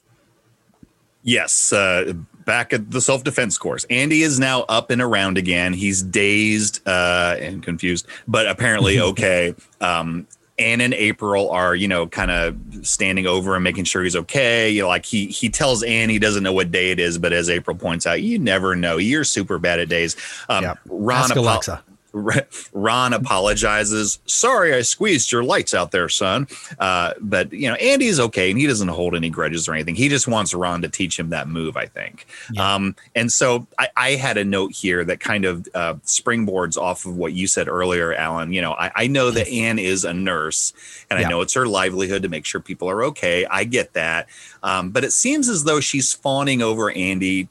Yes, 1.21 1.73
uh, 1.73 2.13
back 2.45 2.71
at 2.73 2.89
the 2.91 3.01
self 3.01 3.23
defense 3.23 3.57
course. 3.57 3.83
Andy 3.89 4.23
is 4.23 4.39
now 4.39 4.61
up 4.63 4.89
and 4.89 5.01
around 5.01 5.37
again. 5.37 5.73
He's 5.73 6.01
dazed 6.01 6.79
uh, 6.87 7.35
and 7.39 7.61
confused, 7.61 8.07
but 8.27 8.47
apparently 8.47 8.99
okay. 9.11 9.53
um, 9.81 10.27
Anne 10.57 10.81
and 10.81 10.93
April 10.93 11.49
are, 11.51 11.75
you 11.75 11.87
know, 11.87 12.07
kind 12.07 12.31
of 12.31 12.57
standing 12.81 13.27
over 13.27 13.55
and 13.55 13.63
making 13.63 13.83
sure 13.85 14.03
he's 14.03 14.15
okay. 14.15 14.69
You 14.69 14.83
know, 14.83 14.87
like 14.87 15.05
he 15.05 15.27
he 15.27 15.49
tells 15.49 15.83
Anne 15.83 16.09
he 16.09 16.19
doesn't 16.19 16.43
know 16.43 16.53
what 16.53 16.71
day 16.71 16.91
it 16.91 16.99
is, 16.99 17.17
but 17.17 17.31
as 17.31 17.49
April 17.49 17.77
points 17.77 18.07
out, 18.07 18.21
you 18.21 18.39
never 18.39 18.75
know. 18.75 18.97
You're 18.97 19.23
super 19.23 19.59
bad 19.59 19.79
at 19.79 19.89
days. 19.89 20.15
Um, 20.49 20.63
Yep. 20.63 20.79
Ron 20.87 21.19
Ask 21.21 21.31
apo- 21.31 21.41
Alexa. 21.41 21.83
Ron 22.13 23.13
apologizes. 23.13 24.19
Sorry, 24.25 24.73
I 24.73 24.81
squeezed 24.81 25.31
your 25.31 25.43
lights 25.43 25.73
out 25.73 25.91
there, 25.91 26.09
son. 26.09 26.47
Uh, 26.79 27.13
but 27.19 27.51
you 27.53 27.67
know, 27.69 27.75
Andy's 27.75 28.19
okay, 28.19 28.49
and 28.49 28.59
he 28.59 28.67
doesn't 28.67 28.87
hold 28.87 29.15
any 29.15 29.29
grudges 29.29 29.67
or 29.67 29.73
anything. 29.73 29.95
He 29.95 30.09
just 30.09 30.27
wants 30.27 30.53
Ron 30.53 30.81
to 30.81 30.89
teach 30.89 31.19
him 31.19 31.29
that 31.29 31.47
move, 31.47 31.77
I 31.77 31.85
think. 31.85 32.25
Um, 32.59 32.95
and 33.15 33.31
so 33.31 33.67
I, 33.77 33.89
I 33.95 34.09
had 34.11 34.37
a 34.37 34.43
note 34.45 34.71
here 34.73 35.03
that 35.05 35.19
kind 35.19 35.45
of 35.45 35.67
uh, 35.73 35.95
springboards 36.05 36.77
off 36.77 37.05
of 37.05 37.15
what 37.15 37.33
you 37.33 37.47
said 37.47 37.67
earlier, 37.67 38.13
Alan. 38.13 38.53
You 38.53 38.61
know, 38.61 38.73
I, 38.73 38.91
I 38.95 39.07
know 39.07 39.31
that 39.31 39.47
Anne 39.47 39.79
is 39.79 40.05
a 40.05 40.13
nurse, 40.13 40.73
and 41.09 41.19
Yeah. 41.19 41.27
I 41.27 41.29
know 41.29 41.41
it's 41.41 41.53
her 41.53 41.67
livelihood 41.67 42.23
to 42.23 42.29
make 42.29 42.45
sure 42.45 42.59
people 42.61 42.89
are 42.89 43.03
okay. 43.05 43.45
I 43.45 43.63
get 43.63 43.93
that, 43.93 44.27
um, 44.63 44.89
but 44.89 45.03
it 45.03 45.11
seems 45.13 45.49
as 45.49 45.63
though 45.63 45.79
she's 45.79 46.13
fawning 46.13 46.61
over 46.61 46.91
Andy 46.91 47.49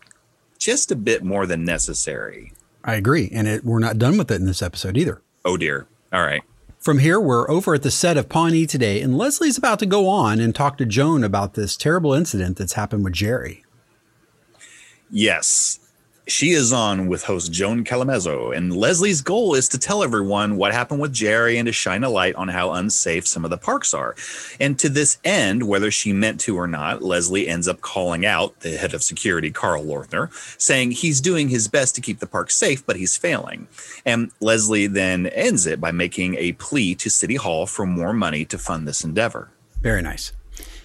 just 0.58 0.90
a 0.90 0.96
bit 0.96 1.22
more 1.22 1.46
than 1.46 1.64
necessary. 1.64 2.52
I 2.88 2.94
agree. 2.94 3.28
And 3.34 3.46
it, 3.46 3.66
we're 3.66 3.80
not 3.80 3.98
done 3.98 4.16
with 4.16 4.30
it 4.30 4.36
in 4.36 4.46
this 4.46 4.62
episode 4.62 4.96
either. 4.96 5.20
Oh 5.44 5.58
dear. 5.58 5.86
All 6.10 6.22
right. 6.22 6.42
From 6.78 7.00
here, 7.00 7.20
we're 7.20 7.50
over 7.50 7.74
at 7.74 7.82
the 7.82 7.90
set 7.90 8.16
of 8.16 8.30
Pawnee 8.30 8.64
today, 8.64 9.02
and 9.02 9.18
Leslie's 9.18 9.58
about 9.58 9.78
to 9.80 9.86
go 9.86 10.08
on 10.08 10.40
and 10.40 10.54
talk 10.54 10.78
to 10.78 10.86
Joan 10.86 11.22
about 11.22 11.52
this 11.52 11.76
terrible 11.76 12.14
incident 12.14 12.56
that's 12.56 12.72
happened 12.72 13.04
with 13.04 13.12
Jerry. 13.12 13.62
Yes. 15.10 15.80
She 16.28 16.50
is 16.50 16.74
on 16.74 17.06
with 17.06 17.22
host 17.22 17.52
Joan 17.52 17.84
Callamezzo, 17.84 18.54
and 18.54 18.76
Leslie's 18.76 19.22
goal 19.22 19.54
is 19.54 19.66
to 19.70 19.78
tell 19.78 20.02
everyone 20.02 20.58
what 20.58 20.74
happened 20.74 21.00
with 21.00 21.14
Jerry 21.14 21.56
and 21.56 21.64
to 21.64 21.72
shine 21.72 22.04
a 22.04 22.10
light 22.10 22.34
on 22.34 22.48
how 22.48 22.72
unsafe 22.72 23.26
some 23.26 23.46
of 23.46 23.50
the 23.50 23.56
parks 23.56 23.94
are. 23.94 24.14
And 24.60 24.78
to 24.78 24.90
this 24.90 25.16
end, 25.24 25.66
whether 25.66 25.90
she 25.90 26.12
meant 26.12 26.38
to 26.40 26.54
or 26.54 26.66
not, 26.66 27.00
Leslie 27.00 27.48
ends 27.48 27.66
up 27.66 27.80
calling 27.80 28.26
out 28.26 28.60
the 28.60 28.76
head 28.76 28.92
of 28.92 29.02
security, 29.02 29.50
Carl 29.50 29.82
Lorthner, 29.82 30.30
saying 30.60 30.90
he's 30.90 31.22
doing 31.22 31.48
his 31.48 31.66
best 31.66 31.94
to 31.94 32.02
keep 32.02 32.18
the 32.18 32.26
park 32.26 32.50
safe, 32.50 32.84
but 32.84 32.96
he's 32.96 33.16
failing. 33.16 33.66
And 34.04 34.30
Leslie 34.40 34.86
then 34.86 35.28
ends 35.28 35.64
it 35.64 35.80
by 35.80 35.92
making 35.92 36.34
a 36.34 36.52
plea 36.52 36.94
to 36.96 37.08
City 37.08 37.36
Hall 37.36 37.64
for 37.64 37.86
more 37.86 38.12
money 38.12 38.44
to 38.44 38.58
fund 38.58 38.86
this 38.86 39.02
endeavor. 39.02 39.48
Very 39.80 40.02
nice. 40.02 40.32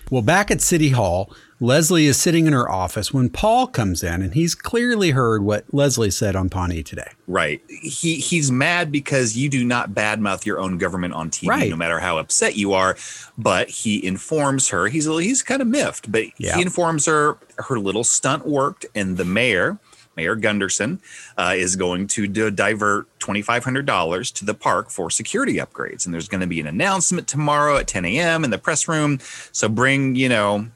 Well, 0.09 0.21
back 0.21 0.51
at 0.51 0.61
City 0.61 0.89
Hall, 0.89 1.33
Leslie 1.63 2.07
is 2.07 2.17
sitting 2.19 2.45
in 2.45 2.51
her 2.51 2.69
office 2.69 3.13
when 3.13 3.29
Paul 3.29 3.67
comes 3.67 4.03
in, 4.03 4.21
and 4.21 4.33
he's 4.33 4.53
clearly 4.53 5.11
heard 5.11 5.43
what 5.43 5.63
Leslie 5.73 6.11
said 6.11 6.35
on 6.35 6.49
Pawnee 6.49 6.83
today. 6.83 7.07
Right. 7.25 7.61
He 7.69 8.15
he's 8.15 8.51
mad 8.51 8.91
because 8.91 9.37
you 9.37 9.47
do 9.47 9.63
not 9.63 9.91
badmouth 9.91 10.45
your 10.45 10.59
own 10.59 10.77
government 10.77 11.13
on 11.13 11.29
TV, 11.29 11.47
Right. 11.47 11.69
no 11.69 11.77
matter 11.77 11.99
how 11.99 12.17
upset 12.17 12.57
you 12.57 12.73
are. 12.73 12.97
But 13.37 13.69
he 13.69 14.05
informs 14.05 14.67
her 14.69 14.87
he's 14.87 15.05
he's 15.05 15.41
kind 15.41 15.61
of 15.61 15.69
miffed, 15.69 16.11
but 16.11 16.25
Yeah. 16.37 16.57
he 16.57 16.63
informs 16.63 17.05
her 17.05 17.37
her 17.59 17.79
little 17.79 18.03
stunt 18.03 18.45
worked, 18.45 18.85
and 18.93 19.15
the 19.15 19.25
mayor. 19.25 19.77
Mayor 20.17 20.35
Gunderson 20.35 20.99
uh, 21.39 21.53
is 21.55 21.75
going 21.75 22.05
to 22.09 22.27
divert 22.27 23.07
$2,500 23.19 24.31
to 24.33 24.45
the 24.45 24.53
park 24.53 24.91
for 24.91 25.09
security 25.09 25.55
upgrades. 25.55 26.05
And 26.05 26.13
there's 26.13 26.27
going 26.27 26.41
to 26.41 26.45
be 26.45 26.59
an 26.59 26.67
announcement 26.67 27.27
tomorrow 27.27 27.77
at 27.77 27.87
10 27.87 28.05
a.m. 28.05 28.43
in 28.43 28.51
the 28.51 28.59
press 28.59 28.87
room. 28.87 29.17
So 29.51 29.67
bring, 29.67 30.15
you 30.15 30.29
know, 30.29 30.67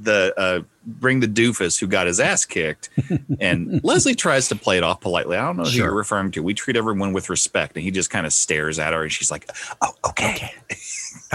the 0.00 0.32
uh, 0.36 0.60
bring 0.86 1.20
the 1.20 1.26
doofus 1.28 1.78
who 1.78 1.86
got 1.86 2.06
his 2.06 2.20
ass 2.20 2.44
kicked. 2.44 2.88
And 3.40 3.82
Leslie 3.84 4.14
tries 4.14 4.48
to 4.48 4.56
play 4.56 4.78
it 4.78 4.82
off 4.82 5.00
politely. 5.00 5.36
I 5.36 5.42
don't 5.46 5.56
know 5.58 5.64
who 5.64 5.70
Sure. 5.70 5.86
you're 5.86 5.94
referring 5.94 6.30
to. 6.32 6.42
We 6.42 6.54
treat 6.54 6.76
everyone 6.76 7.12
with 7.12 7.30
respect. 7.30 7.76
And 7.76 7.84
he 7.84 7.90
just 7.90 8.10
kind 8.10 8.26
of 8.26 8.32
stares 8.32 8.78
at 8.78 8.92
her 8.92 9.02
and 9.02 9.12
she's 9.12 9.30
like, 9.30 9.48
oh, 9.82 9.92
okay. 10.08 10.52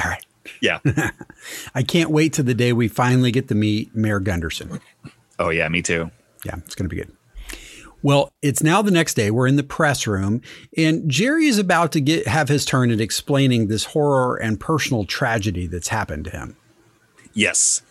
All 0.03 0.09
right. 0.09 0.25
Yeah. 0.59 0.79
I 1.75 1.83
can't 1.83 2.09
wait 2.09 2.33
to 2.33 2.43
the 2.43 2.53
day 2.53 2.71
we 2.73 2.87
finally 2.87 3.31
get 3.31 3.47
to 3.49 3.55
meet 3.55 3.93
Mayor 3.95 4.19
Gunderson. 4.19 4.79
Oh, 5.39 5.49
yeah, 5.49 5.67
me 5.69 5.81
too. 5.81 6.09
Yeah, 6.45 6.55
it's 6.65 6.75
going 6.75 6.89
to 6.89 6.93
be 6.95 7.01
good. 7.01 7.11
Well, 8.01 8.31
it's 8.41 8.61
now 8.63 8.81
the 8.81 8.91
next 8.91 9.13
day. 9.15 9.31
We're 9.31 9.47
in 9.47 9.55
the 9.57 9.63
press 9.63 10.05
room, 10.07 10.41
and 10.77 11.09
Jerry 11.09 11.47
is 11.47 11.57
about 11.57 11.91
to 11.93 12.01
get 12.01 12.27
have 12.27 12.49
his 12.49 12.63
turn 12.65 12.91
at 12.91 12.99
explaining 13.01 13.67
this 13.67 13.85
horror 13.85 14.35
and 14.37 14.59
personal 14.59 15.05
tragedy 15.05 15.67
that's 15.67 15.87
happened 15.89 16.25
to 16.25 16.31
him. 16.31 16.57
Yes. 17.33 17.81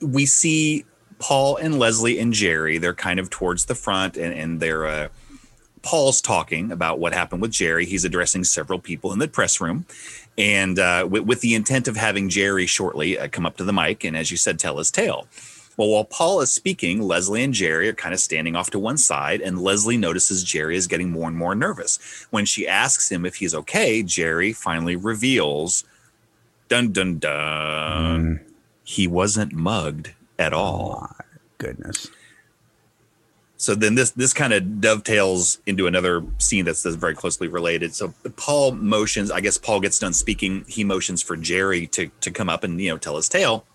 We 0.00 0.26
see 0.26 0.84
Paul 1.18 1.56
and 1.56 1.78
Leslie 1.78 2.18
and 2.18 2.32
Jerry. 2.32 2.78
They're 2.78 2.94
kind 2.94 3.18
of 3.20 3.30
towards 3.30 3.66
the 3.66 3.74
front, 3.74 4.16
and, 4.16 4.32
and 4.34 4.60
they're 4.60 4.86
uh, 4.86 5.08
Paul's 5.82 6.20
talking 6.20 6.72
about 6.72 6.98
what 6.98 7.12
happened 7.12 7.42
with 7.42 7.52
Jerry. 7.52 7.86
He's 7.86 8.04
addressing 8.04 8.44
several 8.44 8.78
people 8.78 9.12
in 9.12 9.18
the 9.18 9.28
press 9.28 9.60
room, 9.60 9.86
and 10.36 10.78
uh, 10.78 11.06
with, 11.08 11.24
with, 11.24 11.40
the 11.40 11.54
intent 11.54 11.86
of 11.86 11.96
having 11.96 12.28
Jerry 12.28 12.66
shortly 12.66 13.18
uh, 13.18 13.28
come 13.28 13.46
up 13.46 13.56
to 13.58 13.64
the 13.64 13.72
mic 13.72 14.04
and, 14.04 14.16
as 14.16 14.30
you 14.30 14.36
said, 14.36 14.58
tell 14.58 14.78
his 14.78 14.90
tale. 14.90 15.28
Well, 15.76 15.88
while 15.88 16.04
Paul 16.04 16.40
is 16.40 16.50
speaking, 16.50 17.02
Leslie 17.02 17.44
and 17.44 17.52
Jerry 17.52 17.88
are 17.88 17.94
kind 17.94 18.14
of 18.14 18.20
standing 18.20 18.56
off 18.56 18.70
to 18.70 18.78
one 18.78 18.96
side, 18.96 19.40
and 19.40 19.60
Leslie 19.60 19.98
notices 19.98 20.42
Jerry 20.42 20.76
is 20.76 20.86
getting 20.86 21.10
more 21.10 21.28
and 21.28 21.36
more 21.36 21.54
nervous. 21.54 22.26
When 22.30 22.46
she 22.46 22.66
asks 22.66 23.12
him 23.12 23.26
if 23.26 23.36
he's 23.36 23.54
okay, 23.54 24.02
Jerry 24.02 24.52
finally 24.52 24.96
reveals, 24.96 25.84
dun 26.68 26.92
dun 26.92 27.18
dun, 27.18 28.38
mm. 28.38 28.40
He 28.86 29.08
wasn't 29.08 29.52
mugged 29.52 30.12
at 30.38 30.54
oh 30.54 30.58
all. 30.58 31.08
Oh, 31.10 31.24
goodness. 31.58 32.08
So 33.56 33.74
then 33.74 33.96
this 33.96 34.12
this 34.12 34.32
kind 34.32 34.52
of 34.52 34.80
dovetails 34.80 35.58
into 35.66 35.86
another 35.86 36.24
scene 36.38 36.64
that's, 36.64 36.82
that's 36.82 36.94
very 36.94 37.14
closely 37.14 37.48
related. 37.48 37.94
So 37.94 38.14
Paul 38.36 38.72
motions, 38.72 39.30
I 39.30 39.40
guess 39.40 39.58
Paul 39.58 39.80
gets 39.80 39.98
done 39.98 40.12
speaking, 40.12 40.64
he 40.68 40.84
motions 40.84 41.20
for 41.20 41.36
Jerry 41.36 41.88
to 41.88 42.10
to 42.20 42.30
come 42.30 42.48
up 42.48 42.62
and 42.62 42.80
you 42.80 42.90
know 42.90 42.96
tell 42.98 43.16
his 43.16 43.28
tale 43.28 43.66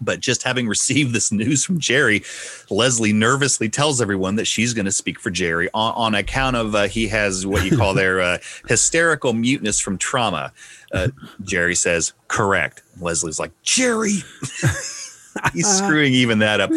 but 0.00 0.20
just 0.20 0.42
having 0.42 0.68
received 0.68 1.12
this 1.12 1.32
news 1.32 1.64
from 1.64 1.78
Jerry, 1.78 2.22
Leslie 2.70 3.12
nervously 3.12 3.68
tells 3.68 4.00
everyone 4.00 4.36
that 4.36 4.46
she's 4.46 4.74
going 4.74 4.86
to 4.86 4.92
speak 4.92 5.18
for 5.18 5.30
Jerry 5.30 5.68
on, 5.74 5.94
on 5.94 6.14
account 6.14 6.56
of 6.56 6.74
uh, 6.74 6.88
he 6.88 7.08
has 7.08 7.46
what 7.46 7.64
you 7.64 7.76
call 7.76 7.94
their 7.94 8.20
uh, 8.20 8.38
hysterical 8.68 9.32
muteness 9.32 9.80
from 9.80 9.98
trauma. 9.98 10.52
Uh, 10.92 11.08
Jerry 11.42 11.74
says, 11.74 12.12
correct. 12.28 12.82
Leslie's 13.00 13.38
like, 13.38 13.52
Jerry. 13.62 14.18
He's 15.52 15.66
screwing 15.78 16.14
even 16.14 16.38
that 16.40 16.60
up. 16.60 16.70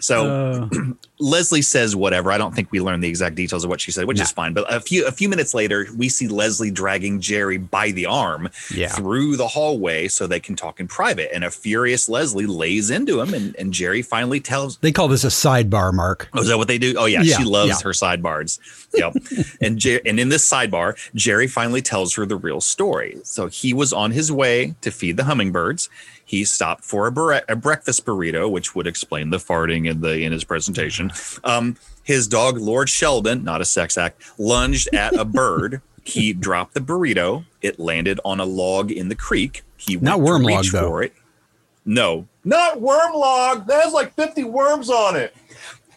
So 0.00 0.68
uh. 0.72 0.92
Leslie 1.18 1.62
says 1.62 1.96
whatever. 1.96 2.30
I 2.30 2.38
don't 2.38 2.54
think 2.54 2.70
we 2.70 2.80
learned 2.80 3.02
the 3.02 3.08
exact 3.08 3.36
details 3.36 3.64
of 3.64 3.70
what 3.70 3.80
she 3.80 3.90
said, 3.90 4.06
which 4.06 4.20
is 4.20 4.30
fine. 4.30 4.52
But 4.52 4.72
a 4.72 4.80
few 4.80 5.06
a 5.06 5.12
few 5.12 5.28
minutes 5.28 5.54
later, 5.54 5.86
we 5.96 6.08
see 6.08 6.28
Leslie 6.28 6.70
dragging 6.70 7.20
Jerry 7.20 7.56
by 7.56 7.90
the 7.90 8.06
arm 8.06 8.50
yeah. 8.74 8.88
through 8.88 9.36
the 9.36 9.48
hallway 9.48 10.08
so 10.08 10.26
they 10.26 10.40
can 10.40 10.56
talk 10.56 10.78
in 10.78 10.88
private. 10.88 11.34
And 11.34 11.44
a 11.44 11.50
furious 11.50 12.08
Leslie 12.08 12.46
lays 12.46 12.90
into 12.90 13.20
him, 13.20 13.32
and, 13.32 13.56
and 13.56 13.72
Jerry 13.72 14.02
finally 14.02 14.40
tells. 14.40 14.76
They 14.78 14.92
call 14.92 15.08
this 15.08 15.24
a 15.24 15.28
sidebar, 15.28 15.92
Mark. 15.92 16.28
Oh, 16.34 16.40
is 16.40 16.48
that 16.48 16.58
what 16.58 16.68
they 16.68 16.78
do? 16.78 16.94
Oh 16.98 17.06
yeah, 17.06 17.22
yeah 17.22 17.36
she 17.36 17.44
loves 17.44 17.70
yeah. 17.70 17.82
her 17.82 17.90
sidebars. 17.90 18.58
Yep. 18.94 19.56
and 19.60 19.78
Jer- 19.78 20.00
and 20.04 20.20
in 20.20 20.28
this 20.28 20.48
sidebar, 20.48 20.96
Jerry 21.14 21.46
finally 21.46 21.82
tells 21.82 22.14
her 22.14 22.26
the 22.26 22.36
real 22.36 22.60
story. 22.60 23.18
So 23.22 23.46
he 23.46 23.72
was 23.72 23.92
on 23.92 24.10
his 24.10 24.30
way 24.30 24.74
to 24.82 24.90
feed 24.90 25.16
the 25.16 25.24
hummingbirds 25.24 25.88
he 26.26 26.44
stopped 26.44 26.84
for 26.84 27.06
a, 27.06 27.12
bre- 27.12 27.38
a 27.48 27.56
breakfast 27.56 28.04
burrito, 28.04 28.50
which 28.50 28.74
would 28.74 28.86
explain 28.86 29.30
the 29.30 29.38
farting 29.38 29.88
in 29.88 30.00
the 30.00 30.24
in 30.24 30.32
his 30.32 30.44
presentation. 30.44 31.12
Um, 31.44 31.76
his 32.02 32.26
dog 32.28 32.58
Lord 32.58 32.90
Sheldon, 32.90 33.44
not 33.44 33.60
a 33.60 33.64
sex 33.64 33.96
act, 33.96 34.20
lunged 34.38 34.94
at 34.94 35.14
a 35.14 35.24
bird. 35.24 35.80
he 36.04 36.32
dropped 36.32 36.74
the 36.74 36.80
burrito. 36.80 37.46
It 37.62 37.78
landed 37.78 38.20
on 38.24 38.40
a 38.40 38.44
log 38.44 38.90
in 38.90 39.08
the 39.08 39.14
creek. 39.14 39.62
He 39.76 39.96
not 39.96 40.20
worm 40.20 40.42
log 40.42 40.66
though. 40.66 40.88
For 40.88 41.02
it. 41.04 41.14
No, 41.84 42.26
not 42.44 42.80
worm 42.80 43.14
log. 43.14 43.68
That 43.68 43.84
has 43.84 43.92
like 43.92 44.12
fifty 44.14 44.42
worms 44.42 44.90
on 44.90 45.16
it 45.16 45.34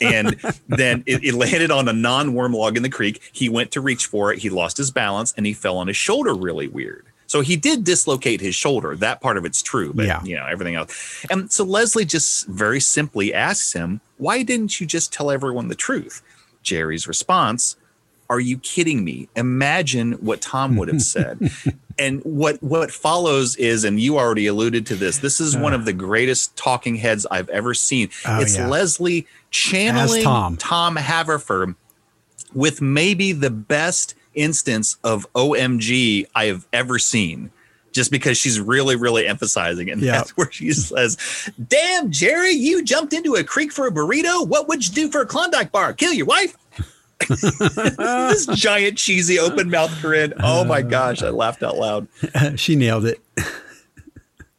and 0.01 0.35
then 0.67 1.03
it, 1.05 1.23
it, 1.23 1.33
landed 1.33 1.71
on 1.71 1.87
a 1.87 1.93
non-worm 1.93 2.53
log 2.53 2.77
in 2.77 2.83
the 2.83 2.89
creek. 2.89 3.29
He 3.33 3.49
went 3.49 3.71
to 3.71 3.81
reach 3.81 4.05
for 4.05 4.31
it. 4.31 4.39
He 4.39 4.49
lost 4.49 4.77
his 4.77 4.91
balance 4.91 5.33
and 5.35 5.45
he 5.45 5.53
fell 5.53 5.77
on 5.77 5.87
his 5.87 5.97
shoulder 5.97 6.33
really 6.33 6.67
weird. 6.67 7.08
So 7.29 7.41
he 7.41 7.57
did 7.57 7.83
dislocate 7.83 8.41
his 8.41 8.55
shoulder. 8.55 8.95
That 8.95 9.21
part 9.21 9.37
of 9.37 9.45
it's 9.45 9.61
true, 9.61 9.93
but 9.93 10.07
yeah. 10.07 10.23
you 10.23 10.35
know, 10.35 10.47
everything 10.47 10.73
else. 10.73 11.23
And 11.29 11.51
so 11.51 11.63
Leslie 11.63 12.03
just 12.03 12.47
very 12.47 12.79
simply 12.79 13.31
asks 13.31 13.73
him, 13.73 14.01
"Why 14.17 14.41
didn't 14.41 14.81
you 14.81 14.87
just 14.87 15.13
tell 15.13 15.29
everyone 15.29 15.67
the 15.67 15.75
truth?" 15.75 16.23
Jerry's 16.63 17.07
response, 17.07 17.75
"Are 18.31 18.39
you 18.39 18.57
kidding 18.57 19.03
me? 19.03 19.29
Imagine 19.35 20.13
what 20.13 20.41
Tom 20.41 20.75
would 20.77 20.87
have 20.87 21.03
said." 21.03 21.51
and 21.99 22.23
what 22.23 22.63
what 22.63 22.89
follows 22.89 23.55
is 23.57 23.83
and 23.83 23.99
you 23.99 24.17
already 24.17 24.47
alluded 24.47 24.87
to 24.87 24.95
this. 24.95 25.19
This 25.19 25.39
is 25.39 25.55
uh, 25.55 25.59
one 25.59 25.75
of 25.75 25.85
the 25.85 25.93
greatest 25.93 26.55
talking 26.57 26.95
heads 26.95 27.27
I've 27.29 27.49
ever 27.49 27.75
seen. 27.75 28.09
Oh, 28.25 28.39
it's 28.39 28.57
yeah. 28.57 28.67
Leslie 28.67 29.27
channeling 29.51 30.23
Tom. 30.23 30.57
Tom 30.57 30.95
Haverford 30.95 31.75
with 32.55 32.81
maybe 32.81 33.33
the 33.33 33.51
best 33.51 34.15
instance 34.39 34.97
of 35.03 35.31
OMG 35.33 36.25
I 36.35 36.45
have 36.45 36.67
ever 36.73 36.99
seen. 36.99 37.51
Just 37.91 38.11
because 38.11 38.37
she's 38.37 38.59
really, 38.59 38.95
really 38.95 39.25
emphasizing, 39.25 39.89
and 39.89 39.99
that's 39.99 40.29
where 40.37 40.51
she 40.51 40.71
says, 40.73 41.17
"Damn, 41.67 42.11
Jerry, 42.11 42.51
you 42.51 42.83
jumped 42.83 43.13
into 43.13 43.33
a 43.33 43.43
creek 43.43 43.71
for 43.71 43.87
a 43.87 43.91
burrito. 43.91 44.47
What 44.47 44.67
would 44.67 44.87
you 44.87 44.93
do 44.93 45.11
for 45.11 45.21
a 45.21 45.25
Klondike 45.25 45.71
bar? 45.71 45.93
Kill 45.93 46.13
your 46.13 46.27
wife?" 46.27 46.55
this 47.27 48.45
giant 48.45 48.99
cheesy 48.99 49.39
open 49.39 49.71
mouth 49.71 49.91
grin. 50.01 50.35
Oh 50.39 50.63
my 50.63 50.83
gosh, 50.83 51.23
I 51.23 51.29
laughed 51.29 51.63
out 51.63 51.77
loud. 51.77 52.07
she 52.57 52.75
nailed 52.75 53.07
it. 53.07 53.19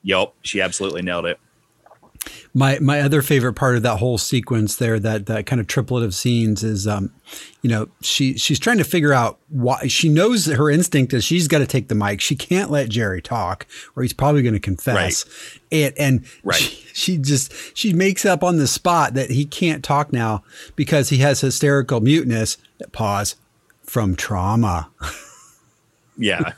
yep, 0.02 0.34
she 0.42 0.60
absolutely 0.60 1.02
nailed 1.02 1.26
it 1.26 1.38
my 2.52 2.78
my 2.80 3.00
other 3.00 3.22
favorite 3.22 3.54
part 3.54 3.76
of 3.76 3.82
that 3.82 3.98
whole 3.98 4.18
sequence 4.18 4.76
there, 4.76 4.98
that 4.98 5.26
that 5.26 5.46
kind 5.46 5.60
of 5.60 5.66
triplet 5.66 6.02
of 6.02 6.14
scenes, 6.14 6.64
is 6.64 6.86
um, 6.86 7.12
you 7.62 7.70
know, 7.70 7.88
she 8.00 8.36
she's 8.36 8.58
trying 8.58 8.78
to 8.78 8.84
figure 8.84 9.12
out 9.12 9.38
why 9.48 9.86
she 9.86 10.08
knows 10.08 10.46
that 10.46 10.56
her 10.56 10.68
instinct 10.68 11.12
is 11.12 11.22
she's 11.22 11.46
got 11.46 11.58
to 11.58 11.66
take 11.66 11.88
the 11.88 11.94
mic. 11.94 12.20
She 12.20 12.34
can't 12.34 12.70
let 12.70 12.88
Jerry 12.88 13.22
talk, 13.22 13.66
or 13.94 14.02
he's 14.02 14.12
probably 14.12 14.42
going 14.42 14.54
to 14.54 14.60
confess. 14.60 15.24
Right. 15.24 15.60
And 15.70 15.98
and 15.98 16.24
right. 16.42 16.58
she, 16.58 16.86
she 16.92 17.18
just 17.18 17.76
she 17.76 17.92
makes 17.92 18.24
up 18.24 18.42
on 18.42 18.56
the 18.56 18.66
spot 18.66 19.14
that 19.14 19.30
he 19.30 19.44
can't 19.44 19.84
talk 19.84 20.12
now 20.12 20.42
because 20.74 21.10
he 21.10 21.18
has 21.18 21.40
hysterical 21.40 22.00
muteness. 22.00 22.56
Pause 22.92 23.36
from 23.82 24.16
trauma. 24.16 24.90
Yeah. 26.20 26.52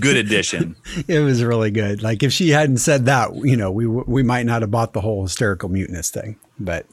good 0.00 0.16
addition. 0.16 0.76
It 1.08 1.20
was 1.20 1.42
really 1.42 1.70
good. 1.70 2.02
Like 2.02 2.22
if 2.22 2.32
she 2.32 2.50
hadn't 2.50 2.78
said 2.78 3.06
that, 3.06 3.34
you 3.36 3.56
know, 3.56 3.70
we 3.70 3.86
we 3.86 4.22
might 4.22 4.44
not 4.44 4.62
have 4.62 4.70
bought 4.70 4.92
the 4.92 5.00
whole 5.00 5.22
hysterical 5.22 5.68
muteness 5.68 6.10
thing. 6.10 6.36
But 6.58 6.86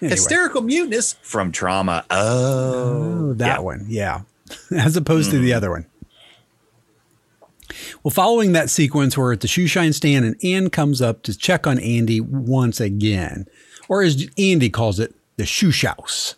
anyway. 0.00 0.16
hysterical 0.16 0.62
muteness 0.62 1.14
from 1.22 1.52
trauma. 1.52 2.04
Oh, 2.10 3.30
oh 3.30 3.32
that 3.34 3.46
yeah. 3.46 3.58
one. 3.60 3.86
Yeah. 3.88 4.22
As 4.70 4.96
opposed 4.96 5.28
mm. 5.28 5.32
to 5.32 5.38
the 5.38 5.50
mm. 5.50 5.56
other 5.56 5.70
one. 5.70 5.86
Well, 8.02 8.10
following 8.10 8.52
that 8.52 8.68
sequence, 8.68 9.16
we're 9.16 9.32
at 9.32 9.40
the 9.40 9.48
shoe 9.48 9.66
shine 9.66 9.92
stand, 9.92 10.24
and 10.24 10.36
Ann 10.44 10.68
comes 10.68 11.00
up 11.00 11.22
to 11.22 11.36
check 11.36 11.66
on 11.66 11.78
Andy 11.78 12.20
once 12.20 12.80
again, 12.80 13.46
or 13.88 14.02
as 14.02 14.28
Andy 14.36 14.68
calls 14.68 14.98
it, 14.98 15.14
the 15.36 15.46
shoe 15.46 15.70
shouse 15.70 16.34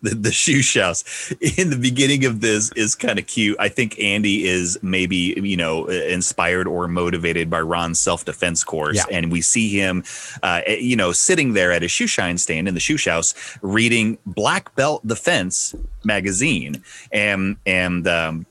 the, 0.02 0.14
the 0.14 0.32
shoe 0.32 0.62
shouse 0.62 1.32
in 1.40 1.70
the 1.70 1.76
beginning 1.76 2.24
of 2.24 2.40
this 2.40 2.72
is 2.72 2.94
kind 2.94 3.18
of 3.18 3.26
cute. 3.26 3.56
I 3.58 3.68
think 3.68 3.98
Andy 4.00 4.46
is 4.46 4.78
maybe, 4.82 5.34
you 5.36 5.56
know, 5.56 5.86
inspired 5.86 6.66
or 6.66 6.88
motivated 6.88 7.50
by 7.50 7.60
Ron's 7.60 7.98
self 7.98 8.24
defense 8.24 8.64
course. 8.64 8.96
Yeah. 8.96 9.04
And 9.10 9.30
we 9.30 9.40
see 9.40 9.68
him, 9.68 10.04
uh, 10.42 10.62
eh, 10.66 10.76
you 10.76 10.96
know, 10.96 11.12
sitting 11.12 11.52
there 11.52 11.72
at 11.72 11.82
a 11.82 11.88
shoe 11.88 12.06
shine 12.06 12.38
stand 12.38 12.68
in 12.68 12.74
the 12.74 12.80
shoe 12.80 12.96
house 13.10 13.34
reading 13.62 14.18
Black 14.26 14.74
Belt 14.74 15.06
Defense 15.06 15.74
magazine. 16.04 16.82
And, 17.12 17.56
and, 17.66 18.06
um, 18.08 18.46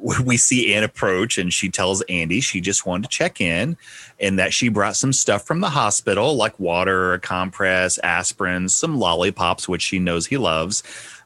we 0.24 0.36
see 0.36 0.74
Anne 0.74 0.84
approach 0.84 1.38
and 1.38 1.52
she 1.52 1.68
tells 1.68 2.02
Andy 2.02 2.40
she 2.40 2.60
just 2.60 2.86
wanted 2.86 3.04
to 3.04 3.08
check 3.08 3.40
in 3.40 3.76
and 4.20 4.38
that 4.38 4.52
she 4.52 4.68
brought 4.68 4.96
some 4.96 5.12
stuff 5.12 5.44
from 5.44 5.60
the 5.60 5.70
hospital 5.70 6.34
like 6.36 6.58
water, 6.58 7.14
a 7.14 7.20
compress, 7.20 7.98
aspirin, 7.98 8.68
some 8.68 8.98
lollipops, 8.98 9.68
which 9.68 9.82
she 9.82 9.98
knows 9.98 10.26
he 10.26 10.36
loves. 10.36 10.82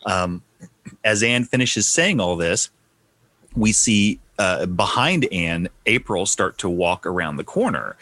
Um, 0.06 0.42
as 1.04 1.22
Anne 1.22 1.44
finishes 1.44 1.86
saying 1.86 2.20
all 2.20 2.36
this, 2.36 2.70
we 3.54 3.72
see 3.72 4.20
uh, 4.38 4.66
behind 4.66 5.30
Anne, 5.32 5.68
April 5.86 6.26
start 6.26 6.58
to 6.58 6.68
walk 6.68 7.06
around 7.06 7.36
the 7.36 7.44
corner. 7.44 7.96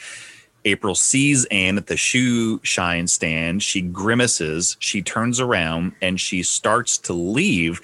April 0.64 0.94
sees 0.94 1.46
Anne 1.46 1.78
at 1.78 1.86
the 1.86 1.96
shoe 1.96 2.60
shine 2.62 3.06
stand. 3.06 3.62
She 3.62 3.80
grimaces, 3.80 4.76
she 4.78 5.02
turns 5.02 5.40
around, 5.40 5.92
and 6.02 6.20
she 6.20 6.42
starts 6.42 6.98
to 6.98 7.12
leave 7.12 7.80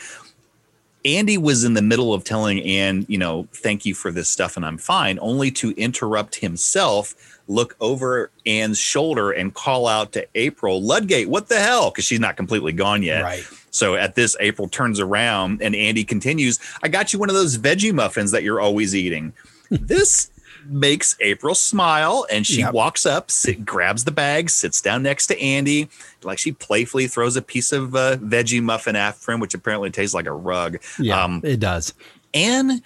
Andy 1.06 1.38
was 1.38 1.62
in 1.62 1.74
the 1.74 1.82
middle 1.82 2.12
of 2.12 2.24
telling 2.24 2.60
Ann, 2.62 3.06
you 3.08 3.16
know, 3.16 3.46
thank 3.52 3.86
you 3.86 3.94
for 3.94 4.10
this 4.10 4.28
stuff 4.28 4.56
and 4.56 4.66
I'm 4.66 4.76
fine, 4.76 5.18
only 5.22 5.52
to 5.52 5.70
interrupt 5.72 6.34
himself, 6.34 7.38
look 7.46 7.76
over 7.80 8.32
Ann's 8.44 8.78
shoulder 8.78 9.30
and 9.30 9.54
call 9.54 9.86
out 9.86 10.10
to 10.12 10.26
April, 10.34 10.82
Ludgate, 10.82 11.28
what 11.28 11.48
the 11.48 11.60
hell? 11.60 11.90
Because 11.90 12.04
she's 12.04 12.18
not 12.18 12.36
completely 12.36 12.72
gone 12.72 13.04
yet. 13.04 13.22
Right. 13.22 13.44
So 13.70 13.94
at 13.94 14.16
this, 14.16 14.36
April 14.40 14.66
turns 14.66 14.98
around 14.98 15.62
and 15.62 15.76
Andy 15.76 16.02
continues, 16.02 16.58
I 16.82 16.88
got 16.88 17.12
you 17.12 17.20
one 17.20 17.28
of 17.28 17.36
those 17.36 17.56
veggie 17.56 17.94
muffins 17.94 18.32
that 18.32 18.42
you're 18.42 18.60
always 18.60 18.92
eating. 18.92 19.32
this 19.70 20.30
makes 20.68 21.16
April 21.20 21.54
smile 21.54 22.26
and 22.30 22.46
she 22.46 22.60
yep. 22.60 22.72
walks 22.72 23.06
up, 23.06 23.30
sit, 23.30 23.64
grabs 23.64 24.04
the 24.04 24.10
bag, 24.10 24.50
sits 24.50 24.80
down 24.80 25.02
next 25.02 25.26
to 25.28 25.40
Andy. 25.40 25.88
Like 26.22 26.38
she 26.38 26.52
playfully 26.52 27.06
throws 27.06 27.36
a 27.36 27.42
piece 27.42 27.72
of 27.72 27.94
uh, 27.94 28.16
veggie 28.16 28.62
muffin 28.62 28.96
after 28.96 29.32
him, 29.32 29.40
which 29.40 29.54
apparently 29.54 29.90
tastes 29.90 30.14
like 30.14 30.26
a 30.26 30.32
rug. 30.32 30.78
Yeah, 30.98 31.22
um, 31.22 31.40
it 31.44 31.60
does. 31.60 31.94
And 32.34 32.82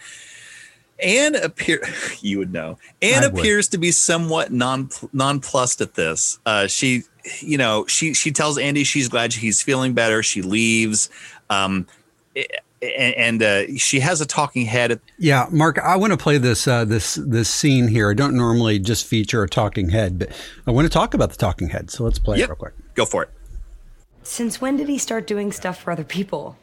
Anne 1.02 1.34
appear 1.34 1.82
you 2.20 2.38
would 2.38 2.52
know. 2.52 2.78
Anne 3.02 3.24
appears 3.24 3.68
to 3.68 3.78
be 3.78 3.90
somewhat 3.90 4.52
non 4.52 4.90
nonplussed 5.12 5.80
at 5.80 5.94
this. 5.94 6.38
Uh, 6.46 6.66
she, 6.66 7.02
you 7.40 7.58
know, 7.58 7.86
she 7.86 8.14
she 8.14 8.30
tells 8.30 8.58
Andy 8.58 8.84
she's 8.84 9.08
glad 9.08 9.32
he's 9.32 9.62
feeling 9.62 9.94
better. 9.94 10.22
She 10.22 10.42
leaves. 10.42 11.10
Um, 11.48 11.86
and, 12.82 13.42
uh, 13.42 13.76
she 13.76 14.00
has 14.00 14.20
a 14.20 14.26
talking 14.26 14.66
head. 14.66 15.00
Yeah, 15.18 15.46
Mark, 15.50 15.78
I 15.78 15.96
want 15.96 16.12
to 16.12 16.16
play 16.16 16.38
this 16.38 16.66
uh, 16.66 16.84
this 16.84 17.14
this 17.16 17.48
scene 17.48 17.88
here. 17.88 18.10
I 18.10 18.14
don't 18.14 18.34
normally 18.34 18.78
just 18.78 19.06
feature 19.06 19.42
a 19.42 19.48
talking 19.48 19.90
head, 19.90 20.18
but 20.18 20.30
I 20.66 20.70
want 20.70 20.86
to 20.86 20.92
talk 20.92 21.14
about 21.14 21.30
the 21.30 21.36
talking 21.36 21.68
head. 21.68 21.90
So 21.90 22.04
let's 22.04 22.18
play 22.18 22.38
yep. 22.38 22.48
it 22.48 22.52
real 22.52 22.56
quick. 22.56 22.74
Go 22.94 23.04
for 23.04 23.22
it. 23.24 23.30
Since 24.22 24.60
when 24.60 24.76
did 24.76 24.88
he 24.88 24.98
start 24.98 25.26
doing 25.26 25.52
stuff 25.52 25.80
for 25.80 25.90
other 25.90 26.04
people? 26.04 26.56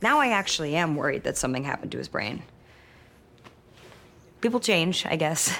Now 0.00 0.20
I 0.20 0.28
actually 0.28 0.76
am 0.76 0.96
worried 0.96 1.24
that 1.24 1.36
something 1.36 1.64
happened 1.64 1.92
to 1.92 1.98
his 1.98 2.08
brain. 2.08 2.42
People 4.40 4.60
change, 4.60 5.04
I 5.06 5.16
guess. 5.16 5.58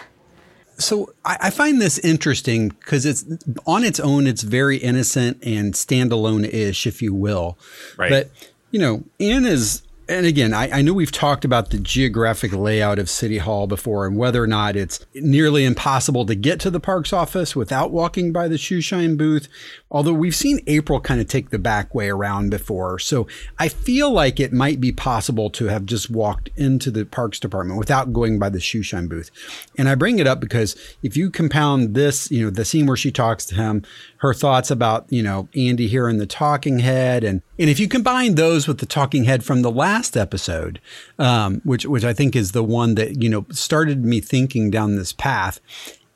So 0.79 1.13
I, 1.25 1.37
I 1.43 1.51
find 1.51 1.81
this 1.81 1.99
interesting 1.99 2.69
because 2.69 3.05
it's 3.05 3.25
on 3.67 3.83
its 3.83 3.99
own, 3.99 4.29
it's 4.29 4.43
very 4.43 4.77
innocent 4.77 5.39
and 5.43 5.75
standalone 5.75 6.47
ish, 6.47 6.87
if 6.87 7.03
you 7.03 7.13
will. 7.15 7.59
Right. 7.97 8.11
But 8.11 8.31
you 8.71 8.79
know, 8.79 9.05
Anne 9.19 9.45
is 9.45 9.83
and 10.09 10.25
again, 10.25 10.55
I, 10.55 10.79
I, 10.79 10.83
know 10.83 10.95
we've 10.95 11.13
talked 11.13 11.45
about 11.45 11.71
the 11.71 11.79
geographic 11.79 12.53
layout 12.53 12.99
of 12.99 13.11
City 13.11 13.39
Hall 13.39 13.67
before 13.67 14.07
and 14.07 14.17
whether 14.17 14.43
or 14.43 14.47
not 14.47 14.75
it's 14.75 15.05
nearly 15.15 15.65
impossible 15.65 16.25
to 16.27 16.35
get 16.35 16.61
to 16.61 16.71
the 16.71 16.81
parks 16.81 17.13
office 17.13 17.55
without 17.55 17.91
walking 17.91 18.33
by 18.33 18.49
the 18.49 18.57
shoeshine 18.57 19.17
booth. 19.19 19.49
Although 19.91 20.13
we've 20.13 20.35
seen 20.35 20.61
April 20.67 21.01
kind 21.01 21.21
of 21.21 21.29
take 21.29 21.51
the 21.51 21.59
back 21.59 21.95
way 21.95 22.11
around 22.11 22.51
before. 22.51 22.99
So 22.99 23.27
I 23.59 23.69
feel 23.69 24.11
like 24.11 24.39
it 24.39 24.53
might 24.53 24.81
be 24.81 24.93
possible 24.93 25.49
to 25.51 25.67
have 25.67 25.87
just 25.87 26.11
walked 26.11 26.51
into 26.57 26.91
the 26.91 27.07
parks 27.07 27.41
department 27.41 27.79
without 27.79 28.13
going 28.13 28.39
by 28.39 28.51
the 28.51 28.59
shoeshine 28.59 29.09
booth. 29.09 29.31
And 29.79 29.89
I 29.89 29.95
bring 29.95 30.19
it 30.19 30.27
up 30.27 30.41
because 30.41 30.77
if 31.03 31.17
you 31.17 31.31
compound 31.31 31.95
this, 31.95 32.31
you 32.31 32.45
know, 32.45 32.51
the 32.51 32.65
scene 32.65 32.87
where 32.87 32.97
she 32.97 33.11
talks 33.11 33.47
to 33.47 33.55
him, 33.55 33.83
her 34.19 34.35
thoughts 34.35 34.71
about, 34.71 35.07
you 35.11 35.23
know, 35.23 35.49
Andy 35.57 35.87
hearing 35.87 36.19
the 36.19 36.27
talking 36.27 36.81
head 36.81 37.25
and 37.25 37.43
and 37.59 37.69
if 37.69 37.81
you 37.81 37.89
combine 37.89 38.37
those 38.37 38.69
with 38.69 38.79
the 38.79 38.87
talking 38.87 39.25
head 39.25 39.45
from 39.45 39.63
the 39.63 39.71
last 39.71 40.17
episode, 40.17 40.81
um, 41.19 41.61
which 41.65 41.85
which 41.85 42.05
I 42.05 42.13
think 42.13 42.37
is 42.37 42.53
the 42.53 42.63
one 42.63 42.95
that 42.95 43.21
you 43.21 43.29
know 43.29 43.47
started 43.51 44.05
me 44.05 44.21
thinking 44.21 44.71
down 44.71 44.95
this 44.95 45.13
path, 45.13 45.61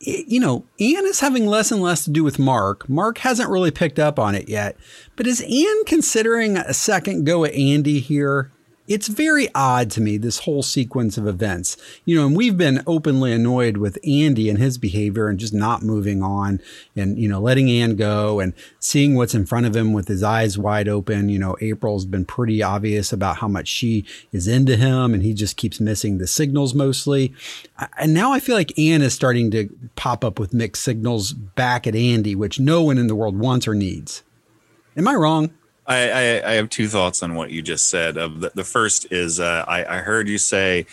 you 0.02 0.40
know, 0.40 0.64
Anne 0.80 1.06
is 1.06 1.20
having 1.20 1.46
less 1.46 1.70
and 1.70 1.80
less 1.80 2.04
to 2.04 2.10
do 2.10 2.24
with 2.24 2.38
Mark. 2.38 2.88
Mark 2.88 3.18
hasn't 3.18 3.50
really 3.50 3.70
picked 3.70 3.98
up 3.98 4.18
on 4.18 4.34
it 4.34 4.48
yet, 4.48 4.76
but 5.16 5.26
is 5.26 5.40
Anne 5.40 5.84
considering 5.84 6.56
a 6.56 6.74
second 6.74 7.24
go 7.24 7.44
at 7.44 7.54
Andy 7.54 8.00
here? 8.00 8.50
It's 8.88 9.08
very 9.08 9.48
odd 9.54 9.90
to 9.92 10.00
me, 10.00 10.16
this 10.16 10.40
whole 10.40 10.62
sequence 10.62 11.16
of 11.16 11.26
events. 11.26 11.76
You 12.04 12.16
know, 12.16 12.26
and 12.26 12.36
we've 12.36 12.56
been 12.56 12.82
openly 12.86 13.32
annoyed 13.32 13.76
with 13.76 13.98
Andy 14.06 14.50
and 14.50 14.58
his 14.58 14.76
behavior 14.76 15.28
and 15.28 15.38
just 15.38 15.54
not 15.54 15.82
moving 15.82 16.22
on 16.22 16.60
and, 16.96 17.18
you 17.18 17.28
know, 17.28 17.40
letting 17.40 17.70
Anne 17.70 17.96
go 17.96 18.40
and 18.40 18.52
seeing 18.80 19.14
what's 19.14 19.34
in 19.34 19.46
front 19.46 19.66
of 19.66 19.76
him 19.76 19.92
with 19.92 20.08
his 20.08 20.22
eyes 20.22 20.58
wide 20.58 20.88
open. 20.88 21.28
You 21.28 21.38
know, 21.38 21.56
April's 21.60 22.04
been 22.04 22.24
pretty 22.24 22.62
obvious 22.62 23.12
about 23.12 23.36
how 23.36 23.48
much 23.48 23.68
she 23.68 24.04
is 24.32 24.48
into 24.48 24.76
him 24.76 25.14
and 25.14 25.22
he 25.22 25.32
just 25.32 25.56
keeps 25.56 25.80
missing 25.80 26.18
the 26.18 26.26
signals 26.26 26.74
mostly. 26.74 27.32
And 27.98 28.12
now 28.12 28.32
I 28.32 28.40
feel 28.40 28.56
like 28.56 28.78
Anne 28.78 29.02
is 29.02 29.14
starting 29.14 29.50
to 29.52 29.68
pop 29.94 30.24
up 30.24 30.38
with 30.38 30.52
mixed 30.52 30.82
signals 30.82 31.32
back 31.32 31.86
at 31.86 31.94
Andy, 31.94 32.34
which 32.34 32.58
no 32.58 32.82
one 32.82 32.98
in 32.98 33.06
the 33.06 33.14
world 33.14 33.38
wants 33.38 33.68
or 33.68 33.74
needs. 33.74 34.22
Am 34.96 35.06
I 35.06 35.14
wrong? 35.14 35.52
I, 35.86 36.10
I, 36.10 36.50
I 36.50 36.52
have 36.54 36.68
two 36.68 36.88
thoughts 36.88 37.22
on 37.22 37.34
what 37.34 37.50
you 37.50 37.62
just 37.62 37.88
said. 37.88 38.16
Of 38.16 38.40
the, 38.40 38.52
the 38.54 38.64
first 38.64 39.10
is 39.10 39.40
uh, 39.40 39.64
I, 39.66 39.84
I 39.84 39.98
heard 39.98 40.28
you 40.28 40.38
say 40.38 40.86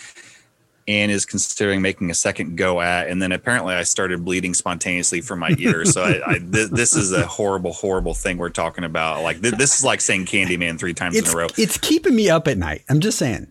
Anne 0.88 1.10
is 1.10 1.24
considering 1.24 1.80
making 1.80 2.10
a 2.10 2.14
second 2.14 2.56
go 2.56 2.80
at, 2.80 3.08
and 3.08 3.22
then 3.22 3.30
apparently 3.30 3.74
I 3.74 3.84
started 3.84 4.24
bleeding 4.24 4.54
spontaneously 4.54 5.20
from 5.20 5.38
my 5.38 5.54
ears. 5.58 5.92
So 5.92 6.02
I, 6.02 6.20
I 6.26 6.38
th- 6.38 6.70
this 6.70 6.96
is 6.96 7.12
a 7.12 7.24
horrible, 7.26 7.72
horrible 7.72 8.14
thing 8.14 8.38
we're 8.38 8.48
talking 8.50 8.82
about. 8.82 9.22
Like 9.22 9.40
th- 9.40 9.54
this 9.54 9.78
is 9.78 9.84
like 9.84 10.00
saying 10.00 10.26
Candyman 10.26 10.78
three 10.78 10.94
times 10.94 11.16
it's, 11.16 11.30
in 11.30 11.34
a 11.34 11.38
row. 11.38 11.46
It's 11.56 11.78
keeping 11.78 12.16
me 12.16 12.28
up 12.28 12.48
at 12.48 12.58
night. 12.58 12.82
I'm 12.88 13.00
just 13.00 13.18
saying. 13.18 13.46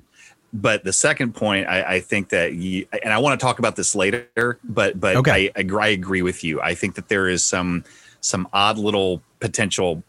But 0.52 0.84
the 0.84 0.94
second 0.94 1.36
point, 1.36 1.68
I, 1.68 1.84
I 1.84 2.00
think 2.00 2.30
that 2.30 2.54
you, 2.54 2.88
and 3.04 3.14
I 3.14 3.20
want 3.20 3.40
to 3.40 3.46
talk 3.46 3.60
about 3.60 3.76
this 3.76 3.96
later. 3.96 4.60
But 4.64 5.00
but 5.00 5.16
okay. 5.18 5.52
I, 5.56 5.64
I 5.64 5.88
agree 5.88 6.24
with 6.24 6.44
you. 6.44 6.60
I 6.60 6.74
think 6.74 6.96
that 6.96 7.08
there 7.08 7.30
is 7.30 7.44
some 7.44 7.86
some 8.22 8.48
odd 8.52 8.78
little 8.78 9.22
potential 9.40 10.04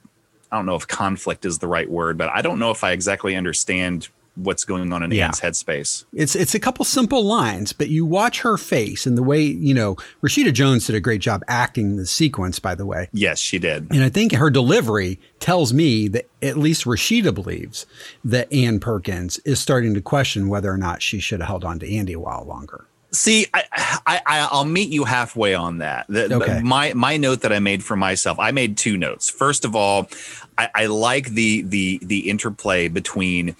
I 0.50 0.56
don't 0.56 0.66
know 0.66 0.74
if 0.74 0.86
conflict 0.86 1.44
is 1.44 1.58
the 1.58 1.68
right 1.68 1.88
word, 1.88 2.18
but 2.18 2.28
I 2.30 2.42
don't 2.42 2.58
know 2.58 2.70
if 2.70 2.82
I 2.82 2.92
exactly 2.92 3.36
understand 3.36 4.08
what's 4.36 4.64
going 4.64 4.92
on 4.92 5.02
in 5.02 5.10
yeah. 5.10 5.26
Anne's 5.26 5.40
headspace. 5.40 6.04
It's 6.12 6.34
it's 6.34 6.54
a 6.54 6.60
couple 6.60 6.84
simple 6.84 7.24
lines, 7.24 7.72
but 7.72 7.88
you 7.88 8.04
watch 8.04 8.40
her 8.40 8.56
face 8.56 9.06
and 9.06 9.16
the 9.16 9.22
way 9.22 9.42
you 9.42 9.74
know 9.74 9.96
Rashida 10.22 10.52
Jones 10.52 10.86
did 10.86 10.96
a 10.96 11.00
great 11.00 11.20
job 11.20 11.42
acting 11.48 11.96
the 11.96 12.06
sequence. 12.06 12.58
By 12.58 12.74
the 12.74 12.86
way, 12.86 13.08
yes, 13.12 13.38
she 13.38 13.58
did, 13.58 13.88
and 13.90 14.02
I 14.02 14.08
think 14.08 14.32
her 14.32 14.50
delivery 14.50 15.20
tells 15.38 15.72
me 15.72 16.08
that 16.08 16.28
at 16.42 16.56
least 16.56 16.84
Rashida 16.84 17.34
believes 17.34 17.86
that 18.24 18.52
Anne 18.52 18.80
Perkins 18.80 19.38
is 19.40 19.60
starting 19.60 19.94
to 19.94 20.00
question 20.00 20.48
whether 20.48 20.70
or 20.70 20.78
not 20.78 21.02
she 21.02 21.20
should 21.20 21.40
have 21.40 21.48
held 21.48 21.64
on 21.64 21.78
to 21.80 21.94
Andy 21.94 22.12
a 22.12 22.20
while 22.20 22.44
longer. 22.44 22.86
See, 23.12 23.46
I, 23.52 23.64
I, 24.06 24.48
I'll 24.52 24.64
meet 24.64 24.90
you 24.90 25.04
halfway 25.04 25.54
on 25.54 25.78
that. 25.78 26.06
The, 26.08 26.32
okay. 26.34 26.60
My 26.62 26.92
my 26.92 27.16
note 27.16 27.40
that 27.40 27.52
I 27.52 27.58
made 27.58 27.82
for 27.82 27.96
myself, 27.96 28.38
I 28.38 28.52
made 28.52 28.76
two 28.76 28.96
notes. 28.96 29.28
First 29.28 29.64
of 29.64 29.74
all, 29.74 30.08
I, 30.56 30.70
I 30.74 30.86
like 30.86 31.30
the 31.30 31.62
the 31.62 31.98
the 32.02 32.30
interplay 32.30 32.88
between 32.88 33.56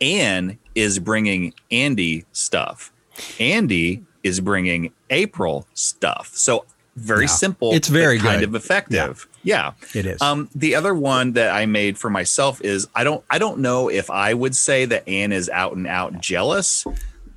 Anne 0.00 0.58
is 0.74 0.98
bringing 0.98 1.54
Andy 1.70 2.24
stuff, 2.32 2.92
Andy 3.40 4.04
is 4.22 4.40
bringing 4.40 4.92
April 5.10 5.66
stuff. 5.74 6.30
So 6.34 6.64
very 6.96 7.24
yeah. 7.24 7.28
simple. 7.28 7.72
It's 7.72 7.88
very 7.88 8.18
kind 8.18 8.40
good. 8.40 8.50
of 8.50 8.54
effective. 8.54 9.28
Yeah. 9.42 9.72
yeah. 9.92 10.00
it 10.00 10.06
is. 10.06 10.22
Um, 10.22 10.48
the 10.54 10.74
other 10.76 10.94
one 10.94 11.32
that 11.32 11.54
I 11.54 11.66
made 11.66 11.98
for 11.98 12.10
myself 12.10 12.60
is 12.62 12.88
I 12.94 13.04
don't 13.04 13.24
I 13.30 13.38
don't 13.38 13.58
know 13.58 13.88
if 13.88 14.10
I 14.10 14.34
would 14.34 14.54
say 14.54 14.84
that 14.86 15.08
Anne 15.08 15.32
is 15.32 15.48
out 15.48 15.74
and 15.76 15.86
out 15.86 16.20
jealous, 16.20 16.84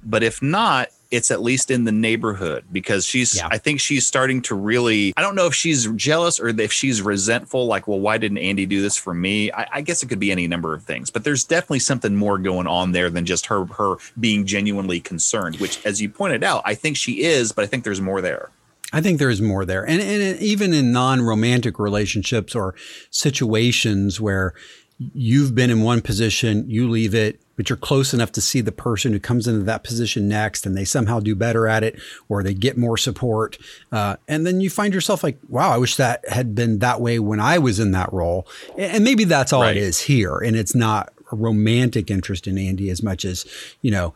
but 0.04 0.24
if 0.24 0.42
not, 0.42 0.90
it's 1.12 1.32
at 1.32 1.42
least 1.42 1.72
in 1.72 1.84
the 1.86 1.92
neighborhood 1.92 2.66
because 2.72 3.06
she's 3.06 3.36
yeah. 3.36 3.48
I 3.50 3.58
think 3.58 3.80
she's 3.80 4.06
starting 4.06 4.42
to 4.44 4.56
really 4.56 5.14
I 5.18 5.22
don't 5.22 5.36
know 5.36 5.46
if 5.46 5.56
she's 5.56 5.88
jealous 5.94 6.40
or 6.40 6.50
if 6.50 6.72
she's 6.72 7.02
resentful 7.02 7.68
like 7.68 7.88
well 7.88 8.00
why 8.00 8.18
didn't 8.18 8.40
Andy 8.40 8.66
do 8.66 8.82
this 8.82 8.98
for 8.98 9.14
me 9.14 9.52
I, 9.52 9.68
I, 9.74 9.82
guess 9.82 10.04
it 10.04 10.08
could 10.08 10.20
be 10.20 10.32
any 10.32 10.48
number 10.48 10.74
of 10.74 10.84
things 10.84 11.10
but 11.10 11.24
there's 11.24 11.44
definitely 11.44 11.80
something 11.80 12.16
more 12.16 12.38
going 12.38 12.68
on 12.68 12.92
there 12.92 13.10
than 13.10 13.26
just 13.26 13.46
her 13.48 13.66
her 13.66 13.96
being 14.20 14.46
genuinely 14.46 15.00
concerned 15.00 15.58
which 15.58 15.86
as 15.86 16.02
you 16.02 16.10
pointed 16.10 16.44
out 16.44 16.62
I 16.66 16.76
think 16.76 16.98
she 16.98 17.24
is 17.24 17.52
but 17.52 17.64
I 17.64 17.68
think 17.68 17.84
there's 17.84 18.02
more 18.02 18.22
there 18.22 18.50
I 18.94 19.02
think 19.02 19.20
there's 19.20 19.42
more 19.42 19.66
there. 19.66 19.84
And, 19.84 20.02
and 20.02 20.40
even 20.40 20.74
in 20.74 20.94
non 20.94 21.22
romantic 21.22 21.78
relationships 21.78 22.56
or 22.56 22.74
situations 23.10 24.22
where 24.22 24.54
you've 25.00 25.54
been 25.54 25.70
in 25.70 25.82
one 25.82 26.02
position, 26.02 26.70
you 26.70 26.90
leave 26.90 27.14
it, 27.14 27.40
but 27.56 27.70
you're 27.70 27.78
close 27.78 28.14
enough 28.14 28.32
to 28.32 28.42
see 28.42 28.62
the 28.62 28.72
person 28.72 29.12
who 29.12 29.20
comes 29.20 29.48
into 29.48 29.64
that 29.64 29.84
position 29.84 30.28
next 30.28 30.66
and 30.66 30.78
they 30.78 30.86
somehow 30.86 31.20
do 31.20 31.36
better 31.36 31.68
at 31.68 31.84
it 31.84 32.00
or 32.30 32.42
they 32.42 32.54
get 32.54 32.78
more 32.78 32.98
support. 32.98 33.58
Uh, 33.92 34.16
and 34.28 34.46
then 34.46 34.62
you 34.62 34.70
find 34.70 34.94
yourself 34.94 35.24
like, 35.24 35.38
wow, 35.50 35.72
I 35.72 35.78
wish 35.78 35.96
that 35.98 36.28
had 36.30 36.56
been 36.56 36.80
that 36.80 37.02
way 37.02 37.20
when 37.20 37.40
I 37.40 37.58
was 37.58 37.80
in 37.80 37.92
that 37.92 38.12
role. 38.14 38.48
And 38.78 39.04
maybe 39.04 39.24
that's 39.24 39.54
all 39.54 39.62
right. 39.62 39.76
it 39.76 39.82
is 39.82 40.02
here. 40.02 40.38
And 40.38 40.56
it's 40.56 40.76
not 40.76 41.12
a 41.32 41.36
romantic 41.36 42.10
interest 42.10 42.48
in 42.48 42.58
Andy 42.58 42.90
as 42.90 43.04
much 43.04 43.26
as, 43.26 43.46
you 43.82 43.92
know, 43.92 44.14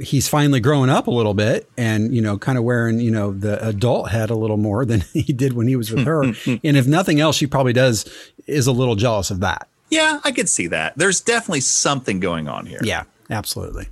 he's 0.00 0.28
finally 0.28 0.60
growing 0.60 0.88
up 0.88 1.06
a 1.06 1.10
little 1.10 1.34
bit 1.34 1.68
and 1.76 2.14
you 2.14 2.22
know 2.22 2.38
kind 2.38 2.56
of 2.56 2.64
wearing 2.64 3.00
you 3.00 3.10
know 3.10 3.32
the 3.32 3.62
adult 3.66 4.10
head 4.10 4.30
a 4.30 4.34
little 4.34 4.56
more 4.56 4.86
than 4.86 5.00
he 5.12 5.32
did 5.32 5.52
when 5.52 5.68
he 5.68 5.76
was 5.76 5.90
with 5.90 6.06
her 6.06 6.22
and 6.46 6.76
if 6.76 6.86
nothing 6.86 7.20
else 7.20 7.36
she 7.36 7.46
probably 7.46 7.74
does 7.74 8.10
is 8.46 8.66
a 8.66 8.72
little 8.72 8.94
jealous 8.94 9.30
of 9.30 9.40
that 9.40 9.68
yeah, 9.94 10.20
I 10.24 10.32
could 10.32 10.48
see 10.48 10.66
that. 10.68 10.96
There's 10.96 11.20
definitely 11.20 11.60
something 11.60 12.20
going 12.20 12.48
on 12.48 12.66
here. 12.66 12.80
Yeah, 12.82 13.04
absolutely. 13.30 13.88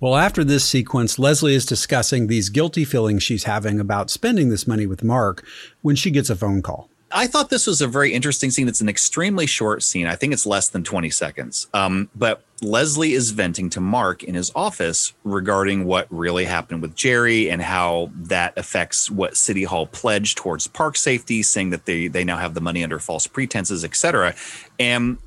Well, 0.00 0.16
after 0.16 0.44
this 0.44 0.64
sequence, 0.64 1.18
Leslie 1.18 1.54
is 1.54 1.66
discussing 1.66 2.26
these 2.28 2.50
guilty 2.50 2.84
feelings 2.84 3.22
she's 3.22 3.44
having 3.44 3.80
about 3.80 4.10
spending 4.10 4.48
this 4.48 4.66
money 4.66 4.86
with 4.86 5.02
Mark 5.02 5.44
when 5.82 5.96
she 5.96 6.10
gets 6.10 6.30
a 6.30 6.36
phone 6.36 6.62
call. 6.62 6.88
I 7.10 7.26
thought 7.26 7.48
this 7.48 7.66
was 7.66 7.80
a 7.80 7.86
very 7.86 8.12
interesting 8.12 8.50
scene. 8.50 8.68
It's 8.68 8.82
an 8.82 8.88
extremely 8.88 9.46
short 9.46 9.82
scene. 9.82 10.06
I 10.06 10.14
think 10.14 10.32
it's 10.34 10.44
less 10.44 10.68
than 10.68 10.84
20 10.84 11.08
seconds. 11.10 11.66
Um, 11.72 12.10
but 12.14 12.42
Leslie 12.60 13.14
is 13.14 13.30
venting 13.30 13.70
to 13.70 13.80
Mark 13.80 14.22
in 14.22 14.34
his 14.34 14.52
office 14.54 15.14
regarding 15.24 15.84
what 15.84 16.06
really 16.10 16.44
happened 16.44 16.82
with 16.82 16.94
Jerry 16.94 17.50
and 17.50 17.62
how 17.62 18.10
that 18.14 18.58
affects 18.58 19.10
what 19.10 19.36
City 19.36 19.64
Hall 19.64 19.86
pledged 19.86 20.36
towards 20.36 20.66
park 20.66 20.96
safety, 20.96 21.42
saying 21.42 21.70
that 21.70 21.86
they 21.86 22.08
they 22.08 22.24
now 22.24 22.36
have 22.36 22.54
the 22.54 22.60
money 22.60 22.84
under 22.84 22.98
false 22.98 23.26
pretenses, 23.26 23.84
etc. 23.84 24.34
And 24.78 25.18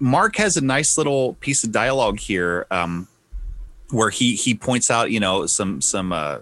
Mark 0.00 0.36
has 0.36 0.56
a 0.56 0.60
nice 0.60 0.98
little 0.98 1.34
piece 1.34 1.62
of 1.62 1.70
dialogue 1.70 2.18
here 2.18 2.66
um, 2.70 3.06
where 3.90 4.10
he 4.10 4.34
he 4.34 4.54
points 4.54 4.90
out, 4.90 5.10
you 5.10 5.20
know, 5.20 5.46
some 5.46 5.80
some 5.80 6.12
uh, 6.12 6.38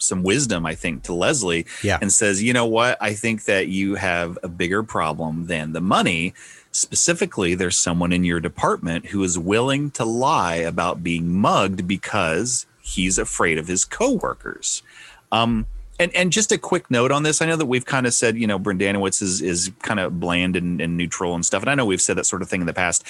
some 0.00 0.22
wisdom, 0.22 0.66
I 0.66 0.74
think, 0.74 1.04
to 1.04 1.14
Leslie 1.14 1.66
yeah. 1.82 1.98
and 2.00 2.12
says, 2.12 2.42
you 2.42 2.52
know 2.52 2.66
what? 2.66 2.98
I 3.00 3.14
think 3.14 3.44
that 3.44 3.68
you 3.68 3.94
have 3.94 4.38
a 4.42 4.48
bigger 4.48 4.82
problem 4.82 5.46
than 5.46 5.72
the 5.72 5.80
money. 5.80 6.34
Specifically, 6.72 7.54
there's 7.54 7.78
someone 7.78 8.12
in 8.12 8.24
your 8.24 8.40
department 8.40 9.06
who 9.06 9.22
is 9.22 9.38
willing 9.38 9.90
to 9.92 10.04
lie 10.04 10.56
about 10.56 11.04
being 11.04 11.32
mugged 11.32 11.86
because 11.86 12.66
he's 12.80 13.18
afraid 13.18 13.58
of 13.58 13.68
his 13.68 13.84
coworkers. 13.84 14.82
Um, 15.30 15.66
and 15.98 16.14
and 16.16 16.32
just 16.32 16.50
a 16.50 16.58
quick 16.58 16.90
note 16.90 17.12
on 17.12 17.24
this. 17.24 17.42
I 17.42 17.46
know 17.46 17.56
that 17.56 17.66
we've 17.66 17.84
kind 17.84 18.06
of 18.06 18.14
said, 18.14 18.38
you 18.38 18.46
know, 18.46 18.58
Brendanawicz 18.58 19.20
is 19.20 19.42
is 19.42 19.70
kind 19.82 20.00
of 20.00 20.18
bland 20.18 20.56
and, 20.56 20.80
and 20.80 20.96
neutral 20.96 21.34
and 21.34 21.44
stuff. 21.44 21.62
And 21.62 21.70
I 21.70 21.74
know 21.74 21.84
we've 21.84 22.00
said 22.00 22.16
that 22.16 22.24
sort 22.24 22.40
of 22.40 22.48
thing 22.48 22.62
in 22.62 22.66
the 22.66 22.72
past. 22.72 23.04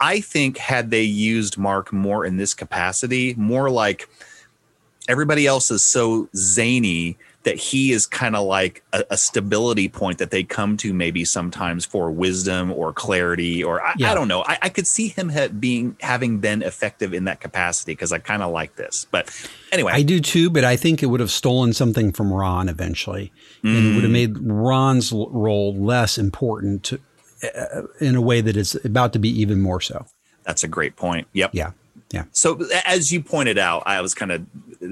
I 0.00 0.20
think 0.20 0.58
had 0.58 0.90
they 0.90 1.02
used 1.02 1.58
Mark 1.58 1.92
more 1.92 2.24
in 2.24 2.36
this 2.36 2.54
capacity, 2.54 3.34
more 3.36 3.70
like 3.70 4.08
everybody 5.08 5.46
else 5.46 5.70
is 5.70 5.82
so 5.82 6.28
zany 6.36 7.16
that 7.44 7.56
he 7.56 7.92
is 7.92 8.04
kind 8.04 8.36
of 8.36 8.46
like 8.46 8.82
a, 8.92 9.04
a, 9.10 9.16
stability 9.16 9.88
point 9.88 10.18
that 10.18 10.30
they 10.30 10.44
come 10.44 10.76
to 10.76 10.92
maybe 10.92 11.24
sometimes 11.24 11.84
for 11.84 12.10
wisdom 12.10 12.70
or 12.72 12.92
clarity 12.92 13.64
or 13.64 13.82
I, 13.82 13.94
yeah. 13.96 14.10
I 14.10 14.14
don't 14.14 14.28
know. 14.28 14.44
I, 14.46 14.58
I, 14.62 14.68
could 14.68 14.86
see 14.86 15.08
him 15.08 15.30
ha- 15.30 15.48
being 15.48 15.96
having 16.00 16.40
been 16.40 16.62
effective 16.62 17.14
in 17.14 17.24
that 17.24 17.40
capacity 17.40 17.92
because 17.92 18.12
I 18.12 18.18
kind 18.18 18.42
of 18.42 18.52
like 18.52 18.76
this. 18.76 19.06
But 19.10 19.30
anyway, 19.72 19.92
I 19.94 20.02
do 20.02 20.20
too. 20.20 20.50
But 20.50 20.64
I 20.64 20.76
think 20.76 21.02
it 21.02 21.06
would 21.06 21.20
have 21.20 21.30
stolen 21.30 21.72
something 21.72 22.12
from 22.12 22.32
Ron 22.32 22.68
eventually, 22.68 23.32
mm. 23.62 23.76
and 23.76 23.86
it 23.86 23.94
would 23.94 24.02
have 24.02 24.12
made 24.12 24.36
Ron's 24.40 25.10
role 25.10 25.74
less 25.74 26.18
important 26.18 26.84
to, 26.84 27.00
uh, 27.42 27.82
in 28.00 28.14
a 28.14 28.20
way 28.20 28.42
that 28.42 28.56
is 28.56 28.74
about 28.84 29.14
to 29.14 29.18
be 29.18 29.30
even 29.40 29.60
more 29.60 29.80
so. 29.80 30.04
That's 30.44 30.64
a 30.64 30.68
great 30.68 30.96
point. 30.96 31.28
Yep. 31.32 31.50
Yeah. 31.54 31.72
Yeah. 32.10 32.24
So 32.32 32.66
as 32.86 33.12
you 33.12 33.22
pointed 33.22 33.58
out, 33.58 33.82
I 33.84 34.00
was 34.00 34.14
kind 34.14 34.32
of 34.32 34.46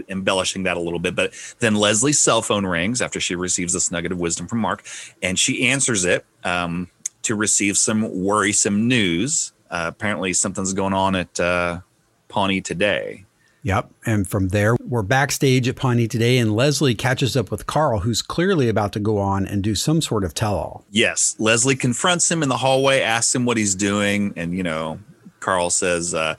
embellishing 0.08 0.64
that 0.64 0.76
a 0.76 0.80
little 0.80 0.98
bit, 0.98 1.14
but 1.14 1.32
then 1.60 1.74
Leslie's 1.74 2.18
cell 2.18 2.42
phone 2.42 2.66
rings 2.66 3.00
after 3.00 3.20
she 3.20 3.34
receives 3.34 3.72
this 3.72 3.90
nugget 3.90 4.12
of 4.12 4.18
wisdom 4.18 4.46
from 4.46 4.58
Mark, 4.58 4.84
and 5.22 5.38
she 5.38 5.66
answers 5.68 6.04
it 6.04 6.26
um, 6.44 6.90
to 7.22 7.34
receive 7.34 7.78
some 7.78 8.22
worrisome 8.24 8.86
news. 8.86 9.52
Uh, 9.70 9.86
apparently, 9.88 10.32
something's 10.32 10.74
going 10.74 10.92
on 10.92 11.16
at 11.16 11.40
uh, 11.40 11.80
Pawnee 12.28 12.60
today. 12.60 13.24
Yep. 13.62 13.90
And 14.04 14.28
from 14.28 14.50
there, 14.50 14.76
we're 14.86 15.02
backstage 15.02 15.66
at 15.66 15.74
Pawnee 15.74 16.06
today, 16.06 16.38
and 16.38 16.54
Leslie 16.54 16.94
catches 16.94 17.36
up 17.36 17.50
with 17.50 17.66
Carl, 17.66 18.00
who's 18.00 18.22
clearly 18.22 18.68
about 18.68 18.92
to 18.92 19.00
go 19.00 19.18
on 19.18 19.44
and 19.44 19.60
do 19.60 19.74
some 19.74 20.00
sort 20.00 20.22
of 20.22 20.34
tell 20.34 20.54
all. 20.54 20.84
Yes. 20.92 21.34
Leslie 21.40 21.74
confronts 21.74 22.30
him 22.30 22.44
in 22.44 22.48
the 22.48 22.58
hallway, 22.58 23.00
asks 23.00 23.34
him 23.34 23.44
what 23.44 23.56
he's 23.56 23.74
doing. 23.74 24.32
And, 24.36 24.56
you 24.56 24.62
know, 24.62 25.00
Carl 25.40 25.70
says, 25.70 26.14
uh, 26.14 26.36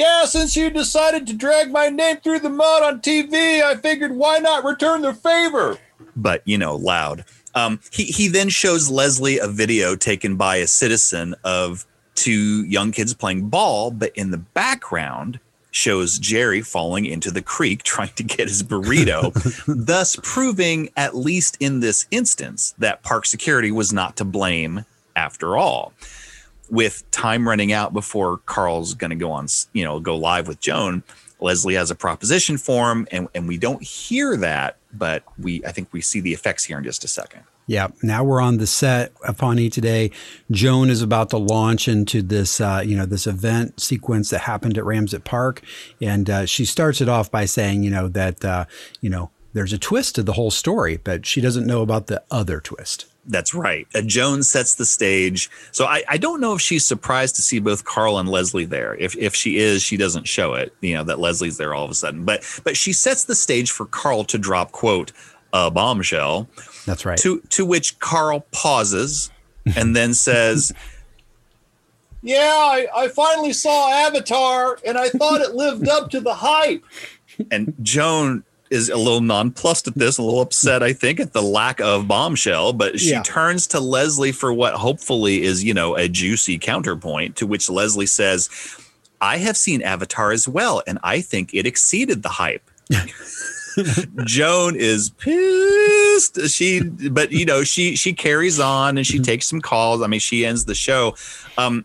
yeah, 0.00 0.24
since 0.24 0.56
you 0.56 0.70
decided 0.70 1.26
to 1.26 1.34
drag 1.34 1.70
my 1.70 1.90
name 1.90 2.16
through 2.16 2.38
the 2.38 2.48
mud 2.48 2.82
on 2.82 3.00
TV, 3.00 3.62
I 3.62 3.76
figured 3.76 4.12
why 4.12 4.38
not 4.38 4.64
return 4.64 5.02
the 5.02 5.12
favor? 5.12 5.76
But, 6.16 6.40
you 6.46 6.56
know, 6.56 6.76
loud. 6.76 7.26
Um, 7.54 7.80
he, 7.92 8.04
he 8.04 8.28
then 8.28 8.48
shows 8.48 8.88
Leslie 8.88 9.38
a 9.38 9.46
video 9.46 9.96
taken 9.96 10.36
by 10.36 10.56
a 10.56 10.66
citizen 10.66 11.34
of 11.44 11.84
two 12.14 12.64
young 12.64 12.92
kids 12.92 13.12
playing 13.12 13.50
ball, 13.50 13.90
but 13.90 14.16
in 14.16 14.30
the 14.30 14.38
background 14.38 15.38
shows 15.70 16.18
Jerry 16.18 16.62
falling 16.62 17.04
into 17.04 17.30
the 17.30 17.42
creek 17.42 17.82
trying 17.82 18.14
to 18.14 18.22
get 18.22 18.48
his 18.48 18.62
burrito, 18.62 19.34
thus 19.86 20.16
proving, 20.22 20.88
at 20.96 21.14
least 21.14 21.58
in 21.60 21.80
this 21.80 22.06
instance, 22.10 22.74
that 22.78 23.02
park 23.02 23.26
security 23.26 23.70
was 23.70 23.92
not 23.92 24.16
to 24.16 24.24
blame 24.24 24.86
after 25.14 25.58
all 25.58 25.92
with 26.70 27.08
time 27.10 27.48
running 27.48 27.72
out 27.72 27.92
before 27.92 28.38
Carl's 28.46 28.94
going 28.94 29.10
to 29.10 29.16
go 29.16 29.30
on, 29.32 29.46
you 29.72 29.84
know, 29.84 30.00
go 30.00 30.16
live 30.16 30.48
with 30.48 30.60
Joan, 30.60 31.02
Leslie 31.40 31.74
has 31.74 31.90
a 31.90 31.94
proposition 31.94 32.58
for 32.58 32.90
him, 32.92 33.06
and, 33.10 33.28
and 33.34 33.48
we 33.48 33.58
don't 33.58 33.82
hear 33.82 34.36
that, 34.36 34.76
but 34.92 35.22
we 35.38 35.64
I 35.64 35.72
think 35.72 35.92
we 35.92 36.00
see 36.00 36.20
the 36.20 36.32
effects 36.32 36.64
here 36.64 36.78
in 36.78 36.84
just 36.84 37.04
a 37.04 37.08
second. 37.08 37.42
Yeah. 37.66 37.88
Now 38.02 38.24
we're 38.24 38.40
on 38.40 38.56
the 38.56 38.66
set 38.66 39.12
of 39.26 39.38
Pawnee 39.38 39.70
today. 39.70 40.10
Joan 40.50 40.90
is 40.90 41.02
about 41.02 41.30
to 41.30 41.36
launch 41.36 41.86
into 41.86 42.20
this, 42.20 42.60
uh, 42.60 42.82
you 42.84 42.96
know, 42.96 43.06
this 43.06 43.28
event 43.28 43.78
sequence 43.80 44.30
that 44.30 44.40
happened 44.40 44.76
at 44.76 44.84
Ramsett 44.84 45.24
Park, 45.24 45.62
and 46.00 46.28
uh, 46.28 46.46
she 46.46 46.64
starts 46.64 47.00
it 47.00 47.08
off 47.08 47.30
by 47.30 47.44
saying, 47.44 47.82
you 47.82 47.90
know, 47.90 48.08
that, 48.08 48.44
uh, 48.44 48.64
you 49.00 49.08
know, 49.08 49.30
there's 49.52 49.72
a 49.72 49.78
twist 49.78 50.16
to 50.16 50.22
the 50.22 50.32
whole 50.34 50.50
story, 50.50 50.96
but 50.96 51.26
she 51.26 51.40
doesn't 51.40 51.66
know 51.66 51.82
about 51.82 52.06
the 52.06 52.22
other 52.30 52.60
twist. 52.60 53.06
That's 53.26 53.54
right. 53.54 53.86
Uh, 53.94 54.00
Joan 54.02 54.42
sets 54.42 54.74
the 54.74 54.86
stage. 54.86 55.50
So 55.72 55.84
I, 55.84 56.02
I 56.08 56.16
don't 56.16 56.40
know 56.40 56.54
if 56.54 56.60
she's 56.60 56.84
surprised 56.84 57.36
to 57.36 57.42
see 57.42 57.58
both 57.58 57.84
Carl 57.84 58.18
and 58.18 58.28
Leslie 58.28 58.64
there. 58.64 58.94
If 58.94 59.16
if 59.16 59.34
she 59.34 59.58
is, 59.58 59.82
she 59.82 59.96
doesn't 59.96 60.26
show 60.26 60.54
it. 60.54 60.74
You 60.80 60.94
know 60.94 61.04
that 61.04 61.18
Leslie's 61.18 61.56
there 61.56 61.74
all 61.74 61.84
of 61.84 61.90
a 61.90 61.94
sudden. 61.94 62.24
But 62.24 62.44
but 62.64 62.76
she 62.76 62.92
sets 62.92 63.24
the 63.24 63.34
stage 63.34 63.70
for 63.70 63.86
Carl 63.86 64.24
to 64.24 64.38
drop 64.38 64.72
quote 64.72 65.12
a 65.52 65.70
bombshell. 65.70 66.48
That's 66.86 67.04
right. 67.04 67.18
To 67.18 67.40
to 67.50 67.64
which 67.64 67.98
Carl 67.98 68.46
pauses 68.52 69.30
and 69.76 69.94
then 69.94 70.14
says. 70.14 70.72
Yeah, 72.22 72.36
I, 72.38 72.86
I 72.94 73.08
finally 73.08 73.54
saw 73.54 73.90
Avatar 73.90 74.78
and 74.84 74.98
I 74.98 75.08
thought 75.08 75.40
it 75.40 75.54
lived 75.54 75.88
up 75.88 76.10
to 76.10 76.20
the 76.20 76.34
hype. 76.34 76.84
And 77.50 77.74
Joan 77.80 78.44
is 78.70 78.88
a 78.88 78.96
little 78.96 79.20
nonplussed 79.20 79.88
at 79.88 79.94
this, 79.96 80.16
a 80.18 80.22
little 80.22 80.40
upset, 80.40 80.82
I 80.82 80.92
think, 80.92 81.18
at 81.20 81.32
the 81.32 81.42
lack 81.42 81.80
of 81.80 82.06
bombshell. 82.06 82.72
But 82.72 83.00
she 83.00 83.10
yeah. 83.10 83.22
turns 83.22 83.66
to 83.68 83.80
Leslie 83.80 84.32
for 84.32 84.52
what 84.52 84.74
hopefully 84.74 85.42
is, 85.42 85.64
you 85.64 85.74
know, 85.74 85.96
a 85.96 86.08
juicy 86.08 86.58
counterpoint. 86.58 87.36
To 87.36 87.46
which 87.46 87.68
Leslie 87.68 88.06
says, 88.06 88.48
I 89.20 89.38
have 89.38 89.56
seen 89.56 89.82
Avatar 89.82 90.32
as 90.32 90.48
well, 90.48 90.82
and 90.86 90.98
I 91.02 91.20
think 91.20 91.52
it 91.52 91.66
exceeded 91.66 92.22
the 92.22 92.28
hype. 92.28 92.70
Joan 94.24 94.76
is 94.76 95.10
pissed. 95.10 95.89
She, 96.48 96.80
but 96.82 97.32
you 97.32 97.44
know, 97.44 97.64
she 97.64 97.96
she 97.96 98.12
carries 98.12 98.60
on 98.60 98.98
and 98.98 99.06
she 99.06 99.16
mm-hmm. 99.16 99.24
takes 99.24 99.46
some 99.46 99.60
calls. 99.60 100.02
I 100.02 100.06
mean, 100.06 100.20
she 100.20 100.44
ends 100.44 100.64
the 100.64 100.74
show, 100.74 101.14
um, 101.58 101.84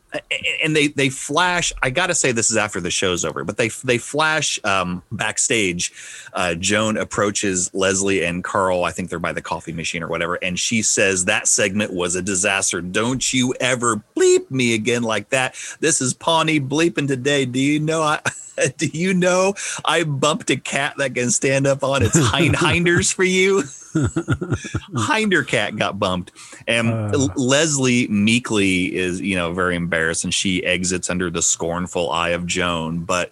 and 0.63 0.75
they 0.75 0.87
they 0.87 1.09
flash. 1.09 1.71
I 1.81 1.89
got 1.89 2.07
to 2.07 2.15
say, 2.15 2.31
this 2.31 2.51
is 2.51 2.57
after 2.57 2.79
the 2.79 2.91
show's 2.91 3.25
over, 3.25 3.43
but 3.43 3.57
they 3.57 3.69
they 3.83 3.97
flash 3.97 4.59
um, 4.63 5.03
backstage. 5.11 5.93
Uh, 6.33 6.55
Joan 6.55 6.97
approaches 6.97 7.73
Leslie 7.73 8.23
and 8.23 8.43
Carl. 8.43 8.83
I 8.83 8.91
think 8.91 9.09
they're 9.09 9.19
by 9.19 9.33
the 9.33 9.41
coffee 9.41 9.73
machine 9.73 10.03
or 10.03 10.07
whatever, 10.07 10.35
and 10.35 10.59
she 10.59 10.81
says 10.81 11.25
that 11.25 11.47
segment 11.47 11.93
was 11.93 12.15
a 12.15 12.21
disaster. 12.21 12.81
Don't 12.81 13.33
you 13.33 13.53
ever 13.59 14.01
bleep 14.15 14.49
me 14.51 14.73
again 14.73 15.03
like 15.03 15.29
that. 15.29 15.55
This 15.79 16.01
is 16.01 16.13
Pawnee 16.13 16.59
bleeping 16.59 17.07
today. 17.07 17.45
Do 17.45 17.59
you 17.59 17.79
know 17.79 18.01
I? 18.01 18.21
Do 18.77 18.87
you 18.87 19.13
know 19.13 19.53
I 19.83 20.03
bumped 20.03 20.49
a 20.49 20.55
cat 20.55 20.95
that 20.97 21.15
can 21.15 21.29
stand 21.29 21.67
up 21.67 21.83
on 21.83 22.03
its 22.03 22.17
hind 22.29 22.55
hinders 22.57 23.11
for 23.11 23.23
you? 23.23 23.63
Hinder 25.07 25.43
cat 25.43 25.75
got 25.75 25.99
bumped. 25.99 26.31
And 26.67 26.89
uh. 26.89 27.27
Leslie 27.35 28.07
meekly 28.07 28.95
is, 28.95 29.21
you 29.21 29.35
know, 29.35 29.53
very 29.53 29.75
embarrassed 29.75 30.23
and 30.23 30.33
she 30.33 30.65
exits 30.65 31.09
under 31.09 31.29
the 31.29 31.41
scornful 31.41 32.11
eye 32.11 32.29
of 32.29 32.45
Joan. 32.45 33.03
But 33.03 33.31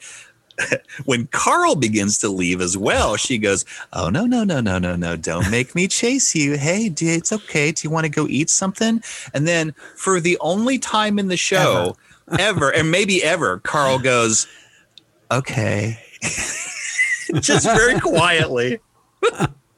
when 1.05 1.27
Carl 1.27 1.75
begins 1.75 2.17
to 2.19 2.29
leave 2.29 2.61
as 2.61 2.77
well, 2.77 3.15
she 3.15 3.37
goes, 3.37 3.65
Oh, 3.91 4.09
no, 4.09 4.25
no, 4.25 4.43
no, 4.43 4.61
no, 4.61 4.79
no, 4.79 4.95
no. 4.95 5.15
Don't 5.15 5.49
make 5.51 5.75
me 5.75 5.87
chase 5.87 6.35
you. 6.35 6.57
Hey, 6.57 6.89
dude, 6.89 7.17
it's 7.17 7.31
okay. 7.31 7.71
Do 7.71 7.87
you 7.87 7.91
want 7.91 8.05
to 8.05 8.09
go 8.11 8.27
eat 8.27 8.49
something? 8.49 9.03
And 9.33 9.47
then 9.47 9.73
for 9.95 10.19
the 10.19 10.37
only 10.39 10.79
time 10.79 11.19
in 11.19 11.27
the 11.27 11.37
show, 11.37 11.95
ever, 12.31 12.39
ever 12.41 12.73
and 12.73 12.91
maybe 12.91 13.23
ever, 13.23 13.59
Carl 13.59 13.99
goes, 13.99 14.47
okay. 15.31 15.99
Just 17.39 17.65
very 17.65 17.99
quietly. 17.99 18.79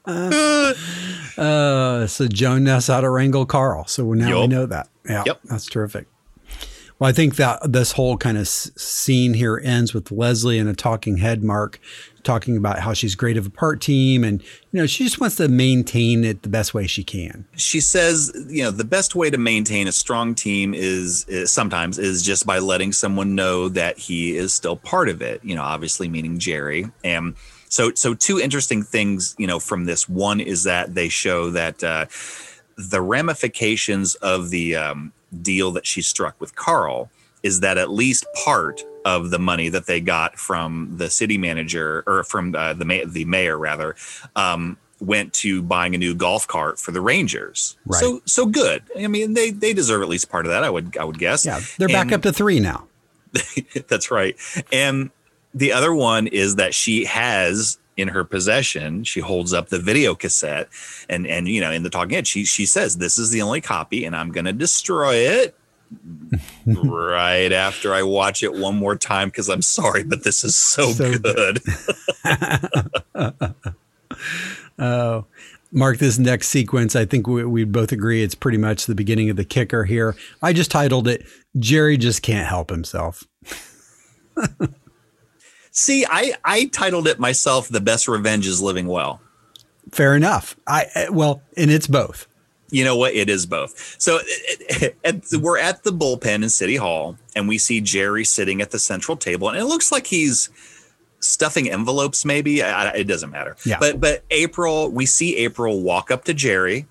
uh, 1.37 2.07
so 2.07 2.27
Joan 2.27 2.63
knows 2.63 2.87
how 2.87 3.01
to 3.01 3.09
wrangle 3.09 3.45
Carl. 3.45 3.85
So 3.85 4.13
now 4.13 4.27
yep. 4.27 4.37
we 4.37 4.47
know 4.47 4.65
that. 4.65 4.89
Yeah, 5.07 5.23
yep. 5.25 5.39
that's 5.45 5.65
terrific. 5.65 6.07
Well, 6.97 7.09
I 7.09 7.13
think 7.13 7.35
that 7.35 7.59
this 7.71 7.91
whole 7.91 8.15
kind 8.15 8.37
of 8.37 8.47
scene 8.47 9.33
here 9.33 9.59
ends 9.63 9.93
with 9.93 10.11
Leslie 10.11 10.59
and 10.59 10.69
a 10.69 10.73
talking 10.73 11.17
head 11.17 11.43
mark 11.43 11.79
talking 12.23 12.57
about 12.57 12.79
how 12.79 12.93
she's 12.93 13.15
great 13.15 13.37
of 13.37 13.45
a 13.45 13.49
part 13.49 13.79
team 13.79 14.23
and 14.23 14.41
you 14.71 14.81
know 14.81 14.87
she 14.87 15.03
just 15.03 15.21
wants 15.21 15.35
to 15.35 15.47
maintain 15.47 16.23
it 16.23 16.41
the 16.41 16.49
best 16.49 16.73
way 16.73 16.87
she 16.87 17.03
can 17.03 17.45
she 17.55 17.79
says 17.79 18.31
you 18.49 18.63
know 18.63 18.71
the 18.71 18.83
best 18.83 19.13
way 19.13 19.29
to 19.29 19.37
maintain 19.37 19.87
a 19.87 19.91
strong 19.91 20.33
team 20.33 20.73
is, 20.73 21.23
is, 21.29 21.51
sometimes 21.51 21.99
is 21.99 22.23
just 22.23 22.43
by 22.45 22.57
letting 22.57 22.91
someone 22.91 23.35
know 23.35 23.69
that 23.69 23.97
he 23.99 24.35
is 24.35 24.51
still 24.51 24.75
part 24.75 25.07
of 25.07 25.21
it 25.21 25.39
you 25.43 25.55
know 25.55 25.61
obviously 25.61 26.09
meaning 26.09 26.39
jerry 26.39 26.91
and 27.03 27.35
so 27.75 27.93
so 27.93 28.13
two 28.13 28.39
interesting 28.39 28.81
things 28.81 29.35
you 29.37 29.47
know 29.47 29.59
from 29.59 29.83
this 29.85 30.07
one 30.07 30.39
is 30.39 30.63
that 30.63 30.95
they 30.95 31.09
show 31.09 31.49
that 31.49 31.83
uh, 31.83 32.05
the 32.77 33.01
ramifications 33.01 34.15
of 34.15 34.49
the 34.49 34.75
um, 34.75 35.11
deal 35.41 35.71
that 35.71 35.85
she 35.85 36.01
struck 36.01 36.39
with 36.39 36.55
Carl 36.55 37.09
is 37.43 37.59
that 37.59 37.77
at 37.77 37.91
least 37.91 38.25
part 38.43 38.83
of 39.03 39.29
the 39.29 39.37
money 39.37 39.69
that 39.69 39.85
they 39.85 39.99
got 39.99 40.39
from 40.39 40.95
the 40.97 41.09
city 41.09 41.37
manager 41.37 42.03
or 42.07 42.23
from 42.23 42.55
uh, 42.55 42.73
the 42.73 42.85
ma- 42.85 43.05
the 43.05 43.25
mayor 43.25 43.57
rather 43.57 43.95
um, 44.37 44.77
went 45.01 45.33
to 45.33 45.61
buying 45.61 45.93
a 45.93 45.97
new 45.97 46.15
golf 46.15 46.47
cart 46.47 46.79
for 46.79 46.91
the 46.91 47.01
Rangers. 47.01 47.75
Right. 47.85 47.99
So 47.99 48.21
so 48.25 48.45
good. 48.45 48.83
I 48.97 49.07
mean, 49.07 49.33
they 49.33 49.51
they 49.51 49.73
deserve 49.73 50.01
at 50.01 50.07
least 50.07 50.29
part 50.29 50.45
of 50.45 50.51
that. 50.53 50.63
I 50.63 50.69
would 50.69 50.95
I 50.97 51.03
would 51.03 51.19
guess. 51.19 51.45
Yeah, 51.45 51.59
they're 51.77 51.87
and, 51.87 51.93
back 51.93 52.11
up 52.13 52.21
to 52.21 52.31
three 52.31 52.61
now. 52.61 52.87
that's 53.89 54.11
right. 54.11 54.37
And 54.71 55.11
the 55.55 55.71
other 55.71 55.93
one 55.93 56.27
is 56.27 56.57
that 56.57 56.73
she 56.73 57.05
has 57.05 57.79
in 57.97 58.09
her 58.09 58.23
possession. 58.23 59.03
She 59.05 59.21
holds 59.21 59.53
up 59.53 59.69
the 59.69 59.79
video 59.79 60.13
cassette 60.13 60.67
and 61.09 61.25
and 61.25 61.47
you 61.47 61.61
know 61.61 61.71
in 61.71 61.83
the 61.83 61.89
talking 61.89 62.15
head 62.15 62.27
she 62.27 62.43
she 62.43 62.65
says 62.65 62.97
this 62.97 63.17
is 63.17 63.29
the 63.29 63.41
only 63.41 63.61
copy 63.61 64.05
and 64.05 64.15
I'm 64.15 64.31
going 64.31 64.45
to 64.45 64.53
destroy 64.53 65.15
it 65.15 65.57
right 66.65 67.51
after 67.53 67.93
I 67.93 68.03
watch 68.03 68.43
it 68.43 68.53
one 68.53 68.75
more 68.75 68.97
time 68.97 69.29
because 69.29 69.49
I'm 69.49 69.61
sorry 69.61 70.03
but 70.03 70.23
this 70.23 70.43
is 70.43 70.57
so, 70.57 70.91
so 70.91 71.17
good. 71.17 71.61
oh. 74.79 75.25
Mark, 75.71 75.97
this 75.97 76.17
next 76.17 76.47
sequence, 76.47 76.95
I 76.95 77.03
think 77.03 77.27
we, 77.27 77.43
we 77.43 77.65
both 77.65 77.91
agree 77.91 78.23
it's 78.23 78.33
pretty 78.33 78.57
much 78.57 78.85
the 78.85 78.95
beginning 78.95 79.29
of 79.29 79.35
the 79.35 79.43
kicker 79.43 79.83
here. 79.83 80.15
I 80.41 80.53
just 80.53 80.71
titled 80.71 81.05
it 81.05 81.25
Jerry 81.59 81.97
Just 81.97 82.21
Can't 82.21 82.47
Help 82.47 82.69
Himself. 82.69 83.25
See, 85.77 86.05
I 86.09 86.35
I 86.45 86.65
titled 86.67 87.05
it 87.05 87.19
myself. 87.19 87.67
The 87.67 87.81
best 87.81 88.07
revenge 88.07 88.47
is 88.47 88.61
living 88.61 88.87
well. 88.87 89.21
Fair 89.91 90.15
enough. 90.15 90.55
I 90.65 91.07
well, 91.11 91.41
and 91.57 91.69
it's 91.69 91.85
both. 91.85 92.27
You 92.71 92.85
know 92.85 92.95
what? 92.95 93.13
It 93.13 93.29
is 93.29 93.45
both. 93.45 93.95
So 93.99 94.19
at, 95.03 95.21
we're 95.33 95.59
at 95.59 95.83
the 95.83 95.91
bullpen 95.91 96.43
in 96.43 96.49
City 96.49 96.77
Hall, 96.77 97.17
and 97.35 97.49
we 97.49 97.57
see 97.57 97.81
Jerry 97.81 98.23
sitting 98.23 98.61
at 98.61 98.71
the 98.71 98.79
central 98.79 99.17
table, 99.17 99.49
and 99.49 99.57
it 99.57 99.65
looks 99.65 99.91
like 99.91 100.07
he's 100.07 100.49
stuffing 101.19 101.69
envelopes. 101.69 102.23
Maybe 102.23 102.63
I, 102.63 102.91
it 102.91 103.03
doesn't 103.03 103.29
matter. 103.29 103.57
Yeah. 103.65 103.77
But 103.77 103.99
but 103.99 104.23
April, 104.31 104.89
we 104.89 105.05
see 105.05 105.35
April 105.35 105.81
walk 105.81 106.09
up 106.09 106.23
to 106.23 106.33
Jerry, 106.33 106.87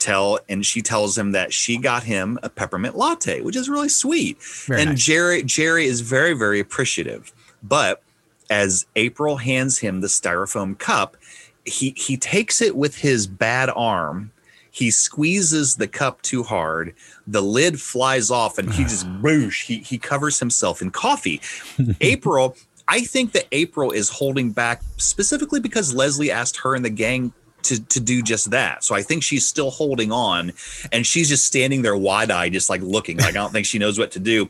tell, 0.00 0.40
and 0.48 0.66
she 0.66 0.82
tells 0.82 1.16
him 1.16 1.30
that 1.30 1.52
she 1.52 1.78
got 1.78 2.02
him 2.02 2.40
a 2.42 2.50
peppermint 2.50 2.96
latte, 2.96 3.40
which 3.40 3.54
is 3.54 3.68
really 3.68 3.88
sweet. 3.88 4.42
Very 4.42 4.80
and 4.80 4.90
nice. 4.90 5.04
Jerry 5.04 5.42
Jerry 5.44 5.86
is 5.86 6.00
very 6.00 6.32
very 6.34 6.58
appreciative, 6.58 7.32
but 7.62 8.02
as 8.50 8.86
April 8.96 9.36
hands 9.36 9.78
him 9.78 10.00
the 10.00 10.06
styrofoam 10.06 10.78
cup, 10.78 11.16
he 11.64 11.94
he 11.96 12.16
takes 12.16 12.62
it 12.62 12.76
with 12.76 12.96
his 12.98 13.26
bad 13.26 13.70
arm. 13.74 14.30
He 14.70 14.90
squeezes 14.90 15.76
the 15.76 15.88
cup 15.88 16.20
too 16.22 16.42
hard. 16.42 16.94
The 17.26 17.40
lid 17.40 17.80
flies 17.80 18.30
off, 18.30 18.58
and 18.58 18.72
he 18.72 18.82
just 18.84 19.06
boosh. 19.20 19.64
He 19.64 19.78
he 19.78 19.98
covers 19.98 20.38
himself 20.38 20.80
in 20.80 20.90
coffee. 20.90 21.40
April, 22.00 22.56
I 22.88 23.00
think 23.00 23.32
that 23.32 23.46
April 23.52 23.90
is 23.90 24.08
holding 24.08 24.52
back 24.52 24.82
specifically 24.96 25.60
because 25.60 25.94
Leslie 25.94 26.30
asked 26.30 26.58
her 26.58 26.74
and 26.74 26.84
the 26.84 26.90
gang 26.90 27.32
to 27.64 27.82
to 27.84 28.00
do 28.00 28.22
just 28.22 28.50
that. 28.50 28.84
So 28.84 28.94
I 28.94 29.02
think 29.02 29.22
she's 29.22 29.46
still 29.46 29.70
holding 29.70 30.12
on, 30.12 30.52
and 30.92 31.06
she's 31.06 31.28
just 31.28 31.46
standing 31.46 31.82
there 31.82 31.96
wide 31.96 32.30
eyed, 32.30 32.52
just 32.52 32.70
like 32.70 32.80
looking. 32.82 33.18
Like 33.18 33.28
I 33.28 33.32
don't 33.32 33.52
think 33.52 33.66
she 33.66 33.78
knows 33.78 33.98
what 33.98 34.12
to 34.12 34.20
do 34.20 34.48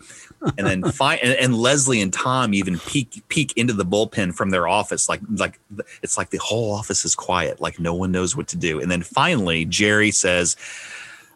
and 0.56 0.66
then 0.66 0.82
find 0.92 1.20
and, 1.22 1.32
and, 1.34 1.54
Leslie 1.54 2.00
and 2.00 2.12
Tom 2.12 2.54
even 2.54 2.78
peek 2.78 3.22
peek 3.28 3.52
into 3.56 3.72
the 3.72 3.84
bullpen 3.84 4.34
from 4.34 4.50
their 4.50 4.68
office 4.68 5.08
like 5.08 5.20
like 5.36 5.58
it's 6.02 6.16
like 6.16 6.30
the 6.30 6.38
whole 6.38 6.72
office 6.72 7.04
is 7.04 7.14
quiet 7.14 7.60
like 7.60 7.78
no 7.78 7.94
one 7.94 8.12
knows 8.12 8.36
what 8.36 8.48
to 8.48 8.56
do 8.56 8.80
and 8.80 8.90
then 8.90 9.02
finally 9.02 9.64
Jerry 9.64 10.10
says 10.10 10.56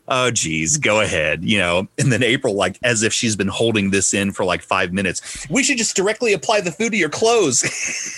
oh 0.09 0.31
geez 0.31 0.77
go 0.77 1.01
ahead 1.01 1.45
you 1.45 1.59
know 1.59 1.89
and 1.99 2.13
then 2.13 2.23
April 2.23 2.55
like 2.55 2.79
as 2.83 3.03
if 3.03 3.13
she's 3.13 3.37
been 3.37 3.49
holding 3.49 3.91
this 3.91 4.13
in 4.13 4.33
for 4.33 4.45
like 4.45 4.63
five 4.63 4.93
minutes 4.93 5.47
we 5.49 5.63
should 5.63 5.79
just 5.79 5.97
directly 5.97 6.33
apply 6.33 6.61
the 6.61 6.73
food 6.73 6.91
to 6.91 6.99
your 6.99 7.11
clothes 7.11 7.63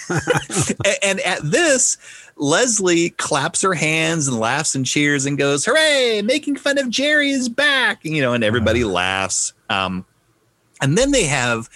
and, 0.84 0.98
and 1.02 1.20
at 1.20 1.40
this 1.42 1.96
Leslie 2.36 3.10
claps 3.10 3.62
her 3.62 3.74
hands 3.74 4.26
and 4.26 4.38
laughs 4.38 4.74
and 4.74 4.86
cheers 4.86 5.26
and 5.26 5.36
goes, 5.36 5.64
"Hooray! 5.66 6.22
Making 6.22 6.56
fun 6.56 6.78
of 6.78 6.88
Jerry 6.88 7.30
is 7.30 7.48
back!" 7.48 8.00
You 8.04 8.22
know, 8.22 8.32
and 8.32 8.42
everybody 8.42 8.82
uh, 8.82 8.88
laughs. 8.88 9.52
Um, 9.68 10.06
and 10.82 10.98
then 10.98 11.12
they 11.12 11.24
have 11.24 11.70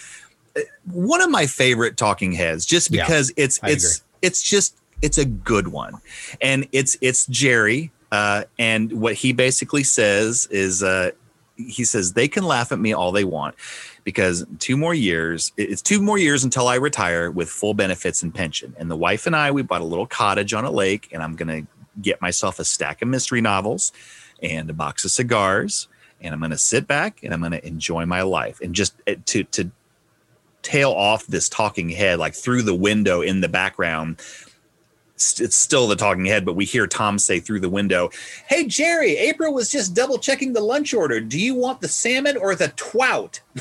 uh, 0.57 0.61
one 0.85 1.23
of 1.23 1.31
my 1.31 1.47
favorite 1.47 1.97
talking 1.97 2.33
heads, 2.33 2.67
just 2.67 2.91
because 2.91 3.33
yeah, 3.37 3.45
it's 3.45 3.61
I 3.63 3.71
it's 3.71 3.97
agree. 3.99 4.07
it's 4.23 4.43
just 4.43 4.77
it's 5.01 5.17
a 5.17 5.25
good 5.25 5.69
one, 5.69 5.95
and 6.43 6.69
it's 6.73 6.99
it's 7.01 7.25
Jerry, 7.27 7.93
uh, 8.13 8.45
and 8.59 8.93
what 8.93 9.15
he 9.15 9.33
basically 9.33 9.85
says 9.85 10.47
is 10.51 10.83
uh, 10.83 11.13
he 11.57 11.85
says 11.85 12.13
they 12.13 12.29
can 12.29 12.45
laugh 12.45 12.73
at 12.73 12.79
me 12.79 12.93
all 12.93 13.13
they 13.13 13.25
want 13.25 13.55
because 14.05 14.45
two 14.59 14.77
more 14.77 14.95
years 14.95 15.53
it's 15.57 15.83
two 15.83 16.01
more 16.01 16.19
years 16.19 16.45
until 16.45 16.69
I 16.69 16.75
retire 16.75 17.31
with 17.31 17.49
full 17.49 17.75
benefits 17.75 18.23
and 18.23 18.35
pension. 18.35 18.75
And 18.79 18.91
the 18.91 18.97
wife 18.97 19.27
and 19.27 19.35
I 19.35 19.51
we 19.53 19.63
bought 19.63 19.81
a 19.81 19.87
little 19.87 20.07
cottage 20.07 20.53
on 20.53 20.65
a 20.65 20.71
lake, 20.71 21.09
and 21.13 21.23
I'm 21.23 21.37
gonna 21.37 21.63
get 22.03 22.21
myself 22.21 22.59
a 22.59 22.65
stack 22.65 23.03
of 23.03 23.09
mystery 23.09 23.41
novels 23.41 23.93
and 24.43 24.69
a 24.69 24.75
box 24.75 25.05
of 25.05 25.11
cigars 25.11 25.89
and 26.21 26.33
I'm 26.33 26.41
going 26.41 26.51
to 26.51 26.59
sit 26.59 26.87
back 26.87 27.23
and 27.23 27.33
I'm 27.33 27.41
going 27.41 27.53
to 27.53 27.67
enjoy 27.67 28.07
my 28.07 28.23
life 28.23 28.61
and 28.61 28.75
just 28.75 28.95
eh, 29.07 29.17
to 29.27 29.45
to 29.45 29.71
tail 30.63 30.91
off 30.91 31.27
this 31.27 31.49
talking 31.49 31.89
head 31.91 32.19
like 32.19 32.35
through 32.35 32.63
the 32.63 32.75
window 32.75 33.21
in 33.21 33.41
the 33.41 33.49
background 33.49 34.21
it's 35.17 35.57
still 35.57 35.89
the 35.89 35.97
talking 35.97 36.27
head, 36.27 36.45
but 36.45 36.57
we 36.57 36.67
hear 36.67 36.87
Tom 36.87 37.19
say 37.19 37.41
through 37.41 37.61
the 37.61 37.71
window, 37.71 38.11
Hey, 38.49 38.67
Jerry, 38.67 39.17
April 39.17 39.55
was 39.55 39.71
just 39.71 39.95
double 39.95 40.19
checking 40.19 40.53
the 40.53 40.61
lunch 40.61 40.93
order. 40.93 41.21
Do 41.21 41.41
you 41.41 41.55
want 41.55 41.81
the 41.81 41.89
salmon 41.89 42.37
or 42.37 42.55
the 42.55 42.69
twout? 42.69 43.41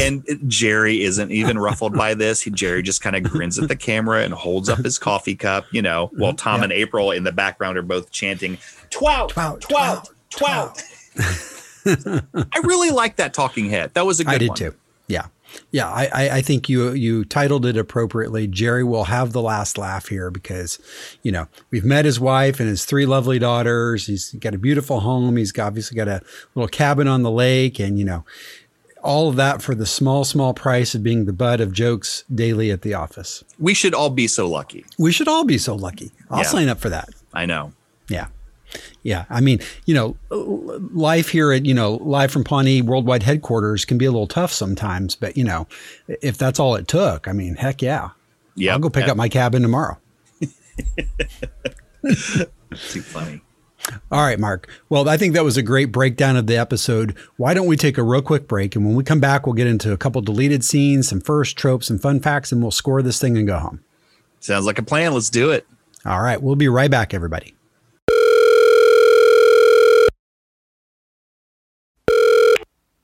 and 0.00 0.26
and 0.26 0.50
Jerry 0.50 1.02
isn't 1.02 1.30
even 1.30 1.58
ruffled 1.58 1.92
by 1.92 2.14
this. 2.14 2.40
He, 2.40 2.50
Jerry 2.50 2.82
just 2.82 3.02
kind 3.02 3.14
of 3.14 3.22
grins 3.22 3.58
at 3.58 3.68
the 3.68 3.76
camera 3.76 4.22
and 4.22 4.32
holds 4.32 4.70
up 4.70 4.78
his 4.78 4.98
coffee 4.98 5.34
cup, 5.34 5.66
you 5.72 5.82
know, 5.82 6.10
while 6.14 6.32
Tom 6.32 6.60
yeah. 6.60 6.64
and 6.64 6.72
April 6.72 7.10
in 7.10 7.24
the 7.24 7.32
background 7.32 7.76
are 7.76 7.82
both 7.82 8.10
chanting, 8.10 8.56
Twat, 8.90 9.30
twat, 9.30 9.60
twat, 9.60 10.08
twat. 10.30 10.74
twat. 10.74 10.95
I 11.86 12.60
really 12.64 12.90
like 12.90 13.16
that 13.16 13.34
talking 13.34 13.70
head. 13.70 13.94
That 13.94 14.06
was 14.06 14.20
a 14.20 14.24
good 14.24 14.28
one. 14.28 14.34
I 14.34 14.38
did 14.38 14.48
one. 14.48 14.56
too. 14.56 14.74
Yeah. 15.06 15.26
Yeah, 15.70 15.88
I, 15.88 16.28
I 16.30 16.42
think 16.42 16.68
you 16.68 16.92
you 16.92 17.24
titled 17.24 17.66
it 17.66 17.76
appropriately. 17.76 18.46
Jerry 18.46 18.84
will 18.84 19.04
have 19.04 19.32
the 19.32 19.40
last 19.40 19.78
laugh 19.78 20.08
here 20.08 20.30
because, 20.30 20.78
you 21.22 21.32
know, 21.32 21.46
we've 21.70 21.84
met 21.84 22.04
his 22.04 22.18
wife 22.20 22.60
and 22.60 22.68
his 22.68 22.84
three 22.84 23.06
lovely 23.06 23.38
daughters. 23.38 24.06
He's 24.06 24.32
got 24.32 24.54
a 24.54 24.58
beautiful 24.58 25.00
home. 25.00 25.36
He's 25.36 25.56
obviously 25.58 25.96
got 25.96 26.08
a 26.08 26.20
little 26.54 26.68
cabin 26.68 27.08
on 27.08 27.22
the 27.22 27.30
lake, 27.30 27.78
and 27.78 27.98
you 27.98 28.04
know, 28.04 28.24
all 29.02 29.28
of 29.28 29.36
that 29.36 29.62
for 29.62 29.74
the 29.74 29.86
small 29.86 30.24
small 30.24 30.52
price 30.52 30.94
of 30.94 31.02
being 31.02 31.24
the 31.24 31.32
butt 31.32 31.60
of 31.60 31.72
jokes 31.72 32.24
daily 32.34 32.70
at 32.70 32.82
the 32.82 32.94
office. 32.94 33.44
We 33.58 33.72
should 33.72 33.94
all 33.94 34.10
be 34.10 34.26
so 34.26 34.48
lucky. 34.48 34.84
We 34.98 35.12
should 35.12 35.28
all 35.28 35.44
be 35.44 35.58
so 35.58 35.74
lucky. 35.74 36.12
I'll 36.30 36.38
yeah. 36.38 36.44
sign 36.44 36.68
up 36.68 36.80
for 36.80 36.88
that. 36.90 37.08
I 37.32 37.46
know. 37.46 37.72
Yeah. 38.08 38.26
Yeah, 39.02 39.24
I 39.30 39.40
mean, 39.40 39.60
you 39.84 39.94
know, 39.94 40.16
life 40.30 41.28
here 41.28 41.52
at 41.52 41.64
you 41.66 41.74
know 41.74 41.94
live 41.94 42.30
from 42.30 42.44
Pawnee 42.44 42.82
Worldwide 42.82 43.22
headquarters 43.22 43.84
can 43.84 43.98
be 43.98 44.04
a 44.04 44.10
little 44.10 44.26
tough 44.26 44.52
sometimes, 44.52 45.14
but 45.14 45.36
you 45.36 45.44
know, 45.44 45.66
if 46.08 46.36
that's 46.38 46.58
all 46.58 46.74
it 46.74 46.88
took, 46.88 47.28
I 47.28 47.32
mean, 47.32 47.56
heck 47.56 47.82
yeah, 47.82 48.10
yeah, 48.54 48.72
I'll 48.72 48.78
go 48.78 48.90
pick 48.90 49.08
up 49.08 49.16
my 49.16 49.28
cabin 49.28 49.62
tomorrow. 49.62 49.98
Too 52.06 53.02
funny. 53.02 53.42
All 54.10 54.22
right, 54.22 54.38
Mark. 54.38 54.68
Well, 54.88 55.08
I 55.08 55.16
think 55.16 55.34
that 55.34 55.44
was 55.44 55.56
a 55.56 55.62
great 55.62 55.92
breakdown 55.92 56.36
of 56.36 56.46
the 56.46 56.56
episode. 56.56 57.16
Why 57.36 57.54
don't 57.54 57.66
we 57.66 57.76
take 57.76 57.98
a 57.98 58.02
real 58.02 58.22
quick 58.22 58.48
break? 58.48 58.74
And 58.74 58.84
when 58.84 58.96
we 58.96 59.04
come 59.04 59.20
back, 59.20 59.46
we'll 59.46 59.54
get 59.54 59.66
into 59.66 59.92
a 59.92 59.96
couple 59.96 60.20
deleted 60.22 60.64
scenes, 60.64 61.08
some 61.08 61.20
first 61.20 61.56
tropes, 61.56 61.88
and 61.88 62.00
fun 62.00 62.20
facts, 62.20 62.52
and 62.52 62.60
we'll 62.62 62.70
score 62.72 63.02
this 63.02 63.20
thing 63.20 63.36
and 63.36 63.46
go 63.46 63.58
home. 63.58 63.84
Sounds 64.40 64.66
like 64.66 64.78
a 64.78 64.82
plan. 64.82 65.14
Let's 65.14 65.30
do 65.30 65.50
it. 65.50 65.66
All 66.04 66.20
right. 66.20 66.40
We'll 66.40 66.56
be 66.56 66.68
right 66.68 66.90
back, 66.90 67.14
everybody. 67.14 67.55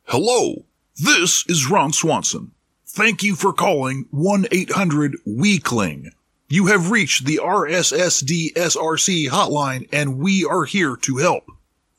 Hello, 0.06 0.66
this 0.96 1.44
is 1.48 1.70
Ron 1.70 1.92
Swanson. 1.92 2.50
Thank 2.86 3.22
you 3.22 3.34
for 3.34 3.52
calling 3.52 4.08
1 4.10 4.46
800 4.52 5.16
Weakling. 5.26 6.10
You 6.48 6.66
have 6.66 6.90
reached 6.90 7.24
the 7.24 7.40
RSSD 7.42 8.52
SRC 8.52 9.28
hotline 9.28 9.88
and 9.90 10.18
we 10.18 10.44
are 10.44 10.64
here 10.64 10.96
to 10.96 11.16
help. 11.16 11.44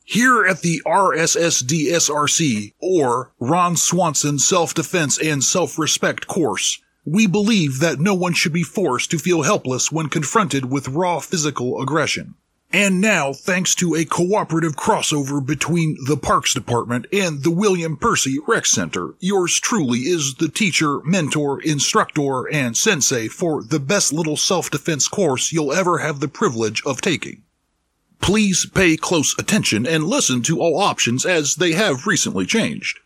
Here 0.04 0.44
at 0.44 0.60
the 0.60 0.80
RSSD 0.86 1.86
SRC, 1.86 2.74
or 2.78 3.32
Ron 3.40 3.74
Swanson 3.74 4.38
Self 4.38 4.74
Defense 4.74 5.18
and 5.18 5.42
Self 5.42 5.76
Respect 5.76 6.28
course, 6.28 6.80
we 7.04 7.26
believe 7.26 7.80
that 7.80 7.98
no 7.98 8.14
one 8.14 8.34
should 8.34 8.52
be 8.52 8.62
forced 8.62 9.10
to 9.10 9.18
feel 9.18 9.42
helpless 9.42 9.90
when 9.90 10.08
confronted 10.08 10.70
with 10.70 10.88
raw 10.88 11.18
physical 11.18 11.82
aggression. 11.82 12.36
And 12.74 13.00
now, 13.00 13.32
thanks 13.32 13.72
to 13.76 13.94
a 13.94 14.04
cooperative 14.04 14.74
crossover 14.74 15.40
between 15.46 15.96
the 16.08 16.16
Parks 16.16 16.52
Department 16.52 17.06
and 17.12 17.44
the 17.44 17.52
William 17.52 17.96
Percy 17.96 18.38
Rec 18.48 18.66
Center, 18.66 19.14
yours 19.20 19.60
truly 19.60 20.00
is 20.00 20.34
the 20.34 20.48
teacher, 20.48 20.98
mentor, 21.04 21.60
instructor, 21.62 22.48
and 22.52 22.76
sensei 22.76 23.28
for 23.28 23.62
the 23.62 23.78
best 23.78 24.12
little 24.12 24.36
self-defense 24.36 25.06
course 25.06 25.52
you'll 25.52 25.72
ever 25.72 25.98
have 25.98 26.18
the 26.18 26.26
privilege 26.26 26.82
of 26.84 27.00
taking. 27.00 27.44
Please 28.20 28.66
pay 28.66 28.96
close 28.96 29.38
attention 29.38 29.86
and 29.86 30.02
listen 30.02 30.42
to 30.42 30.60
all 30.60 30.76
options 30.76 31.24
as 31.24 31.54
they 31.54 31.74
have 31.74 32.08
recently 32.08 32.44
changed. 32.44 32.98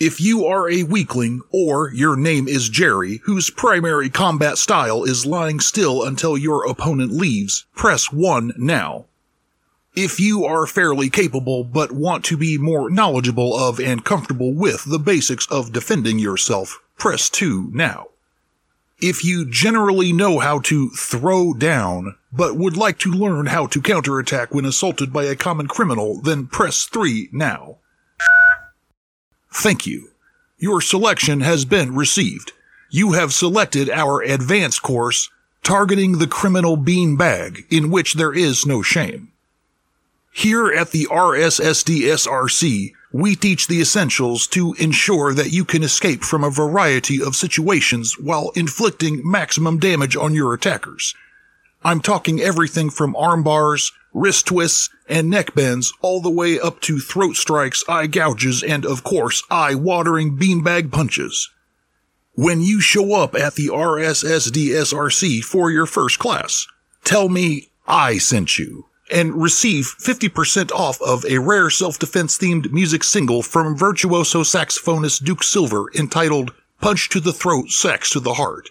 If 0.00 0.18
you 0.18 0.46
are 0.46 0.70
a 0.70 0.84
weakling, 0.84 1.42
or 1.50 1.92
your 1.92 2.16
name 2.16 2.48
is 2.48 2.70
Jerry, 2.70 3.20
whose 3.24 3.50
primary 3.50 4.08
combat 4.08 4.56
style 4.56 5.04
is 5.04 5.26
lying 5.26 5.60
still 5.60 6.02
until 6.02 6.38
your 6.38 6.64
opponent 6.64 7.12
leaves, 7.12 7.66
press 7.74 8.10
1 8.10 8.54
now. 8.56 9.04
If 9.94 10.18
you 10.18 10.46
are 10.46 10.66
fairly 10.66 11.10
capable 11.10 11.64
but 11.64 11.92
want 11.92 12.24
to 12.24 12.38
be 12.38 12.56
more 12.56 12.88
knowledgeable 12.88 13.54
of 13.54 13.78
and 13.78 14.02
comfortable 14.02 14.54
with 14.54 14.84
the 14.86 14.98
basics 14.98 15.46
of 15.48 15.70
defending 15.70 16.18
yourself, 16.18 16.80
press 16.96 17.28
2 17.28 17.68
now. 17.74 18.06
If 19.02 19.22
you 19.22 19.44
generally 19.44 20.14
know 20.14 20.38
how 20.38 20.60
to 20.60 20.88
throw 20.96 21.52
down, 21.52 22.16
but 22.32 22.56
would 22.56 22.74
like 22.78 22.96
to 23.00 23.10
learn 23.10 23.44
how 23.44 23.66
to 23.66 23.82
counterattack 23.82 24.54
when 24.54 24.64
assaulted 24.64 25.12
by 25.12 25.24
a 25.24 25.36
common 25.36 25.66
criminal, 25.66 26.22
then 26.22 26.46
press 26.46 26.86
3 26.86 27.28
now. 27.32 27.79
Thank 29.52 29.86
you. 29.86 30.10
Your 30.58 30.80
selection 30.80 31.40
has 31.40 31.64
been 31.64 31.94
received. 31.94 32.52
You 32.90 33.12
have 33.12 33.32
selected 33.32 33.88
our 33.88 34.20
advanced 34.22 34.82
course, 34.82 35.30
Targeting 35.62 36.18
the 36.18 36.26
Criminal 36.26 36.76
Bean 36.76 37.16
Bag, 37.16 37.66
in 37.70 37.90
which 37.90 38.14
there 38.14 38.32
is 38.32 38.66
no 38.66 38.82
shame. 38.82 39.32
Here 40.32 40.72
at 40.72 40.90
the 40.90 41.06
RSSDSRC, 41.10 42.92
we 43.12 43.34
teach 43.36 43.66
the 43.66 43.80
essentials 43.80 44.46
to 44.48 44.74
ensure 44.74 45.34
that 45.34 45.52
you 45.52 45.64
can 45.64 45.82
escape 45.82 46.22
from 46.22 46.44
a 46.44 46.50
variety 46.50 47.20
of 47.22 47.34
situations 47.36 48.18
while 48.18 48.52
inflicting 48.54 49.28
maximum 49.28 49.78
damage 49.78 50.16
on 50.16 50.34
your 50.34 50.54
attackers. 50.54 51.14
I'm 51.82 52.00
talking 52.00 52.40
everything 52.40 52.90
from 52.90 53.16
arm 53.16 53.42
bars, 53.42 53.92
wrist 54.12 54.46
twists, 54.46 54.90
and 55.08 55.30
neck 55.30 55.54
bends 55.54 55.92
all 56.00 56.20
the 56.20 56.30
way 56.30 56.58
up 56.58 56.80
to 56.80 56.98
throat 56.98 57.36
strikes, 57.36 57.84
eye 57.88 58.06
gouges, 58.06 58.62
and 58.62 58.84
of 58.84 59.04
course, 59.04 59.42
eye-watering 59.50 60.36
beanbag 60.36 60.90
punches. 60.90 61.50
When 62.34 62.60
you 62.60 62.80
show 62.80 63.14
up 63.14 63.34
at 63.34 63.54
the 63.54 63.68
RSSDSRC 63.68 65.42
for 65.42 65.70
your 65.70 65.86
first 65.86 66.18
class, 66.18 66.66
tell 67.04 67.28
me 67.28 67.68
I 67.86 68.18
sent 68.18 68.58
you 68.58 68.86
and 69.10 69.42
receive 69.42 69.84
50% 69.98 70.70
off 70.70 71.00
of 71.02 71.24
a 71.24 71.38
rare 71.38 71.68
self-defense 71.68 72.38
themed 72.38 72.70
music 72.70 73.02
single 73.02 73.42
from 73.42 73.76
virtuoso 73.76 74.42
saxophonist 74.42 75.24
Duke 75.24 75.42
Silver 75.42 75.86
entitled 75.94 76.52
Punch 76.80 77.08
to 77.10 77.20
the 77.20 77.32
Throat, 77.32 77.70
Sax 77.70 78.10
to 78.10 78.20
the 78.20 78.34
Heart. 78.34 78.70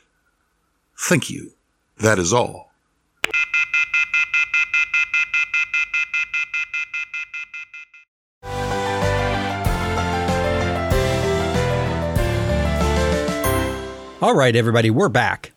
Thank 0.97 1.29
you. 1.29 1.51
That 1.97 2.17
is 2.17 2.33
all. 2.33 2.71
All 14.21 14.35
right, 14.35 14.53
everybody, 14.53 14.89
we're 14.89 15.07
back. 15.07 15.53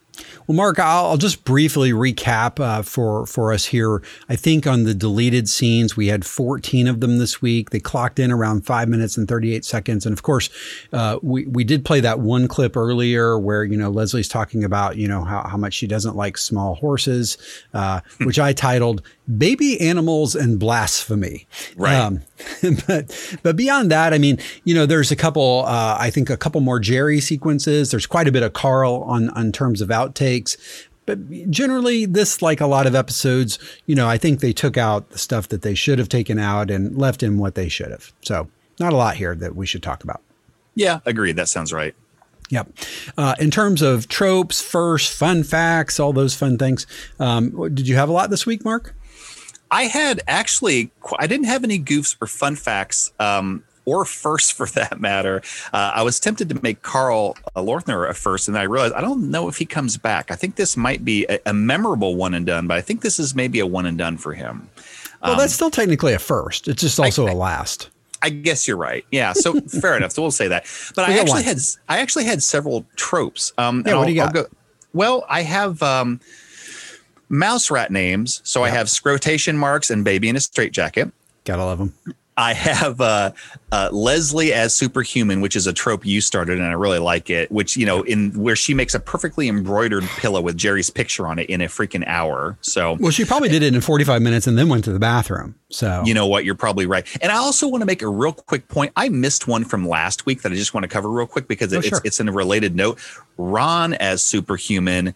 Well, 0.46 0.54
Mark, 0.54 0.78
I'll, 0.78 1.06
I'll 1.06 1.16
just 1.16 1.44
briefly 1.44 1.90
recap 1.90 2.60
uh, 2.60 2.82
for 2.82 3.26
for 3.26 3.52
us 3.52 3.64
here. 3.64 4.04
I 4.28 4.36
think 4.36 4.68
on 4.68 4.84
the 4.84 4.94
deleted 4.94 5.48
scenes, 5.48 5.96
we 5.96 6.06
had 6.06 6.24
14 6.24 6.86
of 6.86 7.00
them 7.00 7.18
this 7.18 7.42
week. 7.42 7.70
They 7.70 7.80
clocked 7.80 8.20
in 8.20 8.30
around 8.30 8.64
five 8.64 8.88
minutes 8.88 9.16
and 9.16 9.26
38 9.26 9.64
seconds, 9.64 10.06
and 10.06 10.12
of 10.12 10.22
course, 10.22 10.48
uh, 10.92 11.18
we 11.22 11.46
we 11.46 11.64
did 11.64 11.84
play 11.84 11.98
that 12.00 12.20
one 12.20 12.46
clip 12.46 12.76
earlier 12.76 13.36
where 13.36 13.64
you 13.64 13.76
know 13.76 13.90
Leslie's 13.90 14.28
talking 14.28 14.62
about 14.62 14.96
you 14.96 15.08
know 15.08 15.24
how, 15.24 15.42
how 15.48 15.56
much 15.56 15.74
she 15.74 15.88
doesn't 15.88 16.14
like 16.14 16.38
small 16.38 16.76
horses, 16.76 17.38
uh, 17.74 18.00
which 18.24 18.38
I 18.38 18.52
titled 18.52 19.02
"Baby 19.38 19.80
Animals 19.80 20.34
and 20.34 20.58
Blasphemy." 20.58 21.46
Right. 21.76 21.96
Um, 21.96 22.22
but 22.86 23.38
but 23.42 23.56
beyond 23.56 23.90
that, 23.90 24.12
I 24.12 24.18
mean, 24.18 24.38
you 24.64 24.74
know, 24.74 24.86
there's 24.86 25.10
a 25.10 25.16
couple. 25.16 25.64
Uh, 25.66 25.96
I 25.98 26.10
think 26.10 26.30
a 26.30 26.36
couple 26.36 26.60
more 26.60 26.78
Jerry 26.78 27.20
sequences. 27.20 27.90
There's 27.90 28.06
quite 28.06 28.28
a 28.28 28.32
bit 28.32 28.42
of 28.42 28.52
Carl 28.52 29.02
on 29.06 29.30
on 29.30 29.52
terms 29.52 29.80
of 29.80 29.88
outtakes. 29.88 30.56
But 31.04 31.50
generally, 31.50 32.06
this, 32.06 32.42
like 32.42 32.60
a 32.60 32.66
lot 32.66 32.86
of 32.86 32.94
episodes, 32.94 33.58
you 33.86 33.94
know, 33.94 34.08
I 34.08 34.18
think 34.18 34.40
they 34.40 34.52
took 34.52 34.76
out 34.76 35.10
the 35.10 35.18
stuff 35.18 35.48
that 35.48 35.62
they 35.62 35.74
should 35.74 35.98
have 35.98 36.08
taken 36.08 36.38
out 36.38 36.70
and 36.70 36.96
left 36.96 37.24
in 37.24 37.38
what 37.38 37.56
they 37.56 37.68
should 37.68 37.90
have. 37.90 38.12
So, 38.22 38.48
not 38.78 38.92
a 38.92 38.96
lot 38.96 39.16
here 39.16 39.34
that 39.34 39.56
we 39.56 39.66
should 39.66 39.82
talk 39.82 40.04
about. 40.04 40.22
Yeah, 40.74 41.00
agreed. 41.04 41.36
That 41.36 41.48
sounds 41.48 41.72
right. 41.72 41.94
Yep. 42.50 42.70
Uh, 43.16 43.34
in 43.40 43.50
terms 43.50 43.82
of 43.82 44.08
tropes, 44.08 44.60
first, 44.60 45.12
fun 45.12 45.42
facts, 45.42 45.98
all 45.98 46.12
those 46.12 46.34
fun 46.34 46.58
things, 46.58 46.86
um, 47.18 47.74
did 47.74 47.88
you 47.88 47.96
have 47.96 48.08
a 48.08 48.12
lot 48.12 48.30
this 48.30 48.44
week, 48.44 48.64
Mark? 48.64 48.94
I 49.72 49.84
had 49.84 50.20
actually, 50.28 50.90
I 51.18 51.26
didn't 51.26 51.46
have 51.46 51.64
any 51.64 51.80
goofs 51.80 52.16
or 52.20 52.28
fun 52.28 52.54
facts. 52.54 53.12
Um, 53.18 53.64
or 53.84 54.04
first 54.04 54.52
for 54.52 54.66
that 54.76 55.00
matter. 55.00 55.42
Uh, 55.72 55.90
I 55.94 56.02
was 56.02 56.20
tempted 56.20 56.48
to 56.50 56.62
make 56.62 56.82
Carl 56.82 57.36
uh, 57.56 57.60
Lorthner 57.60 58.08
a 58.08 58.14
first, 58.14 58.46
and 58.46 58.56
I 58.56 58.62
realized 58.62 58.94
I 58.94 59.00
don't 59.00 59.28
know 59.28 59.48
if 59.48 59.56
he 59.56 59.66
comes 59.66 59.96
back. 59.96 60.30
I 60.30 60.36
think 60.36 60.54
this 60.54 60.76
might 60.76 61.04
be 61.04 61.26
a, 61.28 61.40
a 61.46 61.52
memorable 61.52 62.14
one 62.14 62.32
and 62.34 62.46
done, 62.46 62.68
but 62.68 62.76
I 62.76 62.80
think 62.80 63.00
this 63.00 63.18
is 63.18 63.34
maybe 63.34 63.58
a 63.58 63.66
one 63.66 63.86
and 63.86 63.98
done 63.98 64.18
for 64.18 64.34
him. 64.34 64.68
Well, 65.20 65.32
um, 65.32 65.38
that's 65.38 65.54
still 65.54 65.70
technically 65.70 66.12
a 66.12 66.20
first. 66.20 66.68
It's 66.68 66.80
just 66.80 67.00
also 67.00 67.26
I, 67.26 67.32
a 67.32 67.34
last. 67.34 67.90
I 68.22 68.30
guess 68.30 68.68
you're 68.68 68.76
right. 68.76 69.04
Yeah. 69.10 69.32
So 69.32 69.60
fair 69.80 69.96
enough. 69.96 70.12
So 70.12 70.22
we'll 70.22 70.30
say 70.30 70.48
that. 70.48 70.64
But 70.94 71.08
we 71.08 71.14
I 71.14 71.18
actually 71.18 71.40
one. 71.40 71.44
had 71.44 71.58
I 71.88 71.98
actually 71.98 72.24
had 72.24 72.42
several 72.42 72.86
tropes. 72.96 73.52
Um, 73.58 73.82
yeah. 73.84 73.98
What 73.98 74.06
do 74.06 74.12
you 74.12 74.20
got? 74.20 74.32
Go, 74.32 74.46
well, 74.92 75.24
I 75.28 75.42
have 75.42 75.82
um, 75.82 76.20
mouse 77.32 77.70
rat 77.70 77.90
names. 77.90 78.40
So 78.44 78.60
yeah. 78.60 78.66
I 78.66 78.76
have 78.76 78.86
scrotation 78.86 79.56
marks 79.56 79.90
and 79.90 80.04
baby 80.04 80.28
in 80.28 80.36
a 80.36 80.40
straitjacket. 80.40 81.10
Gotta 81.44 81.64
love 81.64 81.78
them. 81.78 81.94
I 82.36 82.54
have 82.54 83.00
uh, 83.00 83.32
uh, 83.70 83.90
Leslie 83.92 84.54
as 84.54 84.74
superhuman, 84.74 85.42
which 85.42 85.54
is 85.54 85.66
a 85.66 85.72
trope 85.72 86.06
you 86.06 86.20
started, 86.20 86.58
and 86.58 86.66
I 86.66 86.72
really 86.72 86.98
like 86.98 87.28
it. 87.28 87.52
Which 87.52 87.76
you 87.76 87.84
know, 87.84 88.02
in 88.02 88.32
where 88.32 88.56
she 88.56 88.72
makes 88.72 88.94
a 88.94 89.00
perfectly 89.00 89.48
embroidered 89.48 90.04
pillow 90.16 90.40
with 90.40 90.56
Jerry's 90.56 90.88
picture 90.88 91.26
on 91.26 91.38
it 91.38 91.50
in 91.50 91.60
a 91.60 91.66
freaking 91.66 92.04
hour. 92.06 92.56
So, 92.62 92.96
well, 92.98 93.10
she 93.10 93.24
probably 93.24 93.50
did 93.50 93.62
it 93.62 93.74
in 93.74 93.80
45 93.80 94.22
minutes 94.22 94.46
and 94.46 94.56
then 94.56 94.68
went 94.68 94.84
to 94.84 94.92
the 94.92 94.98
bathroom. 94.98 95.56
So, 95.68 96.02
you 96.04 96.14
know 96.14 96.26
what? 96.26 96.44
You're 96.44 96.54
probably 96.54 96.86
right. 96.86 97.06
And 97.22 97.30
I 97.30 97.36
also 97.36 97.68
want 97.68 97.82
to 97.82 97.86
make 97.86 98.02
a 98.02 98.08
real 98.08 98.32
quick 98.32 98.66
point. 98.68 98.92
I 98.96 99.08
missed 99.10 99.46
one 99.46 99.64
from 99.64 99.86
last 99.86 100.24
week 100.24 100.42
that 100.42 100.52
I 100.52 100.54
just 100.54 100.72
want 100.72 100.84
to 100.84 100.88
cover 100.88 101.10
real 101.10 101.26
quick 101.26 101.48
because 101.48 101.72
oh, 101.74 101.78
it's 101.78 101.88
sure. 101.88 102.00
it's 102.04 102.18
in 102.18 102.28
a 102.28 102.32
related 102.32 102.74
note. 102.74 102.98
Ron 103.36 103.92
as 103.94 104.22
superhuman 104.22 105.14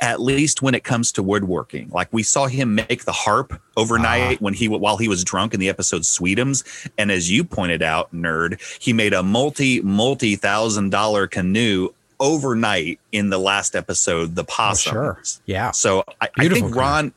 at 0.00 0.20
least 0.20 0.62
when 0.62 0.74
it 0.74 0.82
comes 0.82 1.12
to 1.12 1.22
woodworking. 1.22 1.90
Like 1.90 2.08
we 2.12 2.22
saw 2.22 2.46
him 2.46 2.74
make 2.74 3.04
the 3.04 3.12
harp 3.12 3.60
overnight 3.76 4.36
uh, 4.36 4.40
when 4.40 4.54
he 4.54 4.68
while 4.68 4.96
he 4.96 5.08
was 5.08 5.24
drunk 5.24 5.54
in 5.54 5.60
the 5.60 5.68
episode 5.68 6.02
Sweetums, 6.02 6.88
and 6.96 7.10
as 7.10 7.30
you 7.30 7.44
pointed 7.44 7.82
out, 7.82 8.12
nerd, 8.14 8.60
he 8.80 8.92
made 8.92 9.12
a 9.12 9.22
multi 9.22 9.80
multi 9.80 10.36
thousand 10.36 10.90
dollar 10.90 11.26
canoe 11.26 11.90
overnight 12.18 13.00
in 13.12 13.30
the 13.30 13.38
last 13.38 13.74
episode, 13.74 14.34
the 14.34 14.44
possum. 14.44 14.96
Oh, 14.96 15.00
sure. 15.00 15.22
Yeah. 15.46 15.70
So 15.72 16.04
I, 16.20 16.28
I 16.36 16.48
think 16.48 16.66
canoe. 16.66 16.74
Ron, 16.74 17.14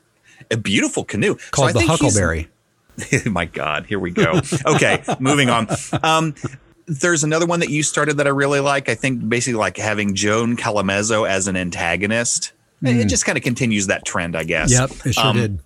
a 0.52 0.58
beautiful 0.58 1.04
canoe 1.04 1.36
called 1.52 1.72
so 1.72 1.80
the 1.80 1.86
Huckleberry. 1.86 2.50
my 3.26 3.46
God, 3.46 3.86
here 3.86 4.00
we 4.00 4.12
go. 4.12 4.42
Okay, 4.66 5.04
moving 5.20 5.50
on. 5.50 5.68
Um, 6.04 6.36
there's 6.86 7.24
another 7.24 7.46
one 7.46 7.60
that 7.62 7.70
you 7.70 7.82
started 7.82 8.18
that 8.18 8.28
I 8.28 8.30
really 8.30 8.60
like. 8.60 8.90
I 8.90 8.96
think 8.96 9.28
basically 9.28 9.58
like 9.58 9.78
having 9.78 10.16
Joan 10.16 10.58
Callamezzo 10.58 11.28
as 11.28 11.48
an 11.48 11.56
antagonist. 11.56 12.52
Mm. 12.84 13.02
It 13.02 13.08
just 13.08 13.26
kind 13.26 13.38
of 13.38 13.44
continues 13.44 13.88
that 13.88 14.06
trend, 14.06 14.36
I 14.36 14.44
guess. 14.44 14.72
Yep, 14.72 14.92
it 15.06 15.14
sure 15.14 15.26
um, 15.26 15.36
did. 15.36 15.60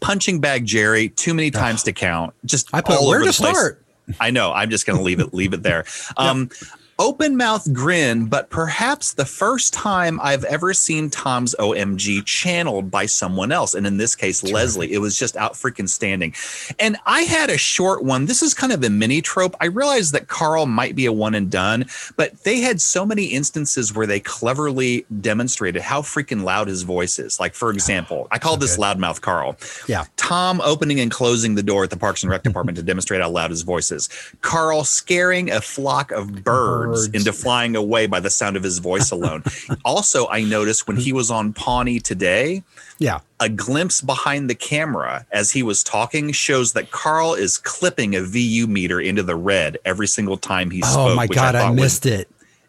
Punching 0.00 0.40
bag 0.40 0.64
Jerry, 0.64 1.08
too 1.08 1.34
many 1.34 1.50
times 1.50 1.82
to 1.84 1.92
count. 1.92 2.34
Just 2.44 2.72
I 2.72 2.80
put 2.80 3.00
where 3.06 3.20
to 3.20 3.32
start. 3.32 3.84
I 4.20 4.30
know. 4.30 4.52
I'm 4.52 4.70
just 4.70 4.86
going 4.86 4.96
to 4.96 5.02
leave 5.02 5.20
it 5.20 5.34
leave 5.34 5.52
it 5.52 5.62
there. 5.62 5.84
Um, 6.16 6.50
open 6.98 7.36
mouth 7.36 7.72
grin, 7.72 8.26
but 8.26 8.50
perhaps 8.50 9.12
the 9.12 9.24
first 9.24 9.72
time 9.72 10.18
I've 10.20 10.44
ever 10.44 10.74
seen 10.74 11.10
Tom's 11.10 11.54
OMG 11.58 12.24
channeled 12.24 12.90
by 12.90 13.06
someone 13.06 13.52
else. 13.52 13.74
And 13.74 13.86
in 13.86 13.98
this 13.98 14.16
case, 14.16 14.42
Leslie. 14.42 14.92
It 14.92 14.98
was 14.98 15.18
just 15.18 15.36
out 15.36 15.52
freaking 15.52 15.88
standing. 15.88 16.34
And 16.78 16.96
I 17.06 17.22
had 17.22 17.50
a 17.50 17.58
short 17.58 18.02
one. 18.02 18.26
This 18.26 18.42
is 18.42 18.52
kind 18.54 18.72
of 18.72 18.82
a 18.82 18.90
mini 18.90 19.22
trope. 19.22 19.54
I 19.60 19.66
realized 19.66 20.12
that 20.14 20.28
Carl 20.28 20.66
might 20.66 20.96
be 20.96 21.06
a 21.06 21.12
one 21.12 21.34
and 21.34 21.50
done, 21.50 21.86
but 22.16 22.42
they 22.42 22.60
had 22.60 22.80
so 22.80 23.06
many 23.06 23.26
instances 23.26 23.94
where 23.94 24.06
they 24.06 24.20
cleverly 24.20 25.06
demonstrated 25.20 25.82
how 25.82 26.02
freaking 26.02 26.42
loud 26.42 26.68
his 26.68 26.82
voice 26.82 27.18
is. 27.18 27.38
Like, 27.38 27.54
for 27.54 27.70
example, 27.70 28.26
I 28.30 28.38
call 28.38 28.56
this 28.56 28.76
loudmouth 28.76 29.20
Carl. 29.20 29.56
Yeah. 29.86 30.04
Tom 30.16 30.60
opening 30.62 30.98
and 31.00 31.10
closing 31.10 31.54
the 31.54 31.62
door 31.62 31.84
at 31.84 31.90
the 31.90 31.96
Parks 31.96 32.22
and 32.22 32.30
Rec 32.30 32.42
department 32.48 32.76
to 32.76 32.82
demonstrate 32.82 33.20
how 33.20 33.30
loud 33.30 33.50
his 33.50 33.62
voice 33.62 33.92
is. 33.92 34.08
Carl 34.40 34.84
scaring 34.84 35.50
a 35.50 35.60
flock 35.60 36.10
of 36.10 36.44
birds 36.44 36.87
birds, 36.92 37.08
into 37.08 37.32
flying 37.32 37.76
away 37.76 38.06
by 38.06 38.20
the 38.20 38.30
sound 38.30 38.56
of 38.56 38.62
his 38.62 38.78
voice 38.78 39.10
alone. 39.10 39.42
also, 39.84 40.28
I 40.28 40.42
noticed 40.42 40.86
when 40.86 40.96
he 40.96 41.12
was 41.12 41.30
on 41.30 41.52
Pawnee 41.52 42.00
today, 42.00 42.62
yeah, 42.98 43.20
a 43.40 43.48
glimpse 43.48 44.00
behind 44.00 44.50
the 44.50 44.54
camera 44.54 45.26
as 45.30 45.50
he 45.50 45.62
was 45.62 45.82
talking 45.82 46.32
shows 46.32 46.72
that 46.72 46.90
Carl 46.90 47.34
is 47.34 47.58
clipping 47.58 48.16
a 48.16 48.22
VU 48.22 48.66
meter 48.66 49.00
into 49.00 49.22
the 49.22 49.36
red 49.36 49.78
every 49.84 50.08
single 50.08 50.36
time 50.36 50.70
he 50.70 50.82
oh 50.82 50.86
spoke. 50.86 51.10
Oh 51.10 51.14
my 51.14 51.26
god, 51.26 51.54
I, 51.54 51.68
I 51.68 51.72
missed 51.72 52.04
was, 52.04 52.14
it. 52.14 52.28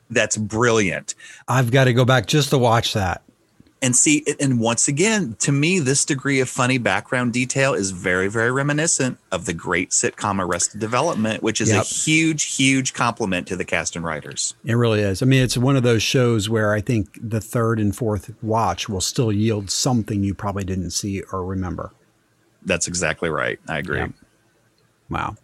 That's 0.09 0.37
brilliant. 0.37 1.15
I've 1.47 1.71
got 1.71 1.85
to 1.85 1.93
go 1.93 2.05
back 2.05 2.25
just 2.25 2.49
to 2.49 2.57
watch 2.57 2.93
that 2.93 3.21
and 3.81 3.95
see 3.95 4.23
and 4.39 4.59
once 4.59 4.87
again 4.87 5.35
to 5.39 5.51
me 5.51 5.79
this 5.79 6.03
degree 6.03 6.39
of 6.39 6.49
funny 6.49 6.77
background 6.77 7.33
detail 7.33 7.73
is 7.73 7.91
very 7.91 8.27
very 8.27 8.51
reminiscent 8.51 9.17
of 9.31 9.45
the 9.45 9.53
great 9.53 9.91
sitcom 9.91 10.43
arrested 10.43 10.79
development 10.79 11.41
which 11.41 11.61
is 11.61 11.69
yep. 11.69 11.83
a 11.83 11.85
huge 11.85 12.55
huge 12.55 12.93
compliment 12.93 13.47
to 13.47 13.55
the 13.55 13.65
cast 13.65 13.95
and 13.95 14.03
writers. 14.05 14.55
It 14.65 14.73
really 14.73 15.01
is. 15.01 15.21
I 15.21 15.25
mean 15.25 15.43
it's 15.43 15.57
one 15.57 15.75
of 15.75 15.83
those 15.83 16.03
shows 16.03 16.49
where 16.49 16.73
i 16.73 16.81
think 16.81 17.17
the 17.21 17.41
third 17.41 17.79
and 17.79 17.95
fourth 17.95 18.33
watch 18.41 18.89
will 18.89 19.01
still 19.01 19.31
yield 19.31 19.69
something 19.69 20.23
you 20.23 20.33
probably 20.33 20.63
didn't 20.63 20.91
see 20.91 21.21
or 21.31 21.43
remember. 21.43 21.91
That's 22.63 22.87
exactly 22.87 23.29
right. 23.29 23.59
I 23.67 23.79
agree. 23.79 23.99
Yeah. 23.99 24.07
wow 25.09 25.35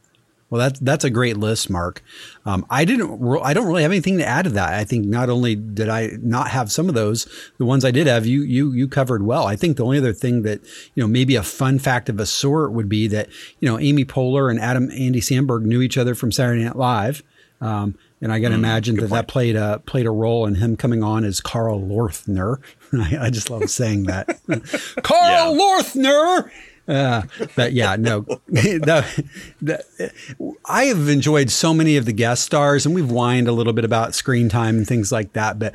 Well, 0.50 0.60
that's 0.60 0.80
that's 0.80 1.04
a 1.04 1.10
great 1.10 1.38
list, 1.38 1.70
Mark. 1.72 2.04
Um, 2.46 2.66
I 2.70 2.86
didn't. 2.86 3.20
I 3.42 3.54
don't 3.54 3.66
really 3.66 3.82
have 3.82 3.92
anything 3.92 4.20
to 4.20 4.26
add 4.26 4.44
to 4.44 4.52
that. 4.52 4.74
I 4.74 4.84
think 4.84 5.06
not 5.06 5.30
only 5.30 5.56
did 5.56 5.90
I 5.90 6.12
not 6.22 6.50
have 6.50 6.72
some 6.72 6.88
of 6.88 6.94
those, 6.94 7.28
the 7.58 7.66
ones 7.66 7.84
I 7.84 7.90
did 7.92 8.06
have, 8.06 8.28
you 8.28 8.44
you 8.44 8.72
you 8.72 8.88
covered 8.88 9.26
well. 9.26 9.48
I 9.48 9.56
think 9.56 9.78
the 9.78 9.84
only 9.84 9.98
other 9.98 10.14
thing 10.14 10.44
that 10.44 10.62
you 10.94 11.02
know 11.02 11.08
maybe 11.08 11.36
a 11.36 11.44
fun 11.44 11.80
fact 11.80 12.10
of 12.10 12.20
a 12.20 12.28
sort 12.28 12.74
would 12.74 12.88
be 12.88 13.08
that 13.08 13.28
you 13.60 13.68
know 13.68 13.80
Amy 13.80 14.06
Poehler 14.06 14.52
and 14.52 14.60
Adam 14.60 14.92
Andy 14.92 15.20
Samberg 15.20 15.64
knew 15.64 15.82
each 15.82 15.98
other 15.98 16.14
from 16.14 16.32
Saturday 16.32 16.64
Night 16.64 16.76
Live. 16.76 17.24
Um, 17.60 17.98
and 18.22 18.32
I 18.32 18.40
can 18.40 18.52
mm, 18.52 18.56
imagine 18.56 18.96
that 18.96 19.02
point. 19.02 19.12
that 19.12 19.28
played 19.28 19.56
a 19.56 19.82
played 19.86 20.06
a 20.06 20.12
role 20.12 20.46
in 20.46 20.56
him 20.56 20.78
coming 20.78 21.04
on 21.04 21.24
as 21.24 21.42
Carl 21.42 21.80
Lorthner. 21.82 22.60
I, 22.94 23.26
I 23.26 23.30
just 23.30 23.50
love 23.50 23.70
saying 23.70 24.04
that, 24.04 24.28
Carl 25.04 25.56
yeah. 25.56 25.60
Lorthner. 25.60 26.52
Uh, 26.88 27.24
but 27.56 27.74
yeah, 27.74 27.96
no, 27.96 28.22
the, 28.48 29.26
the, 29.62 30.12
I 30.66 30.86
have 30.86 31.10
enjoyed 31.10 31.50
so 31.50 31.74
many 31.74 31.98
of 31.98 32.06
the 32.06 32.14
guest 32.14 32.44
stars, 32.44 32.86
and 32.86 32.94
we've 32.94 33.10
whined 33.10 33.48
a 33.48 33.52
little 33.52 33.74
bit 33.74 33.86
about 33.86 34.16
screen 34.16 34.50
time 34.50 34.78
and 34.78 34.88
things 34.88 35.12
like 35.12 35.34
that. 35.34 35.58
But 35.58 35.74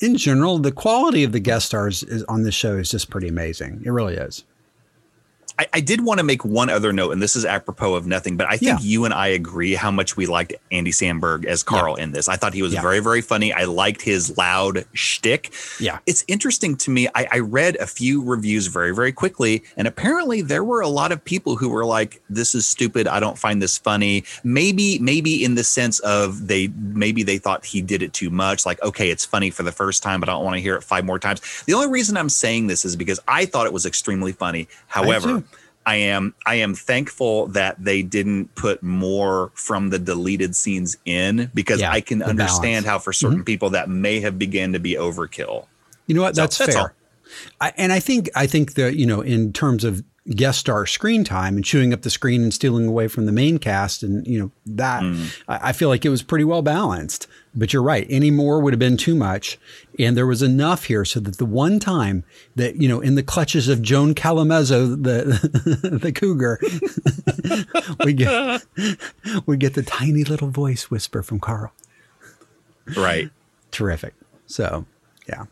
in 0.00 0.16
general, 0.16 0.58
the 0.58 0.72
quality 0.72 1.24
of 1.24 1.32
the 1.32 1.40
guest 1.40 1.66
stars 1.66 2.02
is, 2.04 2.22
on 2.24 2.42
this 2.42 2.54
show 2.54 2.76
is 2.76 2.90
just 2.90 3.10
pretty 3.10 3.28
amazing. 3.28 3.82
It 3.84 3.90
really 3.90 4.14
is. 4.14 4.44
I, 5.62 5.68
I, 5.74 5.80
did 5.80 6.04
want 6.04 6.18
to 6.18 6.24
make 6.24 6.44
one 6.44 6.68
other 6.68 6.92
note, 6.92 7.12
and 7.12 7.22
this 7.22 7.36
is 7.36 7.44
apropos 7.44 7.94
of 7.94 8.06
nothing, 8.06 8.36
but 8.36 8.48
I 8.48 8.56
think 8.56 8.80
yeah. 8.80 8.86
you 8.86 9.04
and 9.04 9.14
I 9.14 9.28
agree 9.28 9.74
how 9.74 9.90
much 9.90 10.16
we 10.16 10.26
liked 10.26 10.54
Andy 10.72 10.90
Samberg 10.90 11.44
as 11.44 11.62
Carl 11.62 11.96
yeah. 11.96 12.04
in 12.04 12.12
this. 12.12 12.28
I 12.28 12.36
thought 12.36 12.52
he 12.52 12.62
was 12.62 12.74
yeah. 12.74 12.82
very, 12.82 12.98
very 12.98 13.20
funny. 13.20 13.52
I 13.52 13.64
liked 13.64 14.02
his 14.02 14.36
loud 14.36 14.84
shtick. 14.92 15.52
Yeah. 15.78 16.00
It's 16.06 16.24
interesting 16.26 16.76
to 16.78 16.90
me. 16.90 17.06
I, 17.14 17.28
I, 17.30 17.38
read 17.38 17.76
a 17.76 17.86
few 17.86 18.24
reviews 18.24 18.66
very, 18.66 18.92
very 18.94 19.12
quickly, 19.12 19.62
and 19.76 19.86
apparently 19.86 20.42
there 20.42 20.64
were 20.64 20.80
a 20.80 20.88
lot 20.88 21.12
of 21.12 21.24
people 21.24 21.56
who 21.56 21.68
were 21.68 21.84
like, 21.84 22.20
This 22.28 22.54
is 22.54 22.66
stupid. 22.66 23.06
I 23.06 23.20
don't 23.20 23.38
find 23.38 23.62
this 23.62 23.78
funny. 23.78 24.24
Maybe, 24.42 24.98
maybe 24.98 25.44
in 25.44 25.54
the 25.54 25.64
sense 25.64 26.00
of 26.00 26.48
they 26.48 26.68
maybe 26.76 27.22
they 27.22 27.38
thought 27.38 27.64
he 27.64 27.82
did 27.82 28.02
it 28.02 28.12
too 28.12 28.30
much. 28.30 28.66
Like, 28.66 28.82
okay, 28.82 29.10
it's 29.10 29.24
funny 29.24 29.50
for 29.50 29.62
the 29.62 29.72
first 29.72 30.02
time, 30.02 30.18
but 30.18 30.28
I 30.28 30.32
don't 30.32 30.44
want 30.44 30.56
to 30.56 30.62
hear 30.62 30.74
it 30.74 30.82
five 30.82 31.04
more 31.04 31.18
times. 31.18 31.40
The 31.66 31.74
only 31.74 31.88
reason 31.88 32.16
I'm 32.16 32.28
saying 32.28 32.66
this 32.66 32.84
is 32.84 32.96
because 32.96 33.20
I 33.28 33.46
thought 33.46 33.66
it 33.66 33.72
was 33.72 33.86
extremely 33.86 34.32
funny. 34.32 34.68
However, 34.88 35.44
I 35.84 35.96
am 35.96 36.34
I 36.46 36.56
am 36.56 36.74
thankful 36.74 37.48
that 37.48 37.82
they 37.82 38.02
didn't 38.02 38.54
put 38.54 38.82
more 38.82 39.50
from 39.54 39.90
the 39.90 39.98
deleted 39.98 40.54
scenes 40.54 40.96
in 41.04 41.50
because 41.54 41.80
yeah, 41.80 41.90
I 41.90 42.00
can 42.00 42.22
understand 42.22 42.84
balance. 42.84 42.86
how 42.86 42.98
for 42.98 43.12
certain 43.12 43.38
mm-hmm. 43.38 43.44
people 43.44 43.70
that 43.70 43.88
may 43.88 44.20
have 44.20 44.38
begun 44.38 44.72
to 44.74 44.78
be 44.78 44.94
overkill. 44.94 45.66
You 46.06 46.14
know 46.14 46.22
what? 46.22 46.34
That's, 46.34 46.56
so, 46.56 46.66
that's 46.66 46.76
fair. 46.76 46.94
I, 47.60 47.72
and 47.76 47.92
I 47.92 48.00
think 48.00 48.30
I 48.36 48.46
think 48.46 48.74
that 48.74 48.96
you 48.96 49.06
know 49.06 49.20
in 49.20 49.52
terms 49.52 49.84
of 49.84 50.04
guest 50.30 50.60
star 50.60 50.86
screen 50.86 51.24
time 51.24 51.56
and 51.56 51.64
chewing 51.64 51.92
up 51.92 52.02
the 52.02 52.10
screen 52.10 52.42
and 52.42 52.54
stealing 52.54 52.86
away 52.86 53.08
from 53.08 53.26
the 53.26 53.32
main 53.32 53.58
cast 53.58 54.04
and 54.04 54.24
you 54.24 54.38
know 54.38 54.52
that 54.64 55.02
mm. 55.02 55.42
I, 55.48 55.70
I, 55.70 55.72
feel 55.72 55.88
like 55.88 56.04
it 56.04 56.10
was 56.10 56.22
pretty 56.22 56.44
well 56.44 56.62
balanced. 56.62 57.26
But 57.54 57.72
you're 57.72 57.82
right. 57.82 58.06
Any 58.08 58.30
more 58.30 58.60
would 58.60 58.72
have 58.72 58.78
been 58.78 58.96
too 58.96 59.14
much. 59.14 59.58
And 59.98 60.16
there 60.16 60.26
was 60.26 60.40
enough 60.40 60.84
here 60.84 61.04
so 61.04 61.20
that 61.20 61.36
the 61.36 61.44
one 61.44 61.78
time 61.80 62.24
that 62.54 62.76
you 62.76 62.88
know 62.88 63.00
in 63.00 63.16
the 63.16 63.22
clutches 63.22 63.68
of 63.68 63.82
joan 63.82 64.14
callamezzo 64.14 65.02
the 65.02 65.98
the 66.02 66.12
cougar 66.12 66.60
we 68.04 68.12
get 68.12 68.62
we 69.46 69.56
get 69.56 69.74
the 69.74 69.82
tiny 69.82 70.22
little 70.22 70.48
voice 70.48 70.90
whisper 70.90 71.22
from 71.22 71.40
carl. 71.40 71.72
Right. 72.96 73.30
Terrific. 73.72 74.14
So 74.46 74.86
yeah 75.28 75.46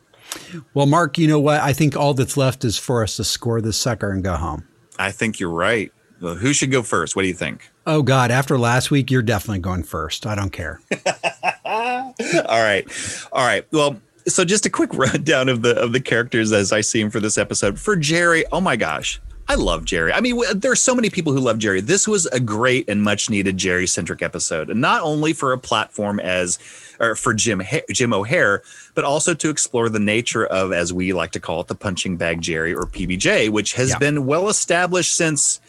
well, 0.74 0.86
Mark, 0.86 1.18
you 1.18 1.26
know 1.26 1.40
what? 1.40 1.60
I 1.60 1.72
think 1.72 1.96
all 1.96 2.14
that's 2.14 2.36
left 2.36 2.64
is 2.64 2.78
for 2.78 3.02
us 3.02 3.16
to 3.16 3.24
score 3.24 3.60
this 3.60 3.76
sucker 3.76 4.10
and 4.10 4.22
go 4.22 4.36
home. 4.36 4.66
I 4.98 5.10
think 5.12 5.40
you're 5.40 5.50
right. 5.50 5.92
Well, 6.20 6.34
who 6.34 6.52
should 6.52 6.70
go 6.70 6.82
first? 6.82 7.16
What 7.16 7.22
do 7.22 7.28
you 7.28 7.34
think? 7.34 7.70
Oh 7.86 8.02
God! 8.02 8.30
After 8.30 8.58
last 8.58 8.90
week, 8.90 9.10
you're 9.10 9.22
definitely 9.22 9.60
going 9.60 9.84
first. 9.84 10.26
I 10.26 10.34
don't 10.34 10.50
care. 10.50 10.80
all 11.64 12.14
right, 12.48 12.86
all 13.32 13.46
right. 13.46 13.66
Well, 13.72 13.96
so 14.26 14.44
just 14.44 14.66
a 14.66 14.70
quick 14.70 14.92
rundown 14.94 15.48
of 15.48 15.62
the 15.62 15.76
of 15.76 15.92
the 15.92 16.00
characters 16.00 16.52
as 16.52 16.72
I 16.72 16.82
see 16.82 17.00
them 17.00 17.10
for 17.10 17.20
this 17.20 17.38
episode. 17.38 17.78
For 17.78 17.96
Jerry, 17.96 18.44
oh 18.52 18.60
my 18.60 18.76
gosh, 18.76 19.18
I 19.48 19.54
love 19.54 19.84
Jerry. 19.86 20.12
I 20.12 20.20
mean, 20.20 20.40
there 20.54 20.70
are 20.70 20.76
so 20.76 20.94
many 20.94 21.08
people 21.08 21.32
who 21.32 21.40
love 21.40 21.58
Jerry. 21.58 21.80
This 21.80 22.06
was 22.06 22.26
a 22.26 22.38
great 22.38 22.88
and 22.88 23.02
much 23.02 23.30
needed 23.30 23.56
Jerry 23.56 23.86
centric 23.86 24.22
episode, 24.22 24.68
and 24.68 24.80
not 24.80 25.02
only 25.02 25.32
for 25.32 25.52
a 25.52 25.58
platform 25.58 26.20
as 26.20 26.58
or 27.00 27.14
for 27.16 27.34
Jim 27.34 27.62
Jim 27.90 28.12
O'Heir, 28.12 28.62
but 28.94 29.04
also 29.04 29.34
to 29.34 29.50
explore 29.50 29.88
the 29.88 29.98
nature 29.98 30.46
of, 30.46 30.72
as 30.72 30.92
we 30.92 31.12
like 31.12 31.32
to 31.32 31.40
call 31.40 31.60
it, 31.60 31.66
the 31.66 31.74
punching 31.74 32.16
bag 32.16 32.40
Jerry 32.40 32.74
or 32.74 32.84
PBJ, 32.84 33.50
which 33.50 33.72
has 33.74 33.90
yeah. 33.90 33.98
been 33.98 34.26
well 34.26 34.48
established 34.48 35.12
since. 35.12 35.60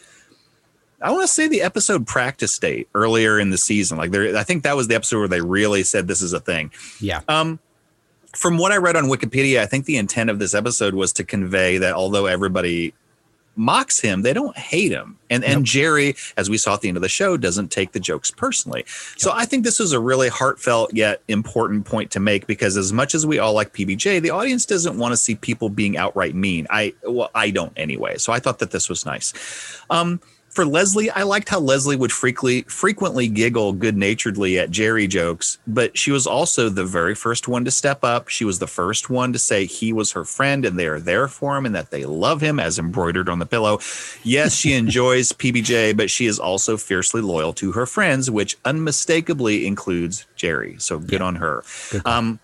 I 1.01 1.09
want 1.09 1.23
to 1.23 1.27
say 1.27 1.47
the 1.47 1.63
episode 1.63 2.05
practice 2.05 2.59
date 2.59 2.87
earlier 2.93 3.39
in 3.39 3.49
the 3.49 3.57
season. 3.57 3.97
Like 3.97 4.11
there, 4.11 4.37
I 4.37 4.43
think 4.43 4.61
that 4.63 4.75
was 4.75 4.87
the 4.87 4.93
episode 4.93 5.17
where 5.17 5.27
they 5.27 5.41
really 5.41 5.81
said 5.81 6.07
this 6.07 6.21
is 6.21 6.31
a 6.31 6.39
thing. 6.39 6.71
Yeah. 6.99 7.21
Um, 7.27 7.57
from 8.35 8.59
what 8.59 8.71
I 8.71 8.77
read 8.77 8.95
on 8.95 9.05
Wikipedia, 9.05 9.59
I 9.59 9.65
think 9.65 9.85
the 9.85 9.97
intent 9.97 10.29
of 10.29 10.37
this 10.37 10.53
episode 10.53 10.93
was 10.93 11.11
to 11.13 11.23
convey 11.23 11.79
that 11.79 11.93
although 11.93 12.27
everybody 12.27 12.93
mocks 13.55 13.99
him. 13.99 14.21
They 14.21 14.33
don't 14.33 14.57
hate 14.57 14.91
him. 14.91 15.17
And 15.29 15.43
and 15.43 15.65
Jerry, 15.65 16.15
as 16.37 16.49
we 16.49 16.57
saw 16.57 16.73
at 16.73 16.81
the 16.81 16.87
end 16.87 16.97
of 16.97 17.03
the 17.03 17.09
show, 17.09 17.37
doesn't 17.37 17.69
take 17.69 17.91
the 17.91 17.99
jokes 17.99 18.31
personally. 18.31 18.81
Yep. 18.81 18.87
So 19.17 19.31
I 19.33 19.45
think 19.45 19.63
this 19.63 19.79
is 19.79 19.93
a 19.93 19.99
really 19.99 20.29
heartfelt 20.29 20.93
yet 20.93 21.21
important 21.27 21.85
point 21.85 22.11
to 22.11 22.19
make 22.19 22.47
because 22.47 22.77
as 22.77 22.91
much 22.91 23.15
as 23.15 23.25
we 23.25 23.39
all 23.39 23.53
like 23.53 23.73
PBJ, 23.73 24.21
the 24.21 24.29
audience 24.29 24.65
doesn't 24.65 24.97
want 24.97 25.13
to 25.13 25.17
see 25.17 25.35
people 25.35 25.69
being 25.69 25.97
outright 25.97 26.35
mean. 26.35 26.67
I 26.69 26.93
well, 27.03 27.29
I 27.35 27.49
don't 27.49 27.73
anyway. 27.77 28.17
So 28.17 28.33
I 28.33 28.39
thought 28.39 28.59
that 28.59 28.71
this 28.71 28.89
was 28.89 29.05
nice. 29.05 29.33
Um, 29.89 30.19
for 30.51 30.65
Leslie, 30.65 31.09
I 31.09 31.23
liked 31.23 31.49
how 31.49 31.59
Leslie 31.59 31.95
would 31.95 32.11
frequently 32.11 32.63
frequently 32.63 33.27
giggle 33.27 33.73
good 33.73 33.95
naturedly 33.95 34.59
at 34.59 34.69
Jerry 34.69 35.07
jokes, 35.07 35.57
but 35.65 35.97
she 35.97 36.11
was 36.11 36.27
also 36.27 36.69
the 36.69 36.85
very 36.85 37.15
first 37.15 37.47
one 37.47 37.65
to 37.65 37.71
step 37.71 38.03
up. 38.03 38.27
She 38.27 38.43
was 38.43 38.59
the 38.59 38.67
first 38.67 39.09
one 39.09 39.31
to 39.33 39.39
say 39.39 39.65
he 39.65 39.93
was 39.93 40.11
her 40.11 40.25
friend 40.25 40.65
and 40.65 40.77
they 40.77 40.87
are 40.87 40.99
there 40.99 41.27
for 41.27 41.57
him 41.57 41.65
and 41.65 41.73
that 41.75 41.91
they 41.91 42.05
love 42.05 42.41
him 42.41 42.59
as 42.59 42.77
embroidered 42.77 43.29
on 43.29 43.39
the 43.39 43.45
pillow. 43.45 43.79
Yes, 44.23 44.53
she 44.53 44.73
enjoys 44.73 45.31
PBJ, 45.31 45.95
but 45.95 46.09
she 46.09 46.25
is 46.25 46.37
also 46.37 46.75
fiercely 46.77 47.21
loyal 47.21 47.53
to 47.53 47.71
her 47.71 47.85
friends, 47.85 48.29
which 48.29 48.57
unmistakably 48.65 49.65
includes 49.65 50.27
Jerry. 50.35 50.75
So 50.79 50.99
good 50.99 51.21
yeah. 51.21 51.27
on 51.27 51.35
her. 51.35 51.63
Good 51.91 52.05
um, 52.05 52.39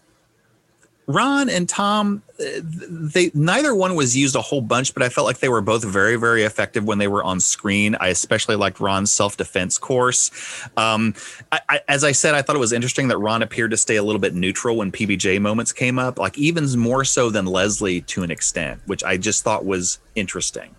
Ron 1.08 1.49
and 1.49 1.70
Tom, 1.70 2.22
they 2.38 3.32
neither 3.34 3.74
one 3.74 3.95
was 3.95 4.16
used 4.16 4.36
a 4.36 4.41
whole 4.41 4.60
bunch, 4.60 4.93
but 4.93 5.01
I 5.01 5.08
felt 5.08 5.26
like 5.26 5.39
they 5.39 5.47
were 5.47 5.62
both 5.62 5.84
very, 5.86 6.18
very 6.18 6.43
effective 6.43 6.84
when 6.84 6.97
they 6.97 7.08
were 7.08 7.24
on 7.24 7.39
screen. 7.39 7.95
I 8.01 8.10
especially 8.10 8.58
liked 8.58 8.82
Ron's 8.82 9.10
self 9.10 9.38
defense 9.38 9.78
course. 9.78 10.32
Um, 10.76 11.14
I, 11.49 11.62
I, 11.70 11.80
as 11.88 12.03
I 12.03 12.12
said, 12.12 12.36
I 12.36 12.41
thought 12.41 12.58
it 12.58 12.60
was 12.60 12.74
interesting 12.74 13.08
that 13.08 13.18
Ron 13.20 13.41
appeared 13.41 13.72
to 13.72 13.78
stay 13.78 13.95
a 13.95 14.03
little 14.03 14.20
bit 14.20 14.36
neutral 14.36 14.76
when 14.76 14.91
PBJ 14.91 15.39
moments 15.39 15.72
came 15.72 15.97
up, 15.97 16.20
like 16.20 16.38
even 16.38 16.68
more 16.78 17.05
so 17.05 17.30
than 17.30 17.45
Leslie 17.45 18.01
to 18.01 18.24
an 18.24 18.30
extent, 18.30 18.82
which 18.86 19.01
I 19.03 19.16
just 19.16 19.45
thought 19.45 19.66
was 19.66 19.99
interesting. 20.16 20.76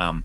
Um, 0.00 0.24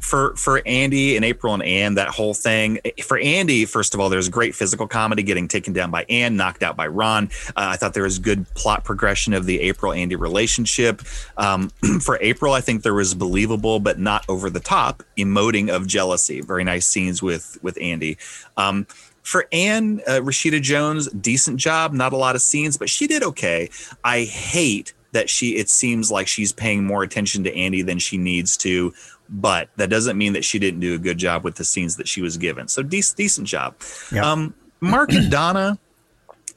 for 0.00 0.36
for 0.36 0.62
Andy 0.66 1.16
and 1.16 1.24
April 1.24 1.54
and 1.54 1.62
Ann, 1.62 1.94
that 1.94 2.08
whole 2.08 2.34
thing. 2.34 2.78
For 3.02 3.18
Andy, 3.18 3.64
first 3.64 3.94
of 3.94 4.00
all, 4.00 4.08
there's 4.08 4.28
great 4.28 4.54
physical 4.54 4.86
comedy 4.86 5.22
getting 5.22 5.48
taken 5.48 5.72
down 5.72 5.90
by 5.90 6.04
Ann, 6.08 6.36
knocked 6.36 6.62
out 6.62 6.76
by 6.76 6.86
Ron. 6.86 7.30
Uh, 7.48 7.52
I 7.56 7.76
thought 7.76 7.94
there 7.94 8.04
was 8.04 8.18
good 8.18 8.46
plot 8.54 8.84
progression 8.84 9.32
of 9.32 9.46
the 9.46 9.60
April 9.60 9.92
Andy 9.92 10.16
relationship. 10.16 11.02
Um, 11.36 11.70
for 12.00 12.18
April, 12.20 12.52
I 12.52 12.60
think 12.60 12.82
there 12.82 12.94
was 12.94 13.14
believable 13.14 13.80
but 13.80 13.98
not 13.98 14.24
over 14.28 14.50
the 14.50 14.60
top 14.60 15.02
emoting 15.16 15.68
of 15.68 15.86
jealousy. 15.86 16.40
Very 16.40 16.64
nice 16.64 16.86
scenes 16.86 17.22
with 17.22 17.58
with 17.62 17.78
Andy. 17.80 18.18
Um, 18.56 18.86
for 19.26 19.48
Ann, 19.50 20.02
uh, 20.06 20.20
Rashida 20.20 20.62
Jones, 20.62 21.08
decent 21.08 21.58
job. 21.58 21.92
Not 21.92 22.12
a 22.12 22.16
lot 22.16 22.36
of 22.36 22.42
scenes, 22.42 22.76
but 22.76 22.88
she 22.88 23.08
did 23.08 23.24
okay. 23.24 23.70
I 24.04 24.22
hate 24.22 24.94
that 25.10 25.28
she. 25.28 25.56
It 25.56 25.68
seems 25.68 26.12
like 26.12 26.28
she's 26.28 26.52
paying 26.52 26.84
more 26.84 27.02
attention 27.02 27.42
to 27.42 27.54
Andy 27.56 27.82
than 27.82 27.98
she 27.98 28.18
needs 28.18 28.56
to 28.58 28.94
but 29.28 29.68
that 29.76 29.90
doesn't 29.90 30.16
mean 30.16 30.32
that 30.34 30.44
she 30.44 30.58
didn't 30.58 30.80
do 30.80 30.94
a 30.94 30.98
good 30.98 31.18
job 31.18 31.44
with 31.44 31.56
the 31.56 31.64
scenes 31.64 31.96
that 31.96 32.08
she 32.08 32.22
was 32.22 32.36
given. 32.36 32.68
So 32.68 32.82
de- 32.82 33.02
decent 33.16 33.46
job. 33.46 33.74
Yep. 34.12 34.24
Um, 34.24 34.54
Mark 34.80 35.12
and 35.12 35.30
Donna, 35.30 35.78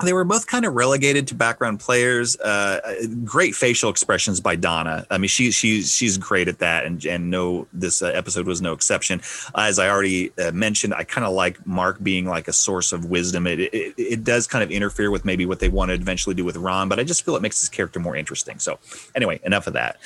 they 0.03 0.13
were 0.13 0.23
both 0.23 0.47
kind 0.47 0.65
of 0.65 0.75
relegated 0.75 1.27
to 1.27 1.35
background 1.35 1.79
players. 1.79 2.37
Uh, 2.39 2.79
great 3.25 3.53
facial 3.53 3.89
expressions 3.89 4.39
by 4.39 4.55
Donna. 4.55 5.05
I 5.09 5.17
mean, 5.17 5.27
she, 5.27 5.51
she's 5.51 5.93
she's 5.93 6.17
great 6.17 6.47
at 6.47 6.59
that, 6.59 6.85
and 6.85 7.03
and 7.05 7.29
no, 7.29 7.67
this 7.73 8.01
uh, 8.01 8.07
episode 8.07 8.47
was 8.47 8.61
no 8.61 8.71
exception. 8.71 9.21
as 9.55 9.77
I 9.77 9.89
already 9.89 10.31
uh, 10.39 10.51
mentioned, 10.51 10.93
I 10.93 11.03
kind 11.03 11.25
of 11.25 11.33
like 11.33 11.65
Mark 11.67 12.01
being 12.01 12.25
like 12.25 12.47
a 12.47 12.53
source 12.53 12.93
of 12.93 13.05
wisdom. 13.05 13.45
It, 13.45 13.59
it, 13.59 13.93
it 13.97 14.23
does 14.23 14.47
kind 14.47 14.63
of 14.63 14.71
interfere 14.71 15.11
with 15.11 15.25
maybe 15.25 15.45
what 15.45 15.59
they 15.59 15.69
want 15.69 15.89
to 15.89 15.95
eventually 15.95 16.35
do 16.35 16.45
with 16.45 16.55
Ron, 16.55 16.87
but 16.87 16.99
I 16.99 17.03
just 17.03 17.25
feel 17.25 17.35
it 17.35 17.41
makes 17.41 17.59
his 17.59 17.69
character 17.69 17.99
more 17.99 18.15
interesting. 18.15 18.59
So 18.59 18.79
anyway, 19.15 19.41
enough 19.43 19.67
of 19.67 19.73
that. 19.73 19.97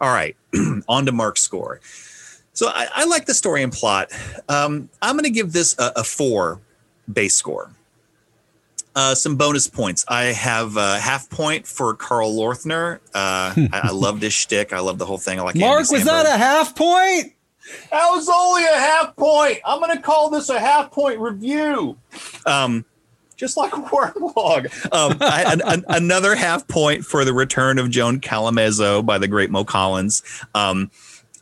All 0.00 0.12
right, 0.12 0.36
on 0.88 1.06
to 1.06 1.12
Mark's 1.12 1.40
score. 1.40 1.80
So 2.52 2.68
I, 2.68 2.88
I 2.94 3.04
like 3.04 3.26
the 3.26 3.34
story 3.34 3.62
and 3.62 3.72
plot. 3.72 4.10
Um, 4.48 4.88
I'm 5.02 5.14
going 5.14 5.24
to 5.24 5.30
give 5.30 5.52
this 5.52 5.76
a, 5.78 5.92
a, 5.96 6.04
four 6.04 6.60
base 7.12 7.34
score. 7.34 7.70
Uh, 8.94 9.14
some 9.14 9.36
bonus 9.36 9.68
points. 9.68 10.06
I 10.08 10.24
have 10.24 10.78
a 10.78 10.98
half 10.98 11.28
point 11.28 11.66
for 11.66 11.94
Carl 11.94 12.32
Lorthner. 12.34 12.96
Uh, 13.14 13.52
I, 13.54 13.68
I 13.72 13.90
love 13.90 14.20
this 14.20 14.32
shtick. 14.32 14.72
I 14.72 14.80
love 14.80 14.96
the 14.96 15.04
whole 15.04 15.18
thing. 15.18 15.38
I 15.38 15.42
like 15.42 15.54
Mark. 15.54 15.90
Was 15.90 16.04
that 16.04 16.24
a 16.24 16.38
half 16.38 16.74
point? 16.74 17.34
That 17.90 18.08
was 18.10 18.28
only 18.32 18.64
a 18.64 18.78
half 18.78 19.14
point. 19.16 19.58
I'm 19.66 19.80
going 19.80 19.94
to 19.94 20.02
call 20.02 20.30
this 20.30 20.48
a 20.48 20.58
half 20.58 20.90
point 20.90 21.18
review. 21.18 21.98
Um, 22.46 22.86
just 23.36 23.56
like 23.56 23.72
Wormlog. 23.72 24.92
Um, 24.92 25.18
I, 25.20 25.56
an, 25.64 25.84
another 25.88 26.34
half 26.34 26.66
point 26.68 27.04
for 27.04 27.24
the 27.24 27.32
return 27.32 27.78
of 27.78 27.90
Joan 27.90 28.20
Callamezzo 28.20 29.04
by 29.04 29.18
the 29.18 29.28
great 29.28 29.50
Mo 29.50 29.64
Collins. 29.64 30.22
Um, 30.54 30.90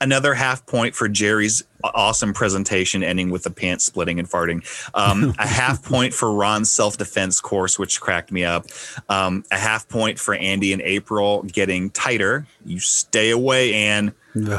another 0.01 0.35
half 0.35 0.67
point 0.67 0.95
for 0.95 1.09
Jerry's 1.09 1.63
awesome 1.83 2.33
presentation 2.33 3.03
ending 3.03 3.31
with 3.31 3.43
the 3.43 3.51
pants 3.51 3.85
splitting 3.85 4.19
and 4.19 4.29
farting. 4.29 4.65
Um, 4.95 5.35
a 5.39 5.47
half 5.47 5.83
point 5.83 6.15
for 6.15 6.33
Ron's 6.33 6.71
self 6.71 6.97
defense 6.97 7.41
course, 7.41 7.79
which 7.79 8.01
cracked 8.01 8.33
me 8.33 8.45
up. 8.45 8.67
Um, 9.09 9.45
a 9.51 9.57
half 9.57 9.89
point 9.89 10.19
for 10.19 10.35
Andy 10.35 10.73
and 10.73 10.83
April 10.83 11.43
getting 11.45 11.91
tighter. 11.91 12.47
You 12.65 12.81
stay 12.81 13.31
away, 13.31 13.75
Ann, 13.75 14.15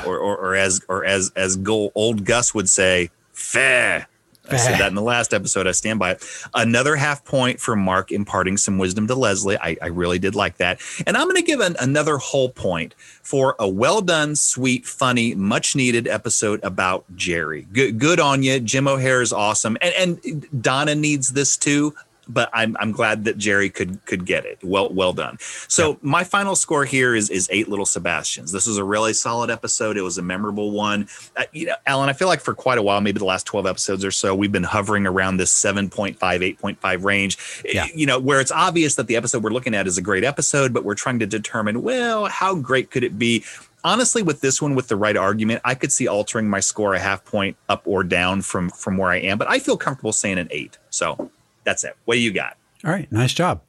or, 0.05 0.17
or, 0.17 0.37
or, 0.37 0.55
as 0.55 0.81
or 0.87 1.05
as 1.05 1.31
as 1.35 1.57
old 1.67 2.25
Gus 2.25 2.53
would 2.53 2.69
say, 2.69 3.09
fair. 3.31 4.07
I 4.49 4.57
said 4.57 4.79
that 4.79 4.89
in 4.89 4.95
the 4.95 5.01
last 5.01 5.33
episode. 5.33 5.67
I 5.67 5.71
stand 5.71 5.99
by 5.99 6.11
it. 6.11 6.25
Another 6.53 6.95
half 6.95 7.23
point 7.25 7.59
for 7.59 7.75
Mark 7.75 8.11
imparting 8.11 8.57
some 8.57 8.77
wisdom 8.77 9.07
to 9.07 9.15
Leslie. 9.15 9.57
I, 9.57 9.77
I 9.81 9.87
really 9.87 10.19
did 10.19 10.35
like 10.35 10.57
that. 10.57 10.79
And 11.05 11.17
I'm 11.17 11.25
going 11.25 11.35
to 11.35 11.41
give 11.41 11.59
an, 11.59 11.75
another 11.79 12.17
whole 12.17 12.49
point 12.49 12.95
for 13.21 13.55
a 13.59 13.67
well 13.67 14.01
done, 14.01 14.35
sweet, 14.35 14.85
funny, 14.85 15.35
much 15.35 15.75
needed 15.75 16.07
episode 16.07 16.63
about 16.63 17.05
Jerry. 17.15 17.67
Good, 17.73 17.99
good 17.99 18.19
on 18.19 18.43
you. 18.43 18.59
Jim 18.59 18.87
O'Heir 18.87 19.21
is 19.21 19.33
awesome. 19.33 19.77
And, 19.81 20.19
and 20.21 20.61
Donna 20.61 20.95
needs 20.95 21.33
this 21.33 21.57
too 21.57 21.95
but 22.27 22.49
I'm 22.53 22.75
I'm 22.79 22.91
glad 22.91 23.25
that 23.25 23.37
Jerry 23.37 23.69
could 23.69 24.03
could 24.05 24.25
get 24.25 24.45
it. 24.45 24.59
Well 24.63 24.89
well 24.91 25.13
done. 25.13 25.37
So 25.67 25.91
yeah. 25.91 25.97
my 26.01 26.23
final 26.23 26.55
score 26.55 26.85
here 26.85 27.15
is 27.15 27.29
is 27.29 27.47
eight 27.51 27.67
little 27.69 27.85
Sebastians. 27.85 28.51
This 28.51 28.67
was 28.67 28.77
a 28.77 28.83
really 28.83 29.13
solid 29.13 29.49
episode. 29.49 29.97
It 29.97 30.01
was 30.01 30.17
a 30.17 30.21
memorable 30.21 30.71
one. 30.71 31.07
Uh, 31.35 31.43
you 31.51 31.67
know, 31.67 31.75
Alan, 31.85 32.09
I 32.09 32.13
feel 32.13 32.27
like 32.27 32.41
for 32.41 32.53
quite 32.53 32.77
a 32.77 32.81
while, 32.81 33.01
maybe 33.01 33.19
the 33.19 33.25
last 33.25 33.45
12 33.45 33.65
episodes 33.65 34.05
or 34.05 34.11
so, 34.11 34.35
we've 34.35 34.51
been 34.51 34.63
hovering 34.63 35.05
around 35.05 35.37
this 35.37 35.53
7.5, 35.53 36.17
8.5 36.17 37.03
range. 37.03 37.37
Yeah. 37.65 37.87
You 37.93 38.05
know, 38.05 38.19
where 38.19 38.39
it's 38.39 38.51
obvious 38.51 38.95
that 38.95 39.07
the 39.07 39.15
episode 39.15 39.43
we're 39.43 39.51
looking 39.51 39.75
at 39.75 39.87
is 39.87 39.97
a 39.97 40.01
great 40.01 40.23
episode, 40.23 40.73
but 40.73 40.83
we're 40.83 40.95
trying 40.95 41.19
to 41.19 41.25
determine, 41.25 41.81
well, 41.81 42.25
how 42.25 42.55
great 42.55 42.91
could 42.91 43.03
it 43.03 43.17
be? 43.17 43.43
honestly 43.83 44.23
with 44.23 44.41
this 44.41 44.59
one 44.59 44.73
with 44.73 44.87
the 44.87 44.95
right 44.95 45.15
argument 45.15 45.61
i 45.63 45.75
could 45.75 45.91
see 45.91 46.07
altering 46.07 46.49
my 46.49 46.59
score 46.59 46.95
a 46.95 46.99
half 46.99 47.23
point 47.23 47.55
up 47.69 47.83
or 47.85 48.03
down 48.03 48.41
from 48.41 48.67
from 48.71 48.97
where 48.97 49.11
i 49.11 49.17
am 49.17 49.37
but 49.37 49.47
i 49.47 49.59
feel 49.59 49.77
comfortable 49.77 50.11
saying 50.11 50.39
an 50.39 50.47
eight 50.49 50.79
so 50.89 51.29
that's 51.65 51.83
it. 51.83 51.95
What 52.05 52.15
do 52.15 52.21
you 52.21 52.31
got? 52.31 52.57
All 52.83 52.91
right, 52.91 53.11
nice 53.11 53.33
job. 53.33 53.61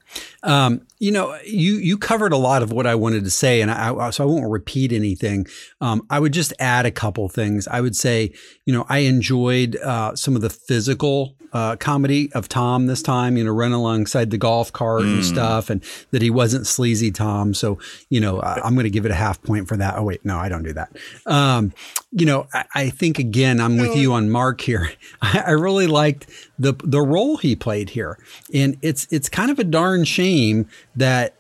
Um, 0.43 0.83
you 0.99 1.13
know, 1.13 1.39
you 1.45 1.75
you 1.75 1.99
covered 1.99 2.33
a 2.33 2.37
lot 2.37 2.63
of 2.63 2.73
what 2.73 2.87
I 2.87 2.95
wanted 2.95 3.25
to 3.25 3.31
say, 3.31 3.61
and 3.61 3.71
I, 3.71 4.11
so 4.11 4.25
I 4.25 4.27
won't 4.27 4.51
repeat 4.51 4.93
anything. 4.93 5.47
Um, 5.81 6.07
I 6.09 6.21
would 6.21 6.33
just 6.33 6.53
add 6.59 6.87
a 6.87 6.91
couple 6.91 7.29
things. 7.29 7.69
I 7.69 7.81
would 7.81 7.97
say, 7.97 8.33
you 8.65 8.73
know, 8.73 8.87
I 8.89 8.99
enjoyed 8.99 9.77
uh, 9.77 10.17
some 10.17 10.37
of 10.37 10.43
the 10.43 10.51
physical 10.51 11.37
uh, 11.53 11.77
comedy 11.77 12.33
of 12.33 12.49
Tom 12.49 12.87
this 12.87 13.03
time. 13.03 13.37
You 13.37 13.45
know, 13.45 13.53
running 13.53 13.75
alongside 13.75 14.31
the 14.31 14.39
golf 14.39 14.73
cart 14.73 15.03
mm. 15.03 15.17
and 15.17 15.25
stuff, 15.25 15.69
and 15.71 15.83
that 16.11 16.23
he 16.23 16.31
wasn't 16.31 16.67
sleazy 16.67 17.11
Tom. 17.11 17.55
So, 17.55 17.79
you 18.09 18.21
know, 18.21 18.41
I, 18.41 18.67
am 18.67 18.75
going 18.75 18.85
to 18.85 18.91
give 18.91 19.05
it 19.05 19.11
a 19.11 19.15
half 19.15 19.43
point 19.43 19.69
for 19.69 19.77
that. 19.77 19.97
Oh 19.97 20.05
wait, 20.05 20.25
no, 20.25 20.39
I 20.39 20.49
don't 20.49 20.63
do 20.63 20.73
that. 20.73 20.97
Um, 21.27 21.73
you 22.11 22.27
know, 22.27 22.47
I, 22.55 22.65
I, 22.75 22.91
think 22.91 23.19
again, 23.19 23.61
I'm 23.61 23.77
with 23.77 23.97
you 23.97 24.13
on 24.15 24.31
Mark 24.31 24.61
here. 24.61 24.91
I, 25.23 25.45
I 25.49 25.51
really 25.51 25.87
liked 25.87 26.27
the 26.59 26.75
the 26.85 27.01
role 27.01 27.37
he 27.37 27.55
played 27.57 27.91
here, 27.91 28.19
and 28.53 28.77
it's 28.83 29.07
it's 29.11 29.29
kind 29.29 29.51
of 29.51 29.59
a 29.59 29.65
darn 29.65 29.96
shame 30.05 30.69
that 30.95 31.35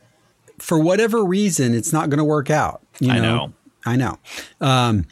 for 0.58 0.78
whatever 0.78 1.24
reason 1.24 1.74
it's 1.74 1.92
not 1.92 2.10
going 2.10 2.18
to 2.18 2.24
work 2.24 2.50
out. 2.50 2.82
You 2.98 3.08
know? 3.08 3.14
I 3.14 3.20
know. 3.20 3.52
I 3.84 3.96
know. 3.96 4.18
Um, 4.60 5.06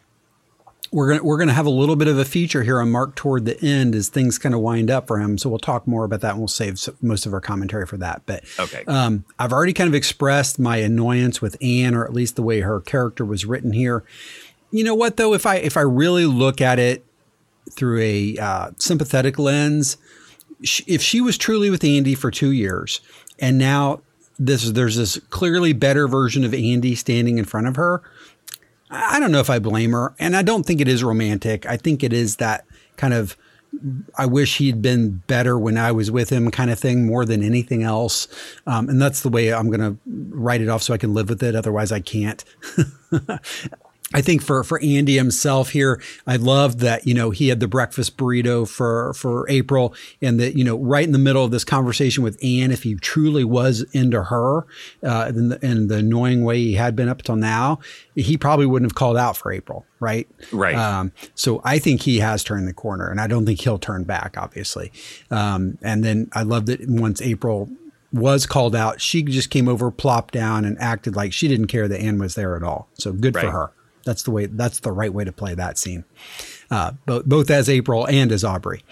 we're 0.95 1.09
gonna 1.09 1.25
we're 1.25 1.39
gonna 1.39 1.53
have 1.53 1.67
a 1.67 1.71
little 1.71 1.97
bit 1.97 2.07
of 2.07 2.19
a 2.19 2.25
feature 2.25 2.63
here 2.63 2.81
on 2.81 2.91
Mark 2.93 3.17
toward 3.17 3.47
the 3.47 3.61
end 3.61 3.97
as 3.97 4.09
things 4.09 4.39
kind 4.39 4.55
of 4.55 4.61
wind 4.61 4.93
up 4.93 5.09
for 5.09 5.19
him. 5.19 5.37
So 5.39 5.51
we'll 5.51 5.59
talk 5.59 5.89
more 5.89 6.05
about 6.05 6.21
that, 6.21 6.31
and 6.31 6.39
we'll 6.39 6.47
save 6.47 6.79
most 7.03 7.27
of 7.27 7.33
our 7.33 7.41
commentary 7.41 7.85
for 7.85 7.97
that. 7.97 8.23
But 8.27 8.45
okay, 8.61 8.85
um, 8.87 9.25
I've 9.37 9.53
already 9.53 9.73
kind 9.73 9.89
of 9.89 9.95
expressed 9.95 10.61
my 10.61 10.77
annoyance 10.77 11.43
with 11.43 11.57
Ann, 11.61 11.97
or 11.97 12.05
at 12.05 12.13
least 12.13 12.37
the 12.37 12.45
way 12.45 12.61
her 12.61 12.81
character 12.81 13.25
was 13.25 13.45
written 13.45 13.73
here. 13.73 14.05
You 14.71 14.85
know 14.85 14.95
what 14.95 15.17
though? 15.17 15.35
If 15.35 15.47
I 15.47 15.57
if 15.57 15.77
I 15.77 15.81
really 15.81 16.27
look 16.27 16.61
at 16.61 16.79
it 16.79 17.05
through 17.73 18.01
a 18.01 18.39
uh, 18.39 18.71
sympathetic 18.79 19.37
lens, 19.37 19.97
if 20.87 21.03
she 21.03 21.21
was 21.21 21.37
truly 21.37 21.71
with 21.71 21.83
Andy 21.83 22.15
for 22.15 22.31
two 22.31 22.53
years, 22.53 23.01
and 23.39 23.59
now 23.59 24.01
this 24.39 24.71
there's 24.71 24.97
this 24.97 25.19
clearly 25.31 25.73
better 25.73 26.09
version 26.09 26.45
of 26.45 26.55
Andy 26.55 26.95
standing 26.95 27.39
in 27.39 27.45
front 27.45 27.67
of 27.67 27.77
her. 27.77 28.03
I 28.91 29.19
don't 29.19 29.33
know 29.33 29.41
if 29.41 29.51
I 29.51 29.59
blame 29.59 29.93
her, 29.93 30.15
and 30.19 30.37
I 30.37 30.43
don't 30.43 30.65
think 30.65 30.81
it 30.81 30.89
is 30.89 31.03
romantic. 31.03 31.67
I 31.67 31.77
think 31.77 32.03
it 32.03 32.13
is 32.13 32.37
that 32.37 32.65
kind 32.97 33.15
of 33.15 33.37
I 34.17 34.27
wish 34.27 34.59
he'd 34.59 34.83
been 34.83 35.23
better 35.27 35.59
when 35.59 35.77
I 35.77 35.93
was 35.93 36.11
with 36.11 36.31
him 36.31 36.51
kind 36.51 36.71
of 36.71 36.79
thing 36.79 37.07
more 37.07 37.25
than 37.25 37.43
anything 37.43 37.83
else. 37.83 38.29
Um, 38.67 38.89
and 38.89 39.01
that's 39.01 39.23
the 39.23 39.29
way 39.29 39.53
I'm 39.53 39.69
going 39.69 39.81
to 39.81 39.99
write 40.07 40.61
it 40.61 40.69
off 40.69 40.83
so 40.83 40.95
I 40.95 40.99
can 40.99 41.15
live 41.15 41.29
with 41.29 41.43
it. 41.43 41.57
Otherwise, 41.57 41.93
I 41.93 42.01
can't. 42.01 42.45
I 44.13 44.21
think 44.21 44.43
for 44.43 44.63
for 44.63 44.79
Andy 44.83 45.17
himself 45.17 45.71
here, 45.71 46.01
I 46.27 46.37
love 46.37 46.81
that 46.81 47.07
you 47.07 47.15
know 47.15 47.31
he 47.31 47.49
had 47.49 47.61
the 47.61 47.67
breakfast 47.67 48.17
burrito 48.17 48.69
for 48.69 49.15
for 49.15 49.49
April, 49.49 49.95
and 50.21 50.39
that 50.39 50.57
you 50.57 50.65
know 50.65 50.77
right 50.77 51.05
in 51.05 51.13
the 51.13 51.19
middle 51.19 51.45
of 51.45 51.51
this 51.51 51.65
conversation 51.65 52.23
with 52.23 52.39
Ann, 52.45 52.71
if 52.71 52.83
he 52.83 52.97
truly 52.97 53.45
was 53.45 53.83
into 53.93 54.25
her, 54.25 54.67
uh, 55.03 55.33
in, 55.35 55.49
the, 55.49 55.67
in 55.67 55.89
the 55.89 55.97
annoying 55.97 56.45
way 56.45 56.59
he 56.59 56.75
had 56.75 56.95
been 56.95 57.09
up 57.09 57.23
till 57.23 57.37
now, 57.37 57.79
he 58.15 58.37
probably 58.37 58.67
wouldn't 58.67 58.91
have 58.91 58.95
called 58.95 59.17
out 59.17 59.37
for 59.37 59.51
April, 59.51 59.87
right? 60.01 60.29
Right. 60.53 60.75
Um, 60.77 61.13
so 61.35 61.63
I 61.65 61.79
think 61.79 62.03
he 62.03 62.19
has 62.19 62.45
turned 62.45 62.69
the 62.69 62.75
corner, 62.75 63.11
and 63.11 63.21
I 63.21 63.27
don't 63.27 63.47
think 63.47 63.61
he'll 63.61 63.79
turn 63.79 64.05
back, 64.05 64.37
obviously. 64.37 64.93
Um, 65.31 65.79
and 65.83 66.05
then 66.05 66.29
I 66.33 66.43
love 66.43 66.67
that 66.67 66.87
once 66.89 67.23
April 67.23 67.71
was 68.13 68.47
called 68.47 68.77
out, 68.77 69.01
she 69.01 69.23
just 69.23 69.51
came 69.51 69.67
over, 69.67 69.91
plopped 69.91 70.35
down, 70.35 70.65
and 70.65 70.79
acted 70.79 71.17
like 71.17 71.33
she 71.33 71.49
didn't 71.49 71.67
care 71.67 71.89
that 71.89 72.01
Ann 72.01 72.19
was 72.19 72.35
there 72.35 72.55
at 72.55 72.63
all. 72.63 72.89
So 72.95 73.13
good 73.13 73.35
right. 73.35 73.47
for 73.47 73.51
her. 73.51 73.73
That's 74.05 74.23
the 74.23 74.31
way. 74.31 74.47
That's 74.47 74.81
the 74.81 74.93
right 74.93 75.13
way 75.13 75.25
to 75.25 75.33
play 75.33 75.55
that 75.55 75.79
scene. 75.79 76.05
Uh, 76.71 76.93
both, 77.07 77.25
both 77.25 77.51
as 77.51 77.69
April 77.69 78.07
and 78.07 78.33
as 78.33 78.45
Aubrey. 78.45 78.83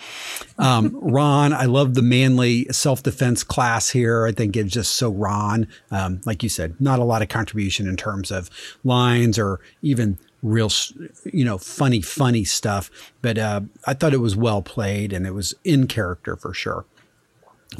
Um, 0.58 0.90
Ron, 1.00 1.52
I 1.52 1.64
love 1.64 1.94
the 1.94 2.02
manly 2.02 2.64
self 2.70 3.02
defense 3.02 3.42
class 3.44 3.90
here. 3.90 4.26
I 4.26 4.32
think 4.32 4.56
it's 4.56 4.72
just 4.72 4.94
so 4.94 5.10
Ron. 5.10 5.66
Um, 5.90 6.20
like 6.24 6.42
you 6.42 6.48
said, 6.48 6.80
not 6.80 6.98
a 6.98 7.04
lot 7.04 7.22
of 7.22 7.28
contribution 7.28 7.86
in 7.88 7.96
terms 7.96 8.30
of 8.30 8.50
lines 8.84 9.38
or 9.38 9.60
even 9.82 10.18
real, 10.42 10.70
you 11.32 11.44
know, 11.44 11.58
funny, 11.58 12.00
funny 12.00 12.44
stuff. 12.44 12.90
But 13.20 13.38
uh, 13.38 13.62
I 13.86 13.94
thought 13.94 14.14
it 14.14 14.18
was 14.18 14.36
well 14.36 14.62
played 14.62 15.12
and 15.12 15.26
it 15.26 15.32
was 15.32 15.54
in 15.64 15.86
character 15.86 16.36
for 16.36 16.52
sure 16.52 16.84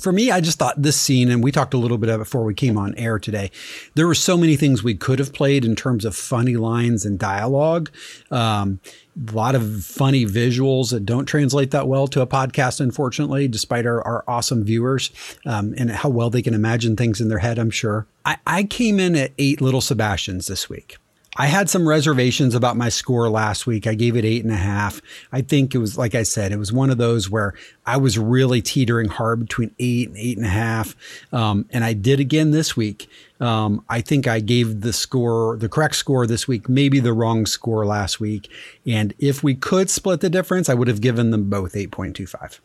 for 0.01 0.13
me, 0.13 0.31
I 0.31 0.41
just 0.41 0.59
thought 0.59 0.81
this 0.81 1.01
scene, 1.01 1.31
and 1.31 1.43
we 1.43 1.53
talked 1.53 1.75
a 1.75 1.79
little 1.79 1.99
bit 1.99 2.09
of 2.09 2.17
it 2.21 2.25
before 2.25 2.45
we 2.45 2.55
came 2.55 2.79
on 2.79 2.95
air 2.97 3.19
today. 3.19 3.51
There 3.95 4.07
were 4.07 4.15
so 4.15 4.37
many 4.37 4.57
things 4.57 4.83
we 4.83 4.95
could 4.95 5.19
have 5.19 5.33
played 5.33 5.65
in 5.65 5.77
terms 5.77 6.05
of 6.05 6.15
funny 6.15 6.57
lines 6.57 7.05
and 7.05 7.19
dialogue. 7.19 7.91
Um, 8.31 8.81
a 9.29 9.33
lot 9.33 9.55
of 9.55 9.85
funny 9.85 10.25
visuals 10.25 10.91
that 10.91 11.05
don't 11.05 11.27
translate 11.27 11.71
that 11.73 11.87
well 11.87 12.07
to 12.09 12.21
a 12.23 12.27
podcast, 12.27 12.81
unfortunately, 12.81 13.47
despite 13.49 13.85
our, 13.87 14.03
our 14.03 14.25
awesome 14.27 14.65
viewers 14.65 15.11
um, 15.45 15.75
and 15.77 15.91
how 15.91 16.09
well 16.09 16.31
they 16.31 16.43
can 16.43 16.55
imagine 16.55 16.97
things 16.97 17.21
in 17.21 17.29
their 17.29 17.39
head, 17.39 17.59
I'm 17.59 17.71
sure. 17.71 18.07
I, 18.25 18.39
I 18.47 18.65
came 18.65 18.99
in 18.99 19.15
at 19.17 19.33
eight 19.39 19.61
little 19.61 19.81
Sebastians 19.81 20.47
this 20.47 20.69
week. 20.69 20.97
I 21.37 21.47
had 21.47 21.71
some 21.71 21.89
reservations 21.89 22.55
about 22.55 22.77
my 22.77 22.91
score 22.91 23.31
last 23.31 23.67
week. 23.67 23.87
I 23.87 23.95
gave 23.95 24.17
it 24.17 24.25
eight 24.25 24.45
and 24.45 24.53
a 24.53 24.57
half. 24.57 25.01
I 25.33 25.41
think 25.41 25.75
it 25.75 25.79
was, 25.79 25.97
like 25.97 26.15
I 26.15 26.25
said, 26.25 26.53
it 26.53 26.59
was 26.59 26.73
one 26.73 26.91
of 26.91 26.99
those 26.99 27.31
where 27.31 27.55
I 27.87 27.97
was 27.97 28.19
really 28.19 28.61
teetering 28.61 29.09
hard 29.09 29.41
between 29.41 29.75
eight 29.79 30.09
and 30.09 30.19
eight 30.19 30.37
and 30.37 30.45
a 30.45 30.51
half. 30.51 30.95
Um, 31.33 31.65
and 31.71 31.85
I 31.85 31.95
did 31.95 32.21
again 32.21 32.51
this 32.51 32.77
week. 32.77 33.09
Um, 33.41 33.83
I 33.89 34.03
think 34.03 34.27
I 34.27 34.41
gave 34.41 34.83
the 34.83 34.93
score, 34.93 35.57
the 35.57 35.71
correct 35.71 35.97
score 35.97 36.27
this 36.27 36.47
week, 36.47 36.69
maybe 36.69 37.01
the 37.01 37.15
wrong 37.15 37.47
score 37.47 37.87
last 37.87 38.21
week. 38.21 38.51
And 38.87 39.15
if 39.19 39.43
we 39.43 39.55
could 39.55 39.89
split 39.89 40.21
the 40.21 40.31
difference, 40.31 40.69
I 40.69 40.75
would 40.75 40.89
have 40.89 41.01
given 41.01 41.31
them 41.31 41.49
both 41.49 41.73
8.25. 41.73 42.61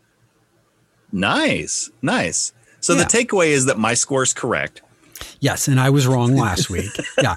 Nice. 1.13 1.89
Nice. 2.01 2.51
So 2.81 2.93
yeah. 2.93 3.05
the 3.05 3.05
takeaway 3.05 3.47
is 3.47 3.65
that 3.65 3.79
my 3.79 3.93
score 3.93 4.23
is 4.23 4.33
correct. 4.33 4.81
Yes, 5.39 5.67
and 5.67 5.79
I 5.79 5.89
was 5.89 6.05
wrong 6.05 6.35
last 6.35 6.69
week. 6.69 6.91
Yeah, 7.21 7.35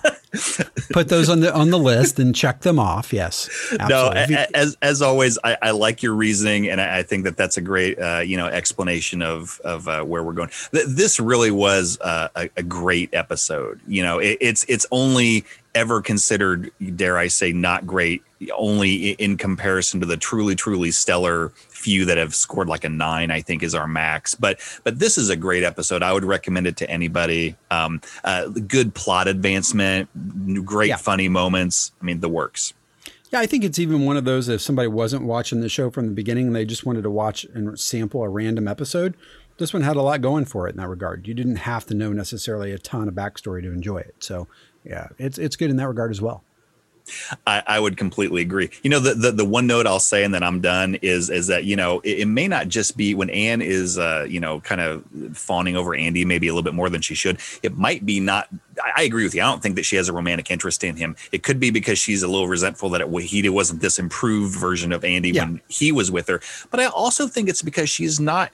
put 0.92 1.08
those 1.08 1.28
on 1.28 1.40
the 1.40 1.52
on 1.54 1.70
the 1.70 1.78
list 1.78 2.18
and 2.18 2.34
check 2.34 2.60
them 2.60 2.78
off. 2.78 3.12
Yes, 3.12 3.48
absolutely. 3.78 4.34
no. 4.34 4.46
As 4.54 4.76
as 4.82 5.02
always, 5.02 5.38
I, 5.42 5.56
I 5.60 5.70
like 5.72 6.02
your 6.02 6.14
reasoning, 6.14 6.68
and 6.68 6.80
I, 6.80 6.98
I 6.98 7.02
think 7.02 7.24
that 7.24 7.36
that's 7.36 7.56
a 7.56 7.60
great 7.60 7.98
uh, 7.98 8.18
you 8.18 8.36
know 8.36 8.46
explanation 8.46 9.22
of 9.22 9.60
of 9.64 9.88
uh, 9.88 10.04
where 10.04 10.22
we're 10.22 10.32
going. 10.32 10.50
This 10.70 11.18
really 11.18 11.50
was 11.50 11.98
uh, 12.00 12.28
a, 12.36 12.48
a, 12.56 12.62
great 12.62 13.12
episode. 13.12 13.80
You 13.86 14.02
know, 14.02 14.18
it, 14.18 14.38
it's 14.40 14.64
it's 14.68 14.86
only 14.92 15.44
ever 15.74 16.00
considered, 16.00 16.70
dare 16.96 17.18
I 17.18 17.28
say, 17.28 17.52
not 17.52 17.86
great, 17.86 18.22
only 18.56 19.10
in 19.12 19.36
comparison 19.36 20.00
to 20.00 20.06
the 20.06 20.16
truly 20.16 20.54
truly 20.54 20.90
stellar 20.90 21.50
few 21.68 22.04
that 22.04 22.18
have 22.18 22.34
scored 22.34 22.68
like 22.68 22.84
a 22.84 22.88
nine, 22.88 23.30
I 23.30 23.40
think 23.40 23.62
is 23.62 23.74
our 23.74 23.86
max. 23.86 24.34
But 24.34 24.60
but 24.84 24.98
this 24.98 25.18
is 25.18 25.28
a 25.28 25.36
great 25.36 25.62
episode. 25.62 26.02
I 26.02 26.12
would 26.12 26.24
recommend 26.24 26.66
it 26.66 26.76
to 26.78 26.90
anybody. 26.90 27.56
Um, 27.70 28.00
uh, 28.24 28.48
good 28.48 28.94
plot 28.94 29.28
advancement, 29.28 30.08
great 30.64 30.88
yeah. 30.88 30.96
funny 30.96 31.28
moments. 31.28 31.92
I 32.00 32.04
mean, 32.04 32.20
the 32.20 32.28
works. 32.28 32.74
Yeah, 33.32 33.38
I 33.38 33.46
think 33.46 33.62
it's 33.62 33.78
even 33.78 34.06
one 34.06 34.16
of 34.16 34.24
those 34.24 34.48
if 34.48 34.60
somebody 34.60 34.88
wasn't 34.88 35.24
watching 35.24 35.60
the 35.60 35.68
show 35.68 35.88
from 35.90 36.06
the 36.06 36.12
beginning 36.12 36.48
and 36.48 36.56
they 36.56 36.64
just 36.64 36.84
wanted 36.84 37.02
to 37.02 37.10
watch 37.10 37.44
and 37.44 37.78
sample 37.78 38.24
a 38.24 38.28
random 38.28 38.66
episode, 38.66 39.16
this 39.58 39.72
one 39.72 39.82
had 39.82 39.96
a 39.96 40.02
lot 40.02 40.20
going 40.20 40.46
for 40.46 40.66
it 40.66 40.70
in 40.70 40.78
that 40.78 40.88
regard. 40.88 41.28
You 41.28 41.34
didn't 41.34 41.56
have 41.56 41.86
to 41.86 41.94
know 41.94 42.12
necessarily 42.12 42.72
a 42.72 42.78
ton 42.78 43.06
of 43.06 43.14
backstory 43.14 43.62
to 43.62 43.70
enjoy 43.70 43.98
it. 43.98 44.16
So, 44.18 44.48
yeah, 44.84 45.08
it's 45.18 45.38
it's 45.38 45.56
good 45.56 45.70
in 45.70 45.76
that 45.76 45.88
regard 45.88 46.10
as 46.10 46.20
well. 46.20 46.42
I, 47.46 47.62
I, 47.66 47.80
would 47.80 47.96
completely 47.96 48.42
agree. 48.42 48.70
You 48.82 48.90
know, 48.90 49.00
the, 49.00 49.14
the, 49.14 49.32
the 49.32 49.44
one 49.44 49.66
note 49.66 49.86
I'll 49.86 50.00
say, 50.00 50.24
and 50.24 50.32
then 50.32 50.42
I'm 50.42 50.60
done, 50.60 50.96
is 50.96 51.30
is 51.30 51.46
that 51.48 51.64
you 51.64 51.76
know 51.76 52.00
it, 52.00 52.20
it 52.20 52.26
may 52.26 52.48
not 52.48 52.68
just 52.68 52.96
be 52.96 53.14
when 53.14 53.30
Ann 53.30 53.62
is 53.62 53.98
uh, 53.98 54.26
you 54.28 54.40
know 54.40 54.60
kind 54.60 54.80
of 54.80 55.04
fawning 55.32 55.76
over 55.76 55.94
Andy 55.94 56.24
maybe 56.24 56.48
a 56.48 56.52
little 56.52 56.62
bit 56.62 56.74
more 56.74 56.88
than 56.88 57.00
she 57.00 57.14
should. 57.14 57.40
It 57.62 57.76
might 57.76 58.04
be 58.06 58.20
not. 58.20 58.48
I, 58.82 58.92
I 58.98 59.02
agree 59.02 59.24
with 59.24 59.34
you. 59.34 59.42
I 59.42 59.46
don't 59.46 59.62
think 59.62 59.76
that 59.76 59.84
she 59.84 59.96
has 59.96 60.08
a 60.08 60.12
romantic 60.12 60.50
interest 60.50 60.84
in 60.84 60.96
him. 60.96 61.16
It 61.32 61.42
could 61.42 61.60
be 61.60 61.70
because 61.70 61.98
she's 61.98 62.22
a 62.22 62.28
little 62.28 62.48
resentful 62.48 62.90
that 62.90 63.00
it, 63.00 63.22
he 63.22 63.48
wasn't 63.48 63.80
this 63.80 63.98
improved 63.98 64.58
version 64.58 64.92
of 64.92 65.04
Andy 65.04 65.30
yeah. 65.30 65.44
when 65.44 65.60
he 65.68 65.92
was 65.92 66.10
with 66.10 66.28
her. 66.28 66.40
But 66.70 66.80
I 66.80 66.86
also 66.86 67.26
think 67.26 67.48
it's 67.48 67.62
because 67.62 67.90
she's 67.90 68.20
not 68.20 68.52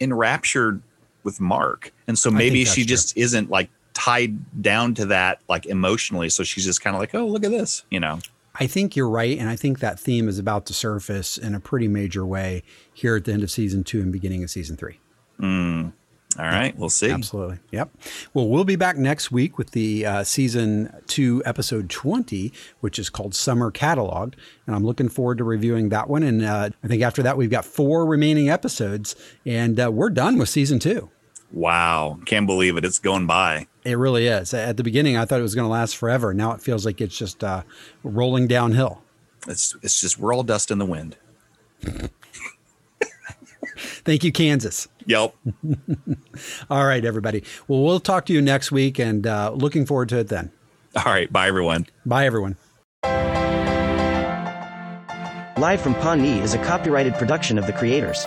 enraptured 0.00 0.82
with 1.22 1.40
Mark, 1.40 1.92
and 2.06 2.18
so 2.18 2.30
maybe 2.30 2.64
she 2.64 2.82
true. 2.82 2.88
just 2.88 3.16
isn't 3.16 3.50
like 3.50 3.68
tied 4.00 4.62
down 4.62 4.94
to 4.94 5.06
that 5.06 5.40
like 5.48 5.66
emotionally. 5.66 6.30
So 6.30 6.42
she's 6.42 6.64
just 6.64 6.80
kind 6.80 6.96
of 6.96 7.00
like, 7.00 7.14
oh, 7.14 7.26
look 7.26 7.44
at 7.44 7.50
this, 7.50 7.84
you 7.90 8.00
know. 8.00 8.18
I 8.54 8.66
think 8.66 8.96
you're 8.96 9.08
right. 9.08 9.38
And 9.38 9.48
I 9.48 9.56
think 9.56 9.78
that 9.80 10.00
theme 10.00 10.26
is 10.26 10.38
about 10.38 10.66
to 10.66 10.72
surface 10.72 11.36
in 11.36 11.54
a 11.54 11.60
pretty 11.60 11.86
major 11.86 12.24
way 12.24 12.62
here 12.92 13.16
at 13.16 13.24
the 13.24 13.32
end 13.32 13.42
of 13.42 13.50
season 13.50 13.84
two 13.84 14.00
and 14.00 14.10
beginning 14.10 14.42
of 14.42 14.50
season 14.50 14.76
three. 14.76 14.98
Mm. 15.38 15.92
All 16.38 16.44
right, 16.44 16.78
we'll 16.78 16.88
see. 16.88 17.10
Absolutely. 17.10 17.58
Yep. 17.72 17.90
Well, 18.32 18.48
we'll 18.48 18.64
be 18.64 18.76
back 18.76 18.96
next 18.96 19.32
week 19.32 19.58
with 19.58 19.72
the 19.72 20.06
uh, 20.06 20.24
season 20.24 20.94
two, 21.08 21.42
episode 21.44 21.90
20, 21.90 22.52
which 22.78 23.00
is 23.00 23.10
called 23.10 23.34
Summer 23.34 23.70
Catalog. 23.72 24.34
And 24.66 24.76
I'm 24.76 24.84
looking 24.84 25.08
forward 25.08 25.38
to 25.38 25.44
reviewing 25.44 25.88
that 25.88 26.08
one. 26.08 26.22
And 26.22 26.44
uh, 26.44 26.70
I 26.84 26.86
think 26.86 27.02
after 27.02 27.22
that, 27.24 27.36
we've 27.36 27.50
got 27.50 27.64
four 27.64 28.06
remaining 28.06 28.48
episodes, 28.48 29.16
and 29.44 29.78
uh, 29.80 29.90
we're 29.90 30.10
done 30.10 30.38
with 30.38 30.48
season 30.48 30.78
two. 30.78 31.10
Wow. 31.52 32.20
Can't 32.26 32.46
believe 32.46 32.76
it. 32.76 32.84
It's 32.84 33.00
going 33.00 33.26
by. 33.26 33.66
It 33.84 33.96
really 33.96 34.26
is. 34.26 34.52
At 34.52 34.76
the 34.76 34.82
beginning, 34.82 35.16
I 35.16 35.24
thought 35.24 35.38
it 35.40 35.42
was 35.42 35.54
going 35.54 35.66
to 35.66 35.72
last 35.72 35.96
forever. 35.96 36.34
Now 36.34 36.52
it 36.52 36.60
feels 36.60 36.84
like 36.84 37.00
it's 37.00 37.16
just 37.16 37.42
uh, 37.42 37.62
rolling 38.02 38.46
downhill. 38.46 39.02
It's, 39.48 39.74
it's 39.82 40.00
just, 40.00 40.18
we're 40.18 40.34
all 40.34 40.42
dust 40.42 40.70
in 40.70 40.78
the 40.78 40.86
wind. 40.86 41.16
Thank 44.04 44.24
you, 44.24 44.32
Kansas. 44.32 44.88
Yep. 45.06 45.34
all 46.70 46.86
right, 46.86 47.04
everybody. 47.04 47.42
Well, 47.68 47.82
we'll 47.82 48.00
talk 48.00 48.26
to 48.26 48.32
you 48.32 48.42
next 48.42 48.70
week 48.70 48.98
and 48.98 49.26
uh, 49.26 49.52
looking 49.52 49.86
forward 49.86 50.10
to 50.10 50.18
it 50.18 50.28
then. 50.28 50.52
All 50.96 51.04
right. 51.12 51.32
Bye, 51.32 51.48
everyone. 51.48 51.86
Bye, 52.04 52.26
everyone. 52.26 52.56
Live 55.60 55.80
from 55.80 55.94
Pawnee 55.94 56.40
is 56.40 56.54
a 56.54 56.58
copyrighted 56.64 57.14
production 57.14 57.58
of 57.58 57.66
the 57.66 57.72
creators. 57.72 58.26